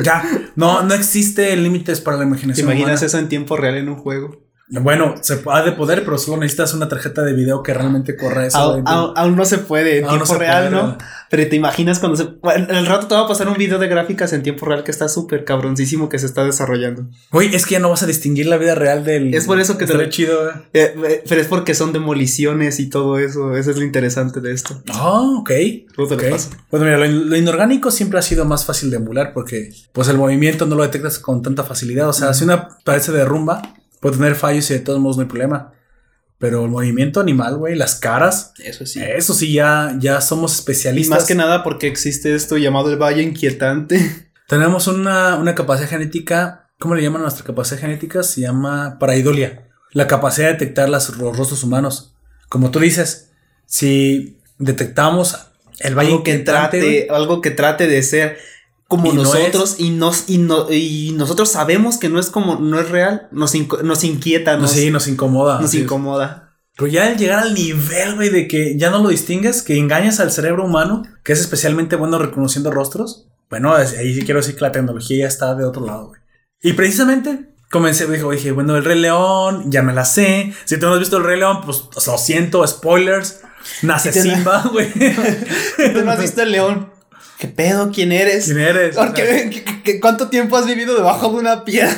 Ya. 0.03 0.23
No, 0.55 0.81
no 0.83 0.93
existe 0.95 1.55
límites 1.55 2.01
para 2.01 2.17
la 2.17 2.23
¿Te 2.23 2.27
imaginación. 2.27 2.65
imaginas 2.65 2.99
humana. 2.99 3.05
eso 3.05 3.19
en 3.19 3.29
tiempo 3.29 3.55
real 3.55 3.75
en 3.75 3.89
un 3.89 3.97
juego? 3.97 4.46
Bueno, 4.69 5.15
se 5.21 5.41
ha 5.49 5.61
de 5.63 5.71
poder, 5.71 6.03
pero 6.03 6.17
solo 6.17 6.37
necesitas 6.37 6.73
una 6.73 6.89
tarjeta 6.89 7.21
de 7.23 7.33
video 7.33 7.63
que 7.63 7.73
realmente 7.73 8.17
corra 8.17 8.45
eso. 8.45 8.57
Aún, 8.57 8.83
aún- 8.85 9.13
aún 9.15 9.35
no 9.37 9.45
se 9.45 9.59
puede 9.59 9.99
en 9.99 10.03
Aún 10.05 10.15
tiempo 10.17 10.35
real, 10.35 10.69
puede, 10.69 10.81
¿no? 10.83 10.97
Pero 11.29 11.47
te 11.49 11.55
imaginas 11.55 11.99
cuando 11.99 12.17
se. 12.17 12.23
bueno, 12.41 12.67
el 12.69 12.85
rato 12.85 13.07
te 13.07 13.15
va 13.15 13.21
a 13.21 13.27
pasar 13.27 13.47
un 13.47 13.55
video 13.57 13.79
de 13.79 13.87
gráficas 13.87 14.33
en 14.33 14.43
tiempo 14.43 14.65
real 14.65 14.83
que 14.83 14.91
está 14.91 15.07
súper 15.07 15.45
cabroncísimo 15.45 16.09
que 16.09 16.19
se 16.19 16.25
está 16.25 16.43
desarrollando. 16.43 17.07
Güey, 17.31 17.53
es 17.55 17.65
que 17.65 17.73
ya 17.73 17.79
no 17.79 17.89
vas 17.89 18.03
a 18.03 18.07
distinguir 18.07 18.47
la 18.47 18.57
vida 18.57 18.75
real 18.75 19.03
del. 19.05 19.33
Es 19.33 19.45
por 19.45 19.59
eso 19.59 19.77
que 19.77 19.85
te- 19.85 20.09
chido, 20.09 20.37
güey. 20.43 20.55
Eh, 20.73 20.95
eh, 21.07 21.23
pero 21.27 21.39
es 21.41 21.47
porque 21.47 21.73
son 21.73 21.93
demoliciones 21.93 22.79
y 22.79 22.89
todo 22.89 23.19
eso. 23.19 23.55
Eso 23.55 23.71
es 23.71 23.77
lo 23.77 23.83
interesante 23.83 24.41
de 24.41 24.51
esto. 24.53 24.81
Ah, 24.93 25.21
ok. 25.39 25.49
Luego 25.97 26.15
te 26.15 26.21
lo 26.21 26.27
ok. 26.27 26.31
paso. 26.31 26.49
Pues 26.69 26.83
mira, 26.83 26.97
lo, 26.97 27.05
lo 27.07 27.35
inorgánico 27.37 27.89
siempre 27.91 28.19
ha 28.19 28.21
sido 28.21 28.45
más 28.45 28.65
fácil 28.65 28.89
de 28.89 28.97
emular 28.97 29.31
porque 29.33 29.71
pues 29.93 30.07
el 30.09 30.17
movimiento 30.17 30.65
no 30.65 30.75
lo 30.75 30.83
detectas 30.83 31.19
con 31.19 31.41
tanta 31.41 31.63
facilidad. 31.63 32.09
O 32.09 32.13
sea, 32.13 32.33
si 32.33 32.43
una 32.43 32.69
pared 32.83 33.01
se 33.01 33.11
derrumba, 33.11 33.61
tener 34.11 34.35
fallos 34.35 34.69
y 34.71 34.73
de 34.75 34.79
todos 34.79 34.99
modos 34.99 35.17
no 35.17 35.23
hay 35.23 35.29
problema. 35.29 35.73
Pero 36.39 36.65
el 36.65 36.69
movimiento 36.69 37.19
animal, 37.19 37.57
güey, 37.57 37.75
las 37.75 37.95
caras, 37.95 38.53
Eso 38.63 38.85
sí. 38.85 39.01
eso 39.01 39.33
sí 39.33 39.53
ya, 39.53 39.95
ya 39.99 40.21
somos 40.21 40.51
Y 40.53 40.55
especialistas. 40.59 41.17
más 41.19 41.27
que 41.27 41.33
nada 41.35 41.63
porque 41.63 41.87
existe 41.87 42.35
esto 42.35 42.57
llamado 42.57 42.91
el 42.91 42.97
Valle 43.01 43.23
Inquietante. 43.23 44.27
Tenemos 44.47 44.87
una, 44.87 45.35
una 45.35 45.55
capacidad 45.55 45.89
genética, 45.89 46.69
¿cómo 46.79 46.93
le 46.95 47.01
llaman 47.01 47.21
a 47.21 47.23
nuestra 47.23 47.43
capacidad 47.43 47.79
genética? 47.81 48.21
Se 48.23 48.41
llama 48.41 48.97
paraidolia. 48.99 49.67
La 49.93 50.07
capacidad 50.07 50.47
de 50.47 50.53
detectar 50.53 50.89
las, 50.89 51.09
los 51.17 51.35
rostros 51.35 51.63
humanos. 51.63 52.15
Como 52.49 52.69
tú 52.69 52.79
dices, 52.79 53.31
si 53.65 54.39
detectamos 54.59 55.37
el 55.79 55.95
valle 55.95 56.11
algo 56.11 56.23
que 56.23 56.31
inquietante, 56.31 56.79
trate, 56.79 57.05
güey, 57.07 57.07
algo 57.09 57.41
que 57.41 57.51
trate 57.51 57.87
de 57.87 58.03
ser 58.03 58.37
como 58.87 59.11
Y 59.11 59.15
no 59.15 59.23
nosotros 59.23 59.75
y 59.79 59.89
nos 59.89 60.29
y, 60.29 60.37
no, 60.37 60.71
y 60.71 61.13
nosotros 61.15 61.49
sabemos 61.51 61.97
que 61.97 62.09
no 62.09 62.19
es 62.19 62.29
como 62.29 62.55
no 62.55 62.79
es 62.79 62.89
real, 62.89 63.27
nos, 63.31 63.53
inco- 63.55 63.81
nos 63.81 64.03
inquieta, 64.03 64.55
no, 64.55 64.61
nos, 64.63 64.71
sí, 64.71 64.89
nos 64.91 65.07
incomoda. 65.07 65.59
nos 65.61 65.73
incomoda. 65.73 66.53
Pero 66.75 66.87
ya 66.87 67.07
al 67.07 67.17
llegar 67.17 67.39
al 67.39 67.53
nivel, 67.53 68.15
güey, 68.15 68.29
de 68.29 68.47
que 68.47 68.77
ya 68.77 68.89
no 68.91 68.99
lo 69.01 69.09
distingues, 69.09 69.63
que 69.63 69.77
engañas 69.77 70.19
al 70.19 70.31
cerebro 70.31 70.63
humano, 70.65 71.03
que 71.23 71.33
es 71.33 71.39
especialmente 71.39 71.95
bueno 71.95 72.19
reconociendo 72.19 72.69
rostros, 72.71 73.27
bueno, 73.49 73.73
ahí 73.73 74.13
sí 74.13 74.21
quiero 74.23 74.39
decir 74.41 74.55
que 74.55 74.61
la 74.61 74.71
tecnología 74.71 75.17
ya 75.23 75.27
está 75.27 75.55
de 75.55 75.65
otro 75.65 75.85
lado, 75.85 76.07
güey. 76.09 76.21
Y 76.61 76.73
precisamente 76.73 77.49
comencé, 77.71 78.05
dije, 78.07 78.23
dije, 78.31 78.51
bueno, 78.51 78.77
el 78.77 78.83
Rey 78.85 78.99
León, 78.99 79.71
ya 79.71 79.81
me 79.81 79.93
la 79.93 80.05
sé. 80.05 80.53
Si 80.65 80.77
tú 80.79 80.85
no 80.85 80.93
has 80.93 80.99
visto 80.99 81.17
el 81.17 81.23
Rey 81.23 81.39
León, 81.39 81.61
pues 81.65 81.83
lo 82.05 82.17
siento, 82.17 82.65
spoilers. 82.67 83.41
Nace 83.81 84.11
Simba, 84.13 84.63
güey. 84.71 84.91
Tú 84.93 86.05
no 86.05 86.11
has 86.11 86.19
visto 86.21 86.41
el 86.43 86.51
león. 86.51 86.89
¿Qué 87.39 87.47
pedo? 87.47 87.91
¿Quién 87.93 88.11
eres? 88.11 88.45
¿Quién 88.45 88.59
eres? 88.59 88.95
Porque, 88.95 89.63
¿qué- 89.83 89.99
¿Cuánto 89.99 90.29
tiempo 90.29 90.57
has 90.57 90.65
vivido 90.65 90.95
debajo 90.95 91.29
de 91.29 91.35
una 91.37 91.63
piedra? 91.65 91.95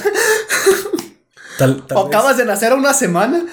Tal, 1.58 1.84
tal 1.88 1.98
O 1.98 2.06
vez, 2.08 2.16
acabas 2.16 2.38
de 2.38 2.46
nacer 2.46 2.72
a 2.72 2.76
una 2.76 2.94
semana. 2.94 3.46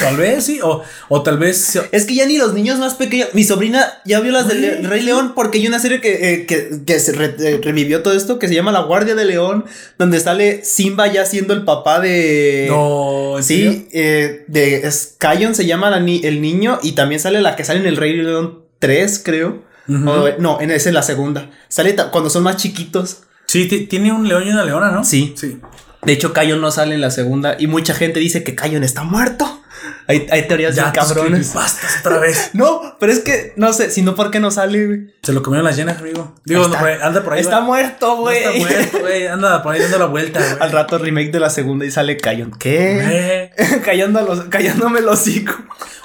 tal 0.00 0.16
vez 0.16 0.44
sí, 0.44 0.60
o, 0.62 0.82
o 1.08 1.22
tal 1.22 1.38
vez. 1.38 1.78
Es 1.92 2.06
que 2.06 2.14
ya 2.14 2.24
ni 2.26 2.38
los 2.38 2.54
niños 2.54 2.78
más 2.78 2.94
pequeños. 2.94 3.28
Mi 3.34 3.44
sobrina 3.44 3.86
ya 4.06 4.20
vio 4.20 4.32
las 4.32 4.48
del. 4.48 4.84
Rey 4.88 5.02
León 5.02 5.32
porque 5.34 5.58
hay 5.58 5.66
una 5.66 5.78
serie 5.78 6.00
que, 6.00 6.32
eh, 6.32 6.46
que, 6.46 6.70
que 6.86 6.98
se 7.00 7.12
re- 7.12 7.36
eh, 7.38 7.60
revivió 7.62 8.02
todo 8.02 8.14
esto 8.14 8.38
que 8.38 8.48
se 8.48 8.54
llama 8.54 8.72
La 8.72 8.80
Guardia 8.82 9.14
de 9.14 9.24
León, 9.26 9.66
donde 9.98 10.20
sale 10.20 10.64
Simba 10.64 11.06
ya 11.12 11.26
siendo 11.26 11.52
el 11.52 11.64
papá 11.64 12.00
de. 12.00 12.66
No. 12.70 13.36
Sí, 13.42 13.88
eh, 13.92 14.44
de 14.48 14.90
Scion 14.90 15.54
se 15.54 15.66
llama 15.66 15.90
la 15.90 16.00
ni- 16.00 16.22
el 16.24 16.40
niño 16.40 16.78
y 16.82 16.92
también 16.92 17.20
sale 17.20 17.42
la 17.42 17.56
que 17.56 17.64
sale 17.64 17.80
en 17.80 17.86
el 17.86 17.96
Rey 17.98 18.14
León 18.14 18.64
3, 18.78 19.20
creo. 19.22 19.65
O, 19.88 20.28
no, 20.40 20.60
en 20.60 20.70
esa 20.70 20.88
es 20.88 20.94
la 20.94 21.02
segunda. 21.02 21.50
Sale 21.68 21.94
cuando 22.10 22.30
son 22.30 22.42
más 22.42 22.56
chiquitos. 22.56 23.22
Sí, 23.46 23.66
ti- 23.68 23.86
tiene 23.86 24.12
un 24.12 24.26
león 24.28 24.42
y 24.46 24.50
una 24.50 24.64
leona, 24.64 24.90
¿no? 24.90 25.04
Sí. 25.04 25.34
Sí. 25.36 25.60
De 26.02 26.12
hecho, 26.12 26.32
Kion 26.32 26.60
no 26.60 26.70
sale 26.70 26.94
en 26.94 27.00
la 27.00 27.10
segunda 27.10 27.56
y 27.58 27.66
mucha 27.68 27.94
gente 27.94 28.20
dice 28.20 28.42
que 28.44 28.54
Kion 28.56 28.82
está 28.84 29.02
muerto. 29.04 29.60
Hay, 30.08 30.26
hay 30.30 30.46
teorías 30.46 30.74
Ya, 30.76 30.84
bien 30.90 30.94
cabrones. 30.94 31.50
creepypastas 31.50 32.00
otra 32.00 32.18
vez. 32.18 32.50
No, 32.54 32.96
pero 33.00 33.12
es 33.12 33.20
que 33.20 33.52
no 33.56 33.72
sé, 33.72 33.90
si 33.90 34.02
no, 34.02 34.14
¿por 34.14 34.30
qué 34.30 34.40
no 34.40 34.50
sale, 34.50 34.86
güey? 34.86 35.14
Se 35.22 35.32
lo 35.32 35.42
comieron 35.42 35.64
las 35.64 35.76
llenas, 35.76 35.98
amigo. 35.98 36.34
Digo, 36.44 36.64
Está- 36.66 37.06
anda 37.06 37.22
por 37.22 37.32
ahí. 37.34 37.40
Está 37.40 37.60
muerto, 37.60 38.06
No 38.08 38.16
güey. 38.22 38.38
está 38.38 38.52
muerto, 38.58 38.98
güey. 39.00 39.26
Anda 39.26 39.62
por 39.62 39.74
ahí 39.74 39.80
dando 39.82 39.98
la 39.98 40.06
vuelta, 40.06 40.40
güey. 40.40 40.56
Al 40.60 40.72
rato 40.72 40.98
remake 40.98 41.30
de 41.32 41.40
la 41.40 41.50
segunda 41.50 41.84
y 41.84 41.90
sale 41.90 42.16
Kion. 42.16 42.52
¿Qué? 42.58 43.50
Eh. 43.56 43.80
Callando 43.84 44.20
los, 44.22 44.44
callándome 44.44 45.00
el 45.00 45.08
hocico. 45.08 45.52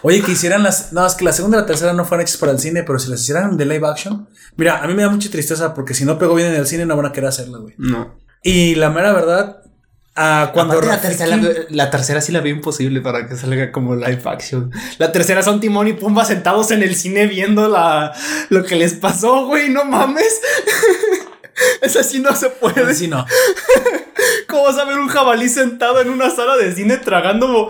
Oye, 0.01 0.21
que 0.23 0.32
hicieran 0.32 0.63
las. 0.63 0.93
No, 0.93 1.05
es 1.05 1.13
que 1.13 1.23
la 1.25 1.32
segunda 1.34 1.57
y 1.57 1.61
la 1.61 1.67
tercera 1.67 1.93
no 1.93 2.05
fueron 2.05 2.23
hechas 2.23 2.38
para 2.38 2.51
el 2.51 2.59
cine, 2.59 2.84
pero 2.84 2.97
si 2.99 3.09
las 3.11 3.21
hicieran 3.21 3.55
de 3.57 3.65
live 3.65 3.88
action. 3.88 4.27
Mira, 4.57 4.82
a 4.84 4.88
mí 4.88 4.93
me 4.95 5.03
da 5.03 5.09
mucha 5.09 5.29
tristeza 5.29 5.73
porque 5.73 5.93
si 5.93 6.05
no 6.05 6.17
pegó 6.17 6.34
bien 6.36 6.47
en 6.49 6.55
el 6.55 6.65
cine 6.67 6.86
no 6.86 6.97
van 6.97 7.05
a 7.05 7.11
querer 7.11 7.29
hacerla, 7.29 7.59
güey. 7.59 7.75
No. 7.77 8.19
Y 8.43 8.73
la 8.75 8.89
mera 8.89 9.13
verdad, 9.13 9.61
ah, 10.16 10.51
cuando. 10.53 10.74
Aparte, 10.74 10.89
la, 10.89 11.01
tercera, 11.01 11.38
la, 11.38 11.49
la 11.70 11.89
tercera 11.91 12.22
sí 12.22 12.32
la 12.32 12.41
veo 12.41 12.53
imposible 12.55 13.01
para 13.01 13.28
que 13.28 13.36
salga 13.36 13.72
como 13.72 13.95
live 13.95 14.22
action. 14.26 14.72
La 14.97 15.12
tercera 15.12 15.43
son 15.43 15.59
Timón 15.59 15.88
y 15.88 15.93
Pumba 15.93 16.26
sentados 16.26 16.72
en 16.72 16.84
el 16.84 16.95
cine 16.95 17.28
viendo 17.28 17.68
la, 17.68 18.14
lo 18.49 18.64
que 18.64 18.76
les 18.76 18.93
pasó, 18.93 19.45
güey. 19.45 19.70
No 19.70 19.86
mames. 19.86 20.41
Esa 21.82 22.03
sí 22.03 22.20
no 22.20 22.36
se 22.36 22.49
puede. 22.49 22.93
Sí, 22.95 23.07
no. 23.07 23.26
¿Cómo 24.47 24.64
vas 24.64 24.78
a 24.78 24.86
ver 24.86 24.97
un 24.97 25.07
jabalí 25.07 25.49
sentado 25.49 26.01
en 26.01 26.09
una 26.09 26.30
sala 26.30 26.57
de 26.57 26.74
cine 26.74 26.97
tragando 26.97 27.70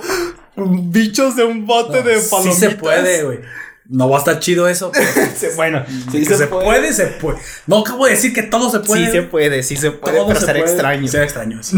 bichos 0.55 1.35
de 1.35 1.43
un 1.43 1.65
bote 1.65 2.01
de 2.01 2.19
sí 2.19 2.29
palomitas? 2.29 2.59
se 2.59 2.69
puede, 2.71 3.23
güey. 3.23 3.39
No 3.87 4.09
va 4.09 4.17
a 4.17 4.19
estar 4.19 4.39
chido 4.39 4.67
eso. 4.67 4.91
Sí, 5.35 5.47
bueno, 5.55 5.83
sí 6.11 6.23
se, 6.23 6.47
puede. 6.47 6.93
se 6.93 7.07
puede. 7.07 7.39
No 7.67 7.79
acabo 7.79 8.05
de 8.05 8.11
decir 8.11 8.33
que 8.33 8.43
todo 8.43 8.69
se 8.69 8.79
puede. 8.79 9.05
Sí 9.07 9.11
se 9.11 9.21
puede, 9.23 9.63
sí 9.63 9.75
se 9.75 9.91
puede, 9.91 10.17
Todo 10.17 10.27
pero 10.27 10.39
se 10.39 10.45
será 10.45 10.59
puede. 10.59 10.71
extraño. 10.71 11.07
Será 11.07 11.23
extraño. 11.23 11.63
sí. 11.63 11.77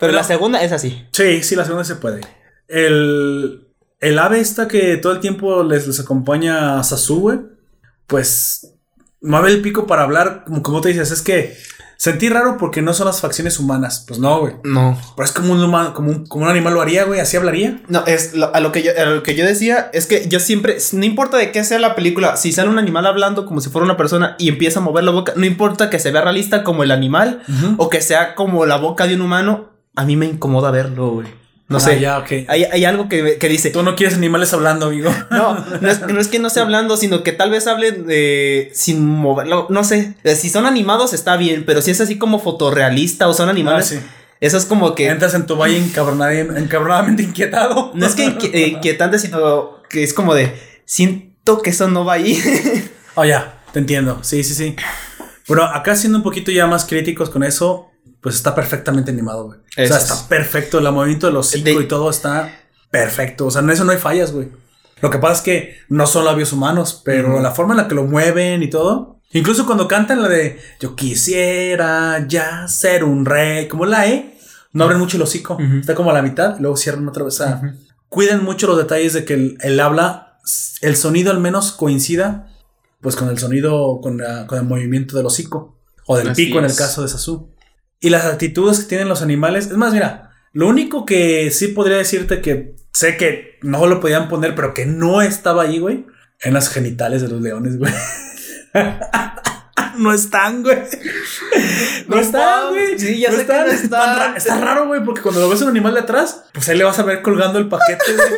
Pero 0.00 0.12
la 0.12 0.24
segunda 0.24 0.62
es 0.62 0.72
así. 0.72 1.06
Sí, 1.12 1.42
sí, 1.42 1.54
la 1.54 1.64
segunda 1.64 1.84
se 1.84 1.94
puede. 1.96 2.22
El, 2.68 3.68
el 4.00 4.18
ave 4.18 4.40
esta 4.40 4.66
que 4.66 4.96
todo 4.96 5.12
el 5.12 5.20
tiempo 5.20 5.62
les, 5.62 5.86
les 5.86 6.00
acompaña 6.00 6.78
a 6.80 6.84
Sasu, 6.84 7.20
güey, 7.20 7.38
pues 8.06 8.74
mueve 9.20 9.50
el 9.50 9.60
pico 9.60 9.86
para 9.86 10.02
hablar, 10.02 10.44
como, 10.46 10.62
como 10.62 10.80
te 10.80 10.88
dices, 10.88 11.10
es 11.10 11.20
que 11.22 11.54
sentí 11.98 12.30
raro 12.30 12.56
porque 12.56 12.80
no 12.80 12.94
son 12.94 13.06
las 13.08 13.20
facciones 13.20 13.58
humanas. 13.58 14.04
Pues 14.08 14.18
no, 14.18 14.40
güey. 14.40 14.54
No. 14.64 14.98
Pero 15.16 15.26
es 15.26 15.32
como 15.32 15.52
un, 15.52 15.62
humano, 15.62 15.92
como 15.92 16.10
un, 16.10 16.26
como 16.26 16.44
un 16.46 16.50
animal 16.50 16.72
lo 16.72 16.80
haría, 16.80 17.04
güey, 17.04 17.20
así 17.20 17.36
hablaría. 17.36 17.82
No, 17.88 18.06
es 18.06 18.32
lo- 18.34 18.54
a 18.54 18.60
lo 18.60 18.72
que 18.72 18.82
yo 18.82 18.92
a 18.98 19.04
lo 19.04 19.22
que 19.22 19.34
yo 19.34 19.44
decía 19.44 19.90
es 19.92 20.06
que 20.06 20.26
yo 20.26 20.40
siempre 20.40 20.78
no 20.92 21.04
importa 21.04 21.36
de 21.36 21.52
qué 21.52 21.62
sea 21.62 21.78
la 21.78 21.94
película, 21.94 22.36
si 22.36 22.52
sale 22.52 22.70
un 22.70 22.78
animal 22.78 23.04
hablando 23.04 23.44
como 23.44 23.60
si 23.60 23.68
fuera 23.68 23.84
una 23.84 23.98
persona 23.98 24.34
y 24.38 24.48
empieza 24.48 24.78
a 24.80 24.82
mover 24.82 25.04
la 25.04 25.10
boca, 25.10 25.34
no 25.36 25.44
importa 25.44 25.90
que 25.90 25.98
se 25.98 26.10
vea 26.10 26.22
realista 26.22 26.64
como 26.64 26.82
el 26.84 26.90
animal 26.90 27.42
o 27.76 27.90
que 27.90 28.00
sea 28.00 28.34
como 28.34 28.64
la 28.64 28.76
boca 28.78 29.06
de 29.06 29.16
un 29.16 29.20
humano, 29.20 29.69
a 29.96 30.04
mí 30.04 30.16
me 30.16 30.26
incomoda 30.26 30.70
verlo, 30.70 31.10
güey. 31.10 31.28
No 31.68 31.76
Ah, 31.76 31.80
sé. 31.80 32.00
ya. 32.00 32.24
Hay, 32.48 32.64
hay 32.64 32.84
algo 32.84 33.08
que, 33.08 33.38
que 33.38 33.48
dice, 33.48 33.70
Tú 33.70 33.84
no 33.84 33.94
quieres 33.94 34.16
animales 34.16 34.52
hablando, 34.52 34.86
amigo. 34.86 35.10
No, 35.30 35.54
no 35.80 35.88
es, 35.88 36.00
no 36.00 36.20
es 36.20 36.26
que 36.28 36.40
no 36.40 36.48
esté 36.48 36.58
hablando, 36.60 36.96
sino 36.96 37.22
que 37.22 37.30
tal 37.32 37.50
vez 37.50 37.66
hable 37.68 37.92
de 37.92 38.70
sin 38.74 39.06
moverlo. 39.06 39.66
No 39.70 39.84
sé. 39.84 40.14
Eh, 40.24 40.34
Si 40.34 40.50
son 40.50 40.66
animados 40.66 41.12
está 41.12 41.36
bien, 41.36 41.64
pero 41.64 41.80
si 41.80 41.92
es 41.92 42.00
así 42.00 42.18
como 42.18 42.40
fotorrealista 42.40 43.28
o 43.28 43.34
son 43.34 43.48
animales, 43.48 43.92
Ah, 43.92 44.00
sí. 44.00 44.06
eso 44.40 44.56
es 44.56 44.64
como 44.64 44.96
que 44.96 45.06
Entras 45.08 45.34
en 45.34 45.46
tu 45.46 45.54
valle 45.56 45.76
encabronadamente 45.78 47.22
inquietado. 47.22 47.92
no 47.94 48.04
es 48.06 48.14
que 48.14 48.26
inqui- 48.26 48.50
eh, 48.52 48.68
inquietante, 48.68 49.18
sino 49.20 49.80
que 49.88 50.02
es 50.02 50.12
como 50.12 50.34
de 50.34 50.52
siento 50.86 51.62
que 51.62 51.70
eso 51.70 51.88
no 51.88 52.04
va 52.04 52.14
ahí. 52.14 52.36
Oh, 53.14 53.24
ya, 53.24 53.60
te 53.72 53.78
entiendo. 53.78 54.18
Sí, 54.22 54.42
sí, 54.42 54.54
sí. 54.54 54.74
Bueno, 55.46 55.64
acá 55.64 55.94
siendo 55.94 56.18
un 56.18 56.24
poquito 56.24 56.50
ya 56.50 56.66
más 56.66 56.84
críticos 56.84 57.30
con 57.30 57.42
eso, 57.44 57.89
pues 58.20 58.34
está 58.34 58.54
perfectamente 58.54 59.10
animado, 59.10 59.46
güey. 59.46 59.58
O 59.58 59.62
sea, 59.74 59.84
es. 59.84 59.90
está 60.04 60.28
perfecto. 60.28 60.78
El 60.78 60.92
movimiento 60.92 61.26
de 61.26 61.32
los 61.32 61.48
hocico 61.48 61.78
De- 61.78 61.84
y 61.84 61.88
todo 61.88 62.10
está 62.10 62.52
perfecto. 62.90 63.46
O 63.46 63.50
sea, 63.50 63.62
en 63.62 63.70
eso 63.70 63.84
no 63.84 63.92
hay 63.92 63.98
fallas, 63.98 64.32
güey. 64.32 64.48
Lo 65.00 65.10
que 65.10 65.18
pasa 65.18 65.34
es 65.34 65.40
que 65.40 65.76
no 65.88 66.06
son 66.06 66.24
labios 66.26 66.52
humanos, 66.52 67.00
pero 67.04 67.40
la 67.40 67.52
forma 67.52 67.72
en 67.74 67.78
la 67.78 67.88
que 67.88 67.94
lo 67.94 68.04
mueven 68.04 68.62
y 68.62 68.68
todo. 68.68 69.20
Incluso 69.32 69.64
cuando 69.64 69.86
cantan 69.88 70.20
la 70.22 70.28
de 70.28 70.58
Yo 70.80 70.94
quisiera 70.96 72.26
ya 72.28 72.66
ser 72.68 73.04
un 73.04 73.24
rey, 73.24 73.68
como 73.68 73.86
la 73.86 74.06
E, 74.08 74.36
no 74.72 74.84
abren 74.84 74.98
mucho 74.98 75.16
el 75.16 75.22
hocico. 75.22 75.56
Está 75.80 75.94
como 75.94 76.10
a 76.10 76.14
la 76.14 76.22
mitad 76.22 76.58
y 76.58 76.62
luego 76.62 76.76
cierran 76.76 77.08
otra 77.08 77.24
vez. 77.24 77.34
O 77.34 77.36
sea, 77.44 77.76
Cuiden 78.08 78.42
mucho 78.44 78.66
los 78.66 78.76
detalles 78.76 79.12
de 79.12 79.24
que 79.24 79.34
el, 79.34 79.56
el 79.60 79.78
habla, 79.78 80.38
el 80.80 80.96
sonido 80.96 81.30
al 81.30 81.38
menos 81.38 81.70
coincida 81.72 82.48
pues 83.00 83.14
con 83.16 83.28
el 83.30 83.38
sonido, 83.38 84.00
con, 84.02 84.18
la- 84.18 84.46
con 84.48 84.58
el 84.58 84.64
movimiento 84.64 85.16
del 85.16 85.24
hocico 85.26 85.78
o 86.06 86.16
del 86.18 86.30
Así 86.30 86.44
pico 86.46 86.58
en 86.58 86.64
el 86.66 86.74
caso 86.76 87.02
de 87.02 87.08
Sasu. 87.08 87.48
Y 88.00 88.10
las 88.10 88.24
actitudes 88.24 88.80
que 88.80 88.86
tienen 88.86 89.08
los 89.08 89.22
animales, 89.22 89.66
es 89.66 89.76
más, 89.76 89.92
mira, 89.92 90.30
lo 90.52 90.66
único 90.68 91.04
que 91.04 91.50
sí 91.50 91.68
podría 91.68 91.98
decirte 91.98 92.40
que 92.40 92.74
sé 92.92 93.16
que 93.16 93.58
no 93.62 93.86
lo 93.86 94.00
podían 94.00 94.28
poner, 94.28 94.54
pero 94.54 94.74
que 94.74 94.86
no 94.86 95.20
estaba 95.22 95.64
ahí, 95.64 95.78
güey, 95.78 96.06
en 96.40 96.54
las 96.54 96.70
genitales 96.70 97.22
de 97.22 97.28
los 97.28 97.40
leones, 97.42 97.78
güey. 97.78 97.92
no 99.98 100.12
están, 100.14 100.62
güey. 100.62 100.78
No, 102.08 102.16
No 102.16 102.22
están, 102.22 102.70
güey. 102.70 102.98
Sí, 102.98 103.20
ya 103.20 103.30
sé 103.30 103.46
que 103.46 103.52
no 103.52 103.64
Está, 103.66 103.74
están. 103.74 104.36
está 104.36 104.60
raro, 104.60 104.86
güey, 104.86 105.04
porque 105.04 105.20
cuando 105.20 105.40
lo 105.42 105.48
ves 105.48 105.60
un 105.62 105.68
animal 105.68 105.94
de 105.94 106.00
atrás, 106.00 106.44
pues 106.52 106.68
ahí 106.68 106.78
le 106.78 106.84
vas 106.84 106.98
a 106.98 107.02
ver 107.02 107.22
colgando 107.22 107.58
el 107.58 107.68
paquete, 107.68 108.14
güey. 108.16 108.28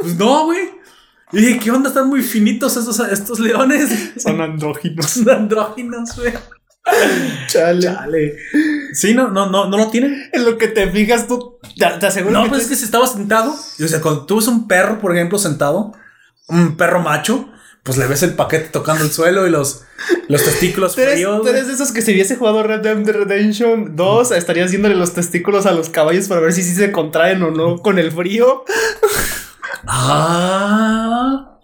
Pues 0.00 0.16
no, 0.16 0.46
güey. 0.46 0.68
Y 1.32 1.38
dije, 1.38 1.58
¿qué 1.60 1.70
onda? 1.70 1.88
Están 1.88 2.08
muy 2.08 2.22
finitos 2.22 2.76
estos, 2.76 2.98
estos 3.00 3.38
leones. 3.40 3.88
Son 4.18 4.40
andróginos. 4.40 5.06
Son 5.06 5.30
andróginos, 5.30 6.16
güey. 6.16 6.32
Chale. 7.46 7.80
Chale. 7.80 8.36
Sí, 8.92 9.14
no, 9.14 9.28
no, 9.28 9.48
no, 9.50 9.68
no 9.68 9.76
lo 9.76 9.88
tienen. 9.90 10.30
En 10.32 10.44
lo 10.44 10.58
que 10.58 10.68
te 10.68 10.90
fijas 10.90 11.26
tú, 11.26 11.58
te, 11.78 11.86
te 11.98 12.06
aseguro 12.06 12.32
No, 12.32 12.42
que 12.44 12.48
pues 12.50 12.62
es 12.62 12.68
que 12.68 12.76
si 12.76 12.84
estaba 12.84 13.06
sentado, 13.06 13.54
y, 13.78 13.84
o 13.84 13.88
sea, 13.88 14.00
cuando 14.00 14.26
tú 14.26 14.36
ves 14.36 14.48
un 14.48 14.68
perro, 14.68 14.98
por 14.98 15.14
ejemplo, 15.14 15.38
sentado, 15.38 15.92
un 16.48 16.76
perro 16.76 17.00
macho, 17.00 17.48
pues 17.82 17.98
le 17.98 18.06
ves 18.06 18.22
el 18.22 18.34
paquete 18.34 18.68
tocando 18.68 19.02
el 19.04 19.10
suelo 19.10 19.46
y 19.46 19.50
los, 19.50 19.82
los 20.28 20.44
testículos 20.44 20.94
Tú 20.96 21.00
eres, 21.00 21.14
fríos. 21.14 21.42
tú 21.42 21.48
eres 21.48 21.66
de 21.66 21.72
esos 21.74 21.90
que 21.92 22.02
si 22.02 22.12
hubiese 22.12 22.36
jugado 22.36 22.62
Red 22.62 22.80
Dead 22.80 23.04
Redemption 23.04 23.96
2, 23.96 24.30
estarías 24.32 24.70
viéndole 24.70 24.94
los 24.94 25.14
testículos 25.14 25.66
a 25.66 25.72
los 25.72 25.88
caballos 25.88 26.28
para 26.28 26.40
ver 26.40 26.52
si 26.52 26.62
se 26.62 26.92
contraen 26.92 27.42
o 27.42 27.50
no 27.50 27.78
con 27.78 27.98
el 27.98 28.12
frío. 28.12 28.64
Ah. 29.84 31.58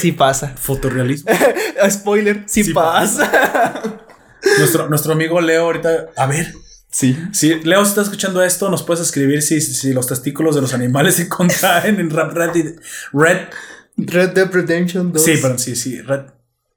Sí 0.00 0.12
pasa. 0.12 0.54
fotorrealismo. 0.56 1.30
Spoiler, 1.90 2.44
sí, 2.46 2.64
Sí 2.64 2.72
pasa. 2.72 3.30
Nuestro, 4.58 4.88
nuestro 4.88 5.12
amigo 5.12 5.40
Leo 5.40 5.62
ahorita, 5.64 6.10
a 6.16 6.26
ver, 6.26 6.52
Sí. 6.92 7.16
Si 7.32 7.54
Leo, 7.62 7.84
si 7.84 7.90
estás 7.90 8.06
escuchando 8.06 8.42
esto, 8.42 8.68
nos 8.68 8.82
puedes 8.82 9.00
escribir 9.00 9.42
si, 9.42 9.60
si 9.60 9.92
los 9.92 10.08
testículos 10.08 10.56
de 10.56 10.60
los 10.60 10.74
animales 10.74 11.14
se 11.14 11.28
contraen 11.28 12.00
en 12.00 12.10
Red 12.10 12.32
Red. 12.32 12.74
Red 13.12 13.38
Red 13.96 14.30
Dead 14.30 14.50
Redemption 14.52 15.12
2. 15.12 15.22
sí, 15.24 15.36
perdón, 15.36 15.58
sí, 15.60 15.76
sí. 15.76 16.00
Red. 16.00 16.22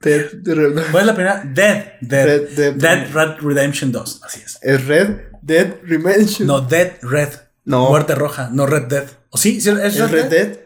Dead- 0.01 0.29
Red- 0.43 0.91
¿Cuál 0.91 1.01
es 1.01 1.07
la 1.07 1.15
primera? 1.15 1.41
Dead. 1.43 1.93
Dead. 2.01 2.25
Red 2.25 2.49
Dead- 2.55 2.73
Dead 2.75 3.07
Red 3.11 3.37
Redemption 3.41 3.91
2. 3.91 4.21
Así 4.23 4.41
es. 4.45 4.59
Es 4.61 4.85
Red 4.85 5.17
Dead 5.41 5.77
Redemption. 5.83 6.47
No, 6.47 6.61
Dead 6.61 6.91
Red. 7.01 7.29
No. 7.65 7.89
Muerte 7.89 8.13
roja, 8.13 8.49
no 8.51 8.67
Red 8.67 8.83
Dead. 8.83 9.05
¿O 9.31 9.37
sí? 9.37 9.59
¿Sí 9.61 9.69
¿Es 9.69 9.77
¿Es 9.95 9.97
Red, 9.97 10.11
Red 10.11 10.25
Dead? 10.25 10.47
Dead? 10.47 10.59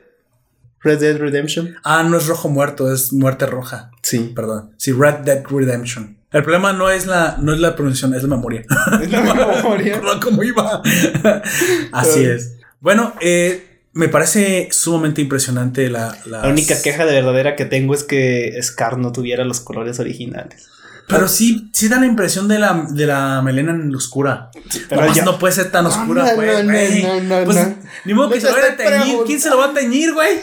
Red 0.81 0.99
Dead 0.99 1.17
Redemption. 1.17 1.75
Ah, 1.85 2.03
no 2.03 2.17
es 2.17 2.27
rojo 2.27 2.49
muerto, 2.49 2.91
es 2.93 3.13
muerte 3.13 3.45
roja. 3.45 3.91
Sí. 4.03 4.33
Perdón. 4.35 4.73
Sí, 4.77 4.91
Red 4.91 5.19
Dead 5.23 5.43
Redemption. 5.49 6.16
El 6.31 6.43
problema 6.43 6.73
no 6.73 6.89
es 6.89 7.05
la, 7.07 7.37
no 7.39 7.53
es 7.53 7.59
la 7.59 7.75
pronunciación, 7.75 8.13
es 8.13 8.23
la 8.23 8.35
memoria. 8.35 8.61
Es 9.01 9.11
la 9.11 9.21
memoria. 9.33 10.01
¿Cómo 10.23 10.43
iba? 10.43 10.81
Así 11.91 12.25
es. 12.25 12.57
Bueno, 12.79 13.13
eh, 13.21 13.81
me 13.93 14.09
parece 14.09 14.67
sumamente 14.71 15.21
impresionante 15.21 15.89
la... 15.89 16.07
las- 16.25 16.43
La 16.43 16.49
única 16.49 16.81
queja 16.81 17.05
de 17.05 17.13
verdadera 17.13 17.55
que 17.55 17.65
tengo 17.65 17.93
es 17.93 18.03
que 18.03 18.57
Scar 18.61 18.97
no 18.97 19.11
tuviera 19.11 19.45
los 19.45 19.59
colores 19.61 19.99
originales. 19.99 20.67
Pero 21.07 21.29
sí, 21.29 21.69
sí 21.71 21.87
da 21.87 22.01
la 22.01 22.05
impresión 22.05 22.49
de 22.49 22.59
la, 22.59 22.85
de 22.89 23.07
la 23.07 23.41
melena 23.41 23.71
en 23.71 23.95
oscura. 23.95 24.51
pero 24.89 25.01
Nomás 25.01 25.15
ya- 25.15 25.23
no 25.23 25.39
puede 25.39 25.53
ser 25.53 25.71
tan 25.71 25.85
oscura, 25.85 26.25
no, 26.25 26.35
pues, 26.35 26.65
no, 26.65 26.71
güey. 26.73 27.03
no, 27.03 27.21
no, 27.21 27.45
Pues, 27.45 27.55
no. 27.57 27.75
Ni 28.03 28.13
modo 28.13 28.29
que 28.29 28.35
No 28.35 28.41
se 28.41 28.47
lo 28.47 28.53
vaya 28.53 28.73
a 28.73 28.75
teñir. 28.75 29.17
¿Quién 29.25 29.39
se 29.39 29.49
lo 29.49 29.57
va 29.57 29.65
a 29.67 29.73
teñir, 29.73 30.13
güey? 30.13 30.39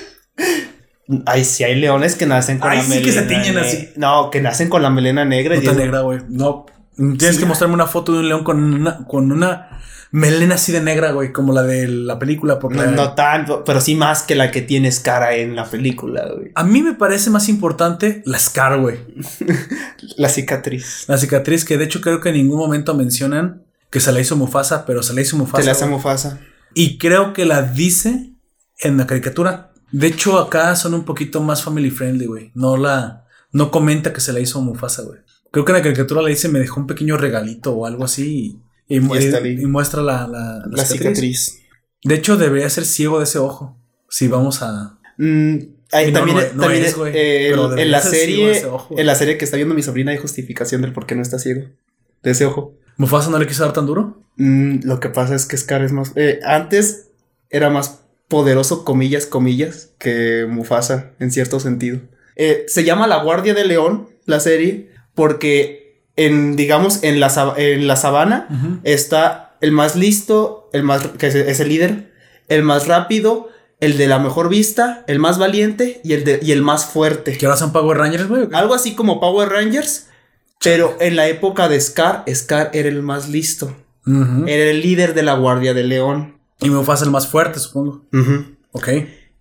Ay, 1.26 1.44
sí 1.44 1.64
hay 1.64 1.74
leones 1.76 2.14
que 2.16 2.26
nacen 2.26 2.58
con 2.58 2.70
Ay, 2.70 2.78
la 2.78 2.82
sí 2.84 2.88
melena. 2.90 3.06
que 3.06 3.12
se 3.12 3.22
tiñen 3.22 3.58
así. 3.58 3.88
No, 3.96 4.30
que 4.30 4.40
nacen 4.40 4.68
con 4.68 4.82
la 4.82 4.90
melena 4.90 5.24
negra. 5.24 5.54
y 5.56 5.58
Puta 5.60 5.72
es- 5.72 5.76
negra, 5.76 6.00
güey. 6.00 6.20
No, 6.28 6.66
Tienes 6.96 7.34
Sí, 7.34 7.38
que 7.40 7.46
mostrarme 7.46 7.74
una 7.74 7.86
foto 7.88 8.12
de 8.12 8.20
un 8.20 8.28
león 8.28 8.44
con 8.44 8.62
una, 8.72 9.04
con 9.06 9.32
una 9.32 9.80
melena 10.12 10.54
así 10.54 10.70
de 10.70 10.80
negra, 10.80 11.10
güey, 11.10 11.32
como 11.32 11.52
la 11.52 11.64
de 11.64 11.88
la 11.88 12.20
película. 12.20 12.60
Porque 12.60 12.78
No, 12.78 12.86
no 12.92 13.14
tanto, 13.14 13.64
pero 13.64 13.80
sí 13.80 13.96
más 13.96 14.22
que 14.22 14.36
la 14.36 14.52
que 14.52 14.62
tiene 14.62 14.92
Scar 14.92 15.32
en 15.32 15.56
la 15.56 15.64
película, 15.64 16.24
güey. 16.32 16.52
a 16.54 16.62
mí 16.62 16.82
me 16.84 16.94
parece 16.94 17.30
más 17.30 17.48
importante 17.48 18.22
la 18.26 18.38
Scar, 18.38 18.78
güey. 18.78 18.98
La 20.16 20.28
cicatriz. 20.28 21.04
La 21.08 21.18
cicatriz 21.18 21.64
que 21.64 21.76
de 21.78 21.84
hecho 21.84 22.00
creo 22.00 22.20
que 22.20 22.28
en 22.28 22.36
ningún 22.36 22.58
momento 22.58 22.94
mencionan 22.94 23.64
que 23.90 23.98
se 24.00 24.12
la 24.12 24.20
hizo 24.20 24.36
Mufasa, 24.36 24.86
pero 24.86 25.02
se 25.02 25.14
la 25.14 25.20
hizo 25.20 25.36
Mufasa. 25.36 25.64
Se 25.64 25.70
hace 25.70 25.84
güey. 25.86 25.96
Mufasa. 25.96 26.38
Y 26.74 26.98
creo 26.98 27.32
que 27.32 27.44
la 27.44 27.62
dice 27.62 28.30
en 28.80 28.96
la 28.98 29.06
caricatura. 29.08 29.72
De 29.96 30.08
hecho, 30.08 30.38
acá 30.38 30.74
son 30.76 30.94
un 30.94 31.04
poquito 31.04 31.40
más 31.40 31.62
family 31.62 31.90
friendly, 31.90 32.26
güey. 32.26 32.50
No 32.54 32.76
la. 32.76 33.26
No 33.52 33.70
comenta 33.70 34.12
que 34.12 34.20
se 34.20 34.32
la 34.32 34.40
hizo 34.40 34.60
Mufasa, 34.60 35.02
güey. 35.02 35.20
Creo 35.52 35.64
que 35.64 35.70
en 35.72 35.78
la 35.78 35.82
caricatura 35.84 36.20
le 36.22 36.30
dice 36.30 36.48
me 36.48 36.58
dejó 36.58 36.80
un 36.80 36.86
pequeño 36.88 37.16
regalito 37.16 37.72
o 37.72 37.86
algo 37.86 38.04
así. 38.04 38.60
Y, 38.88 38.96
y 38.96 39.66
muestra 39.66 40.02
la, 40.02 40.26
la, 40.26 40.62
la 40.66 40.76
La 40.76 40.84
cicatriz. 40.84 41.60
De 42.02 42.16
hecho, 42.16 42.36
debería 42.36 42.68
ser 42.68 42.84
ciego 42.84 43.18
de 43.18 43.24
ese 43.24 43.38
ojo. 43.38 43.78
Si 44.08 44.26
vamos 44.26 44.62
a. 44.62 44.98
Mm, 45.16 45.56
ahí 45.92 46.10
no, 46.10 46.18
también 46.18 46.36
no 46.38 46.42
es- 46.42 46.54
no 46.56 46.62
también 46.62 46.82
es, 46.82 46.88
es, 46.90 46.96
güey, 46.96 47.12
eh, 47.16 47.50
en- 47.52 47.90
la 47.92 48.00
serie 48.02 48.66
ojo. 48.66 48.98
en 48.98 49.06
la 49.06 49.14
serie 49.14 49.38
que 49.38 49.44
está 49.44 49.56
viendo 49.56 49.74
mi 49.76 49.82
sobrina 49.84 50.10
hay 50.10 50.18
justificación 50.18 50.82
del 50.82 50.92
por 50.92 51.06
qué 51.06 51.14
no 51.14 51.22
está 51.22 51.38
ciego 51.38 51.68
de 52.24 52.30
ese 52.32 52.46
ojo. 52.46 52.74
¿Mufasa 52.96 53.30
no 53.30 53.38
le 53.38 53.46
quiso 53.46 53.62
dar 53.64 53.72
tan 53.72 53.86
duro? 53.86 54.22
Mm, 54.36 54.80
lo 54.84 54.98
que 54.98 55.08
pasa 55.08 55.34
es 55.36 55.46
que 55.46 55.56
Scar 55.56 55.82
es 55.84 55.92
más 55.92 56.10
eh, 56.16 56.40
antes 56.44 57.10
era 57.48 57.70
más 57.70 58.00
poderoso 58.28 58.84
comillas 58.84 59.26
comillas 59.26 59.90
que 59.98 60.46
Mufasa 60.48 61.12
en 61.18 61.30
cierto 61.30 61.60
sentido. 61.60 62.00
Eh, 62.36 62.64
se 62.68 62.84
llama 62.84 63.06
La 63.06 63.22
Guardia 63.22 63.54
de 63.54 63.64
León 63.64 64.08
la 64.26 64.40
serie 64.40 64.90
porque 65.14 66.02
en 66.16 66.56
digamos 66.56 67.02
en 67.02 67.20
la 67.20 67.54
en 67.56 67.86
la 67.86 67.96
sabana 67.96 68.80
está 68.84 69.56
el 69.60 69.72
más 69.72 69.96
listo, 69.96 70.68
el 70.72 70.82
más 70.82 71.06
que 71.18 71.26
es, 71.28 71.34
es 71.34 71.60
el 71.60 71.68
líder, 71.68 72.12
el 72.48 72.62
más 72.62 72.86
rápido, 72.86 73.48
el 73.80 73.96
de 73.98 74.06
la 74.06 74.18
mejor 74.18 74.48
vista, 74.48 75.04
el 75.06 75.18
más 75.18 75.38
valiente 75.38 76.00
y 76.04 76.14
el 76.14 76.24
de 76.24 76.40
y 76.42 76.52
el 76.52 76.62
más 76.62 76.86
fuerte. 76.86 77.36
¿Que 77.36 77.46
ahora 77.46 77.58
son 77.58 77.72
Power 77.72 77.98
Rangers, 77.98 78.28
güey? 78.28 78.48
Algo 78.52 78.74
así 78.74 78.94
como 78.94 79.20
Power 79.20 79.48
Rangers, 79.48 80.08
pero 80.62 80.96
en 81.00 81.16
la 81.16 81.28
época 81.28 81.68
de 81.68 81.80
Scar, 81.80 82.24
Scar 82.32 82.70
era 82.72 82.88
el 82.88 83.02
más 83.02 83.28
listo. 83.28 83.76
Era 84.06 84.70
el 84.70 84.82
líder 84.82 85.14
de 85.14 85.22
la 85.22 85.34
Guardia 85.34 85.72
de 85.72 85.82
León. 85.82 86.33
Y 86.60 86.70
Mufasa 86.70 87.04
el 87.04 87.10
más 87.10 87.26
fuerte, 87.28 87.58
supongo. 87.58 88.04
Ok. 88.72 88.88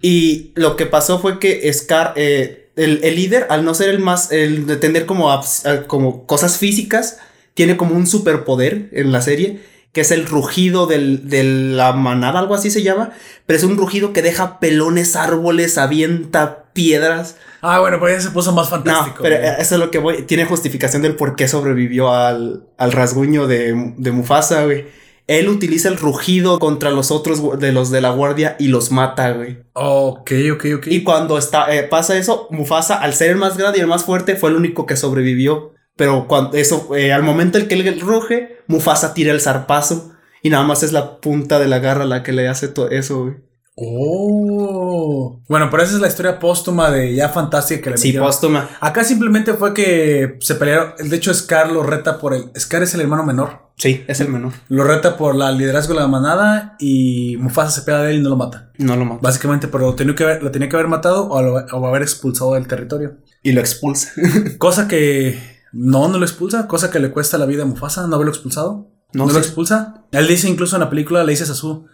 Y 0.01 0.51
lo 0.55 0.75
que 0.75 0.85
pasó 0.85 1.19
fue 1.19 1.39
que 1.39 1.71
Scar, 1.73 2.13
eh, 2.17 2.71
el, 2.75 2.99
el 3.03 3.15
líder, 3.15 3.47
al 3.49 3.63
no 3.63 3.73
ser 3.73 3.89
el 3.89 3.99
más, 3.99 4.31
el 4.31 4.65
de 4.67 4.75
tener 4.75 5.05
como, 5.05 5.29
abs- 5.31 5.61
eh, 5.65 5.83
como 5.87 6.25
cosas 6.25 6.57
físicas, 6.57 7.19
tiene 7.53 7.77
como 7.77 7.95
un 7.95 8.07
superpoder 8.07 8.89
en 8.91 9.11
la 9.11 9.21
serie, 9.21 9.61
que 9.93 10.01
es 10.01 10.11
el 10.11 10.25
rugido 10.25 10.87
del, 10.87 11.29
de 11.29 11.43
la 11.43 11.93
manada, 11.93 12.39
algo 12.39 12.55
así 12.55 12.71
se 12.71 12.81
llama, 12.83 13.11
pero 13.45 13.57
es 13.57 13.63
un 13.63 13.77
rugido 13.77 14.11
que 14.11 14.23
deja 14.23 14.59
pelones 14.59 15.15
árboles, 15.15 15.77
avienta 15.77 16.65
piedras. 16.73 17.37
Ah, 17.61 17.79
bueno, 17.79 17.99
pues 17.99 18.15
ya 18.15 18.21
se 18.21 18.31
puso 18.31 18.51
más 18.51 18.65
No, 18.65 18.71
fantástico. 18.71 19.19
pero 19.21 19.37
güey. 19.37 19.47
eh, 19.47 19.55
eso 19.59 19.75
es 19.75 19.79
lo 19.79 19.91
que 19.91 19.99
voy, 19.99 20.23
tiene 20.23 20.45
justificación 20.45 21.01
del 21.03 21.15
por 21.15 21.35
qué 21.35 21.47
sobrevivió 21.47 22.11
al, 22.11 22.65
al 22.77 22.91
rasguño 22.91 23.45
de, 23.47 23.93
de 23.97 24.11
Mufasa, 24.11 24.65
güey. 24.65 24.85
Él 25.27 25.47
utiliza 25.47 25.87
el 25.87 25.97
rugido 25.97 26.59
contra 26.59 26.91
los 26.91 27.11
otros 27.11 27.59
de 27.59 27.71
los 27.71 27.91
de 27.91 28.01
la 28.01 28.11
guardia 28.11 28.55
y 28.59 28.67
los 28.67 28.91
mata, 28.91 29.31
güey. 29.31 29.63
Ok, 29.73 30.31
ok, 30.53 30.65
ok. 30.77 30.87
Y 30.87 31.03
cuando 31.03 31.37
está, 31.37 31.73
eh, 31.73 31.83
pasa 31.83 32.17
eso, 32.17 32.47
Mufasa, 32.51 32.95
al 32.95 33.13
ser 33.13 33.31
el 33.31 33.37
más 33.37 33.57
grande 33.57 33.79
y 33.79 33.81
el 33.81 33.87
más 33.87 34.03
fuerte, 34.03 34.35
fue 34.35 34.49
el 34.49 34.57
único 34.57 34.85
que 34.85 34.97
sobrevivió. 34.97 35.73
Pero 35.95 36.27
cuando 36.27 36.57
eso, 36.57 36.95
eh, 36.95 37.13
al 37.13 37.23
momento 37.23 37.57
en 37.57 37.67
que 37.67 37.75
él 37.75 38.01
ruge, 38.01 38.57
Mufasa 38.67 39.13
tira 39.13 39.31
el 39.31 39.41
zarpazo. 39.41 40.11
Y 40.41 40.49
nada 40.49 40.65
más 40.65 40.83
es 40.83 40.91
la 40.91 41.21
punta 41.21 41.57
de 41.57 41.67
la 41.67 41.79
garra 41.79 42.03
la 42.03 42.21
que 42.21 42.33
le 42.33 42.49
hace 42.49 42.67
todo 42.67 42.89
eso, 42.89 43.23
güey. 43.23 43.35
Oh. 43.75 45.41
Bueno, 45.47 45.69
pero 45.71 45.83
esa 45.83 45.95
es 45.95 46.01
la 46.01 46.07
historia 46.07 46.39
póstuma 46.39 46.91
de 46.91 47.15
ya 47.15 47.29
fantástica 47.29 47.81
que 47.81 47.89
le 47.91 47.97
Sí, 47.97 48.09
metieron. 48.09 48.27
póstuma. 48.27 48.69
Acá 48.79 49.03
simplemente 49.03 49.53
fue 49.53 49.73
que 49.73 50.37
se 50.41 50.55
pelearon. 50.55 50.93
De 50.97 51.15
hecho, 51.15 51.33
Scar 51.33 51.71
lo 51.71 51.83
reta 51.83 52.17
por 52.19 52.33
el. 52.33 52.51
Scar 52.57 52.83
es 52.83 52.93
el 52.93 53.01
hermano 53.01 53.23
menor. 53.23 53.71
Sí, 53.77 54.03
es 54.07 54.19
el 54.19 54.29
menor. 54.29 54.53
Lo 54.69 54.83
reta 54.83 55.17
por 55.17 55.35
la 55.35 55.51
liderazgo 55.51 55.93
de 55.95 55.99
la 56.01 56.07
manada 56.07 56.75
y 56.79 57.37
Mufasa 57.37 57.71
se 57.71 57.81
pega 57.81 58.03
de 58.03 58.11
él 58.11 58.17
y 58.17 58.21
no 58.21 58.29
lo 58.29 58.35
mata. 58.35 58.71
No 58.77 58.95
lo 58.95 59.05
mata. 59.05 59.19
Básicamente, 59.21 59.67
pero 59.67 59.87
lo 59.87 59.95
tenía 59.95 60.15
que 60.15 60.23
haber, 60.23 60.43
lo 60.43 60.51
tenía 60.51 60.69
que 60.69 60.75
haber 60.75 60.87
matado 60.87 61.27
o, 61.29 61.41
lo- 61.41 61.55
o 61.65 61.87
haber 61.87 62.03
expulsado 62.03 62.53
del 62.53 62.67
territorio. 62.67 63.17
Y 63.41 63.51
lo 63.53 63.59
expulsa. 63.61 64.11
Cosa 64.59 64.87
que 64.87 65.39
no, 65.71 66.07
no 66.07 66.19
lo 66.19 66.25
expulsa. 66.25 66.67
Cosa 66.67 66.91
que 66.91 66.99
le 66.99 67.09
cuesta 67.11 67.37
la 67.37 67.45
vida 67.45 67.63
a 67.63 67.65
Mufasa 67.65 68.05
no 68.07 68.15
haberlo 68.15 68.31
expulsado. 68.31 68.89
No, 69.13 69.25
No 69.27 69.33
lo 69.33 69.39
expulsa. 69.39 70.05
Él 70.11 70.27
dice 70.27 70.47
incluso 70.49 70.75
en 70.75 70.79
la 70.81 70.89
película, 70.89 71.23
le 71.23 71.31
dice 71.31 71.43
a 71.43 71.47
Sasu. 71.47 71.85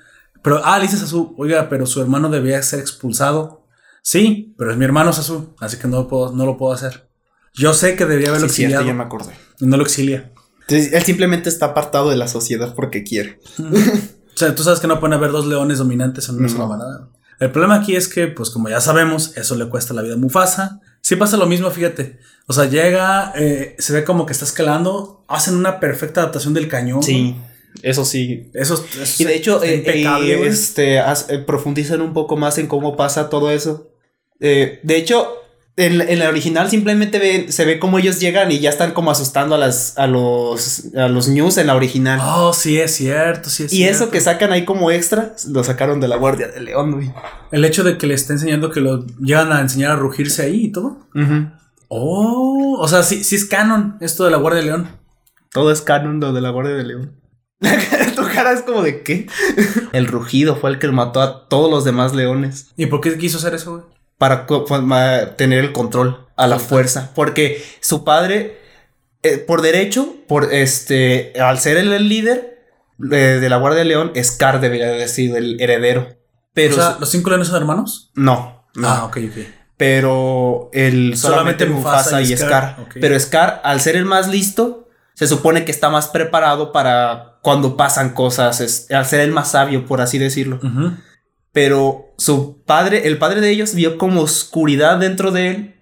Pero, 0.41 0.61
ah, 0.63 0.77
le 0.77 0.83
dice 0.85 0.95
a 0.95 0.99
Sasu, 0.99 1.35
oiga, 1.37 1.67
pero 1.69 1.85
su 1.85 2.01
hermano 2.01 2.29
debía 2.29 2.61
ser 2.63 2.79
expulsado. 2.79 3.65
Sí, 4.01 4.53
pero 4.57 4.71
es 4.71 4.77
mi 4.77 4.85
hermano 4.85 5.11
Sasu, 5.13 5.53
así 5.59 5.77
que 5.77 5.87
no 5.87 5.97
lo 5.97 6.07
puedo, 6.07 6.31
no 6.33 6.45
lo 6.45 6.57
puedo 6.57 6.73
hacer. 6.73 7.09
Yo 7.53 7.73
sé 7.73 7.95
que 7.95 8.05
debía 8.05 8.29
haberlo 8.29 8.47
Sí, 8.47 8.63
exiliado. 8.63 8.85
ya 8.85 8.93
me 8.93 9.03
acordé. 9.03 9.33
y 9.59 9.65
no 9.65 9.75
lo 9.77 9.83
exilia. 9.83 10.31
Entonces, 10.61 10.93
él 10.93 11.03
simplemente 11.03 11.49
está 11.49 11.67
apartado 11.67 12.09
de 12.09 12.15
la 12.15 12.27
sociedad 12.27 12.73
porque 12.75 13.03
quiere. 13.03 13.39
O 13.59 14.37
sea, 14.39 14.55
tú 14.55 14.63
sabes 14.63 14.79
que 14.79 14.87
no 14.87 14.99
pueden 14.99 15.13
haber 15.15 15.31
dos 15.31 15.45
leones 15.47 15.79
dominantes 15.79 16.29
en 16.29 16.35
una 16.35 16.47
No. 16.47 16.49
sola 16.53 16.67
manada. 16.67 17.09
El 17.39 17.51
problema 17.51 17.75
aquí 17.75 17.95
es 17.95 18.07
que, 18.07 18.27
pues 18.27 18.49
como 18.51 18.69
ya 18.69 18.79
sabemos, 18.79 19.35
eso 19.35 19.55
le 19.55 19.67
cuesta 19.67 19.93
la 19.93 20.01
vida 20.01 20.13
a 20.13 20.17
Mufasa. 20.17 20.79
Sí 21.01 21.15
pasa 21.15 21.37
lo 21.37 21.45
mismo, 21.47 21.69
fíjate. 21.71 22.19
O 22.47 22.53
sea, 22.53 22.65
llega, 22.65 23.31
eh, 23.35 23.75
se 23.79 23.93
ve 23.93 24.03
como 24.03 24.25
que 24.25 24.33
está 24.33 24.45
escalando, 24.45 25.25
hacen 25.27 25.55
una 25.55 25.79
perfecta 25.79 26.21
adaptación 26.21 26.53
del 26.53 26.67
cañón. 26.67 27.01
Sí, 27.03 27.35
eso 27.81 28.05
sí. 28.05 28.49
Eso, 28.53 28.83
eso 29.01 29.23
Y 29.23 29.25
de 29.25 29.35
hecho, 29.35 29.61
está 29.63 30.19
eh, 30.19 30.33
eh, 30.33 30.47
este, 30.47 30.97
eh, 30.99 31.39
profundizan 31.45 32.01
un 32.01 32.13
poco 32.13 32.35
más 32.37 32.57
en 32.57 32.67
cómo 32.67 32.95
pasa 32.97 33.29
todo 33.29 33.51
eso. 33.51 33.91
Eh, 34.39 34.79
de 34.83 34.95
hecho, 34.97 35.33
en, 35.75 35.97
la- 35.97 36.03
en 36.05 36.19
la 36.19 36.27
original 36.29 36.69
simplemente 36.69 37.51
se 37.51 37.63
ve 37.65 37.79
cómo 37.79 37.99
ellos 37.99 38.19
llegan 38.19 38.51
y 38.51 38.59
ya 38.59 38.69
están 38.69 38.91
como 38.91 39.11
asustando 39.11 39.55
a 39.55 39.57
las 39.57 39.97
a 39.97 40.07
los 40.07 40.93
a 40.95 41.07
los 41.07 41.29
news 41.29 41.57
en 41.57 41.67
la 41.67 41.75
original. 41.75 42.19
Oh, 42.21 42.51
sí, 42.51 42.77
es 42.79 42.95
cierto, 42.95 43.49
sí 43.49 43.63
es 43.63 43.71
y 43.73 43.77
cierto. 43.77 43.95
eso 44.03 44.11
que 44.11 44.19
sacan 44.19 44.51
ahí 44.51 44.65
como 44.65 44.91
extra, 44.91 45.35
lo 45.47 45.63
sacaron 45.63 46.01
de 46.01 46.09
la 46.09 46.17
Guardia 46.17 46.47
de 46.49 46.59
León, 46.59 46.91
güey. 46.91 47.11
El 47.51 47.63
hecho 47.63 47.83
de 47.85 47.97
que 47.97 48.07
le 48.07 48.13
esté 48.13 48.33
enseñando 48.33 48.71
que 48.71 48.81
lo 48.81 49.05
llegan 49.21 49.53
a 49.53 49.61
enseñar 49.61 49.91
a 49.91 49.95
rugirse 49.95 50.41
ahí 50.43 50.65
y 50.65 50.71
todo. 50.73 50.97
Oh, 51.87 52.77
o 52.79 52.87
sea, 52.87 53.03
sí, 53.03 53.23
sí 53.23 53.35
es 53.35 53.45
canon 53.45 53.97
esto 54.01 54.25
de 54.25 54.31
la 54.31 54.37
Guardia 54.37 54.61
de 54.61 54.67
León. 54.67 54.89
Todo 55.51 55.71
es 55.71 55.81
canon 55.81 56.19
lo 56.19 56.33
de 56.33 56.41
la 56.41 56.49
Guardia 56.51 56.75
de 56.75 56.83
León. 56.83 57.15
tu 58.15 58.23
cara 58.33 58.53
es 58.53 58.61
como 58.61 58.81
de 58.83 59.03
qué? 59.03 59.27
El 59.91 60.07
rugido 60.07 60.55
fue 60.55 60.69
el 60.69 60.79
que 60.79 60.87
mató 60.89 61.21
a 61.21 61.47
todos 61.47 61.69
los 61.69 61.83
demás 61.83 62.13
leones. 62.15 62.67
¿Y 62.77 62.85
por 62.85 63.01
qué 63.01 63.17
quiso 63.17 63.37
hacer 63.37 63.53
eso, 63.55 63.71
güey? 63.71 63.83
para 64.17 64.45
tener 65.37 65.59
el 65.63 65.71
control 65.71 66.27
a 66.35 66.45
la 66.45 66.59
fuerza. 66.59 67.11
Porque 67.15 67.63
su 67.79 68.03
padre, 68.03 68.57
eh, 69.23 69.37
por 69.37 69.61
derecho, 69.61 70.13
por 70.27 70.53
este, 70.53 71.31
al 71.39 71.57
ser 71.59 71.77
el 71.77 72.09
líder 72.09 72.65
eh, 73.11 73.15
de 73.15 73.49
la 73.49 73.55
Guardia 73.57 73.79
de 73.79 73.85
León, 73.85 74.11
Scar 74.21 74.59
debería 74.59 74.89
haber 74.89 75.07
sido 75.07 75.37
el 75.37 75.59
heredero. 75.61 76.09
Pero 76.53 76.73
o 76.75 76.77
sea, 76.77 76.93
su- 76.95 76.99
¿los 76.99 77.09
cinco 77.09 77.29
leones 77.29 77.47
son 77.47 77.57
hermanos? 77.61 78.11
no, 78.15 78.65
no. 78.75 78.89
Ah, 78.89 79.05
ok, 79.05 79.17
ok. 79.29 79.37
Pero 79.77 80.69
el 80.73 81.15
solamente, 81.15 81.63
Solamente 81.63 81.65
Mufasa, 81.67 82.17
Mufasa 82.17 82.21
y 82.21 82.33
y 82.33 82.37
Scar. 82.37 82.75
Pero 82.99 83.17
Scar, 83.17 83.61
al 83.63 83.79
ser 83.79 83.95
el 83.95 84.03
más 84.03 84.27
listo, 84.27 84.89
se 85.13 85.27
supone 85.27 85.63
que 85.63 85.71
está 85.71 85.89
más 85.89 86.09
preparado 86.09 86.73
para 86.73 87.28
cuando 87.41 87.77
pasan 87.77 88.13
cosas. 88.13 88.61
es- 88.61 88.91
al 88.91 89.05
ser 89.05 89.21
el 89.21 89.31
más 89.31 89.51
sabio, 89.51 89.85
por 89.85 90.01
así 90.01 90.17
decirlo. 90.17 90.59
Pero 91.51 92.13
su 92.17 92.61
padre, 92.65 93.07
el 93.07 93.17
padre 93.17 93.41
de 93.41 93.49
ellos, 93.49 93.73
vio 93.73 93.97
como 93.97 94.21
oscuridad 94.21 94.97
dentro 94.99 95.31
de 95.31 95.49
él 95.49 95.75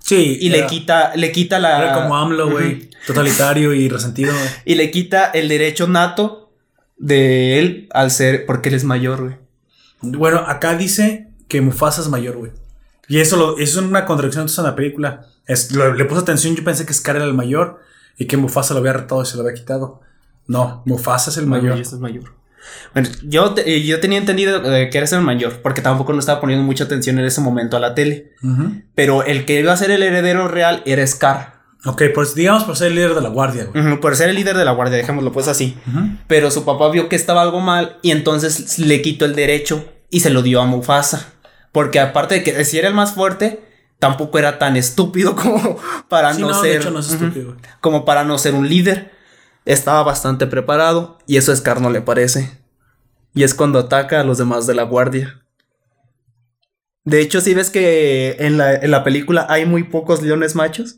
Sí. 0.00 0.38
y 0.40 0.48
le 0.48 0.66
quita, 0.66 1.12
le 1.14 1.30
quita 1.30 1.58
la. 1.58 1.78
Era 1.78 1.94
como 1.94 2.16
AMLO, 2.16 2.50
güey. 2.50 2.88
Totalitario 3.06 3.74
y 3.74 3.88
resentido, 3.88 4.32
güey. 4.32 4.48
Y 4.64 4.74
le 4.76 4.90
quita 4.90 5.26
el 5.26 5.48
derecho 5.48 5.86
nato 5.86 6.52
de 6.96 7.58
él 7.58 7.88
al 7.92 8.10
ser, 8.10 8.46
porque 8.46 8.70
él 8.70 8.74
es 8.74 8.84
mayor, 8.84 9.22
güey. 9.22 9.36
Bueno, 10.02 10.38
acá 10.46 10.74
dice 10.76 11.28
que 11.48 11.60
Mufasa 11.60 12.00
es 12.00 12.08
mayor, 12.08 12.36
güey. 12.38 12.52
Y 13.08 13.18
eso, 13.20 13.36
lo, 13.36 13.58
eso 13.58 13.80
es 13.80 13.86
una 13.86 14.06
contradicción 14.06 14.42
entonces 14.42 14.58
en 14.58 14.64
la 14.64 14.76
película. 14.76 15.26
Es, 15.46 15.72
lo- 15.72 15.92
le 15.94 16.04
puse 16.06 16.20
atención, 16.22 16.54
yo 16.56 16.64
pensé 16.64 16.86
que 16.86 16.94
Scar 16.94 17.16
era 17.16 17.24
el 17.26 17.34
mayor 17.34 17.80
y 18.16 18.26
que 18.26 18.36
Mufasa 18.38 18.72
lo 18.72 18.80
había 18.80 18.92
retado 18.94 19.22
y 19.22 19.26
se 19.26 19.36
lo 19.36 19.42
había 19.42 19.54
quitado. 19.54 20.00
No, 20.46 20.82
Mufasa 20.86 21.30
es 21.30 21.36
el 21.36 21.46
mayor. 21.46 21.78
Y 21.78 21.82
este 21.82 21.94
es 21.96 22.00
mayor. 22.00 22.34
Bueno, 22.92 23.08
yo, 23.22 23.52
te- 23.54 23.74
eh, 23.74 23.82
yo 23.84 24.00
tenía 24.00 24.18
entendido 24.18 24.74
eh, 24.74 24.90
que 24.90 24.98
eres 24.98 25.12
el 25.12 25.22
mayor, 25.22 25.60
porque 25.62 25.80
tampoco 25.80 26.12
no 26.12 26.18
estaba 26.18 26.40
poniendo 26.40 26.64
mucha 26.64 26.84
atención 26.84 27.18
en 27.18 27.24
ese 27.24 27.40
momento 27.40 27.76
a 27.76 27.80
la 27.80 27.94
tele. 27.94 28.32
Pero 28.94 29.22
el 29.24 29.44
que 29.44 29.60
iba 29.60 29.72
a 29.72 29.76
ser 29.76 29.90
el 29.90 30.02
heredero 30.02 30.48
real 30.48 30.82
era 30.86 31.06
Scar. 31.06 31.60
Ok, 31.86 32.02
pues 32.14 32.34
digamos 32.34 32.64
por 32.64 32.76
ser 32.76 32.88
el 32.88 32.96
líder 32.96 33.14
de 33.14 33.22
la 33.22 33.30
guardia, 33.30 33.64
güey. 33.72 33.98
Por 34.00 34.14
ser 34.14 34.28
el 34.28 34.34
líder 34.36 34.56
de 34.56 34.66
la 34.66 34.72
guardia, 34.72 34.98
dejémoslo 34.98 35.32
pues 35.32 35.48
así. 35.48 35.76
Pero 36.26 36.50
su 36.50 36.64
papá 36.64 36.90
vio 36.90 37.08
que 37.08 37.16
estaba 37.16 37.40
algo 37.42 37.60
mal 37.60 37.96
y 38.02 38.10
entonces 38.10 38.78
le 38.78 39.00
quitó 39.00 39.24
el 39.24 39.34
derecho 39.34 39.84
y 40.10 40.20
se 40.20 40.28
lo 40.30 40.42
dio 40.42 40.60
a 40.60 40.66
Mufasa. 40.66 41.32
Porque 41.72 41.98
aparte 42.00 42.34
de 42.36 42.42
que 42.42 42.64
si 42.66 42.78
era 42.78 42.88
el 42.88 42.94
más 42.94 43.12
fuerte, 43.12 43.64
tampoco 43.98 44.38
era 44.38 44.58
tan 44.58 44.76
estúpido 44.76 45.34
como 45.36 45.78
para 46.08 46.34
Sí, 46.34 46.42
no, 46.42 46.50
no, 46.50 46.60
de 46.60 46.68
ser. 46.72 46.80
hecho 46.82 46.90
no 46.90 46.98
es 46.98 47.06
Ujú. 47.06 47.24
estúpido. 47.24 47.56
Como 47.80 48.04
para 48.04 48.24
no 48.24 48.36
ser 48.36 48.52
un 48.54 48.68
líder. 48.68 49.12
Estaba 49.64 50.02
bastante 50.02 50.46
preparado 50.46 51.18
y 51.26 51.36
eso 51.36 51.52
a 51.52 51.56
Scar 51.56 51.80
no 51.80 51.90
le 51.90 52.00
parece. 52.02 52.58
Y 53.34 53.44
es 53.44 53.54
cuando 53.54 53.78
ataca 53.78 54.20
a 54.20 54.24
los 54.24 54.38
demás 54.38 54.66
de 54.66 54.74
la 54.74 54.82
guardia. 54.82 55.42
De 57.04 57.20
hecho, 57.20 57.40
si 57.40 57.54
ves 57.54 57.70
que 57.70 58.36
en 58.40 58.58
la, 58.58 58.74
en 58.74 58.90
la 58.90 59.04
película 59.04 59.46
hay 59.48 59.64
muy 59.66 59.84
pocos 59.84 60.22
leones 60.22 60.54
machos. 60.54 60.96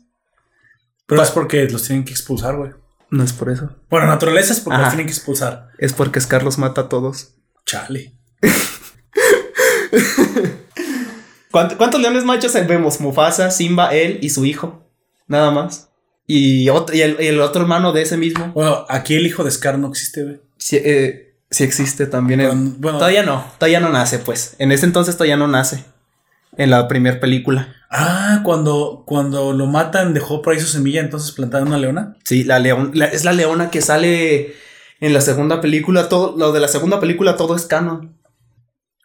Pero 1.05 1.21
Pa- 1.21 1.25
es 1.27 1.31
porque 1.31 1.65
los 1.69 1.83
tienen 1.85 2.03
que 2.05 2.11
expulsar, 2.11 2.55
güey. 2.57 2.71
No 3.09 3.23
es 3.23 3.33
por 3.33 3.49
eso. 3.51 3.75
Bueno, 3.89 4.07
naturaleza 4.07 4.53
es 4.53 4.59
porque 4.59 4.75
Ajá. 4.75 4.83
los 4.85 4.91
tienen 4.93 5.05
que 5.07 5.13
expulsar. 5.13 5.69
Es 5.77 5.93
porque 5.93 6.19
Scar 6.19 6.43
los 6.43 6.57
mata 6.57 6.81
a 6.81 6.89
todos. 6.89 7.35
Chale. 7.65 8.15
¿Cuánt- 11.51 11.77
¿Cuántos 11.77 12.01
leones 12.01 12.23
machos 12.25 12.53
vemos? 12.67 12.99
Mufasa, 12.99 13.51
Simba, 13.51 13.93
él 13.93 14.17
y 14.21 14.29
su 14.31 14.45
hijo. 14.45 14.89
Nada 15.27 15.51
más. 15.51 15.89
Y, 16.35 16.69
otro, 16.69 16.95
y, 16.95 17.01
el, 17.01 17.17
y 17.19 17.27
el 17.27 17.39
otro 17.41 17.61
hermano 17.61 17.91
de 17.93 18.01
ese 18.01 18.17
mismo. 18.17 18.51
Bueno, 18.53 18.85
aquí 18.89 19.15
el 19.15 19.25
hijo 19.27 19.43
de 19.43 19.51
Scar 19.51 19.77
no 19.77 19.87
existe, 19.89 20.23
güey. 20.23 20.39
Sí, 20.57 20.77
eh, 20.83 21.35
sí 21.51 21.63
existe 21.63 22.07
también. 22.07 22.39
en- 22.41 22.49
Bueno, 22.49 22.75
bueno. 22.79 22.97
todavía 22.97 23.23
no, 23.23 23.45
todavía 23.57 23.79
no 23.79 23.89
nace, 23.89 24.19
pues. 24.19 24.55
En 24.57 24.71
ese 24.71 24.85
entonces 24.85 25.15
todavía 25.15 25.37
no 25.37 25.47
nace. 25.47 25.83
En 26.57 26.69
la 26.69 26.87
primera 26.87 27.19
película. 27.19 27.75
Ah, 27.89 28.41
cuando, 28.43 29.03
cuando 29.05 29.53
lo 29.53 29.65
matan, 29.67 30.13
dejó 30.13 30.41
por 30.41 30.53
ahí 30.53 30.59
su 30.59 30.67
semilla, 30.67 31.01
entonces 31.01 31.31
plantaron 31.31 31.67
una 31.67 31.77
leona. 31.77 32.15
Sí, 32.23 32.43
la 32.43 32.59
león, 32.59 32.91
la- 32.93 33.05
es 33.07 33.25
la 33.25 33.33
leona 33.33 33.69
que 33.69 33.81
sale 33.81 34.53
en 34.99 35.13
la 35.13 35.21
segunda 35.21 35.61
película. 35.61 36.09
Todo, 36.09 36.35
lo 36.37 36.51
de 36.51 36.59
la 36.61 36.67
segunda 36.67 36.99
película, 36.99 37.35
todo 37.37 37.55
es 37.55 37.65
canon. 37.65 38.17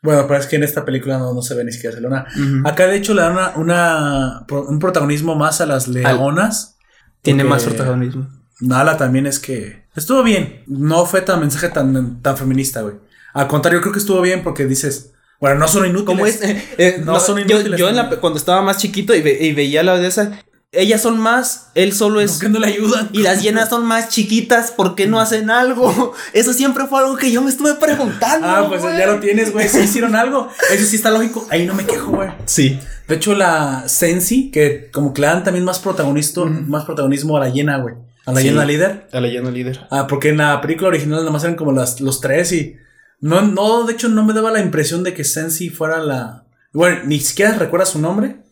Bueno, 0.02 0.26
pero 0.28 0.38
es 0.40 0.46
que 0.46 0.56
en 0.56 0.62
esta 0.62 0.84
película 0.84 1.18
no, 1.18 1.34
no 1.34 1.42
se 1.42 1.54
ve 1.54 1.64
ni 1.64 1.72
siquiera 1.72 1.92
esa 1.92 2.00
leona. 2.00 2.26
Acá, 2.64 2.86
de 2.86 2.96
hecho, 2.96 3.14
le 3.14 3.22
dan 3.22 3.36
una, 3.56 4.46
un 4.48 4.78
protagonismo 4.78 5.34
más 5.34 5.60
a 5.60 5.66
las 5.66 5.88
leonas. 5.88 6.77
Tiene 7.22 7.44
más 7.44 7.64
protagonismo. 7.64 8.28
Nala 8.60 8.96
también 8.96 9.26
es 9.26 9.38
que 9.38 9.84
estuvo 9.94 10.22
bien. 10.22 10.62
No 10.66 11.06
fue 11.06 11.20
tan 11.22 11.40
mensaje 11.40 11.68
tan, 11.68 12.20
tan 12.22 12.36
feminista, 12.36 12.82
güey. 12.82 12.94
Al 13.34 13.46
contrario, 13.48 13.80
creo 13.80 13.92
que 13.92 13.98
estuvo 14.00 14.20
bien 14.20 14.42
porque 14.42 14.64
dices, 14.66 15.12
bueno, 15.40 15.58
no 15.58 15.68
son 15.68 15.86
inútiles. 15.86 16.40
Es, 16.42 16.64
eh, 16.78 17.02
No 17.04 17.12
no, 17.14 17.20
son 17.20 17.38
inútiles 17.38 17.78
yo 17.78 17.88
en 17.88 17.96
la- 17.96 18.02
también. 18.02 18.20
cuando 18.20 18.38
estaba 18.38 18.62
más 18.62 18.78
chiquito 18.78 19.14
y, 19.14 19.22
ve- 19.22 19.38
y 19.40 19.52
veía 19.52 19.82
la 19.82 19.96
de 19.98 20.08
esa, 20.08 20.40
ellas 20.72 21.00
son 21.00 21.18
más, 21.18 21.70
él 21.74 21.92
solo 21.92 22.20
es. 22.20 22.32
¿Por 22.32 22.40
qué 22.42 22.48
no 22.50 22.58
le 22.58 22.66
ayudan? 22.66 23.08
Y 23.12 23.22
las 23.22 23.42
llenas 23.42 23.70
son 23.70 23.86
más 23.86 24.08
chiquitas, 24.10 24.70
¿por 24.70 24.94
qué 24.94 25.06
no 25.06 25.18
hacen 25.20 25.50
algo? 25.50 26.12
Eso 26.32 26.52
siempre 26.52 26.86
fue 26.86 27.00
algo 27.00 27.16
que 27.16 27.30
yo 27.32 27.40
me 27.42 27.50
estuve 27.50 27.74
preguntando. 27.74 28.46
Ah, 28.46 28.66
pues 28.68 28.82
ya 28.82 29.06
lo 29.06 29.18
tienes, 29.20 29.52
güey. 29.52 29.68
Sí 29.68 29.78
hicieron 29.80 30.14
algo. 30.14 30.48
Eso 30.70 30.84
sí 30.84 30.96
está 30.96 31.10
lógico. 31.10 31.46
Ahí 31.50 31.64
no 31.66 31.74
me 31.74 31.84
quejo, 31.86 32.10
güey. 32.12 32.30
Sí. 32.44 32.78
De 33.06 33.14
hecho, 33.14 33.34
la 33.34 33.84
Sensi, 33.88 34.50
que 34.50 34.90
como 34.92 35.14
que 35.14 35.22
le 35.22 35.28
dan 35.28 35.42
también 35.42 35.64
más 35.64 35.78
protagonismo, 35.78 36.44
más 36.44 36.84
protagonismo 36.84 37.36
a 37.36 37.40
la 37.40 37.48
llena, 37.48 37.78
güey. 37.78 37.94
A 38.26 38.32
la 38.32 38.40
Sí. 38.42 38.48
llena 38.48 38.66
líder. 38.66 39.08
A 39.12 39.20
la 39.20 39.28
llena 39.28 39.50
líder. 39.50 39.86
Ah, 39.90 40.06
porque 40.06 40.28
en 40.28 40.36
la 40.36 40.60
película 40.60 40.88
original 40.88 41.24
nomás 41.24 41.44
eran 41.44 41.56
como 41.56 41.72
las, 41.72 42.00
los 42.02 42.20
tres 42.20 42.52
y. 42.52 42.76
No, 43.20 43.40
no, 43.40 43.84
de 43.84 43.94
hecho, 43.94 44.08
no 44.10 44.22
me 44.24 44.34
daba 44.34 44.50
la 44.50 44.60
impresión 44.60 45.02
de 45.02 45.14
que 45.14 45.24
Sensi 45.24 45.70
fuera 45.70 45.98
la. 45.98 46.44
Bueno, 46.74 47.00
ni 47.06 47.18
siquiera 47.20 47.52
recuerda 47.54 47.86
su 47.86 47.98
nombre. 47.98 48.42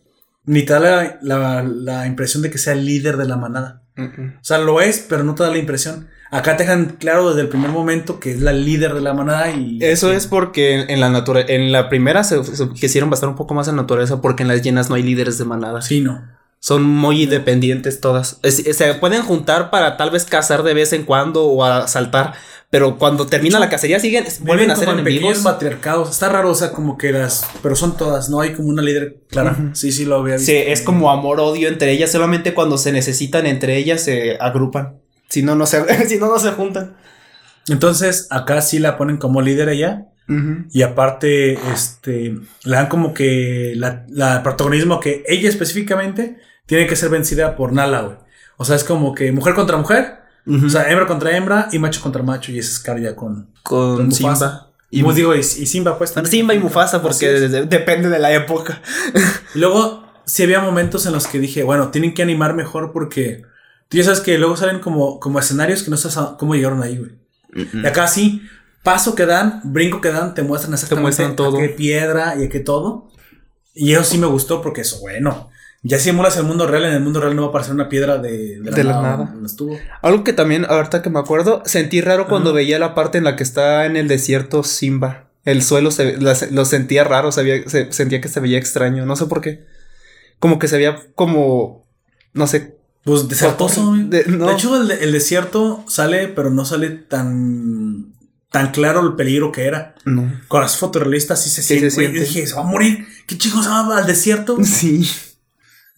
Ni 0.47 0.63
te 0.63 0.73
da 0.73 0.79
la, 0.79 1.17
la- 1.21 1.61
la 1.63 2.07
impresión 2.07 2.41
de 2.41 2.49
que 2.49 2.57
sea 2.57 2.73
el 2.73 2.85
líder 2.85 3.17
de 3.17 3.25
la 3.27 3.37
manada. 3.37 3.83
O 3.97 4.43
sea, 4.43 4.57
lo 4.57 4.81
es, 4.81 5.05
pero 5.07 5.23
no 5.23 5.35
te 5.35 5.43
da 5.43 5.49
la 5.51 5.57
impresión. 5.59 6.07
Acá 6.29 6.57
te 6.57 6.63
dejan 6.63 6.97
claro 6.99 7.29
desde 7.29 7.41
el 7.41 7.47
primer 7.49 7.69
momento 7.71 8.19
que 8.19 8.31
es 8.31 8.41
la 8.41 8.51
líder 8.53 8.93
de 8.93 9.01
la 9.01 9.13
manada 9.13 9.49
y. 9.51 9.79
Eso 9.81 10.11
es 10.11 10.27
porque 10.27 10.81
en 10.81 10.99
la 10.99 11.09
natura 11.09 11.41
en 11.47 11.71
la 11.71 11.87
primera 11.89 12.23
se, 12.23 12.43
se 12.43 12.69
quisieron 12.69 13.09
basar 13.09 13.29
un 13.29 13.35
poco 13.35 13.53
más 13.53 13.67
en 13.69 13.75
naturaleza 13.77 14.19
porque 14.21 14.43
en 14.43 14.49
las 14.49 14.61
llenas 14.61 14.89
no 14.89 14.95
hay 14.95 15.03
líderes 15.03 15.37
de 15.37 15.45
manada. 15.45 15.81
Sí, 15.81 16.01
no. 16.01 16.21
Son 16.67 16.83
muy 16.83 17.23
independientes 17.23 18.01
todas. 18.01 18.39
Es- 18.43 18.57
se 18.75 18.93
pueden 18.95 19.21
juntar 19.21 19.69
para 19.69 19.95
tal 19.95 20.09
vez 20.11 20.25
cazar 20.25 20.63
de 20.63 20.73
vez 20.73 20.91
en 20.91 21.03
cuando 21.05 21.45
o 21.45 21.63
asaltar, 21.63 22.33
pero 22.69 22.97
cuando 22.97 23.25
termina 23.25 23.57
la 23.57 23.69
cacería 23.69 24.01
siguen 24.01 24.25
vuelven 24.41 24.71
a 24.71 24.75
ser 24.75 24.89
enemigos. 24.89 25.43
matriarcados. 25.43 26.09
Está 26.11 26.27
raro, 26.27 26.49
o 26.51 26.55
sea, 26.55 26.71
como 26.73 26.97
que 26.97 27.13
las. 27.13 27.45
Pero 27.63 27.77
son 27.77 27.95
todas, 27.95 28.29
no 28.29 28.41
hay 28.41 28.51
como 28.51 28.67
una 28.67 28.81
líder 28.81 29.21
clara. 29.29 29.55
Sí, 29.71 29.93
sí, 29.93 30.03
lo 30.03 30.17
había 30.17 30.33
visto. 30.35 30.51
Sí, 30.51 30.57
es 30.57 30.81
como 30.81 31.09
amor 31.09 31.39
odio 31.39 31.69
entre 31.69 31.91
ellas, 31.93 32.11
solamente 32.11 32.53
cuando 32.53 32.77
se 32.77 32.91
necesitan 32.91 33.45
entre 33.45 33.77
ellas 33.77 34.01
se 34.01 34.35
agrupan. 34.37 34.99
Si 35.29 35.43
no 35.43 35.55
no 35.55 35.65
se 35.65 35.85
si 36.09 36.17
no 36.17 36.27
no 36.27 36.37
se 36.37 36.51
juntan. 36.51 36.97
Entonces, 37.69 38.27
acá 38.29 38.61
sí 38.61 38.79
la 38.79 38.97
ponen 38.97 39.15
como 39.17 39.41
líder 39.41 39.69
ella. 39.69 40.05
Y 40.73 40.81
aparte, 40.81 41.53
este, 41.73 42.35
le 42.65 42.75
dan 42.75 42.87
como 42.87 43.13
que 43.13 43.71
la, 43.77 44.05
la 44.09 44.43
protagonismo 44.43 44.99
que 44.99 45.23
ella 45.25 45.47
específicamente 45.47 46.35
tiene 46.67 46.85
que 46.85 46.95
ser 46.95 47.09
vencida 47.09 47.55
por 47.55 47.73
Nala, 47.73 48.01
güey. 48.01 48.17
O 48.57 48.65
sea, 48.65 48.75
es 48.75 48.83
como 48.83 49.15
que 49.15 49.31
mujer 49.31 49.55
contra 49.55 49.77
mujer, 49.77 50.19
o 50.47 50.69
sea, 50.69 50.89
hembra 50.89 51.07
contra 51.07 51.35
hembra 51.35 51.67
y 51.71 51.79
macho 51.79 52.01
contra 52.01 52.21
macho. 52.23 52.51
Y 52.51 52.59
es 52.59 52.75
Scar 52.75 52.99
ya 53.01 53.15
con, 53.15 53.49
con 53.63 53.97
con. 53.97 54.11
Simba. 54.11 54.71
Y, 54.89 55.03
Y, 55.05 55.13
digo, 55.13 55.35
y, 55.35 55.39
y 55.39 55.43
Simba, 55.43 55.97
pues 55.97 56.13
también. 56.13 56.31
Simba 56.31 56.53
y 56.53 56.59
Mufasa 56.59 57.01
porque 57.01 57.27
de- 57.27 57.65
depende 57.65 58.09
de 58.09 58.19
la 58.19 58.31
época. 58.33 58.81
Y 59.55 59.59
luego, 59.59 60.03
sí 60.25 60.43
había 60.43 60.59
momentos 60.61 61.05
en 61.05 61.13
los 61.13 61.27
que 61.27 61.39
dije, 61.39 61.63
bueno, 61.63 61.89
tienen 61.89 62.13
que 62.13 62.21
animar 62.21 62.53
mejor 62.53 62.91
porque 62.93 63.41
tú 63.89 63.97
ya 63.97 64.03
sabes 64.03 64.19
que 64.21 64.37
luego 64.37 64.55
salen 64.55 64.79
como, 64.79 65.19
como 65.19 65.39
escenarios 65.39 65.83
que 65.83 65.89
no 65.91 65.97
sabes 65.97 66.17
a- 66.17 66.37
cómo 66.37 66.55
llegaron 66.55 66.81
ahí, 66.83 66.97
güey. 66.97 67.11
Y 67.73 67.85
acá 67.85 68.07
sí, 68.07 68.41
paso 68.83 69.13
que 69.15 69.25
dan, 69.25 69.61
brinco 69.65 69.99
que 69.99 70.09
dan, 70.11 70.33
te 70.33 70.43
muestran 70.43 70.73
exactamente 70.73 71.03
muestran 71.03 71.35
todo. 71.35 71.57
a 71.57 71.61
qué 71.61 71.69
piedra 71.69 72.35
y 72.39 72.45
a 72.45 72.49
qué 72.49 72.59
todo. 72.61 73.09
Y 73.73 73.93
eso 73.93 74.03
sí 74.03 74.17
me 74.17 74.27
gustó 74.27 74.61
porque 74.61 74.81
eso, 74.81 74.99
bueno, 75.01 75.49
ya 75.87 75.99
si 75.99 76.09
emulas 76.09 76.35
el 76.37 76.43
mundo 76.43 76.67
real, 76.67 76.85
en 76.85 76.93
el 76.93 76.99
mundo 77.01 77.19
real 77.21 77.35
no 77.35 77.43
va 77.43 77.47
a 77.47 77.49
aparecer 77.49 77.73
una 77.73 77.87
piedra 77.89 78.17
de, 78.17 78.59
De 78.59 78.83
la 78.83 79.01
nada. 79.01 79.35
estuvo. 79.45 79.77
Algo 80.01 80.23
que 80.23 80.33
también, 80.33 80.65
ahorita 80.67 81.01
que 81.01 81.09
me 81.09 81.19
acuerdo, 81.19 81.61
sentí 81.65 82.01
raro 82.01 82.27
cuando 82.27 82.51
veía 82.53 82.79
la 82.79 82.93
parte 82.95 83.17
en 83.17 83.23
la 83.23 83.35
que 83.35 83.43
está 83.43 83.85
en 83.85 83.95
el 83.95 84.07
desierto 84.07 84.63
Simba. 84.63 85.29
El 85.45 85.61
suelo 85.63 85.91
se, 85.91 86.17
la- 86.17 86.35
lo 86.51 86.65
sentía 86.65 87.03
raro, 87.05 87.31
se 87.31 87.41
veía- 87.43 87.69
se- 87.69 87.91
sentía 87.93 88.19
que 88.21 88.27
se 88.27 88.39
veía 88.41 88.57
extraño, 88.57 89.05
no 89.05 89.15
sé 89.15 89.25
por 89.27 89.39
qué. 89.41 89.65
Como 90.39 90.59
que 90.59 90.67
se 90.67 90.75
veía 90.77 90.99
como, 91.15 91.87
no 92.33 92.47
sé. 92.47 92.75
Pues 93.03 93.29
desertoso. 93.29 93.95
De- 93.95 94.23
De, 94.23 94.31
no. 94.37 94.51
hecho, 94.51 94.75
el, 94.81 94.91
el 94.91 95.11
desierto 95.13 95.85
sale, 95.87 96.27
pero 96.27 96.49
no 96.49 96.65
sale 96.65 96.89
tan, 96.89 98.13
tan 98.51 98.71
claro 98.71 99.01
el 99.07 99.15
peligro 99.15 99.51
que 99.53 99.65
era. 99.67 99.95
No. 100.03 100.29
Con 100.49 100.61
las 100.61 100.75
fotorrealistas 100.75 101.41
sí 101.41 101.49
se 101.49 101.61
Sí, 101.61 101.67
siente. 101.79 101.91
se 101.91 101.95
siente. 102.01 102.19
dije, 102.19 102.45
se 102.45 102.53
va 102.55 102.61
a 102.61 102.65
morir. 102.65 103.07
¿Qué 103.25 103.37
chicos 103.37 103.63
se 103.63 103.69
va 103.69 103.97
al 103.97 104.05
desierto? 104.05 104.57
Sí. 104.65 105.09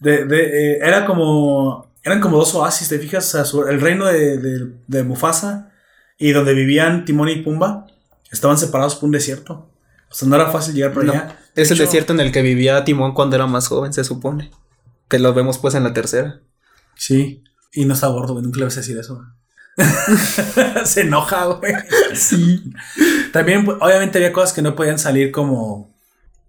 De, 0.00 0.24
de, 0.24 0.72
eh, 0.74 0.78
era 0.82 1.04
como. 1.06 1.88
Eran 2.02 2.20
como 2.20 2.38
dos 2.38 2.54
oasis, 2.54 2.88
¿te 2.88 2.98
fijas? 2.98 3.26
O 3.26 3.30
sea, 3.30 3.44
su- 3.44 3.66
el 3.68 3.80
reino 3.80 4.06
de, 4.06 4.38
de, 4.38 4.72
de 4.86 5.02
Mufasa 5.04 5.70
y 6.18 6.32
donde 6.32 6.54
vivían 6.54 7.04
Timón 7.04 7.28
y 7.28 7.36
Pumba 7.42 7.86
estaban 8.32 8.56
separados 8.56 8.94
por 8.96 9.04
un 9.04 9.12
desierto. 9.12 9.68
O 10.10 10.14
sea, 10.14 10.26
no 10.26 10.34
era 10.36 10.48
fácil 10.50 10.74
llegar 10.74 10.92
por 10.94 11.04
No, 11.04 11.12
allá. 11.12 11.36
De 11.54 11.62
Es 11.62 11.70
el 11.70 11.76
hecho, 11.76 11.84
desierto 11.84 12.12
en 12.14 12.20
el 12.20 12.32
que 12.32 12.40
vivía 12.42 12.84
Timón 12.84 13.12
cuando 13.12 13.36
era 13.36 13.46
más 13.46 13.68
joven, 13.68 13.92
se 13.92 14.02
supone. 14.04 14.50
Que 15.08 15.18
lo 15.18 15.34
vemos 15.34 15.58
pues 15.58 15.74
en 15.74 15.84
la 15.84 15.92
tercera. 15.92 16.40
Sí. 16.96 17.44
Y 17.72 17.84
no 17.84 17.92
está 17.94 18.06
gordo, 18.08 18.32
güey. 18.32 18.44
Nunca 18.44 18.58
le 18.60 18.64
vas 18.64 18.76
a 18.76 18.80
decir 18.80 18.96
eso. 18.98 19.22
Se 20.84 21.02
enoja, 21.02 21.44
güey. 21.46 21.72
Sí. 22.14 22.72
También, 23.32 23.64
pues, 23.64 23.76
obviamente, 23.80 24.18
había 24.18 24.32
cosas 24.32 24.52
que 24.52 24.62
no 24.62 24.74
podían 24.74 24.98
salir 24.98 25.30
como 25.32 25.94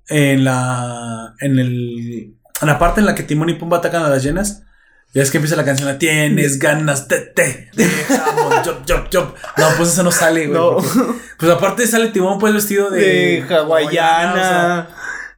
en 0.07 0.43
la. 0.43 1.33
En 1.39 1.59
el. 1.59 2.35
La 2.61 2.77
parte 2.79 2.99
en 2.99 3.05
la 3.05 3.15
que 3.15 3.23
Timón 3.23 3.49
y 3.49 3.53
Pumba 3.55 3.77
atacan 3.77 4.03
a 4.03 4.09
las 4.09 4.23
llenas. 4.23 4.63
Ya 5.13 5.21
es 5.21 5.29
que 5.31 5.37
empieza 5.37 5.55
la 5.57 5.65
canción. 5.65 5.97
Tienes 5.99 6.57
ganas 6.59 7.07
de 7.09 7.19
te. 7.19 7.69
Dejamos. 7.73 8.65
Jump, 8.65 8.79
jump, 8.89 9.07
jump. 9.13 9.35
No, 9.57 9.65
pues 9.77 9.89
eso 9.89 10.03
no 10.03 10.11
sale, 10.11 10.47
güey. 10.47 10.57
No. 10.59 10.75
porque- 10.77 10.89
Pues 11.37 11.51
aparte 11.51 11.85
sale 11.87 12.07
Timón, 12.09 12.39
pues 12.39 12.53
vestido 12.53 12.89
de. 12.89 13.43
De 13.45 13.55
hawaiana. 13.55 14.87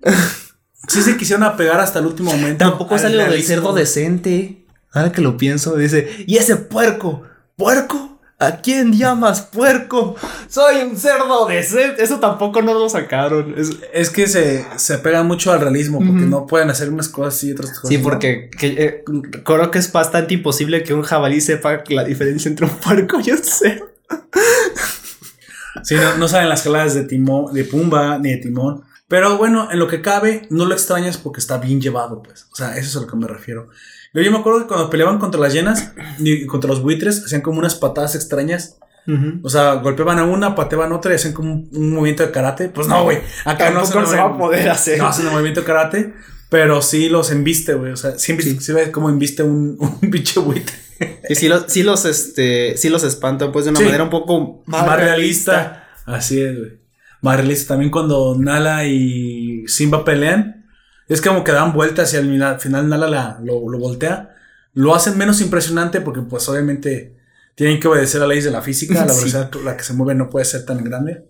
o 0.04 0.10
sea, 0.12 0.14
sí 0.88 1.02
se 1.02 1.18
quisieron 1.18 1.44
apegar 1.44 1.80
hasta 1.80 2.00
el 2.00 2.06
último 2.06 2.32
momento. 2.32 2.64
Tampoco 2.70 2.96
al 2.96 3.02
sale 3.02 3.18
lo 3.18 3.32
del 3.32 3.44
cerdo 3.44 3.74
decente. 3.74 4.66
Ahora 4.92 5.12
que 5.12 5.22
lo 5.22 5.38
pienso, 5.38 5.76
dice, 5.76 6.24
¿y 6.28 6.38
ese 6.38 6.56
puerco? 6.56 7.24
¿Puerco? 7.56 8.13
¿A 8.46 8.62
quién 8.62 8.94
llamas 8.94 9.42
puerco? 9.42 10.16
Soy 10.50 10.82
un 10.84 10.98
cerdo 10.98 11.46
decente. 11.48 12.04
Eso 12.04 12.20
tampoco 12.20 12.62
no 12.62 12.74
lo 12.74 12.90
sacaron. 12.90 13.54
Es- 13.58 13.78
Es 13.94 14.10
que 14.10 14.28
se, 14.28 14.66
se 14.78 14.98
mucho 15.24 15.52
al 15.52 15.62
realismo 15.62 16.00
porque 16.00 16.26
no 16.26 16.46
pueden 16.48 16.70
hacer 16.70 16.90
unas 16.90 17.10
cosas 17.10 17.44
y 17.44 17.52
otras 17.54 17.70
cosas. 17.72 17.90
sí, 17.90 17.98
¿no? 17.98 18.04
porque 18.04 18.50
que, 18.58 18.68
eh, 18.68 19.04
creo 19.44 19.72
que 19.72 19.80
es 19.80 19.92
bastante 19.92 20.34
imposible 20.34 20.84
que 20.84 20.94
un 20.94 21.04
jabalí 21.04 21.42
sepa 21.42 21.84
la 21.90 22.04
diferencia 22.04 22.50
entre 22.50 22.66
un 22.66 22.72
puerco 22.78 23.18
y 23.24 23.32
un 23.32 23.38
cerdo. 23.44 23.90
Sí, 25.84 25.96
no, 25.96 26.18
no 26.18 26.28
salen 26.28 26.50
las 26.50 26.64
jaladas 26.64 26.94
de 26.94 27.04
Timón, 27.04 27.54
de 27.54 27.64
Pumba 27.66 28.20
ni 28.20 28.30
de 28.32 28.38
Timón. 28.38 28.84
Pero 29.08 29.38
bueno, 29.38 29.70
en 29.72 29.80
lo 29.80 29.88
que 29.88 30.02
cabe, 30.02 30.48
no 30.50 30.66
lo 30.66 30.74
extrañas 30.74 31.18
porque 31.18 31.40
está 31.40 31.58
bien 31.58 31.82
llevado, 31.82 32.22
pues. 32.24 32.48
O 32.52 32.56
sea, 32.56 32.78
eso 32.78 32.88
es 32.90 32.96
a 32.96 33.02
lo 33.02 33.08
que 33.08 33.16
me 33.18 33.28
refiero. 33.28 33.70
Yo, 34.14 34.22
yo 34.22 34.32
me 34.32 34.38
acuerdo 34.38 34.62
que 34.62 34.68
cuando 34.68 34.90
peleaban 34.90 35.20
contra 35.20 35.40
las 35.42 35.54
llenas 35.54 35.94
y 36.20 36.46
contra 36.46 36.70
los 36.70 36.82
buitres, 36.82 37.24
hacían 37.26 37.42
como 37.42 37.60
unas 37.60 37.76
patadas 37.76 38.16
extrañas. 38.16 38.78
O 39.44 39.50
sea, 39.50 39.74
golpeaban 39.76 40.18
a 40.20 40.24
una, 40.24 40.56
pateaban 40.56 40.94
a 40.94 40.96
otra 40.96 41.12
y 41.12 41.16
hacían 41.16 41.34
como 41.34 41.52
un, 41.54 41.70
un 41.74 41.90
movimiento 41.94 42.24
de 42.26 42.32
karate. 42.32 42.70
Pues 42.70 42.88
no, 42.88 43.04
güey. 43.04 43.18
Acá 43.44 43.70
no 43.72 43.82
hacen 43.82 44.06
se 44.08 44.16
va 44.16 44.24
a 44.24 44.38
poder 44.38 44.70
hacer. 44.70 44.98
No 44.98 45.08
hacen 45.08 45.26
el 45.26 45.32
movimiento 45.34 45.60
de 45.60 45.66
karate, 45.66 46.14
pero 46.50 46.82
sí 46.82 47.10
los 47.10 47.30
embiste, 47.32 47.74
güey. 47.74 47.92
O 47.92 47.98
sea, 47.98 48.18
siempre 48.18 48.46
Sí. 48.46 48.60
se 48.62 48.72
ve 48.72 48.92
cómo 48.92 49.10
embiste 49.10 49.44
un, 49.44 49.76
un 50.02 50.10
pinche 50.10 50.40
buitre. 50.40 50.74
Y 51.28 51.36
sí 51.36 51.50
los, 51.50 51.66
sí 51.68 51.84
los, 51.84 52.06
este, 52.06 52.78
sí 52.78 52.88
los 52.88 53.04
espantan, 53.04 53.52
pues, 53.52 53.66
de 53.66 53.72
una 53.72 53.80
Sí. 53.80 53.86
manera 53.86 54.04
un 54.06 54.10
poco 54.10 54.64
más, 54.68 54.96
realista. 54.96 55.86
Así 56.06 56.40
es, 56.42 56.58
güey. 56.58 56.72
Más 57.22 57.36
realista. 57.36 57.74
También 57.74 57.92
cuando 57.92 58.38
Nala 58.40 58.86
y 58.86 59.66
Simba 59.68 60.06
pelean, 60.06 60.63
es 61.10 61.22
como 61.22 61.44
que 61.44 61.52
dan 61.52 61.74
vueltas 61.74 62.14
y 62.14 62.18
al 62.18 62.60
final 62.60 62.90
Nala 62.90 63.08
la- 63.08 63.40
lo, 63.44 63.70
lo 63.70 63.78
voltea. 63.80 64.36
Lo 64.74 64.96
hacen 64.96 65.18
menos 65.18 65.40
impresionante 65.42 66.02
porque, 66.02 66.22
pues, 66.22 66.48
obviamente 66.50 67.16
tienen 67.56 67.80
que 67.80 67.88
obedecer 67.88 68.22
a 68.24 68.28
leyes 68.28 68.46
de 68.46 68.52
la 68.52 68.62
física. 68.62 68.94
La 68.96 69.02
Sí. 69.14 69.20
velocidad 69.20 69.52
con 69.52 69.66
la 69.66 69.78
que 69.78 69.84
se 69.84 69.94
mueve 69.94 70.16
no 70.16 70.30
puede 70.30 70.46
ser 70.46 70.66
tan 70.66 70.84
grande. 70.84 71.26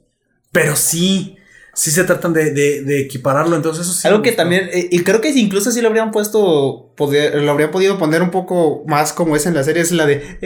Pero 0.52 0.76
sí, 0.76 1.36
sí 1.74 1.90
se 1.92 2.04
tratan 2.04 2.34
de, 2.34 2.52
de- 2.52 2.82
de 2.84 3.02
equipararlo. 3.02 3.56
Entonces, 3.56 3.86
eso 3.88 3.94
sí. 3.96 4.08
Algo 4.08 4.22
que 4.22 4.30
gustó. 4.32 4.44
también, 4.44 4.70
eh, 4.72 4.88
y 4.92 5.04
creo 5.04 5.22
que 5.22 5.30
incluso 5.30 5.72
sí 5.72 5.82
lo 5.82 5.88
habrían 5.88 6.12
puesto, 6.12 6.92
poder- 6.96 7.42
lo 7.42 7.52
habrían 7.52 7.72
podido 7.72 7.98
poner 7.98 8.22
un 8.22 8.32
poco 8.32 8.84
más 8.88 9.12
como 9.14 9.36
es 9.36 9.46
en 9.46 9.54
la 9.56 9.64
serie, 9.64 9.82
es 9.82 9.92
la 9.92 10.06
de 10.06 10.38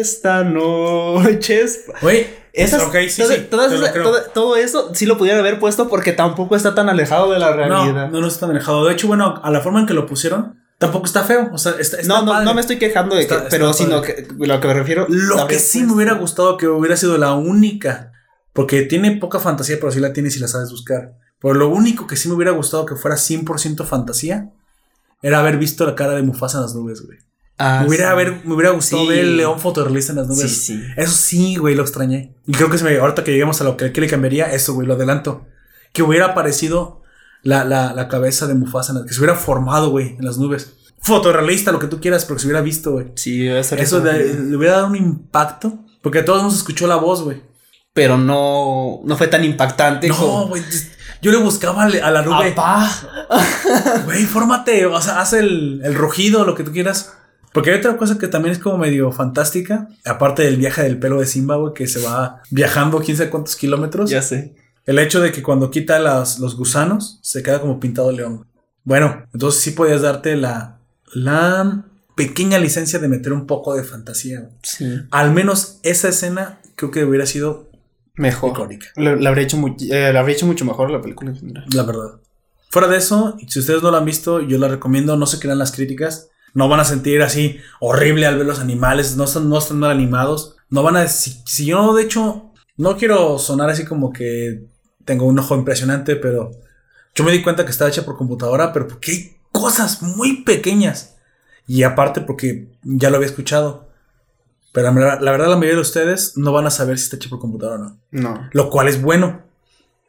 esta 0.00 0.42
noche 0.44 1.60
es 1.62 1.84
Güey, 2.02 2.26
Esas, 2.52 2.82
sí, 2.92 3.08
sí, 3.10 3.46
todas 3.50 3.72
esas- 3.72 3.90
creo. 3.92 4.04
todo, 4.04 4.22
todo 4.34 4.56
eso 4.56 4.90
sí 4.94 5.06
lo 5.06 5.16
pudieran 5.18 5.40
haber 5.40 5.58
puesto 5.60 5.88
porque 5.88 6.12
tampoco 6.12 6.56
está 6.56 6.74
tan 6.74 6.88
alejado 6.88 7.30
de 7.32 7.38
la 7.38 7.52
realidad. 7.52 8.08
no, 8.10 8.20
no 8.20 8.26
está 8.26 8.40
tan 8.46 8.50
alejado. 8.56 8.84
De 8.86 8.92
hecho, 8.94 9.06
bueno, 9.06 9.40
a 9.42 9.50
la 9.50 9.60
forma 9.60 9.80
en 9.80 9.86
que 9.86 9.94
lo 9.94 10.06
pusieron, 10.06 10.58
tampoco 10.78 11.04
está 11.06 11.22
feo. 11.24 11.50
O 11.52 11.58
sea, 11.58 11.74
está, 11.78 12.00
está 12.00 12.08
no, 12.20 12.24
no, 12.24 12.42
no 12.42 12.54
me 12.54 12.60
estoy 12.62 12.78
quejando 12.78 13.14
de 13.14 13.26
que, 13.26 13.34
pero 13.50 13.72
sino 13.72 14.00
que 14.02 14.26
lo 14.38 14.60
que 14.60 14.66
me 14.68 14.74
refiero. 14.74 15.06
Lo 15.08 15.46
que 15.46 15.58
sí 15.58 15.78
pues, 15.80 15.88
me 15.88 15.94
hubiera 15.96 16.14
gustado 16.14 16.56
que 16.56 16.66
hubiera 16.66 16.96
sido 16.96 17.18
la 17.18 17.34
única, 17.34 18.09
porque 18.60 18.82
tiene 18.82 19.16
poca 19.16 19.38
fantasía, 19.38 19.76
pero 19.80 19.90
sí 19.92 20.00
la 20.00 20.12
tiene 20.12 20.30
si 20.30 20.38
la 20.38 20.48
sabes 20.48 20.70
buscar. 20.70 21.16
Pero 21.40 21.54
lo 21.54 21.68
único 21.68 22.06
que 22.06 22.16
sí 22.16 22.28
me 22.28 22.34
hubiera 22.34 22.50
gustado 22.52 22.84
que 22.84 22.94
fuera 22.96 23.16
100% 23.16 23.86
fantasía 23.86 24.50
era 25.22 25.38
haber 25.38 25.56
visto 25.58 25.86
la 25.86 25.94
cara 25.94 26.12
de 26.14 26.22
Mufasa 26.22 26.58
en 26.58 26.62
las 26.64 26.74
nubes, 26.74 27.00
güey. 27.06 27.18
ah, 27.58 27.80
me, 27.82 27.88
hubiera 27.88 28.06
sí. 28.06 28.10
haber, 28.12 28.44
me 28.44 28.54
hubiera 28.54 28.70
gustado 28.72 29.02
Sí. 29.02 29.08
ver 29.08 29.18
el 29.20 29.36
león 29.36 29.58
fotorrealista 29.60 30.12
en 30.12 30.18
las 30.18 30.28
nubes. 30.28 30.50
Sí, 30.50 30.76
sí. 30.76 30.82
Eso 30.96 31.12
sí, 31.12 31.56
güey, 31.56 31.74
lo 31.74 31.82
extrañé. 31.82 32.34
Y 32.46 32.52
creo 32.52 32.68
que 32.70 32.76
se 32.78 32.84
me, 32.84 32.96
ahorita 32.98 33.24
que 33.24 33.32
lleguemos 33.32 33.60
a 33.60 33.64
lo 33.64 33.76
que, 33.76 33.92
que 33.92 34.00
le 34.00 34.06
cambiaría, 34.08 34.52
eso, 34.52 34.74
güey, 34.74 34.86
lo 34.86 34.94
adelanto. 34.94 35.46
Que 35.92 36.02
hubiera 36.02 36.26
aparecido 36.26 37.02
la, 37.42 37.64
la, 37.64 37.92
la 37.94 38.08
cabeza 38.08 38.46
de 38.46 38.54
Mufasa, 38.54 38.92
en 38.92 38.98
la- 39.00 39.06
que 39.06 39.12
se 39.14 39.20
hubiera 39.20 39.34
formado, 39.36 39.90
güey, 39.90 40.16
en 40.18 40.24
las 40.24 40.36
nubes. 40.38 40.74
Fotorrealista, 41.02 41.72
lo 41.72 41.78
que 41.78 41.86
tú 41.86 41.98
quieras, 42.00 42.24
pero 42.26 42.36
que 42.36 42.40
se 42.42 42.46
hubiera 42.46 42.60
visto, 42.62 42.92
güey. 42.92 43.12
Sí, 43.14 43.38
debe 43.40 43.64
ser 43.64 43.80
Eso 43.80 43.98
eso. 43.98 44.04
le 44.12 44.56
hubiera 44.56 44.74
dado 44.76 44.88
un 44.88 44.96
impacto. 44.96 45.78
Porque 46.02 46.18
a 46.20 46.24
todos 46.24 46.42
nos 46.42 46.54
escuchó 46.56 46.86
la 46.86 46.96
voz, 46.96 47.22
güey. 47.22 47.42
Pero 47.92 48.16
no, 48.18 49.00
no 49.04 49.16
fue 49.16 49.26
tan 49.28 49.44
impactante. 49.44 50.08
No, 50.08 50.46
güey. 50.48 50.62
Yo 51.22 51.30
le 51.32 51.38
buscaba 51.38 51.84
a 51.84 52.10
la 52.10 52.22
nube. 52.22 52.52
Apá. 52.52 52.90
Güey, 54.04 54.24
fórmate. 54.24 54.86
O 54.86 55.00
sea, 55.02 55.20
haz 55.20 55.32
el, 55.34 55.80
el 55.84 55.94
rugido, 55.94 56.44
lo 56.44 56.54
que 56.54 56.64
tú 56.64 56.72
quieras. 56.72 57.12
Porque 57.52 57.70
hay 57.70 57.78
otra 57.78 57.96
cosa 57.96 58.16
que 58.16 58.28
también 58.28 58.52
es 58.52 58.58
como 58.58 58.78
medio 58.78 59.10
fantástica. 59.12 59.88
Aparte 60.04 60.42
del 60.44 60.56
viaje 60.56 60.82
del 60.82 60.98
pelo 60.98 61.18
de 61.20 61.26
Simba, 61.26 61.56
güey, 61.56 61.74
que 61.74 61.86
se 61.88 62.00
va 62.00 62.40
viajando 62.50 63.00
quién 63.00 63.16
sabe 63.16 63.28
cuántos 63.30 63.56
kilómetros. 63.56 64.08
Ya 64.08 64.22
sé. 64.22 64.54
El 64.86 64.98
hecho 64.98 65.20
de 65.20 65.30
que 65.32 65.42
cuando 65.42 65.70
quita 65.70 65.98
las- 65.98 66.38
los 66.38 66.56
gusanos, 66.56 67.18
se 67.22 67.42
queda 67.42 67.60
como 67.60 67.80
pintado 67.80 68.12
león. 68.12 68.46
Bueno, 68.84 69.24
entonces 69.34 69.60
sí 69.60 69.72
podías 69.72 70.00
darte 70.02 70.36
la, 70.36 70.78
la 71.12 71.84
pequeña 72.16 72.58
licencia 72.58 72.98
de 72.98 73.08
meter 73.08 73.32
un 73.32 73.46
poco 73.46 73.74
de 73.74 73.84
fantasía. 73.84 74.48
Sí. 74.62 75.02
Al 75.10 75.32
menos 75.32 75.80
esa 75.82 76.08
escena 76.08 76.60
creo 76.76 76.90
que 76.90 77.04
hubiera 77.04 77.26
sido 77.26 77.68
Mejor. 78.20 78.50
icónica. 78.50 78.86
Lo, 78.96 79.16
lo 79.16 79.28
habría 79.28 79.44
hecho 79.44 79.56
mu- 79.56 79.74
eh, 79.90 80.10
lo 80.12 80.18
habría 80.18 80.36
hecho 80.36 80.46
mucho 80.46 80.64
mejor 80.64 80.90
la 80.90 81.00
película 81.00 81.30
en 81.30 81.36
general. 81.38 81.64
La 81.74 81.82
verdad. 81.82 82.20
Fuera 82.70 82.86
de 82.88 82.98
eso, 82.98 83.36
si 83.48 83.58
ustedes 83.58 83.82
no 83.82 83.90
lo 83.90 83.96
han 83.96 84.04
visto, 84.04 84.40
yo 84.40 84.58
la 84.58 84.68
recomiendo, 84.68 85.16
no 85.16 85.26
se 85.26 85.38
crean 85.40 85.58
las 85.58 85.72
críticas. 85.72 86.28
No 86.54 86.68
van 86.68 86.80
a 86.80 86.84
sentir 86.84 87.22
así 87.22 87.58
horrible 87.80 88.26
al 88.26 88.36
ver 88.36 88.46
los 88.46 88.58
animales, 88.60 89.16
no 89.16 89.24
están, 89.24 89.48
no 89.48 89.58
están 89.58 89.78
mal 89.78 89.90
animados. 89.90 90.56
No 90.68 90.82
van 90.82 90.96
a. 90.96 91.06
Si, 91.08 91.40
si 91.46 91.66
yo, 91.66 91.94
de 91.94 92.02
hecho, 92.04 92.52
no 92.76 92.96
quiero 92.96 93.38
sonar 93.38 93.70
así 93.70 93.84
como 93.84 94.12
que 94.12 94.64
tengo 95.04 95.26
un 95.26 95.38
ojo 95.38 95.54
impresionante, 95.56 96.16
pero 96.16 96.50
yo 97.14 97.24
me 97.24 97.32
di 97.32 97.42
cuenta 97.42 97.64
que 97.64 97.70
está 97.70 97.88
hecha 97.88 98.04
por 98.04 98.16
computadora, 98.16 98.72
pero 98.72 98.86
porque 98.88 99.10
hay 99.12 99.36
cosas 99.52 100.02
muy 100.02 100.42
pequeñas. 100.44 101.16
Y 101.66 101.82
aparte, 101.84 102.20
porque 102.20 102.68
ya 102.82 103.10
lo 103.10 103.16
había 103.16 103.28
escuchado. 103.28 103.89
Pero 104.72 104.92
la, 104.92 104.92
verdad, 104.92 105.48
la 105.48 105.56
mayoría 105.56 105.74
de 105.76 105.80
ustedes 105.80 106.36
no 106.36 106.52
van 106.52 106.66
a 106.66 106.70
saber 106.70 106.98
si 106.98 107.04
está 107.04 107.16
hecha 107.16 107.28
por 107.28 107.40
computadora 107.40 107.76
o 107.76 107.84
no. 107.84 107.98
No. 108.12 108.48
Lo 108.52 108.70
cual 108.70 108.88
es 108.88 109.02
bueno. 109.02 109.42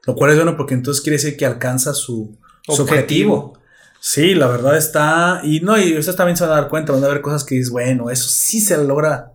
Lo 0.05 0.15
cual 0.15 0.31
es 0.31 0.37
bueno 0.37 0.55
porque 0.57 0.73
entonces 0.75 1.01
quiere 1.01 1.17
decir 1.17 1.35
que 1.37 1.45
alcanza 1.45 1.93
su, 1.93 2.35
su 2.63 2.71
Objetivo. 2.81 3.35
objetivo. 3.35 3.53
Sí, 3.99 4.33
la 4.35 4.47
verdad 4.47 4.77
está. 4.77 5.41
Y 5.43 5.59
no, 5.61 5.77
y 5.79 5.97
ustedes 5.97 6.15
también 6.15 6.37
se 6.37 6.43
van 6.43 6.53
a 6.53 6.61
dar 6.61 6.69
cuenta, 6.69 6.91
van 6.93 7.03
a 7.03 7.07
ver 7.07 7.21
cosas 7.21 7.43
que 7.43 7.55
dices, 7.55 7.71
bueno, 7.71 8.09
eso 8.09 8.29
sí 8.29 8.59
se 8.59 8.77
logra. 8.83 9.31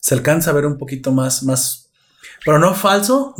Se 0.00 0.14
alcanza 0.14 0.50
a 0.50 0.54
ver 0.54 0.66
un 0.66 0.78
poquito 0.78 1.10
más, 1.12 1.42
más. 1.42 1.88
Pero 2.44 2.58
no 2.58 2.74
falso. 2.74 3.34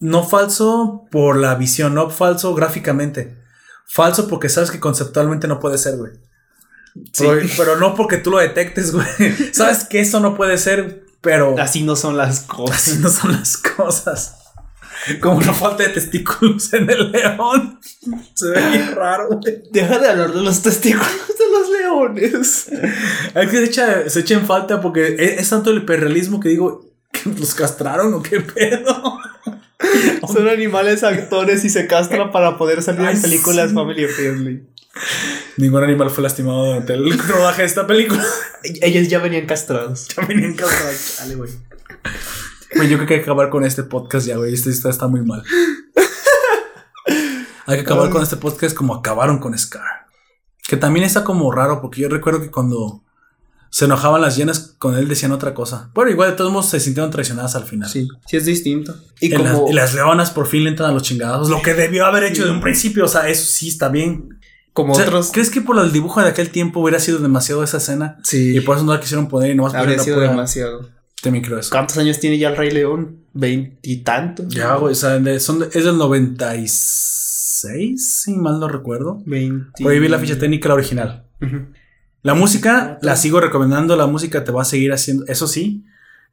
No 0.00 0.24
falso 0.24 1.04
por 1.10 1.36
la 1.36 1.54
visión, 1.54 1.94
no 1.94 2.10
falso 2.10 2.54
gráficamente. 2.54 3.38
Falso 3.86 4.28
porque 4.28 4.48
sabes 4.48 4.70
que 4.70 4.80
conceptualmente 4.80 5.46
no 5.48 5.60
puede 5.60 5.78
ser, 5.78 5.96
güey. 5.96 6.12
Pero, 7.18 7.40
pero 7.56 7.76
no 7.76 7.94
porque 7.94 8.18
tú 8.18 8.30
lo 8.30 8.38
detectes, 8.38 8.92
güey. 8.92 9.06
Sabes 9.52 9.84
que 9.84 10.00
eso 10.00 10.20
no 10.20 10.36
puede 10.36 10.58
ser, 10.58 11.06
pero. 11.20 11.56
Así 11.58 11.82
no 11.82 11.96
son 11.96 12.16
las 12.16 12.40
cosas. 12.40 12.76
Así 12.76 12.98
no 12.98 13.08
son 13.08 13.32
las 13.32 13.56
cosas. 13.56 14.36
Como 15.20 15.40
la 15.40 15.52
falta 15.52 15.82
de 15.82 15.90
testículos 15.90 16.72
en 16.72 16.88
el 16.88 17.12
león. 17.12 17.78
Se 18.34 18.48
ve 18.48 18.70
bien 18.70 18.94
raro, 18.94 19.28
güey. 19.28 19.62
Deja 19.70 19.98
de 19.98 20.08
hablar 20.08 20.32
de 20.32 20.40
los 20.40 20.62
testículos 20.62 21.28
de 21.38 21.50
los 21.50 21.68
leones. 21.68 22.68
Es 23.34 23.50
que 23.50 23.56
se 23.56 23.64
echa, 23.64 24.08
se 24.08 24.20
echa 24.20 24.34
en 24.34 24.46
falta 24.46 24.80
porque 24.80 25.16
es, 25.18 25.40
es 25.40 25.50
tanto 25.50 25.70
el 25.70 25.78
hiperrealismo 25.78 26.40
que 26.40 26.48
digo, 26.48 26.86
¿que 27.12 27.28
¿los 27.30 27.54
castraron 27.54 28.14
o 28.14 28.22
qué 28.22 28.40
pedo? 28.40 29.18
Son 30.32 30.48
animales 30.48 31.02
actores 31.02 31.64
y 31.64 31.70
se 31.70 31.86
castran 31.86 32.32
para 32.32 32.56
poder 32.56 32.82
salir 32.82 33.02
Ay, 33.02 33.16
en 33.16 33.22
películas 33.22 33.70
sí. 33.70 33.74
family 33.74 34.06
friendly. 34.06 34.62
Ningún 35.56 35.82
animal 35.82 36.10
fue 36.10 36.22
lastimado 36.22 36.66
durante 36.66 36.94
el 36.94 37.18
rodaje 37.28 37.62
de 37.62 37.68
esta 37.68 37.86
película. 37.86 38.24
Ellos 38.62 39.08
ya 39.08 39.18
venían 39.20 39.46
castrados. 39.46 40.08
Ya 40.08 40.26
venían 40.26 40.54
castrados, 40.54 41.14
chale, 41.16 41.34
güey. 41.34 41.50
Güey, 42.74 42.88
yo 42.88 42.96
creo 42.96 43.06
que 43.06 43.14
hay 43.14 43.20
que 43.20 43.24
acabar 43.24 43.50
con 43.50 43.64
este 43.64 43.84
podcast 43.84 44.26
ya, 44.26 44.36
güey. 44.36 44.52
Este 44.52 44.70
está, 44.70 44.90
está 44.90 45.06
muy 45.06 45.22
mal. 45.22 45.42
Hay 47.66 47.76
que 47.76 47.82
acabar 47.82 48.10
con 48.10 48.22
este 48.22 48.36
podcast 48.36 48.76
como 48.76 48.94
acabaron 48.94 49.38
con 49.38 49.56
Scar. 49.56 50.06
Que 50.66 50.76
también 50.76 51.06
está 51.06 51.24
como 51.24 51.50
raro, 51.52 51.80
porque 51.80 52.00
yo 52.00 52.08
recuerdo 52.08 52.40
que 52.40 52.50
cuando 52.50 53.02
se 53.70 53.86
enojaban 53.86 54.20
las 54.20 54.36
llenas, 54.36 54.76
con 54.78 54.96
él 54.96 55.08
decían 55.08 55.32
otra 55.32 55.54
cosa. 55.54 55.90
Bueno, 55.94 56.10
igual 56.10 56.30
de 56.30 56.36
todos 56.36 56.52
modos 56.52 56.68
se 56.68 56.80
sintieron 56.80 57.10
traicionadas 57.10 57.54
al 57.54 57.64
final. 57.64 57.88
Sí, 57.88 58.06
sí 58.26 58.36
es 58.36 58.44
distinto. 58.44 58.94
Y 59.20 59.26
Y, 59.26 59.36
como 59.36 59.44
las, 59.44 59.70
y 59.70 59.72
las 59.72 59.94
leonas 59.94 60.30
por 60.30 60.46
fin 60.46 60.64
le 60.64 60.70
entran 60.70 60.90
a 60.90 60.92
los 60.92 61.02
chingados. 61.02 61.48
Lo 61.48 61.62
que 61.62 61.74
debió 61.74 62.06
haber 62.06 62.24
hecho 62.24 62.44
de 62.44 62.50
un 62.50 62.60
principio. 62.60 63.04
O 63.04 63.08
sea, 63.08 63.28
eso 63.28 63.44
sí 63.44 63.68
está 63.68 63.88
bien. 63.88 64.40
Como 64.74 64.92
O 64.92 64.96
sea, 64.96 65.06
otros 65.06 65.30
¿Crees 65.32 65.48
que 65.50 65.60
por 65.62 65.78
el 65.78 65.92
dibujo 65.92 66.20
de 66.20 66.28
aquel 66.28 66.50
tiempo 66.50 66.80
hubiera 66.80 66.98
sido 66.98 67.18
demasiado 67.20 67.62
esa 67.62 67.76
escena? 67.78 68.18
Sí. 68.24 68.56
Y 68.56 68.60
por 68.60 68.76
eso 68.76 68.84
no 68.84 68.92
la 68.92 69.00
quisieron 69.00 69.28
poner 69.28 69.52
y 69.52 69.54
nomás 69.54 69.74
habría 69.74 69.96
pusieron 69.96 70.20
sido 70.20 70.30
demasiado. 70.30 70.90
También 71.22 71.42
creo 71.44 71.58
eso. 71.58 71.70
¿Cuántos 71.70 71.96
años 71.96 72.18
tiene 72.20 72.36
ya 72.38 72.50
el 72.50 72.56
Rey 72.56 72.70
León? 72.70 73.20
Veintitantos. 73.32 74.52
Ya, 74.52 74.74
güey, 74.74 74.92
o 74.92 74.96
sea, 74.96 75.18
son 75.40 75.62
es 75.62 75.84
del 75.84 75.96
96, 75.96 78.22
si 78.22 78.32
mal 78.34 78.60
no 78.60 78.68
recuerdo. 78.68 79.22
Veinti. 79.24 79.82
Por 79.82 79.92
ahí 79.92 79.98
vi 80.00 80.08
la 80.08 80.18
ficha 80.18 80.38
técnica, 80.38 80.68
la 80.68 80.74
original. 80.74 81.24
La 82.22 82.34
música, 82.34 82.98
la 83.00 83.16
sigo 83.16 83.40
recomendando, 83.40 83.96
la 83.96 84.06
música 84.06 84.44
te 84.44 84.52
va 84.52 84.62
a 84.62 84.64
seguir 84.64 84.92
haciendo, 84.92 85.24
eso 85.26 85.46
sí. 85.46 85.84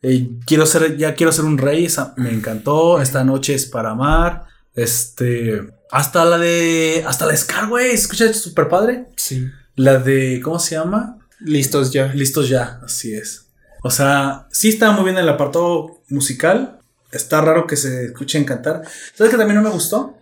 eh, 0.01 0.30
quiero 0.45 0.65
ser, 0.65 0.97
ya 0.97 1.13
quiero 1.15 1.31
ser 1.31 1.45
un 1.45 1.57
rey, 1.57 1.85
esa 1.85 2.13
me 2.18 2.34
encantó. 2.34 3.01
Esta 3.01 3.23
noche 3.23 3.53
es 3.53 3.65
para 3.68 3.91
amar. 3.91 4.43
Este, 4.73 5.61
hasta 5.91 6.26
la 6.26 6.38
de, 6.38 7.03
hasta 7.05 7.26
la 7.26 7.35
Scar, 7.35 7.68
güey, 7.68 7.91
escucha 7.91 8.31
súper 8.34 8.69
padre. 8.69 9.07
Sí. 9.18 9.45
La 9.76 9.99
de, 9.99 10.39
¿cómo 10.43 10.57
se 10.57 10.76
llama? 10.76 11.18
Listos 11.39 11.91
ya. 11.91 12.07
Listos 12.13 12.47
ya, 12.49 12.80
así 12.84 13.13
es. 13.13 13.47
O 13.84 13.91
sea, 13.91 14.47
sí 14.51 14.69
está 14.69 14.91
muy 14.91 15.03
bien 15.03 15.18
el 15.18 15.27
apartado 15.27 16.01
musical. 16.09 16.80
Está 17.11 17.41
raro 17.41 17.68
que 17.68 17.76
se 17.76 18.05
escuchen 18.05 18.45
cantar. 18.45 18.84
¿Sabes 19.13 19.31
que 19.31 19.38
también 19.38 19.57
no 19.57 19.63
me 19.63 19.73
gustó? 19.73 20.18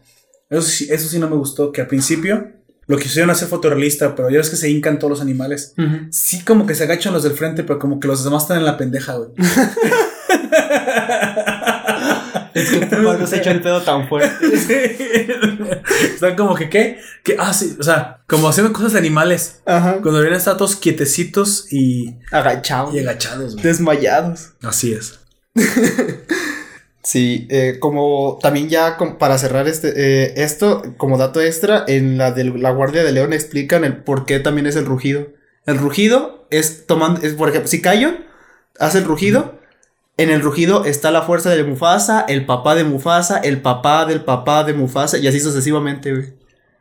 Eso 0.50 0.64
sí, 0.64 0.88
eso 0.90 1.08
sí 1.08 1.20
no 1.20 1.30
me 1.30 1.36
gustó, 1.36 1.72
que 1.72 1.82
al 1.82 1.88
principio 1.88 2.52
lo 2.88 2.98
quisieron 2.98 3.30
hacer 3.30 3.48
fotorrealista, 3.48 4.16
pero 4.16 4.32
ya 4.32 4.40
ves 4.40 4.50
que 4.50 4.56
se 4.56 4.72
hincan 4.72 4.98
todos 4.98 5.12
los 5.12 5.22
animales. 5.22 5.76
Sí, 6.10 6.44
como 6.44 6.66
que 6.66 6.74
se 6.74 6.86
agachan 6.86 7.14
los 7.14 7.22
del 7.22 7.34
frente, 7.34 7.64
pero 7.64 7.78
como 7.78 8.00
que 8.00 8.08
los 8.08 8.24
demás 8.24 8.42
están 8.44 8.58
en 8.58 8.66
la 8.66 8.78
pendeja, 8.78 9.18
güey. 9.18 9.30
Es 12.62 12.70
que 12.70 13.28
se 13.28 13.38
echó 13.38 13.52
el 13.52 13.62
pedo 13.62 13.82
tan 13.82 14.08
fuerte. 14.08 14.30
Sí. 14.58 16.14
Están 16.14 16.36
como 16.36 16.56
que, 16.56 16.70
¿qué? 16.70 17.00
Que, 17.24 17.36
ah, 17.40 17.54
sí, 17.54 17.76
o 17.80 17.84
sea, 17.84 18.22
como 18.28 18.48
haciendo 18.50 18.72
cosas 18.74 18.94
de 18.94 19.00
animales. 19.00 19.62
Ajá. 19.66 19.94
Cuando 20.02 20.14
deberían 20.20 20.38
estar 20.40 20.58
todos 20.58 20.76
quietecitos 20.76 21.72
y, 21.72 22.16
Agachados. 22.32 22.94
y 22.94 23.00
agachados, 23.00 23.54
güey. 23.54 23.64
Desmayados. 23.64 24.50
Así 24.62 24.94
es. 24.94 25.20
Sí, 27.02 27.48
eh, 27.50 27.78
como 27.80 28.38
también 28.42 28.70
ya 28.70 28.98
com- 28.98 29.18
para 29.18 29.38
cerrar 29.38 29.68
este 29.68 29.94
eh, 29.96 30.34
esto, 30.44 30.84
como 30.98 31.18
dato 31.18 31.42
extra, 31.42 31.86
en 31.88 32.18
la 32.18 32.32
de 32.32 32.44
la 32.44 32.72
Guardia 32.72 33.04
de 33.04 33.12
León 33.14 33.32
explican 33.34 33.84
el 33.86 33.98
por 34.04 34.26
qué 34.26 34.40
también 34.40 34.68
es 34.68 34.76
el 34.76 34.86
rugido. 34.86 35.28
El 35.66 35.78
rugido 35.78 36.46
es 36.52 36.86
tomando, 36.86 37.22
es, 37.26 37.34
por 37.34 37.50
ejemplo, 37.50 37.70
si 37.70 37.82
Cayo 37.82 38.12
hace 38.80 39.00
el 39.00 39.06
rugido, 39.06 39.59
en 40.20 40.30
el 40.30 40.42
rugido 40.42 40.86
está 40.86 41.12
la 41.12 41.22
fuerza 41.22 41.50
de 41.50 41.64
Mufasa, 41.64 42.22
el 42.28 42.46
papá 42.46 42.76
de 42.76 42.84
Mufasa, 42.84 43.38
el 43.40 43.62
papá 43.62 44.06
del 44.06 44.24
papá 44.24 44.64
de 44.66 44.74
Mufasa 44.74 45.18
y 45.18 45.28
así 45.28 45.40
sucesivamente, 45.40 46.14
güey. 46.14 46.34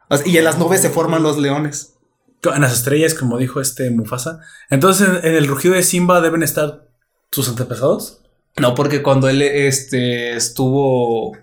O 0.09 0.17
sea, 0.17 0.27
y 0.27 0.37
en 0.39 0.45
las 0.45 0.59
nubes 0.59 0.81
se 0.83 0.91
forman 0.91 1.23
los 1.23 1.39
leones. 1.39 1.95
En 2.43 2.63
las 2.63 2.73
estrellas, 2.73 3.15
como 3.15 3.39
dijo 3.39 3.61
este 3.61 3.91
Mufasa. 3.91 4.41
Entonces, 4.71 5.09
en, 5.09 5.17
en 5.25 5.37
el 5.37 5.47
rugido 5.47 5.75
de 5.75 5.83
Simba 5.83 6.21
deben 6.21 6.43
estar 6.43 6.89
sus 7.31 7.49
antepasados. 7.49 8.23
No, 8.57 8.75
porque 8.75 9.03
cuando 9.03 9.29
él 9.29 9.41
este, 9.43 10.37
estuvo 10.37 11.37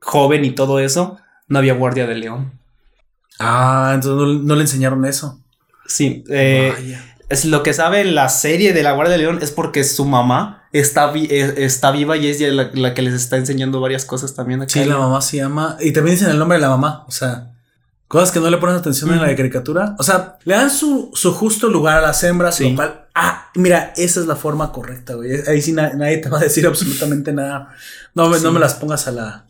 joven 0.00 0.44
y 0.44 0.50
todo 0.50 0.80
eso, 0.80 1.18
no 1.46 1.58
había 1.58 1.74
guardia 1.74 2.06
de 2.06 2.16
león. 2.16 2.58
Ah, 3.38 3.92
entonces 3.94 4.16
no, 4.16 4.42
no 4.42 4.54
le 4.56 4.62
enseñaron 4.62 5.04
eso. 5.04 5.40
Sí, 5.86 6.24
eh, 6.28 6.72
Vaya. 6.74 7.11
Es 7.32 7.44
lo 7.44 7.62
que 7.62 7.72
sabe 7.72 8.00
en 8.02 8.14
la 8.14 8.28
serie 8.28 8.72
de 8.72 8.82
la 8.82 8.92
Guardia 8.92 9.12
de 9.12 9.18
León 9.22 9.38
es 9.42 9.50
porque 9.50 9.82
su 9.84 10.04
mamá 10.04 10.64
está, 10.72 11.10
vi- 11.10 11.28
eh, 11.30 11.54
está 11.64 11.90
viva 11.90 12.16
y 12.16 12.28
es 12.28 12.40
la, 12.40 12.70
la 12.74 12.94
que 12.94 13.02
les 13.02 13.14
está 13.14 13.36
enseñando 13.36 13.80
varias 13.80 14.04
cosas 14.04 14.34
también 14.34 14.62
acá. 14.62 14.70
Sí, 14.72 14.84
la 14.84 14.96
mamá 14.98 15.20
se 15.22 15.38
llama. 15.38 15.76
Y 15.80 15.92
también 15.92 16.16
dicen 16.16 16.30
el 16.30 16.38
nombre 16.38 16.58
de 16.58 16.62
la 16.62 16.68
mamá. 16.70 17.04
O 17.08 17.10
sea, 17.10 17.50
cosas 18.08 18.30
que 18.30 18.40
no 18.40 18.48
le 18.50 18.58
ponen 18.58 18.76
atención 18.76 19.10
en 19.12 19.20
la 19.22 19.34
caricatura. 19.34 19.96
O 19.98 20.02
sea, 20.02 20.38
le 20.44 20.54
dan 20.54 20.70
su, 20.70 21.10
su 21.14 21.32
justo 21.32 21.68
lugar 21.68 21.98
a 21.98 22.00
las 22.02 22.22
hembras. 22.24 22.56
Sí. 22.56 22.70
Lo 22.70 22.76
cual, 22.76 23.06
ah, 23.14 23.50
mira, 23.54 23.92
esa 23.96 24.20
es 24.20 24.26
la 24.26 24.36
forma 24.36 24.70
correcta, 24.72 25.14
güey. 25.14 25.30
Ahí 25.48 25.60
sí 25.62 25.72
na- 25.72 25.92
nadie 25.94 26.18
te 26.18 26.28
va 26.28 26.38
a 26.38 26.42
decir 26.42 26.66
absolutamente 26.68 27.32
nada. 27.32 27.68
No, 28.14 28.28
me- 28.28 28.40
no 28.40 28.52
me 28.52 28.60
las 28.60 28.74
pongas 28.74 29.08
a 29.08 29.12
la, 29.12 29.46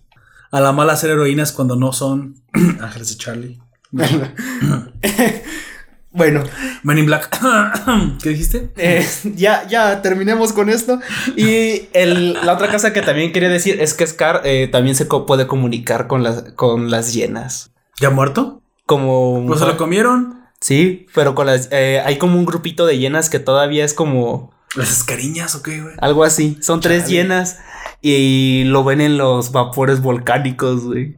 a 0.50 0.60
la 0.60 0.72
mala 0.72 0.96
ser 0.96 1.10
heroínas 1.10 1.52
cuando 1.52 1.76
no 1.76 1.92
son 1.92 2.36
ángeles 2.80 3.08
de 3.10 3.16
Charlie. 3.16 3.60
Bueno, 6.12 6.42
Men 6.82 6.98
in 6.98 7.06
Black. 7.06 7.30
¿Qué 8.22 8.28
dijiste? 8.30 8.70
eh, 8.76 9.06
ya, 9.34 9.66
ya 9.68 10.02
terminemos 10.02 10.52
con 10.52 10.68
esto. 10.68 11.00
Y 11.36 11.88
el- 11.94 12.34
la 12.44 12.52
otra 12.52 12.70
cosa 12.70 12.92
que 12.92 13.00
también 13.02 13.32
quería 13.32 13.48
decir 13.48 13.80
es 13.80 13.94
que 13.94 14.06
Scar 14.06 14.42
eh, 14.44 14.68
también 14.70 14.94
se 14.94 15.08
co- 15.08 15.24
puede 15.26 15.46
comunicar 15.46 16.06
con 16.08 16.22
las, 16.22 16.42
con 16.54 16.90
las 16.90 17.14
hienas. 17.14 17.70
¿Ya 18.00 18.10
muerto? 18.10 18.60
Como. 18.84 19.44
Pues 19.46 19.60
se 19.60 19.66
lo 19.66 19.76
comieron. 19.76 20.42
Sí, 20.60 21.06
pero 21.14 21.34
con 21.34 21.46
las. 21.46 21.68
eh, 21.72 22.02
hay 22.04 22.18
como 22.18 22.38
un 22.38 22.44
grupito 22.44 22.84
de 22.86 22.98
hienas 22.98 23.30
que 23.30 23.38
todavía 23.38 23.84
es 23.84 23.94
como. 23.94 24.52
¿Las 24.76 24.90
escariñas 24.90 25.54
o 25.54 25.62
qué, 25.62 25.80
güey? 25.80 25.94
Algo 25.98 26.24
así. 26.24 26.58
Son 26.60 26.80
tres 26.80 27.06
hienas 27.08 27.58
y 28.00 28.64
lo 28.66 28.84
ven 28.84 29.00
en 29.00 29.16
los 29.18 29.52
vapores 29.52 30.00
volcánicos, 30.02 30.84
güey. 30.84 31.16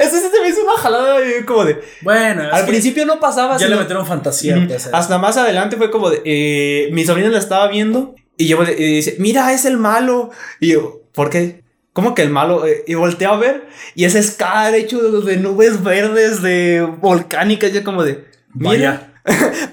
Eso 0.00 0.16
sí 0.16 0.26
se 0.32 0.40
me 0.42 0.48
hizo 0.48 0.62
una 0.62 0.67
jalada 0.78 1.18
güey, 1.20 1.44
como 1.44 1.64
de. 1.64 1.80
Bueno, 2.02 2.44
Al 2.52 2.64
principio 2.66 3.04
no 3.06 3.20
pasaba 3.20 3.54
ya 3.54 3.66
sino- 3.66 3.70
le 3.70 3.76
metieron 3.82 4.06
fantasía. 4.06 4.64
Pues, 4.66 4.88
Hasta 4.92 5.18
más 5.18 5.36
adelante 5.36 5.76
fue 5.76 5.90
como 5.90 6.10
de. 6.10 6.22
eh, 6.24 6.88
mi 6.92 7.04
sobrina 7.04 7.28
la 7.28 7.38
estaba 7.38 7.68
viendo 7.68 8.14
y 8.36 8.46
yo 8.48 8.62
y 8.64 8.74
dice: 8.96 9.16
Mira, 9.18 9.52
es 9.52 9.64
el 9.64 9.76
malo. 9.76 10.30
Y 10.60 10.72
yo, 10.72 11.02
¿por 11.12 11.28
qué? 11.30 11.62
¿Cómo 11.92 12.14
que 12.14 12.22
el 12.22 12.30
malo? 12.30 12.64
Eh, 12.66 12.84
y 12.86 12.94
volteé 12.94 13.26
a 13.26 13.34
ver 13.36 13.66
y 13.96 14.04
ese 14.04 14.22
Scar 14.22 14.74
hecho 14.74 15.00
de, 15.02 15.32
de 15.32 15.36
nubes 15.38 15.82
verdes, 15.82 16.40
de 16.42 16.80
volcánicas, 17.00 17.72
yo 17.72 17.82
como 17.84 18.04
de. 18.04 18.24
Mira, 18.54 19.12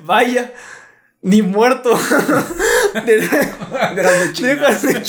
vaya, 0.04 0.52
ni 1.22 1.42
muerto. 1.42 1.92
de, 3.06 3.30
Dejas 4.42 4.82
de 4.82 5.02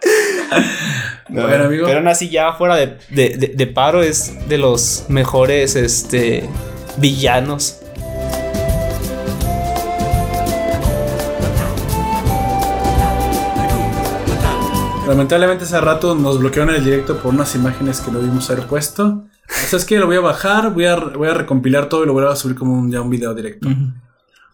chinga. 1.26 1.46
Bueno, 1.46 1.64
amigo. 1.64 1.86
Pero 1.86 1.98
aún 1.98 2.08
así, 2.08 2.28
ya 2.28 2.52
fuera 2.52 2.76
de, 2.76 2.98
de- 3.10 3.36
de- 3.36 3.52
de 3.56 3.66
paro, 3.66 4.02
es 4.02 4.48
de 4.48 4.58
los 4.58 5.04
mejores 5.08 5.74
este, 5.76 6.48
villanos. 6.98 7.80
Lamentablemente 15.06 15.64
hace 15.64 15.80
rato 15.80 16.14
nos 16.16 16.38
bloquearon 16.40 16.74
el 16.74 16.84
directo 16.84 17.16
por 17.18 17.32
unas 17.32 17.54
imágenes 17.54 18.00
que 18.00 18.10
no 18.10 18.18
vimos 18.18 18.50
haber 18.50 18.66
puesto. 18.66 19.24
O 19.48 19.68
sea, 19.68 19.78
es 19.78 19.84
que 19.84 19.98
lo 20.00 20.06
voy 20.06 20.16
a 20.16 20.20
bajar, 20.20 20.72
voy 20.74 20.86
a, 20.86 20.96
voy 20.96 21.28
a 21.28 21.34
recompilar 21.34 21.88
todo 21.88 22.02
y 22.02 22.06
lo 22.06 22.12
voy 22.12 22.24
a 22.26 22.34
subir 22.34 22.56
como 22.56 22.74
un, 22.76 22.90
ya 22.90 23.00
un 23.02 23.10
video 23.10 23.32
directo. 23.32 23.68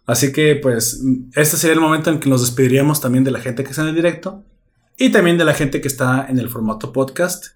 Así 0.04 0.30
que 0.32 0.56
pues 0.56 1.02
este 1.34 1.56
sería 1.56 1.74
el 1.74 1.80
momento 1.80 2.10
en 2.10 2.20
que 2.20 2.28
nos 2.28 2.42
despediríamos 2.42 3.00
también 3.00 3.24
de 3.24 3.30
la 3.30 3.40
gente 3.40 3.64
que 3.64 3.70
está 3.70 3.82
en 3.82 3.88
el 3.88 3.94
directo 3.94 4.44
y 4.96 5.10
también 5.10 5.38
de 5.38 5.44
la 5.44 5.54
gente 5.54 5.80
que 5.80 5.88
está 5.88 6.26
en 6.28 6.38
el 6.38 6.48
formato 6.48 6.92
podcast. 6.92 7.46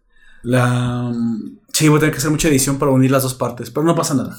La 0.43 1.13
sí, 1.77 1.89
voy 1.89 1.99
a 1.99 2.01
tener 2.01 2.13
que 2.13 2.19
hacer 2.19 2.31
mucha 2.31 2.49
edición 2.49 2.79
para 2.79 2.91
unir 2.91 3.11
las 3.11 3.23
dos 3.23 3.35
partes, 3.35 3.71
pero 3.71 3.85
no 3.85 3.95
pasa 3.95 4.15
nada. 4.15 4.37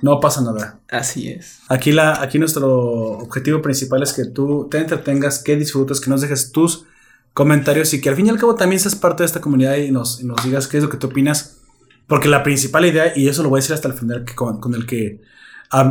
No 0.00 0.20
pasa 0.20 0.40
nada. 0.40 0.80
Así 0.88 1.28
es. 1.28 1.58
Aquí, 1.68 1.92
la, 1.92 2.22
aquí 2.22 2.38
nuestro 2.38 3.18
objetivo 3.18 3.60
principal 3.60 4.02
es 4.02 4.12
que 4.12 4.24
tú 4.24 4.68
te 4.70 4.78
entretengas, 4.78 5.40
que 5.40 5.56
disfrutes, 5.56 6.00
que 6.00 6.08
nos 6.08 6.20
dejes 6.20 6.52
tus 6.52 6.86
comentarios 7.34 7.92
y 7.92 8.00
que 8.00 8.08
al 8.08 8.16
fin 8.16 8.26
y 8.26 8.30
al 8.30 8.38
cabo 8.38 8.54
también 8.54 8.80
seas 8.80 8.94
parte 8.94 9.22
de 9.22 9.26
esta 9.26 9.40
comunidad 9.40 9.76
y 9.76 9.90
nos, 9.90 10.20
y 10.20 10.24
nos 10.24 10.42
digas 10.44 10.66
qué 10.66 10.78
es 10.78 10.82
lo 10.82 10.88
que 10.88 10.96
tú 10.96 11.08
opinas. 11.08 11.58
Porque 12.06 12.28
la 12.28 12.42
principal 12.42 12.86
idea, 12.86 13.12
y 13.14 13.28
eso 13.28 13.42
lo 13.42 13.50
voy 13.50 13.58
a 13.58 13.60
decir 13.62 13.74
hasta 13.74 13.88
el 13.88 13.94
final 13.94 14.24
que 14.24 14.34
con, 14.34 14.60
con 14.60 14.74
el 14.74 14.86
que 14.86 15.20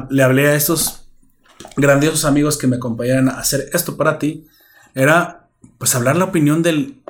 le 0.10 0.24
hablé 0.24 0.48
a 0.48 0.56
estos 0.56 1.08
grandiosos 1.76 2.26
amigos 2.26 2.58
que 2.58 2.66
me 2.66 2.78
acompañaron 2.78 3.30
a 3.30 3.34
hacer 3.34 3.70
esto 3.74 3.98
para 3.98 4.18
ti, 4.18 4.48
era 4.96 5.37
pues 5.78 5.96
hablar 5.96 6.16
la 6.16 6.26
opinión 6.26 6.64
del, 6.64 7.02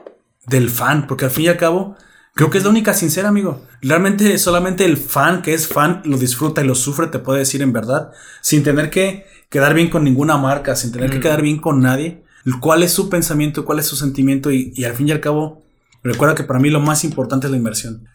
del 0.46 0.70
fan, 0.70 1.08
porque 1.08 1.26
al 1.26 1.32
fin 1.32 1.46
y 1.46 1.48
al 1.50 1.58
cabo 1.58 1.96
creo 2.34 2.50
que 2.50 2.58
es 2.58 2.64
la 2.64 2.70
única 2.70 2.94
sincera, 2.94 3.30
amigo. 3.30 3.66
Realmente 3.82 4.38
solamente 4.38 4.86
el 4.86 4.98
fan 4.98 5.42
que 5.42 5.54
es 5.54 5.68
fan 5.68 6.02
lo 6.06 6.18
disfruta 6.18 6.64
y 6.64 6.68
lo 6.68 6.76
sufre, 6.76 7.08
te 7.08 7.20
puede 7.20 7.40
decir 7.40 7.62
en 7.62 7.74
verdad, 7.74 8.12
sin 8.42 8.64
tener 8.64 8.90
que 8.90 9.26
quedar 9.50 9.74
bien 9.74 9.90
con 9.90 10.04
ninguna 10.04 10.38
marca, 10.38 10.76
sin 10.76 10.92
tener 10.92 11.10
que 11.10 11.20
quedar 11.20 11.42
bien 11.42 11.58
con 11.58 11.82
nadie. 11.82 12.24
Cuál 12.62 12.84
es 12.84 12.94
su 12.94 13.10
pensamiento, 13.10 13.66
cuál 13.66 13.80
es 13.80 13.88
su 13.88 13.96
sentimiento 13.96 14.52
y, 14.52 14.72
y 14.76 14.86
al 14.86 14.94
fin 14.94 15.10
y 15.10 15.12
al 15.12 15.20
cabo, 15.20 15.64
recuerda 16.04 16.36
que 16.36 16.44
para 16.44 16.60
mí 16.60 16.70
lo 16.70 16.80
más 16.80 17.04
importante 17.04 17.48
es 17.48 17.52
la 17.52 17.58
inversión. 17.58 18.08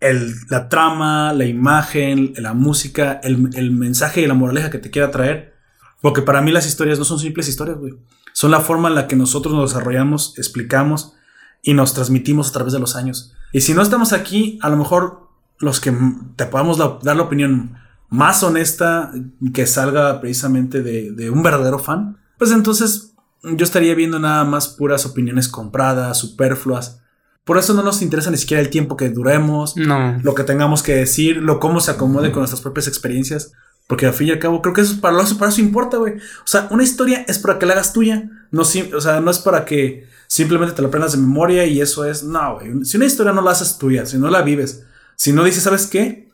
El, 0.00 0.34
la 0.48 0.68
trama, 0.68 1.32
la 1.32 1.44
imagen, 1.44 2.32
la 2.36 2.54
música, 2.54 3.20
el, 3.22 3.50
el 3.54 3.70
mensaje 3.72 4.20
y 4.20 4.26
la 4.26 4.34
moraleja 4.34 4.70
que 4.70 4.78
te 4.78 4.90
quiera 4.90 5.10
traer. 5.10 5.54
Porque 6.00 6.22
para 6.22 6.40
mí 6.40 6.52
las 6.52 6.66
historias 6.66 6.98
no 6.98 7.04
son 7.04 7.18
simples 7.18 7.48
historias, 7.48 7.78
güey. 7.78 7.94
Son 8.32 8.50
la 8.50 8.60
forma 8.60 8.88
en 8.88 8.94
la 8.94 9.06
que 9.08 9.16
nosotros 9.16 9.54
nos 9.54 9.70
desarrollamos, 9.72 10.34
explicamos 10.38 11.14
y 11.62 11.74
nos 11.74 11.94
transmitimos 11.94 12.48
a 12.48 12.52
través 12.52 12.72
de 12.72 12.78
los 12.78 12.94
años. 12.96 13.34
Y 13.52 13.60
si 13.62 13.74
no 13.74 13.82
estamos 13.82 14.12
aquí, 14.12 14.58
a 14.62 14.68
lo 14.68 14.76
mejor 14.76 15.28
los 15.58 15.80
que 15.80 15.92
te 16.36 16.46
podamos 16.46 16.78
la- 16.78 16.98
dar 17.02 17.16
la 17.16 17.22
opinión 17.24 17.74
más 18.10 18.42
honesta 18.42 19.10
que 19.52 19.66
salga 19.66 20.20
precisamente 20.20 20.82
de, 20.82 21.10
de 21.12 21.30
un 21.30 21.42
verdadero 21.42 21.78
fan, 21.78 22.18
pues 22.38 22.52
entonces 22.52 23.14
yo 23.42 23.64
estaría 23.64 23.94
viendo 23.94 24.18
nada 24.18 24.44
más 24.44 24.68
puras 24.68 25.04
opiniones 25.06 25.48
compradas, 25.48 26.18
superfluas. 26.18 27.00
Por 27.44 27.56
eso 27.58 27.72
no 27.74 27.82
nos 27.82 28.02
interesa 28.02 28.30
ni 28.30 28.36
siquiera 28.36 28.60
el 28.62 28.68
tiempo 28.70 28.96
que 28.96 29.08
duremos, 29.08 29.76
No. 29.76 30.18
lo 30.22 30.34
que 30.34 30.44
tengamos 30.44 30.82
que 30.82 30.94
decir, 30.94 31.38
lo 31.38 31.58
cómo 31.60 31.80
se 31.80 31.90
acomode 31.90 32.30
con 32.30 32.40
nuestras 32.40 32.60
propias 32.60 32.86
experiencias. 32.88 33.52
Porque 33.88 34.06
al 34.06 34.12
fin 34.12 34.28
y 34.28 34.30
al 34.30 34.38
cabo, 34.38 34.62
creo 34.62 34.74
que 34.74 34.82
eso 34.82 34.92
es 34.92 35.00
para, 35.00 35.16
lo- 35.16 35.38
para 35.38 35.50
eso 35.50 35.60
importa, 35.60 35.96
güey. 35.96 36.12
O 36.18 36.46
sea, 36.46 36.68
una 36.70 36.84
historia 36.84 37.24
es 37.26 37.38
para 37.40 37.58
que 37.58 37.66
la 37.66 37.72
hagas 37.72 37.92
tuya. 37.92 38.30
No, 38.52 38.62
o 38.62 39.00
sea, 39.00 39.20
no 39.20 39.30
es 39.30 39.38
para 39.40 39.64
que 39.64 40.06
simplemente 40.28 40.74
te 40.74 40.82
la 40.82 40.88
aprendas 40.88 41.12
de 41.12 41.18
memoria 41.18 41.64
y 41.64 41.80
eso 41.80 42.04
es. 42.04 42.22
No, 42.22 42.54
güey. 42.56 42.84
Si 42.84 42.96
una 42.98 43.06
historia 43.06 43.32
no 43.32 43.40
la 43.42 43.50
haces 43.52 43.78
tuya, 43.78 44.04
si 44.06 44.18
no 44.18 44.28
la 44.30 44.42
vives, 44.42 44.84
si 45.16 45.32
no 45.32 45.42
dices, 45.42 45.62
¿sabes 45.64 45.86
qué? 45.86 46.28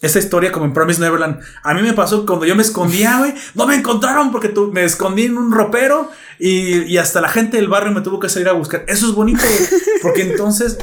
Esa 0.00 0.18
historia, 0.18 0.50
como 0.50 0.64
en 0.66 0.72
Promise 0.72 1.00
Neverland, 1.00 1.40
a 1.62 1.72
mí 1.74 1.80
me 1.82 1.92
pasó 1.94 2.26
cuando 2.26 2.44
yo 2.46 2.56
me 2.56 2.62
escondía, 2.62 3.18
güey. 3.18 3.34
No 3.54 3.66
me 3.66 3.74
encontraron 3.74 4.32
porque 4.32 4.48
tú, 4.48 4.70
me 4.72 4.84
escondí 4.84 5.24
en 5.24 5.36
un 5.38 5.52
ropero 5.52 6.10
y, 6.38 6.82
y 6.84 6.96
hasta 6.98 7.20
la 7.20 7.28
gente 7.28 7.58
del 7.58 7.68
barrio 7.68 7.92
me 7.92 8.00
tuvo 8.00 8.18
que 8.18 8.28
salir 8.28 8.48
a 8.48 8.52
buscar. 8.52 8.84
Eso 8.88 9.06
es 9.08 9.12
bonito, 9.14 9.40
güey. 9.42 9.82
Porque 10.02 10.22
entonces, 10.22 10.78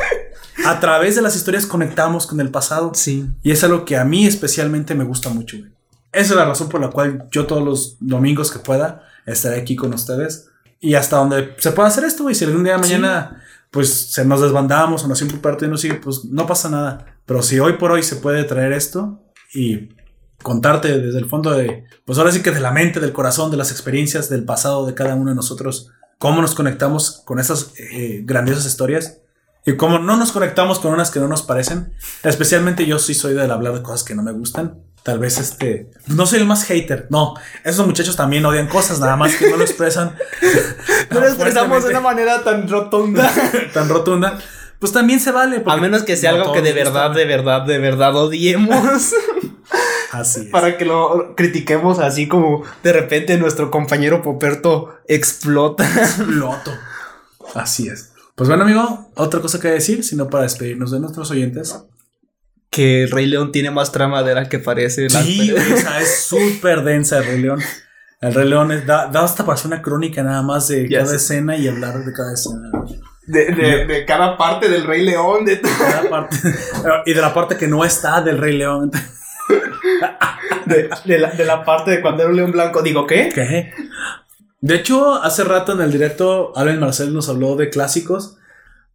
a 0.65 0.79
través 0.79 1.15
de 1.15 1.21
las 1.23 1.35
historias 1.35 1.65
conectamos 1.65 2.25
con 2.27 2.39
el 2.41 2.49
pasado. 2.49 2.91
Sí. 2.95 3.27
Y 3.43 3.51
es 3.51 3.63
algo 3.63 3.85
que 3.85 3.97
a 3.97 4.05
mí 4.05 4.25
especialmente 4.27 4.93
me 4.95 5.03
gusta 5.03 5.29
mucho, 5.29 5.57
güey. 5.57 5.71
Esa 6.11 6.33
es 6.33 6.35
la 6.35 6.45
razón 6.45 6.69
por 6.69 6.81
la 6.81 6.89
cual 6.89 7.27
yo 7.31 7.45
todos 7.45 7.63
los 7.63 7.97
domingos 7.99 8.51
que 8.51 8.59
pueda 8.59 9.03
estaré 9.25 9.59
aquí 9.59 9.75
con 9.75 9.93
ustedes. 9.93 10.49
Y 10.79 10.95
hasta 10.95 11.17
donde 11.17 11.55
se 11.57 11.71
pueda 11.71 11.87
hacer 11.87 12.03
esto, 12.03 12.23
güey. 12.23 12.35
Si 12.35 12.43
algún 12.43 12.63
día 12.63 12.73
de 12.73 12.79
mañana, 12.79 13.43
pues 13.69 13.93
se 13.93 14.25
nos 14.25 14.41
desbandamos 14.41 15.03
o 15.03 15.07
nos 15.07 15.21
por 15.23 15.41
parte 15.41 15.65
y 15.65 15.69
no 15.69 15.77
sigue, 15.77 15.95
pues 15.95 16.25
no 16.25 16.45
pasa 16.47 16.69
nada. 16.69 17.17
Pero 17.25 17.41
si 17.41 17.59
hoy 17.59 17.73
por 17.73 17.91
hoy 17.91 18.03
se 18.03 18.17
puede 18.17 18.43
traer 18.43 18.73
esto 18.73 19.23
y 19.53 19.89
contarte 20.41 20.99
desde 20.99 21.19
el 21.19 21.29
fondo 21.29 21.51
de, 21.51 21.85
pues 22.03 22.17
ahora 22.17 22.31
sí 22.31 22.41
que 22.41 22.51
de 22.51 22.59
la 22.59 22.71
mente, 22.71 22.99
del 22.99 23.13
corazón, 23.13 23.51
de 23.51 23.57
las 23.57 23.71
experiencias 23.71 24.29
del 24.29 24.43
pasado 24.43 24.85
de 24.85 24.93
cada 24.95 25.15
uno 25.15 25.29
de 25.29 25.35
nosotros, 25.35 25.91
cómo 26.17 26.41
nos 26.41 26.55
conectamos 26.55 27.21
con 27.25 27.39
esas 27.39 27.73
eh, 27.77 28.21
grandiosas 28.25 28.65
historias 28.65 29.19
y 29.65 29.75
cómo 29.75 29.99
no 29.99 30.17
nos 30.17 30.31
conectamos 30.31 30.79
con 30.79 30.93
unas 30.93 31.11
que 31.11 31.19
no 31.19 31.27
nos 31.27 31.43
parecen. 31.43 31.93
Especialmente 32.23 32.85
yo 32.85 32.99
sí 32.99 33.13
soy 33.13 33.33
del 33.33 33.51
hablar 33.51 33.73
de 33.73 33.83
cosas 33.83 34.03
que 34.03 34.15
no 34.15 34.23
me 34.23 34.31
gustan. 34.31 34.79
Tal 35.03 35.17
vez 35.17 35.39
este. 35.39 35.89
No 36.07 36.27
soy 36.27 36.39
el 36.39 36.45
más 36.45 36.63
hater. 36.65 37.07
No. 37.09 37.33
Esos 37.63 37.85
muchachos 37.87 38.15
también 38.15 38.45
odian 38.45 38.67
cosas, 38.67 38.99
nada 38.99 39.15
más 39.15 39.35
que 39.35 39.49
no 39.49 39.57
lo 39.57 39.63
expresan. 39.63 40.15
No 41.11 41.19
lo 41.19 41.27
expresamos 41.27 41.83
de 41.83 41.89
una 41.89 41.99
manera 41.99 42.41
tan 42.41 42.69
rotunda. 42.69 43.29
tan 43.73 43.89
rotunda. 43.89 44.39
Pues 44.79 44.93
también 44.93 45.19
se 45.19 45.31
vale. 45.31 45.61
A 45.65 45.77
menos 45.77 46.03
que 46.03 46.15
sea 46.15 46.31
no 46.31 46.37
algo 46.37 46.53
que 46.53 46.61
de 46.61 46.71
verdad, 46.71 47.11
de 47.11 47.25
verdad, 47.25 47.63
de 47.63 47.77
verdad 47.79 48.15
odiemos. 48.15 49.11
Así 50.11 50.41
es. 50.41 50.47
Para 50.47 50.77
que 50.77 50.85
lo 50.85 51.35
critiquemos 51.35 51.99
así 51.99 52.27
como 52.27 52.63
de 52.83 52.91
repente 52.91 53.37
nuestro 53.37 53.71
compañero 53.71 54.21
Poperto 54.21 54.97
explota. 55.07 55.89
Loto. 56.27 56.71
Así 57.55 57.87
es. 57.87 58.11
Pues 58.35 58.49
bueno, 58.49 58.63
amigo, 58.63 59.11
otra 59.15 59.39
cosa 59.39 59.59
que 59.59 59.69
decir, 59.69 60.03
sino 60.03 60.29
para 60.29 60.43
despedirnos 60.43 60.91
de 60.91 60.99
nuestros 60.99 61.31
oyentes. 61.31 61.75
Que 62.71 63.03
el 63.03 63.11
Rey 63.11 63.25
León 63.25 63.51
tiene 63.51 63.69
más 63.69 63.91
trama 63.91 64.23
de 64.23 64.33
la 64.33 64.47
que 64.47 64.57
parece. 64.57 65.09
la 65.09 65.21
Sí, 65.21 65.37
pelea. 65.49 65.53
güey, 65.63 65.73
o 65.73 65.77
sea, 65.77 65.99
es 66.01 66.23
súper 66.23 66.83
densa 66.83 67.17
el 67.17 67.25
Rey 67.25 67.41
León. 67.41 67.59
El 68.21 68.33
Rey 68.33 68.47
León 68.47 68.71
es- 68.71 68.85
da, 68.85 69.07
da 69.07 69.23
hasta 69.25 69.43
para 69.45 69.55
hacer 69.55 69.67
una 69.67 69.81
crónica 69.81 70.23
nada 70.23 70.41
más 70.41 70.69
de 70.69 70.87
Ya 70.89 70.99
cada 70.99 71.09
sé. 71.11 71.15
escena 71.17 71.57
y 71.57 71.67
hablar 71.67 71.99
de 72.05 72.13
cada 72.13 72.33
escena. 72.33 72.69
De, 73.27 73.45
de- 73.51 73.85
de 73.85 74.05
cada 74.05 74.37
parte 74.37 74.69
del 74.69 74.85
Rey 74.85 75.03
León. 75.03 75.43
De, 75.43 75.59
Cada 75.59 76.09
parte- 76.09 76.37
y 77.05 77.13
de 77.13 77.21
la 77.21 77.33
parte 77.33 77.57
que 77.57 77.67
no 77.67 77.83
está 77.83 78.21
del 78.21 78.37
Rey 78.37 78.57
León. 78.57 78.89
de, 80.65 80.89
de 81.05 81.17
la, 81.19 81.31
de 81.31 81.45
la 81.45 81.65
parte 81.65 81.91
de 81.91 82.01
cuando 82.01 82.21
era 82.23 82.29
un 82.31 82.37
león 82.37 82.51
blanco. 82.51 82.81
Digo, 82.81 83.05
¿qué? 83.05 83.29
¿Qué? 83.33 83.73
De 84.61 84.75
hecho, 84.75 85.15
hace 85.21 85.43
rato 85.43 85.73
en 85.73 85.81
el 85.81 85.91
directo, 85.91 86.53
Alan 86.55 86.79
Marcel 86.79 87.13
nos 87.13 87.27
habló 87.27 87.55
de 87.57 87.69
clásicos. 87.69 88.37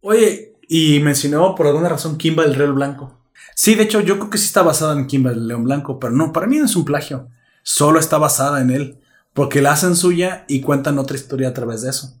Oye, 0.01 0.53
y 0.67 0.99
mencionó 1.01 1.53
por 1.55 1.67
alguna 1.67 1.89
razón 1.89 2.17
Kimba 2.17 2.43
el 2.45 2.57
León 2.57 2.73
Blanco. 2.75 3.16
Sí, 3.55 3.75
de 3.75 3.83
hecho, 3.83 4.01
yo 4.01 4.17
creo 4.17 4.29
que 4.29 4.37
sí 4.37 4.45
está 4.45 4.61
basada 4.61 4.93
en 4.93 5.07
Kimba 5.07 5.31
el 5.31 5.47
León 5.47 5.63
Blanco, 5.63 5.99
pero 5.99 6.13
no, 6.13 6.31
para 6.31 6.47
mí 6.47 6.57
no 6.57 6.65
es 6.65 6.75
un 6.75 6.85
plagio. 6.85 7.29
Solo 7.63 7.99
está 7.99 8.17
basada 8.17 8.61
en 8.61 8.71
él. 8.71 8.99
Porque 9.33 9.61
la 9.61 9.71
hacen 9.73 9.95
suya 9.95 10.45
y 10.47 10.61
cuentan 10.61 10.97
otra 10.97 11.15
historia 11.15 11.49
a 11.49 11.53
través 11.53 11.81
de 11.83 11.89
eso. 11.91 12.17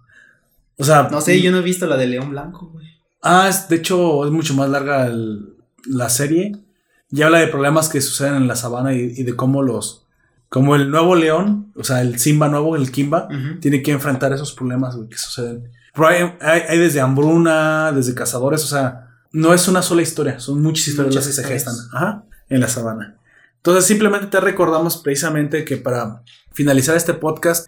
O 0.77 0.83
sea, 0.83 1.07
No 1.09 1.19
sé, 1.21 1.41
yo 1.41 1.51
no 1.51 1.57
he 1.57 1.61
visto 1.63 1.87
la 1.87 1.97
de 1.97 2.05
León 2.07 2.29
Blanco, 2.29 2.67
güey. 2.71 2.85
Ah, 3.23 3.47
es- 3.49 3.67
de 3.69 3.77
hecho, 3.77 4.25
es 4.25 4.31
mucho 4.31 4.53
más 4.53 4.69
larga 4.69 5.07
el- 5.07 5.55
la 5.87 6.09
serie. 6.09 6.55
Y 7.09 7.21
habla 7.23 7.39
de 7.39 7.47
problemas 7.47 7.89
que 7.89 8.01
suceden 8.01 8.35
en 8.35 8.47
la 8.47 8.55
sabana 8.55 8.93
y, 8.93 9.13
y 9.17 9.23
de 9.23 9.35
cómo 9.35 9.63
los. 9.63 10.03
Como 10.49 10.75
el 10.75 10.91
nuevo 10.91 11.15
león, 11.15 11.71
o 11.75 11.83
sea, 11.83 12.01
el 12.01 12.19
Simba 12.19 12.47
nuevo, 12.49 12.75
el 12.75 12.91
Kimba, 12.91 13.27
tiene 13.59 13.81
que 13.81 13.91
enfrentar 13.91 14.31
esos 14.33 14.53
problemas 14.53 14.95
güey, 14.95 15.09
que 15.09 15.17
suceden. 15.17 15.71
Pero 15.95 16.07
hay, 16.07 16.17
hay- 16.41 16.61
hay 16.69 16.77
desde 16.77 17.01
hambruna, 17.01 17.91
desde 17.93 18.13
cazadores, 18.13 18.63
o 18.63 18.67
sea, 18.67 19.06
no 19.31 19.53
es 19.53 19.67
una 19.67 19.81
sola 19.81 20.01
historia, 20.01 20.39
son 20.39 20.61
muchas 20.61 20.87
historias 20.87 21.15
Muchas 21.15 21.27
las 21.27 21.35
que 21.35 21.41
se 21.43 21.47
gestan 21.47 21.75
ajá, 21.93 22.23
en 22.49 22.59
la 22.61 22.67
sabana. 22.67 23.17
Entonces, 23.57 23.85
simplemente 23.85 24.27
te 24.27 24.39
recordamos 24.39 24.97
precisamente 24.97 25.65
que 25.65 25.77
para 25.77 26.23
finalizar 26.53 26.95
este 26.95 27.13
podcast, 27.13 27.67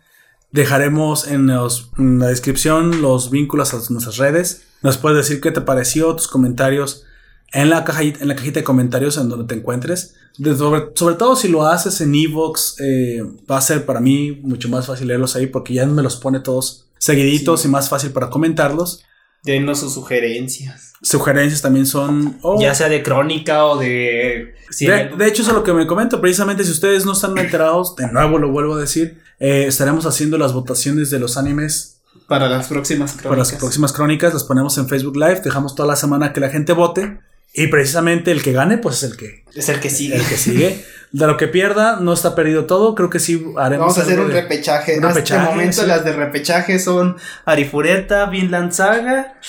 dejaremos 0.52 1.28
en, 1.28 1.48
los- 1.48 1.92
en 1.98 2.20
la 2.20 2.28
descripción 2.28 3.02
los 3.02 3.30
vínculos 3.30 3.74
a 3.74 3.78
nuestras 3.92 4.18
redes. 4.18 4.64
Nos 4.82 4.98
puedes 4.98 5.18
decir 5.18 5.42
qué 5.42 5.52
te 5.52 5.62
pareció, 5.62 6.16
tus 6.16 6.28
comentarios 6.28 7.04
en 7.52 7.70
la, 7.70 7.84
caja, 7.84 8.04
en 8.04 8.28
la 8.28 8.36
cajita 8.36 8.60
de 8.60 8.64
comentarios 8.64 9.18
en 9.18 9.30
donde 9.30 9.46
te 9.46 9.56
encuentres. 9.60 10.16
De- 10.38 10.56
sobre, 10.56 10.92
sobre 10.96 11.16
todo 11.16 11.36
si 11.36 11.50
lo 11.50 11.66
haces 11.68 12.00
en 12.02 12.16
Evox, 12.16 12.76
eh, 12.80 13.22
va 13.50 13.58
a 13.58 13.62
ser 13.62 13.86
para 13.86 14.00
mí 14.00 14.40
mucho 14.44 14.70
más 14.70 14.86
fácil 14.88 15.08
leerlos 15.08 15.36
ahí 15.36 15.48
porque 15.48 15.74
ya 15.74 15.86
me 15.86 16.02
los 16.02 16.16
pone 16.16 16.40
todos 16.40 16.88
seguiditos 16.98 17.62
Sí. 17.62 17.68
y 17.68 17.72
más 17.72 17.90
fácil 17.90 18.12
para 18.12 18.30
comentarlos. 18.30 19.04
Denos 19.44 19.80
sus 19.80 19.94
sugerencias. 19.94 20.94
Sugerencias 21.02 21.62
también 21.62 21.86
son... 21.86 22.38
oh, 22.42 22.60
Ya 22.62 22.74
sea 22.76 22.90
de 22.90 23.02
crónica 23.02 23.66
o 23.66 23.78
de. 23.78 24.54
si 24.70 24.86
de, 24.86 25.10
de 25.18 25.28
hecho, 25.28 25.42
eso 25.44 25.52
es 25.52 25.58
lo 25.58 25.64
que 25.64 25.74
me 25.74 25.88
comento. 25.88 26.20
Precisamente, 26.20 26.64
si 26.66 26.72
ustedes 26.72 27.06
no 27.06 27.14
están 27.14 27.38
enterados, 27.38 27.96
de 27.96 28.12
nuevo 28.12 28.38
lo 28.38 28.50
vuelvo 28.52 28.76
a 28.76 28.80
decir, 28.80 29.22
eh, 29.40 29.66
estaremos 29.68 30.06
haciendo 30.06 30.38
las 30.38 30.52
votaciones 30.54 31.10
de 31.10 31.20
los 31.20 31.38
animes 31.38 32.02
para 32.28 32.50
las 32.50 32.68
próximas 32.68 33.12
crónicas. 33.12 33.30
para 33.30 33.38
las 33.40 33.52
próximas 33.54 33.94
crónicas. 33.94 34.34
Las 34.34 34.44
ponemos 34.44 34.78
en 34.78 34.88
Facebook 34.90 35.16
Live. 35.16 35.42
Dejamos 35.44 35.74
toda 35.74 35.88
la 35.88 35.96
semana 35.96 36.34
que 36.34 36.42
la 36.42 36.50
gente 36.50 36.74
vote. 36.74 37.20
Y 37.54 37.68
precisamente 37.68 38.32
el 38.32 38.44
que 38.44 38.52
gane, 38.52 38.78
pues 38.78 38.98
es 39.02 39.12
el 39.12 39.18
que, 39.18 39.44
Es 39.56 39.70
el 39.70 39.80
que 39.80 39.90
sigue. 39.90 40.16
el 40.18 40.26
que 40.26 40.38
sigue. 40.38 40.86
De 41.12 41.26
lo 41.26 41.38
que 41.38 41.48
pierda, 41.48 42.00
no 42.00 42.14
está 42.14 42.36
perdido 42.36 42.66
todo. 42.66 42.94
Creo 42.94 43.10
que 43.10 43.20
sí 43.20 43.44
haremos. 43.58 43.86
Vamos 43.88 43.98
a 43.98 44.02
hacer 44.04 44.20
un 44.20 44.28
de- 44.28 44.42
repechaje. 44.42 44.98
un 44.98 45.06
Hasta 45.06 45.16
repechaje, 45.16 45.44
el 45.50 45.50
momento 45.56 45.82
sí. 45.82 45.88
las 45.88 46.06
de 46.06 46.14
repechaje 46.14 46.78
son 46.80 47.18
Arifureta, 47.46 48.26
Vinland 48.28 48.72
Saga. 48.72 49.40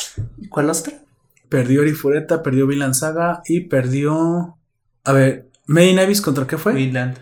¿Cuál 0.48 0.70
otra? 0.70 0.94
Perdió 1.48 1.82
Arifureta, 1.82 2.42
perdió 2.42 2.66
Vinland 2.66 2.94
Saga 2.94 3.42
y 3.46 3.60
perdió. 3.60 4.56
A 5.04 5.12
ver, 5.12 5.50
in 5.68 5.98
Abyss 5.98 6.20
contra 6.22 6.46
qué 6.46 6.56
fue? 6.56 6.72
Vinland. 6.72 7.18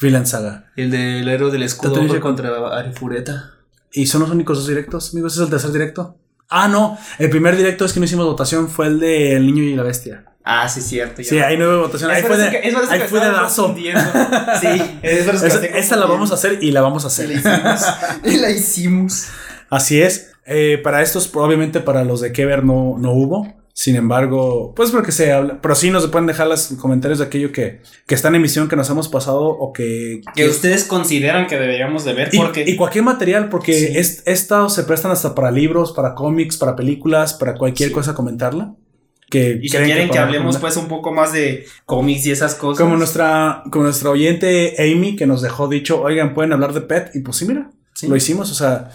Vinland 0.00 0.26
Saga. 0.26 0.72
El 0.76 0.90
del 0.90 1.28
héroe 1.28 1.50
del 1.52 1.62
escudo 1.62 2.06
fue 2.06 2.20
contra 2.20 2.50
Arifureta. 2.78 3.50
¿Y 3.92 4.06
son 4.06 4.22
los 4.22 4.30
únicos 4.30 4.58
dos 4.58 4.66
directos, 4.66 5.12
amigos? 5.12 5.32
¿Ese 5.34 5.42
es 5.42 5.44
el 5.46 5.50
tercer 5.50 5.70
directo? 5.72 6.16
Ah, 6.48 6.68
no. 6.68 6.98
El 7.18 7.30
primer 7.30 7.56
directo 7.56 7.84
es 7.84 7.92
que 7.92 8.00
no 8.00 8.04
hicimos 8.06 8.26
votación 8.26 8.68
fue 8.68 8.86
el 8.88 8.98
de 8.98 9.36
El 9.36 9.46
Niño 9.46 9.62
y 9.62 9.74
la 9.76 9.82
Bestia. 9.82 10.24
Ah, 10.44 10.68
sí, 10.68 10.82
cierto. 10.82 11.22
ya. 11.22 11.28
Sí, 11.28 11.38
ahí 11.38 11.56
no 11.56 11.66
hubo 11.70 11.80
votación. 11.86 12.10
Ahí 12.10 12.20
Es 12.20 12.26
fue 12.26 12.36
de, 12.36 12.50
que- 12.50 12.68
es 12.68 12.74
ahí 12.90 12.98
que 13.00 13.08
fue 13.08 13.18
de. 13.20 13.26
Sí, 14.60 14.82
es 15.02 15.24
que 15.26 15.46
Esa, 15.46 15.64
esa 15.66 15.96
la 15.96 16.06
vamos 16.06 16.30
a 16.30 16.34
hacer 16.34 16.58
y 16.62 16.70
la 16.70 16.82
vamos 16.82 17.04
a 17.04 17.08
Y 17.08 17.08
hacer. 17.08 17.28
la 17.28 17.34
hicimos. 17.34 17.82
y 18.24 18.36
la 18.36 18.50
hicimos. 18.50 19.26
Así 19.70 20.00
es. 20.02 20.32
Eh, 20.46 20.78
para 20.84 21.00
estos, 21.02 21.30
obviamente 21.34 21.80
para 21.80 22.04
los 22.04 22.20
de 22.20 22.32
Kever 22.32 22.62
no, 22.64 22.96
no 22.98 23.12
hubo. 23.12 23.54
Sin 23.76 23.96
embargo, 23.96 24.72
pues 24.76 24.92
porque 24.92 25.10
se 25.10 25.32
habla. 25.32 25.58
Pero 25.60 25.74
sí 25.74 25.90
nos 25.90 26.06
pueden 26.06 26.26
dejar 26.28 26.46
los 26.46 26.68
comentarios 26.78 27.18
de 27.18 27.24
aquello 27.24 27.50
que, 27.50 27.80
que 28.06 28.14
está 28.14 28.28
en 28.28 28.36
emisión, 28.36 28.68
que 28.68 28.76
nos 28.76 28.88
hemos 28.90 29.08
pasado 29.08 29.40
o 29.46 29.72
que. 29.72 30.20
Que 30.36 30.46
ustedes 30.48 30.84
consideran 30.84 31.46
que 31.48 31.58
deberíamos 31.58 32.04
de 32.04 32.12
ver 32.12 32.28
y, 32.32 32.36
porque 32.36 32.64
y 32.68 32.76
cualquier 32.76 33.02
material, 33.04 33.48
porque 33.48 33.72
Sí. 33.72 33.92
es- 33.98 34.22
estos 34.26 34.74
se 34.74 34.84
prestan 34.84 35.10
hasta 35.10 35.34
para 35.34 35.50
libros, 35.50 35.90
para 35.92 36.14
cómics, 36.14 36.56
para 36.56 36.76
películas, 36.76 37.34
para 37.34 37.54
cualquier 37.54 37.88
Sí. 37.88 37.94
cosa 37.94 38.14
comentarla. 38.14 38.74
Que 39.34 39.58
y 39.60 39.68
si 39.68 39.76
quieren 39.78 40.08
que 40.10 40.18
hablemos 40.18 40.58
pues 40.58 40.76
un 40.76 40.86
poco 40.86 41.10
más 41.12 41.32
de 41.32 41.66
cómics 41.86 42.24
y 42.26 42.30
esas 42.30 42.54
cosas. 42.54 42.80
Como 42.84 42.96
nuestra, 42.96 43.64
como 43.70 43.84
nuestra 43.84 44.10
oyente 44.10 44.76
Amy, 44.78 45.16
que 45.16 45.26
nos 45.26 45.42
dejó 45.42 45.66
dicho, 45.66 46.00
oigan, 46.00 46.34
pueden 46.34 46.52
hablar 46.52 46.72
de 46.72 46.82
Pet. 46.82 47.10
Y 47.14 47.20
pues 47.20 47.36
sí, 47.38 47.44
mira, 47.46 47.68
Sí. 47.94 48.06
lo 48.06 48.14
hicimos. 48.14 48.50
O 48.50 48.54
sea, 48.54 48.90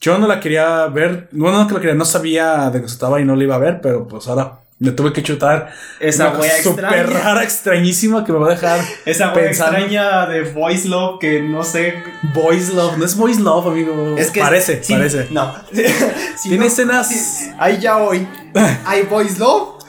yo 0.00 0.18
no 0.18 0.26
la 0.26 0.38
quería 0.40 0.86
ver. 0.88 1.28
No, 1.32 1.50
no 1.50 1.66
que 1.66 1.74
la 1.74 1.80
quería, 1.80 1.94
no 1.94 2.04
sabía 2.04 2.68
de 2.70 2.82
qué 2.82 2.88
se 2.88 2.94
estaba 2.94 3.20
y 3.20 3.24
no 3.24 3.36
la 3.36 3.44
iba 3.44 3.54
a 3.54 3.58
ver, 3.58 3.80
pero 3.80 4.06
pues 4.06 4.28
ahora 4.28 4.60
me 4.80 4.90
tuve 4.92 5.12
que 5.12 5.22
chutar 5.22 5.72
esa 6.00 6.30
wea 6.38 6.56
extraña. 6.56 7.02
rara, 7.04 7.42
extrañísima 7.44 8.24
que 8.24 8.32
me 8.32 8.38
va 8.38 8.46
a 8.48 8.50
dejar 8.50 8.80
Esa 9.04 9.32
wea 9.32 9.46
extraña 9.46 10.26
de 10.26 10.42
Voice 10.42 10.88
Love 10.88 11.18
que 11.20 11.42
no 11.42 11.62
sé. 11.62 12.02
Boys 12.34 12.70
Love. 12.74 12.96
No 12.96 13.04
es 13.04 13.14
Boys 13.14 13.38
Love, 13.38 13.66
amigo. 13.68 14.16
Es 14.18 14.30
que 14.30 14.40
parece, 14.40 14.82
sí, 14.82 14.94
parece. 14.94 15.28
No. 15.30 15.54
Si 16.36 16.48
Tiene 16.48 16.64
no- 16.64 16.70
escenas. 16.70 17.08
sí, 17.08 17.50
Ahí 17.58 17.78
ya 17.78 17.98
hoy. 17.98 18.26
Hay 18.86 19.02
Voice 19.02 19.38
Love 19.38 19.80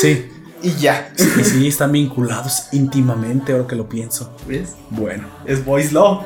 Sí, 0.00 0.28
y 0.62 0.72
ya. 0.72 1.12
y 1.16 1.44
sí, 1.44 1.68
están 1.68 1.92
vinculados 1.92 2.68
íntimamente, 2.72 3.52
ahora 3.52 3.66
que 3.66 3.76
lo 3.76 3.88
pienso. 3.88 4.32
¿Ves? 4.46 4.74
Bueno. 4.90 5.24
Es 5.46 5.64
Voice 5.64 5.92
Love. 5.92 6.24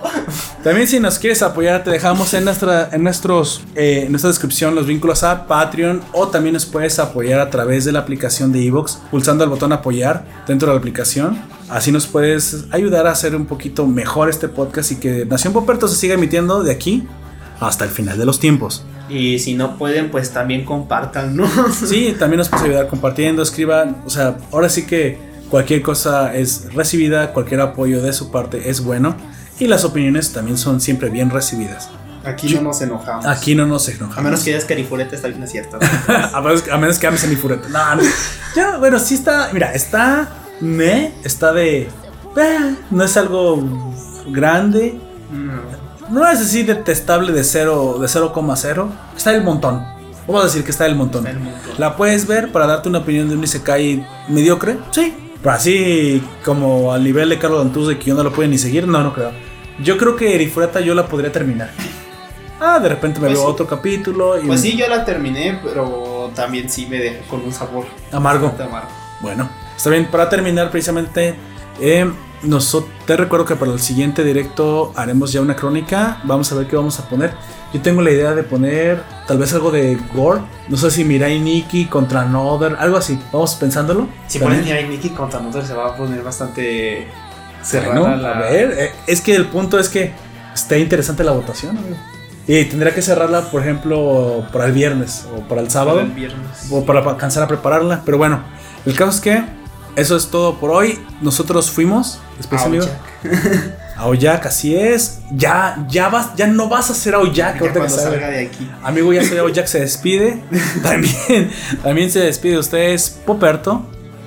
También 0.63 0.87
si 0.87 1.01
nos 1.01 1.19
quieres 1.19 1.43
apoyar, 1.43 1.85
te 1.85 1.91
dejamos 1.91 2.33
en 2.35 2.45
nuestra, 2.45 2.89
en 2.93 3.03
nuestros, 3.03 3.63
eh, 3.75 4.05
en 4.07 4.13
nuestra 4.13 4.29
descripción 4.29 4.75
los 4.75 4.87
vínculos 4.87 5.23
a 5.23 5.47
Patreon 5.47 6.03
o 6.13 6.29
también 6.29 6.55
nos 6.55 6.67
puedes 6.67 6.99
apoyar 6.99 7.41
a 7.41 7.51
través 7.51 7.85
de 7.85 7.93
la 7.93 8.01
aplicación 8.01 8.53
de 8.53 8.67
Evox, 8.67 8.99
pulsando 9.11 9.45
el 9.45 9.51
botón 9.51 9.73
apoyar 9.73 10.25
dentro 10.47 10.69
de 10.69 10.75
la 10.75 10.79
aplicación. 10.79 11.39
Así 11.69 11.91
nos 11.91 12.07
puedes 12.07 12.67
ayudar 12.71 13.07
a 13.07 13.13
hacer 13.13 13.35
un 13.35 13.47
poquito 13.47 13.87
mejor 13.87 14.29
este 14.29 14.49
podcast 14.49 14.93
y 14.93 14.97
que 14.97 15.25
Nación 15.25 15.53
Poperto 15.53 15.89
se 15.89 15.97
siga 15.97 16.15
emitiendo 16.15 16.63
de 16.63 16.71
aquí 16.71 17.09
hasta 17.67 17.85
el 17.85 17.91
final 17.91 18.19
de 18.19 18.25
los 18.25 18.41
tiempos. 18.41 18.85
Y 19.09 19.39
si 19.39 19.55
no 19.55 19.77
pueden, 19.77 20.11
pues 20.11 20.31
también 20.31 20.65
compartan, 20.65 21.37
¿no? 21.37 21.49
Sí, 21.73 22.15
también 22.19 22.39
nos 22.39 22.49
puedes 22.49 22.67
ayudar 22.67 22.89
compartiendo, 22.89 23.43
escriban, 23.43 24.03
o 24.07 24.11
sea, 24.11 24.37
ahora 24.53 24.69
sí 24.69 24.87
que 24.87 25.19
cualquier 25.51 25.83
cosa 25.83 26.35
es 26.35 26.73
recibida, 26.73 27.33
cualquier 27.33 27.61
apoyo 27.61 28.03
de 28.03 28.13
su 28.13 28.31
parte 28.31 28.71
es 28.71 28.83
bueno 28.83 29.17
y 29.59 29.67
las 29.67 29.85
opiniones 29.85 30.33
también 30.33 30.57
son 30.57 30.81
siempre 30.81 31.11
bien 31.11 31.31
recibidas. 31.31 31.91
Aquí 32.25 32.55
no 32.55 32.63
nos 32.63 32.81
enojamos. 32.81 33.27
Aquí 33.27 33.55
no 33.55 33.67
nos 33.67 33.89
enojamos. 33.89 34.17
A 34.19 34.23
menos 34.23 34.41
que 34.41 34.51
digas 34.51 34.65
que 34.65 34.75
Arifureta 34.75 35.17
está 35.17 35.29
bien, 35.29 35.43
es 35.43 35.51
cierto. 35.51 35.79
a, 36.09 36.41
menos, 36.41 36.69
a 36.69 36.79
menos 36.79 36.99
que 36.99 37.07
ames 37.07 37.25
a 37.25 37.27
mi 37.27 37.37
fureta. 37.37 37.69
No, 37.69 37.97
no. 37.97 38.03
Ya, 38.55 38.77
bueno, 38.79 38.99
sí 38.99 39.15
está. 39.15 39.51
Mira, 39.53 39.73
está. 39.73 40.29
Me. 40.61 41.13
Está 41.25 41.53
de. 41.53 41.89
eh, 42.37 42.77
no 42.91 43.05
es 43.05 43.17
algo 43.17 43.93
grande. 44.29 45.01
No. 45.33 45.72
No 46.13 46.29
es 46.29 46.41
así 46.41 46.63
detestable 46.63 47.33
de 47.33 47.43
0, 47.43 47.97
de 48.01 48.07
0,0. 48.07 48.89
Está 49.17 49.33
del 49.33 49.43
montón. 49.43 49.85
Vamos 50.27 50.43
a 50.43 50.47
decir 50.47 50.63
que 50.63 50.71
está 50.71 50.85
del 50.85 50.95
montón. 50.95 51.27
Está 51.27 51.39
del 51.39 51.45
montón. 51.51 51.73
¿La 51.79 51.97
puedes 51.97 52.27
ver 52.27 52.53
para 52.53 52.67
darte 52.67 52.89
una 52.89 52.99
opinión 52.99 53.29
de 53.29 53.35
un 53.37 53.43
Isekai 53.43 54.07
mediocre? 54.29 54.77
Sí. 54.91 55.15
Pero 55.43 55.55
así 55.55 56.23
como 56.45 56.93
al 56.93 57.03
nivel 57.03 57.29
de 57.31 57.39
Carlos 57.39 57.65
Dantus 57.65 57.89
de 57.89 57.99
que 57.99 58.05
yo 58.05 58.15
no 58.15 58.23
lo 58.23 58.33
puedo 58.33 58.49
ni 58.49 58.59
seguir, 58.59 58.87
no, 58.87 59.03
no 59.03 59.13
creo. 59.13 59.33
Yo 59.83 59.97
creo 59.99 60.15
que 60.15 60.35
Erifureta 60.35 60.81
yo 60.81 60.95
la 60.95 61.07
podría 61.07 61.33
terminar. 61.33 61.71
Ah, 62.61 62.79
de 62.79 62.91
repente 62.91 63.19
me 63.19 63.27
Pues 63.27 63.39
veo 63.39 63.47
sí. 63.49 63.53
otro 63.53 63.67
capítulo 63.67 64.41
y 64.41 64.47
Pues 64.47 64.61
sí, 64.61 64.77
yo 64.77 64.87
la 64.89 65.05
terminé, 65.05 65.59
pero 65.65 66.31
también 66.37 66.69
sí 66.71 66.87
me 66.87 66.99
dejó 66.99 67.25
con 67.29 67.41
un 67.43 67.53
sabor 67.53 67.87
amargo. 68.13 68.55
amargo. 68.57 68.89
Bueno, 69.21 69.49
está 69.77 69.91
bien. 69.91 70.07
Para 70.07 70.29
terminar, 70.29 70.71
precisamente, 70.71 71.35
eh, 71.81 72.09
Nosotros 72.43 72.91
te 73.07 73.17
recuerdo 73.17 73.45
que 73.47 73.57
para 73.57 73.73
el 73.73 73.81
siguiente 73.81 74.25
directo 74.25 74.93
haremos 74.97 75.33
ya 75.33 75.41
una 75.41 75.55
crónica. 75.55 76.21
Vamos 76.25 76.51
a 76.51 76.57
ver 76.57 76.67
qué 76.67 76.77
vamos 76.77 76.99
a 76.99 77.09
poner. 77.09 77.33
Yo 77.73 77.81
tengo 77.81 78.03
la 78.03 78.11
idea 78.11 78.35
de 78.35 78.43
poner 78.43 79.03
tal 79.27 79.39
vez 79.39 79.55
algo 79.55 79.71
de 79.71 79.97
Gore. 80.13 80.41
No 80.69 80.77
sé 80.77 80.91
si 80.91 81.05
Mirai 81.05 81.41
Nikki 81.41 81.87
contra 81.87 82.23
Another, 82.23 82.77
algo 82.79 82.97
así. 82.97 83.19
Vamos 83.33 83.55
pensándolo. 83.55 84.09
Si 84.27 84.39
pones 84.39 84.65
Mirai 84.65 84.89
Nikki 84.89 85.11
contra 85.11 85.41
Mother 85.41 85.65
se 85.65 85.75
va 85.75 85.89
a 85.89 85.97
poner 85.97 86.23
bastante 86.23 87.07
cerrada 87.63 88.01
Bueno, 88.01 88.17
la. 88.17 88.39
A 88.39 88.51
ver, 88.51 88.75
eh, 88.79 88.93
es 89.07 89.21
que 89.21 89.35
el 89.35 89.47
punto 89.47 89.79
es 89.79 89.89
que 89.89 90.13
esté 90.53 90.81
interesante 90.81 91.25
la 91.25 91.33
votación, 91.33 91.79
amigo. 91.79 91.97
Y 92.47 92.65
tendría 92.65 92.93
que 92.93 93.03
cerrarla, 93.03 93.43
por 93.43 93.63
ejemplo, 93.63 94.45
para 94.53 94.67
el 94.67 94.73
viernes 94.73 95.27
o 95.35 95.41
para 95.49 95.61
el 95.61 95.71
sábado. 95.71 96.01
el 96.01 96.11
viernes. 96.11 96.69
o 96.71 96.85
para 96.85 97.01
alcanzar 97.01 97.45
a 97.45 97.49
prepararla. 97.49 98.03
Pero 98.05 98.19
bueno, 98.19 98.43
el 98.85 98.95
caso 98.95 99.11
es 99.13 99.21
que 99.21 99.62
eso 99.97 100.17
es 100.17 100.29
todo 100.29 100.59
por 100.59 100.71
hoy. 100.71 100.99
Nosotros 101.21 101.71
fuimos, 101.71 102.21
después 102.39 102.63
amigo, 102.63 102.87
a 103.97 104.07
Oyak, 104.07 104.47
así 104.47 104.75
es. 104.75 105.21
Ya, 105.33 105.85
ya 105.89 106.09
vas, 106.09 106.35
ya 106.37 106.47
no 106.47 106.69
vas 106.69 106.91
a 106.91 106.95
ser 106.95 107.15
Oyak 107.15 107.55
Ya 107.55 107.59
cuando 107.73 107.89
salga. 107.89 108.29
de 108.29 108.47
aquí. 108.47 108.71
Amigo, 108.83 109.13
ya 109.13 109.25
soy 109.25 109.39
Oyak, 109.39 109.67
se 109.67 109.81
despide. 109.81 110.43
También, 110.83 111.51
también 111.83 112.11
se 112.11 112.21
despide 112.21 112.53
de 112.55 112.59
ustedes, 112.59 113.11
Poperto. 113.25 113.85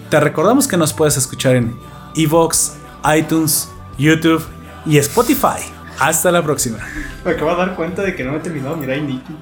Te 0.10 0.20
recordamos 0.20 0.68
que 0.68 0.78
nos 0.78 0.94
puedes 0.94 1.18
escuchar 1.18 1.56
en 1.56 1.76
Evox, 2.16 2.74
iTunes, 3.18 3.70
YouTube 3.98 4.44
y 4.86 4.98
Spotify. 5.00 5.62
Hasta 6.00 6.32
la 6.32 6.44
próxima. 6.44 6.78
Me 7.24 7.32
acabo 7.32 7.52
de 7.52 7.58
dar 7.58 7.76
cuenta 7.76 8.02
de 8.02 8.16
que 8.16 8.24
no 8.24 8.34
me 8.34 8.38
he 8.38 8.42
terminado 8.42 8.76
Mirai 8.76 9.02
Nikki. 9.02 9.36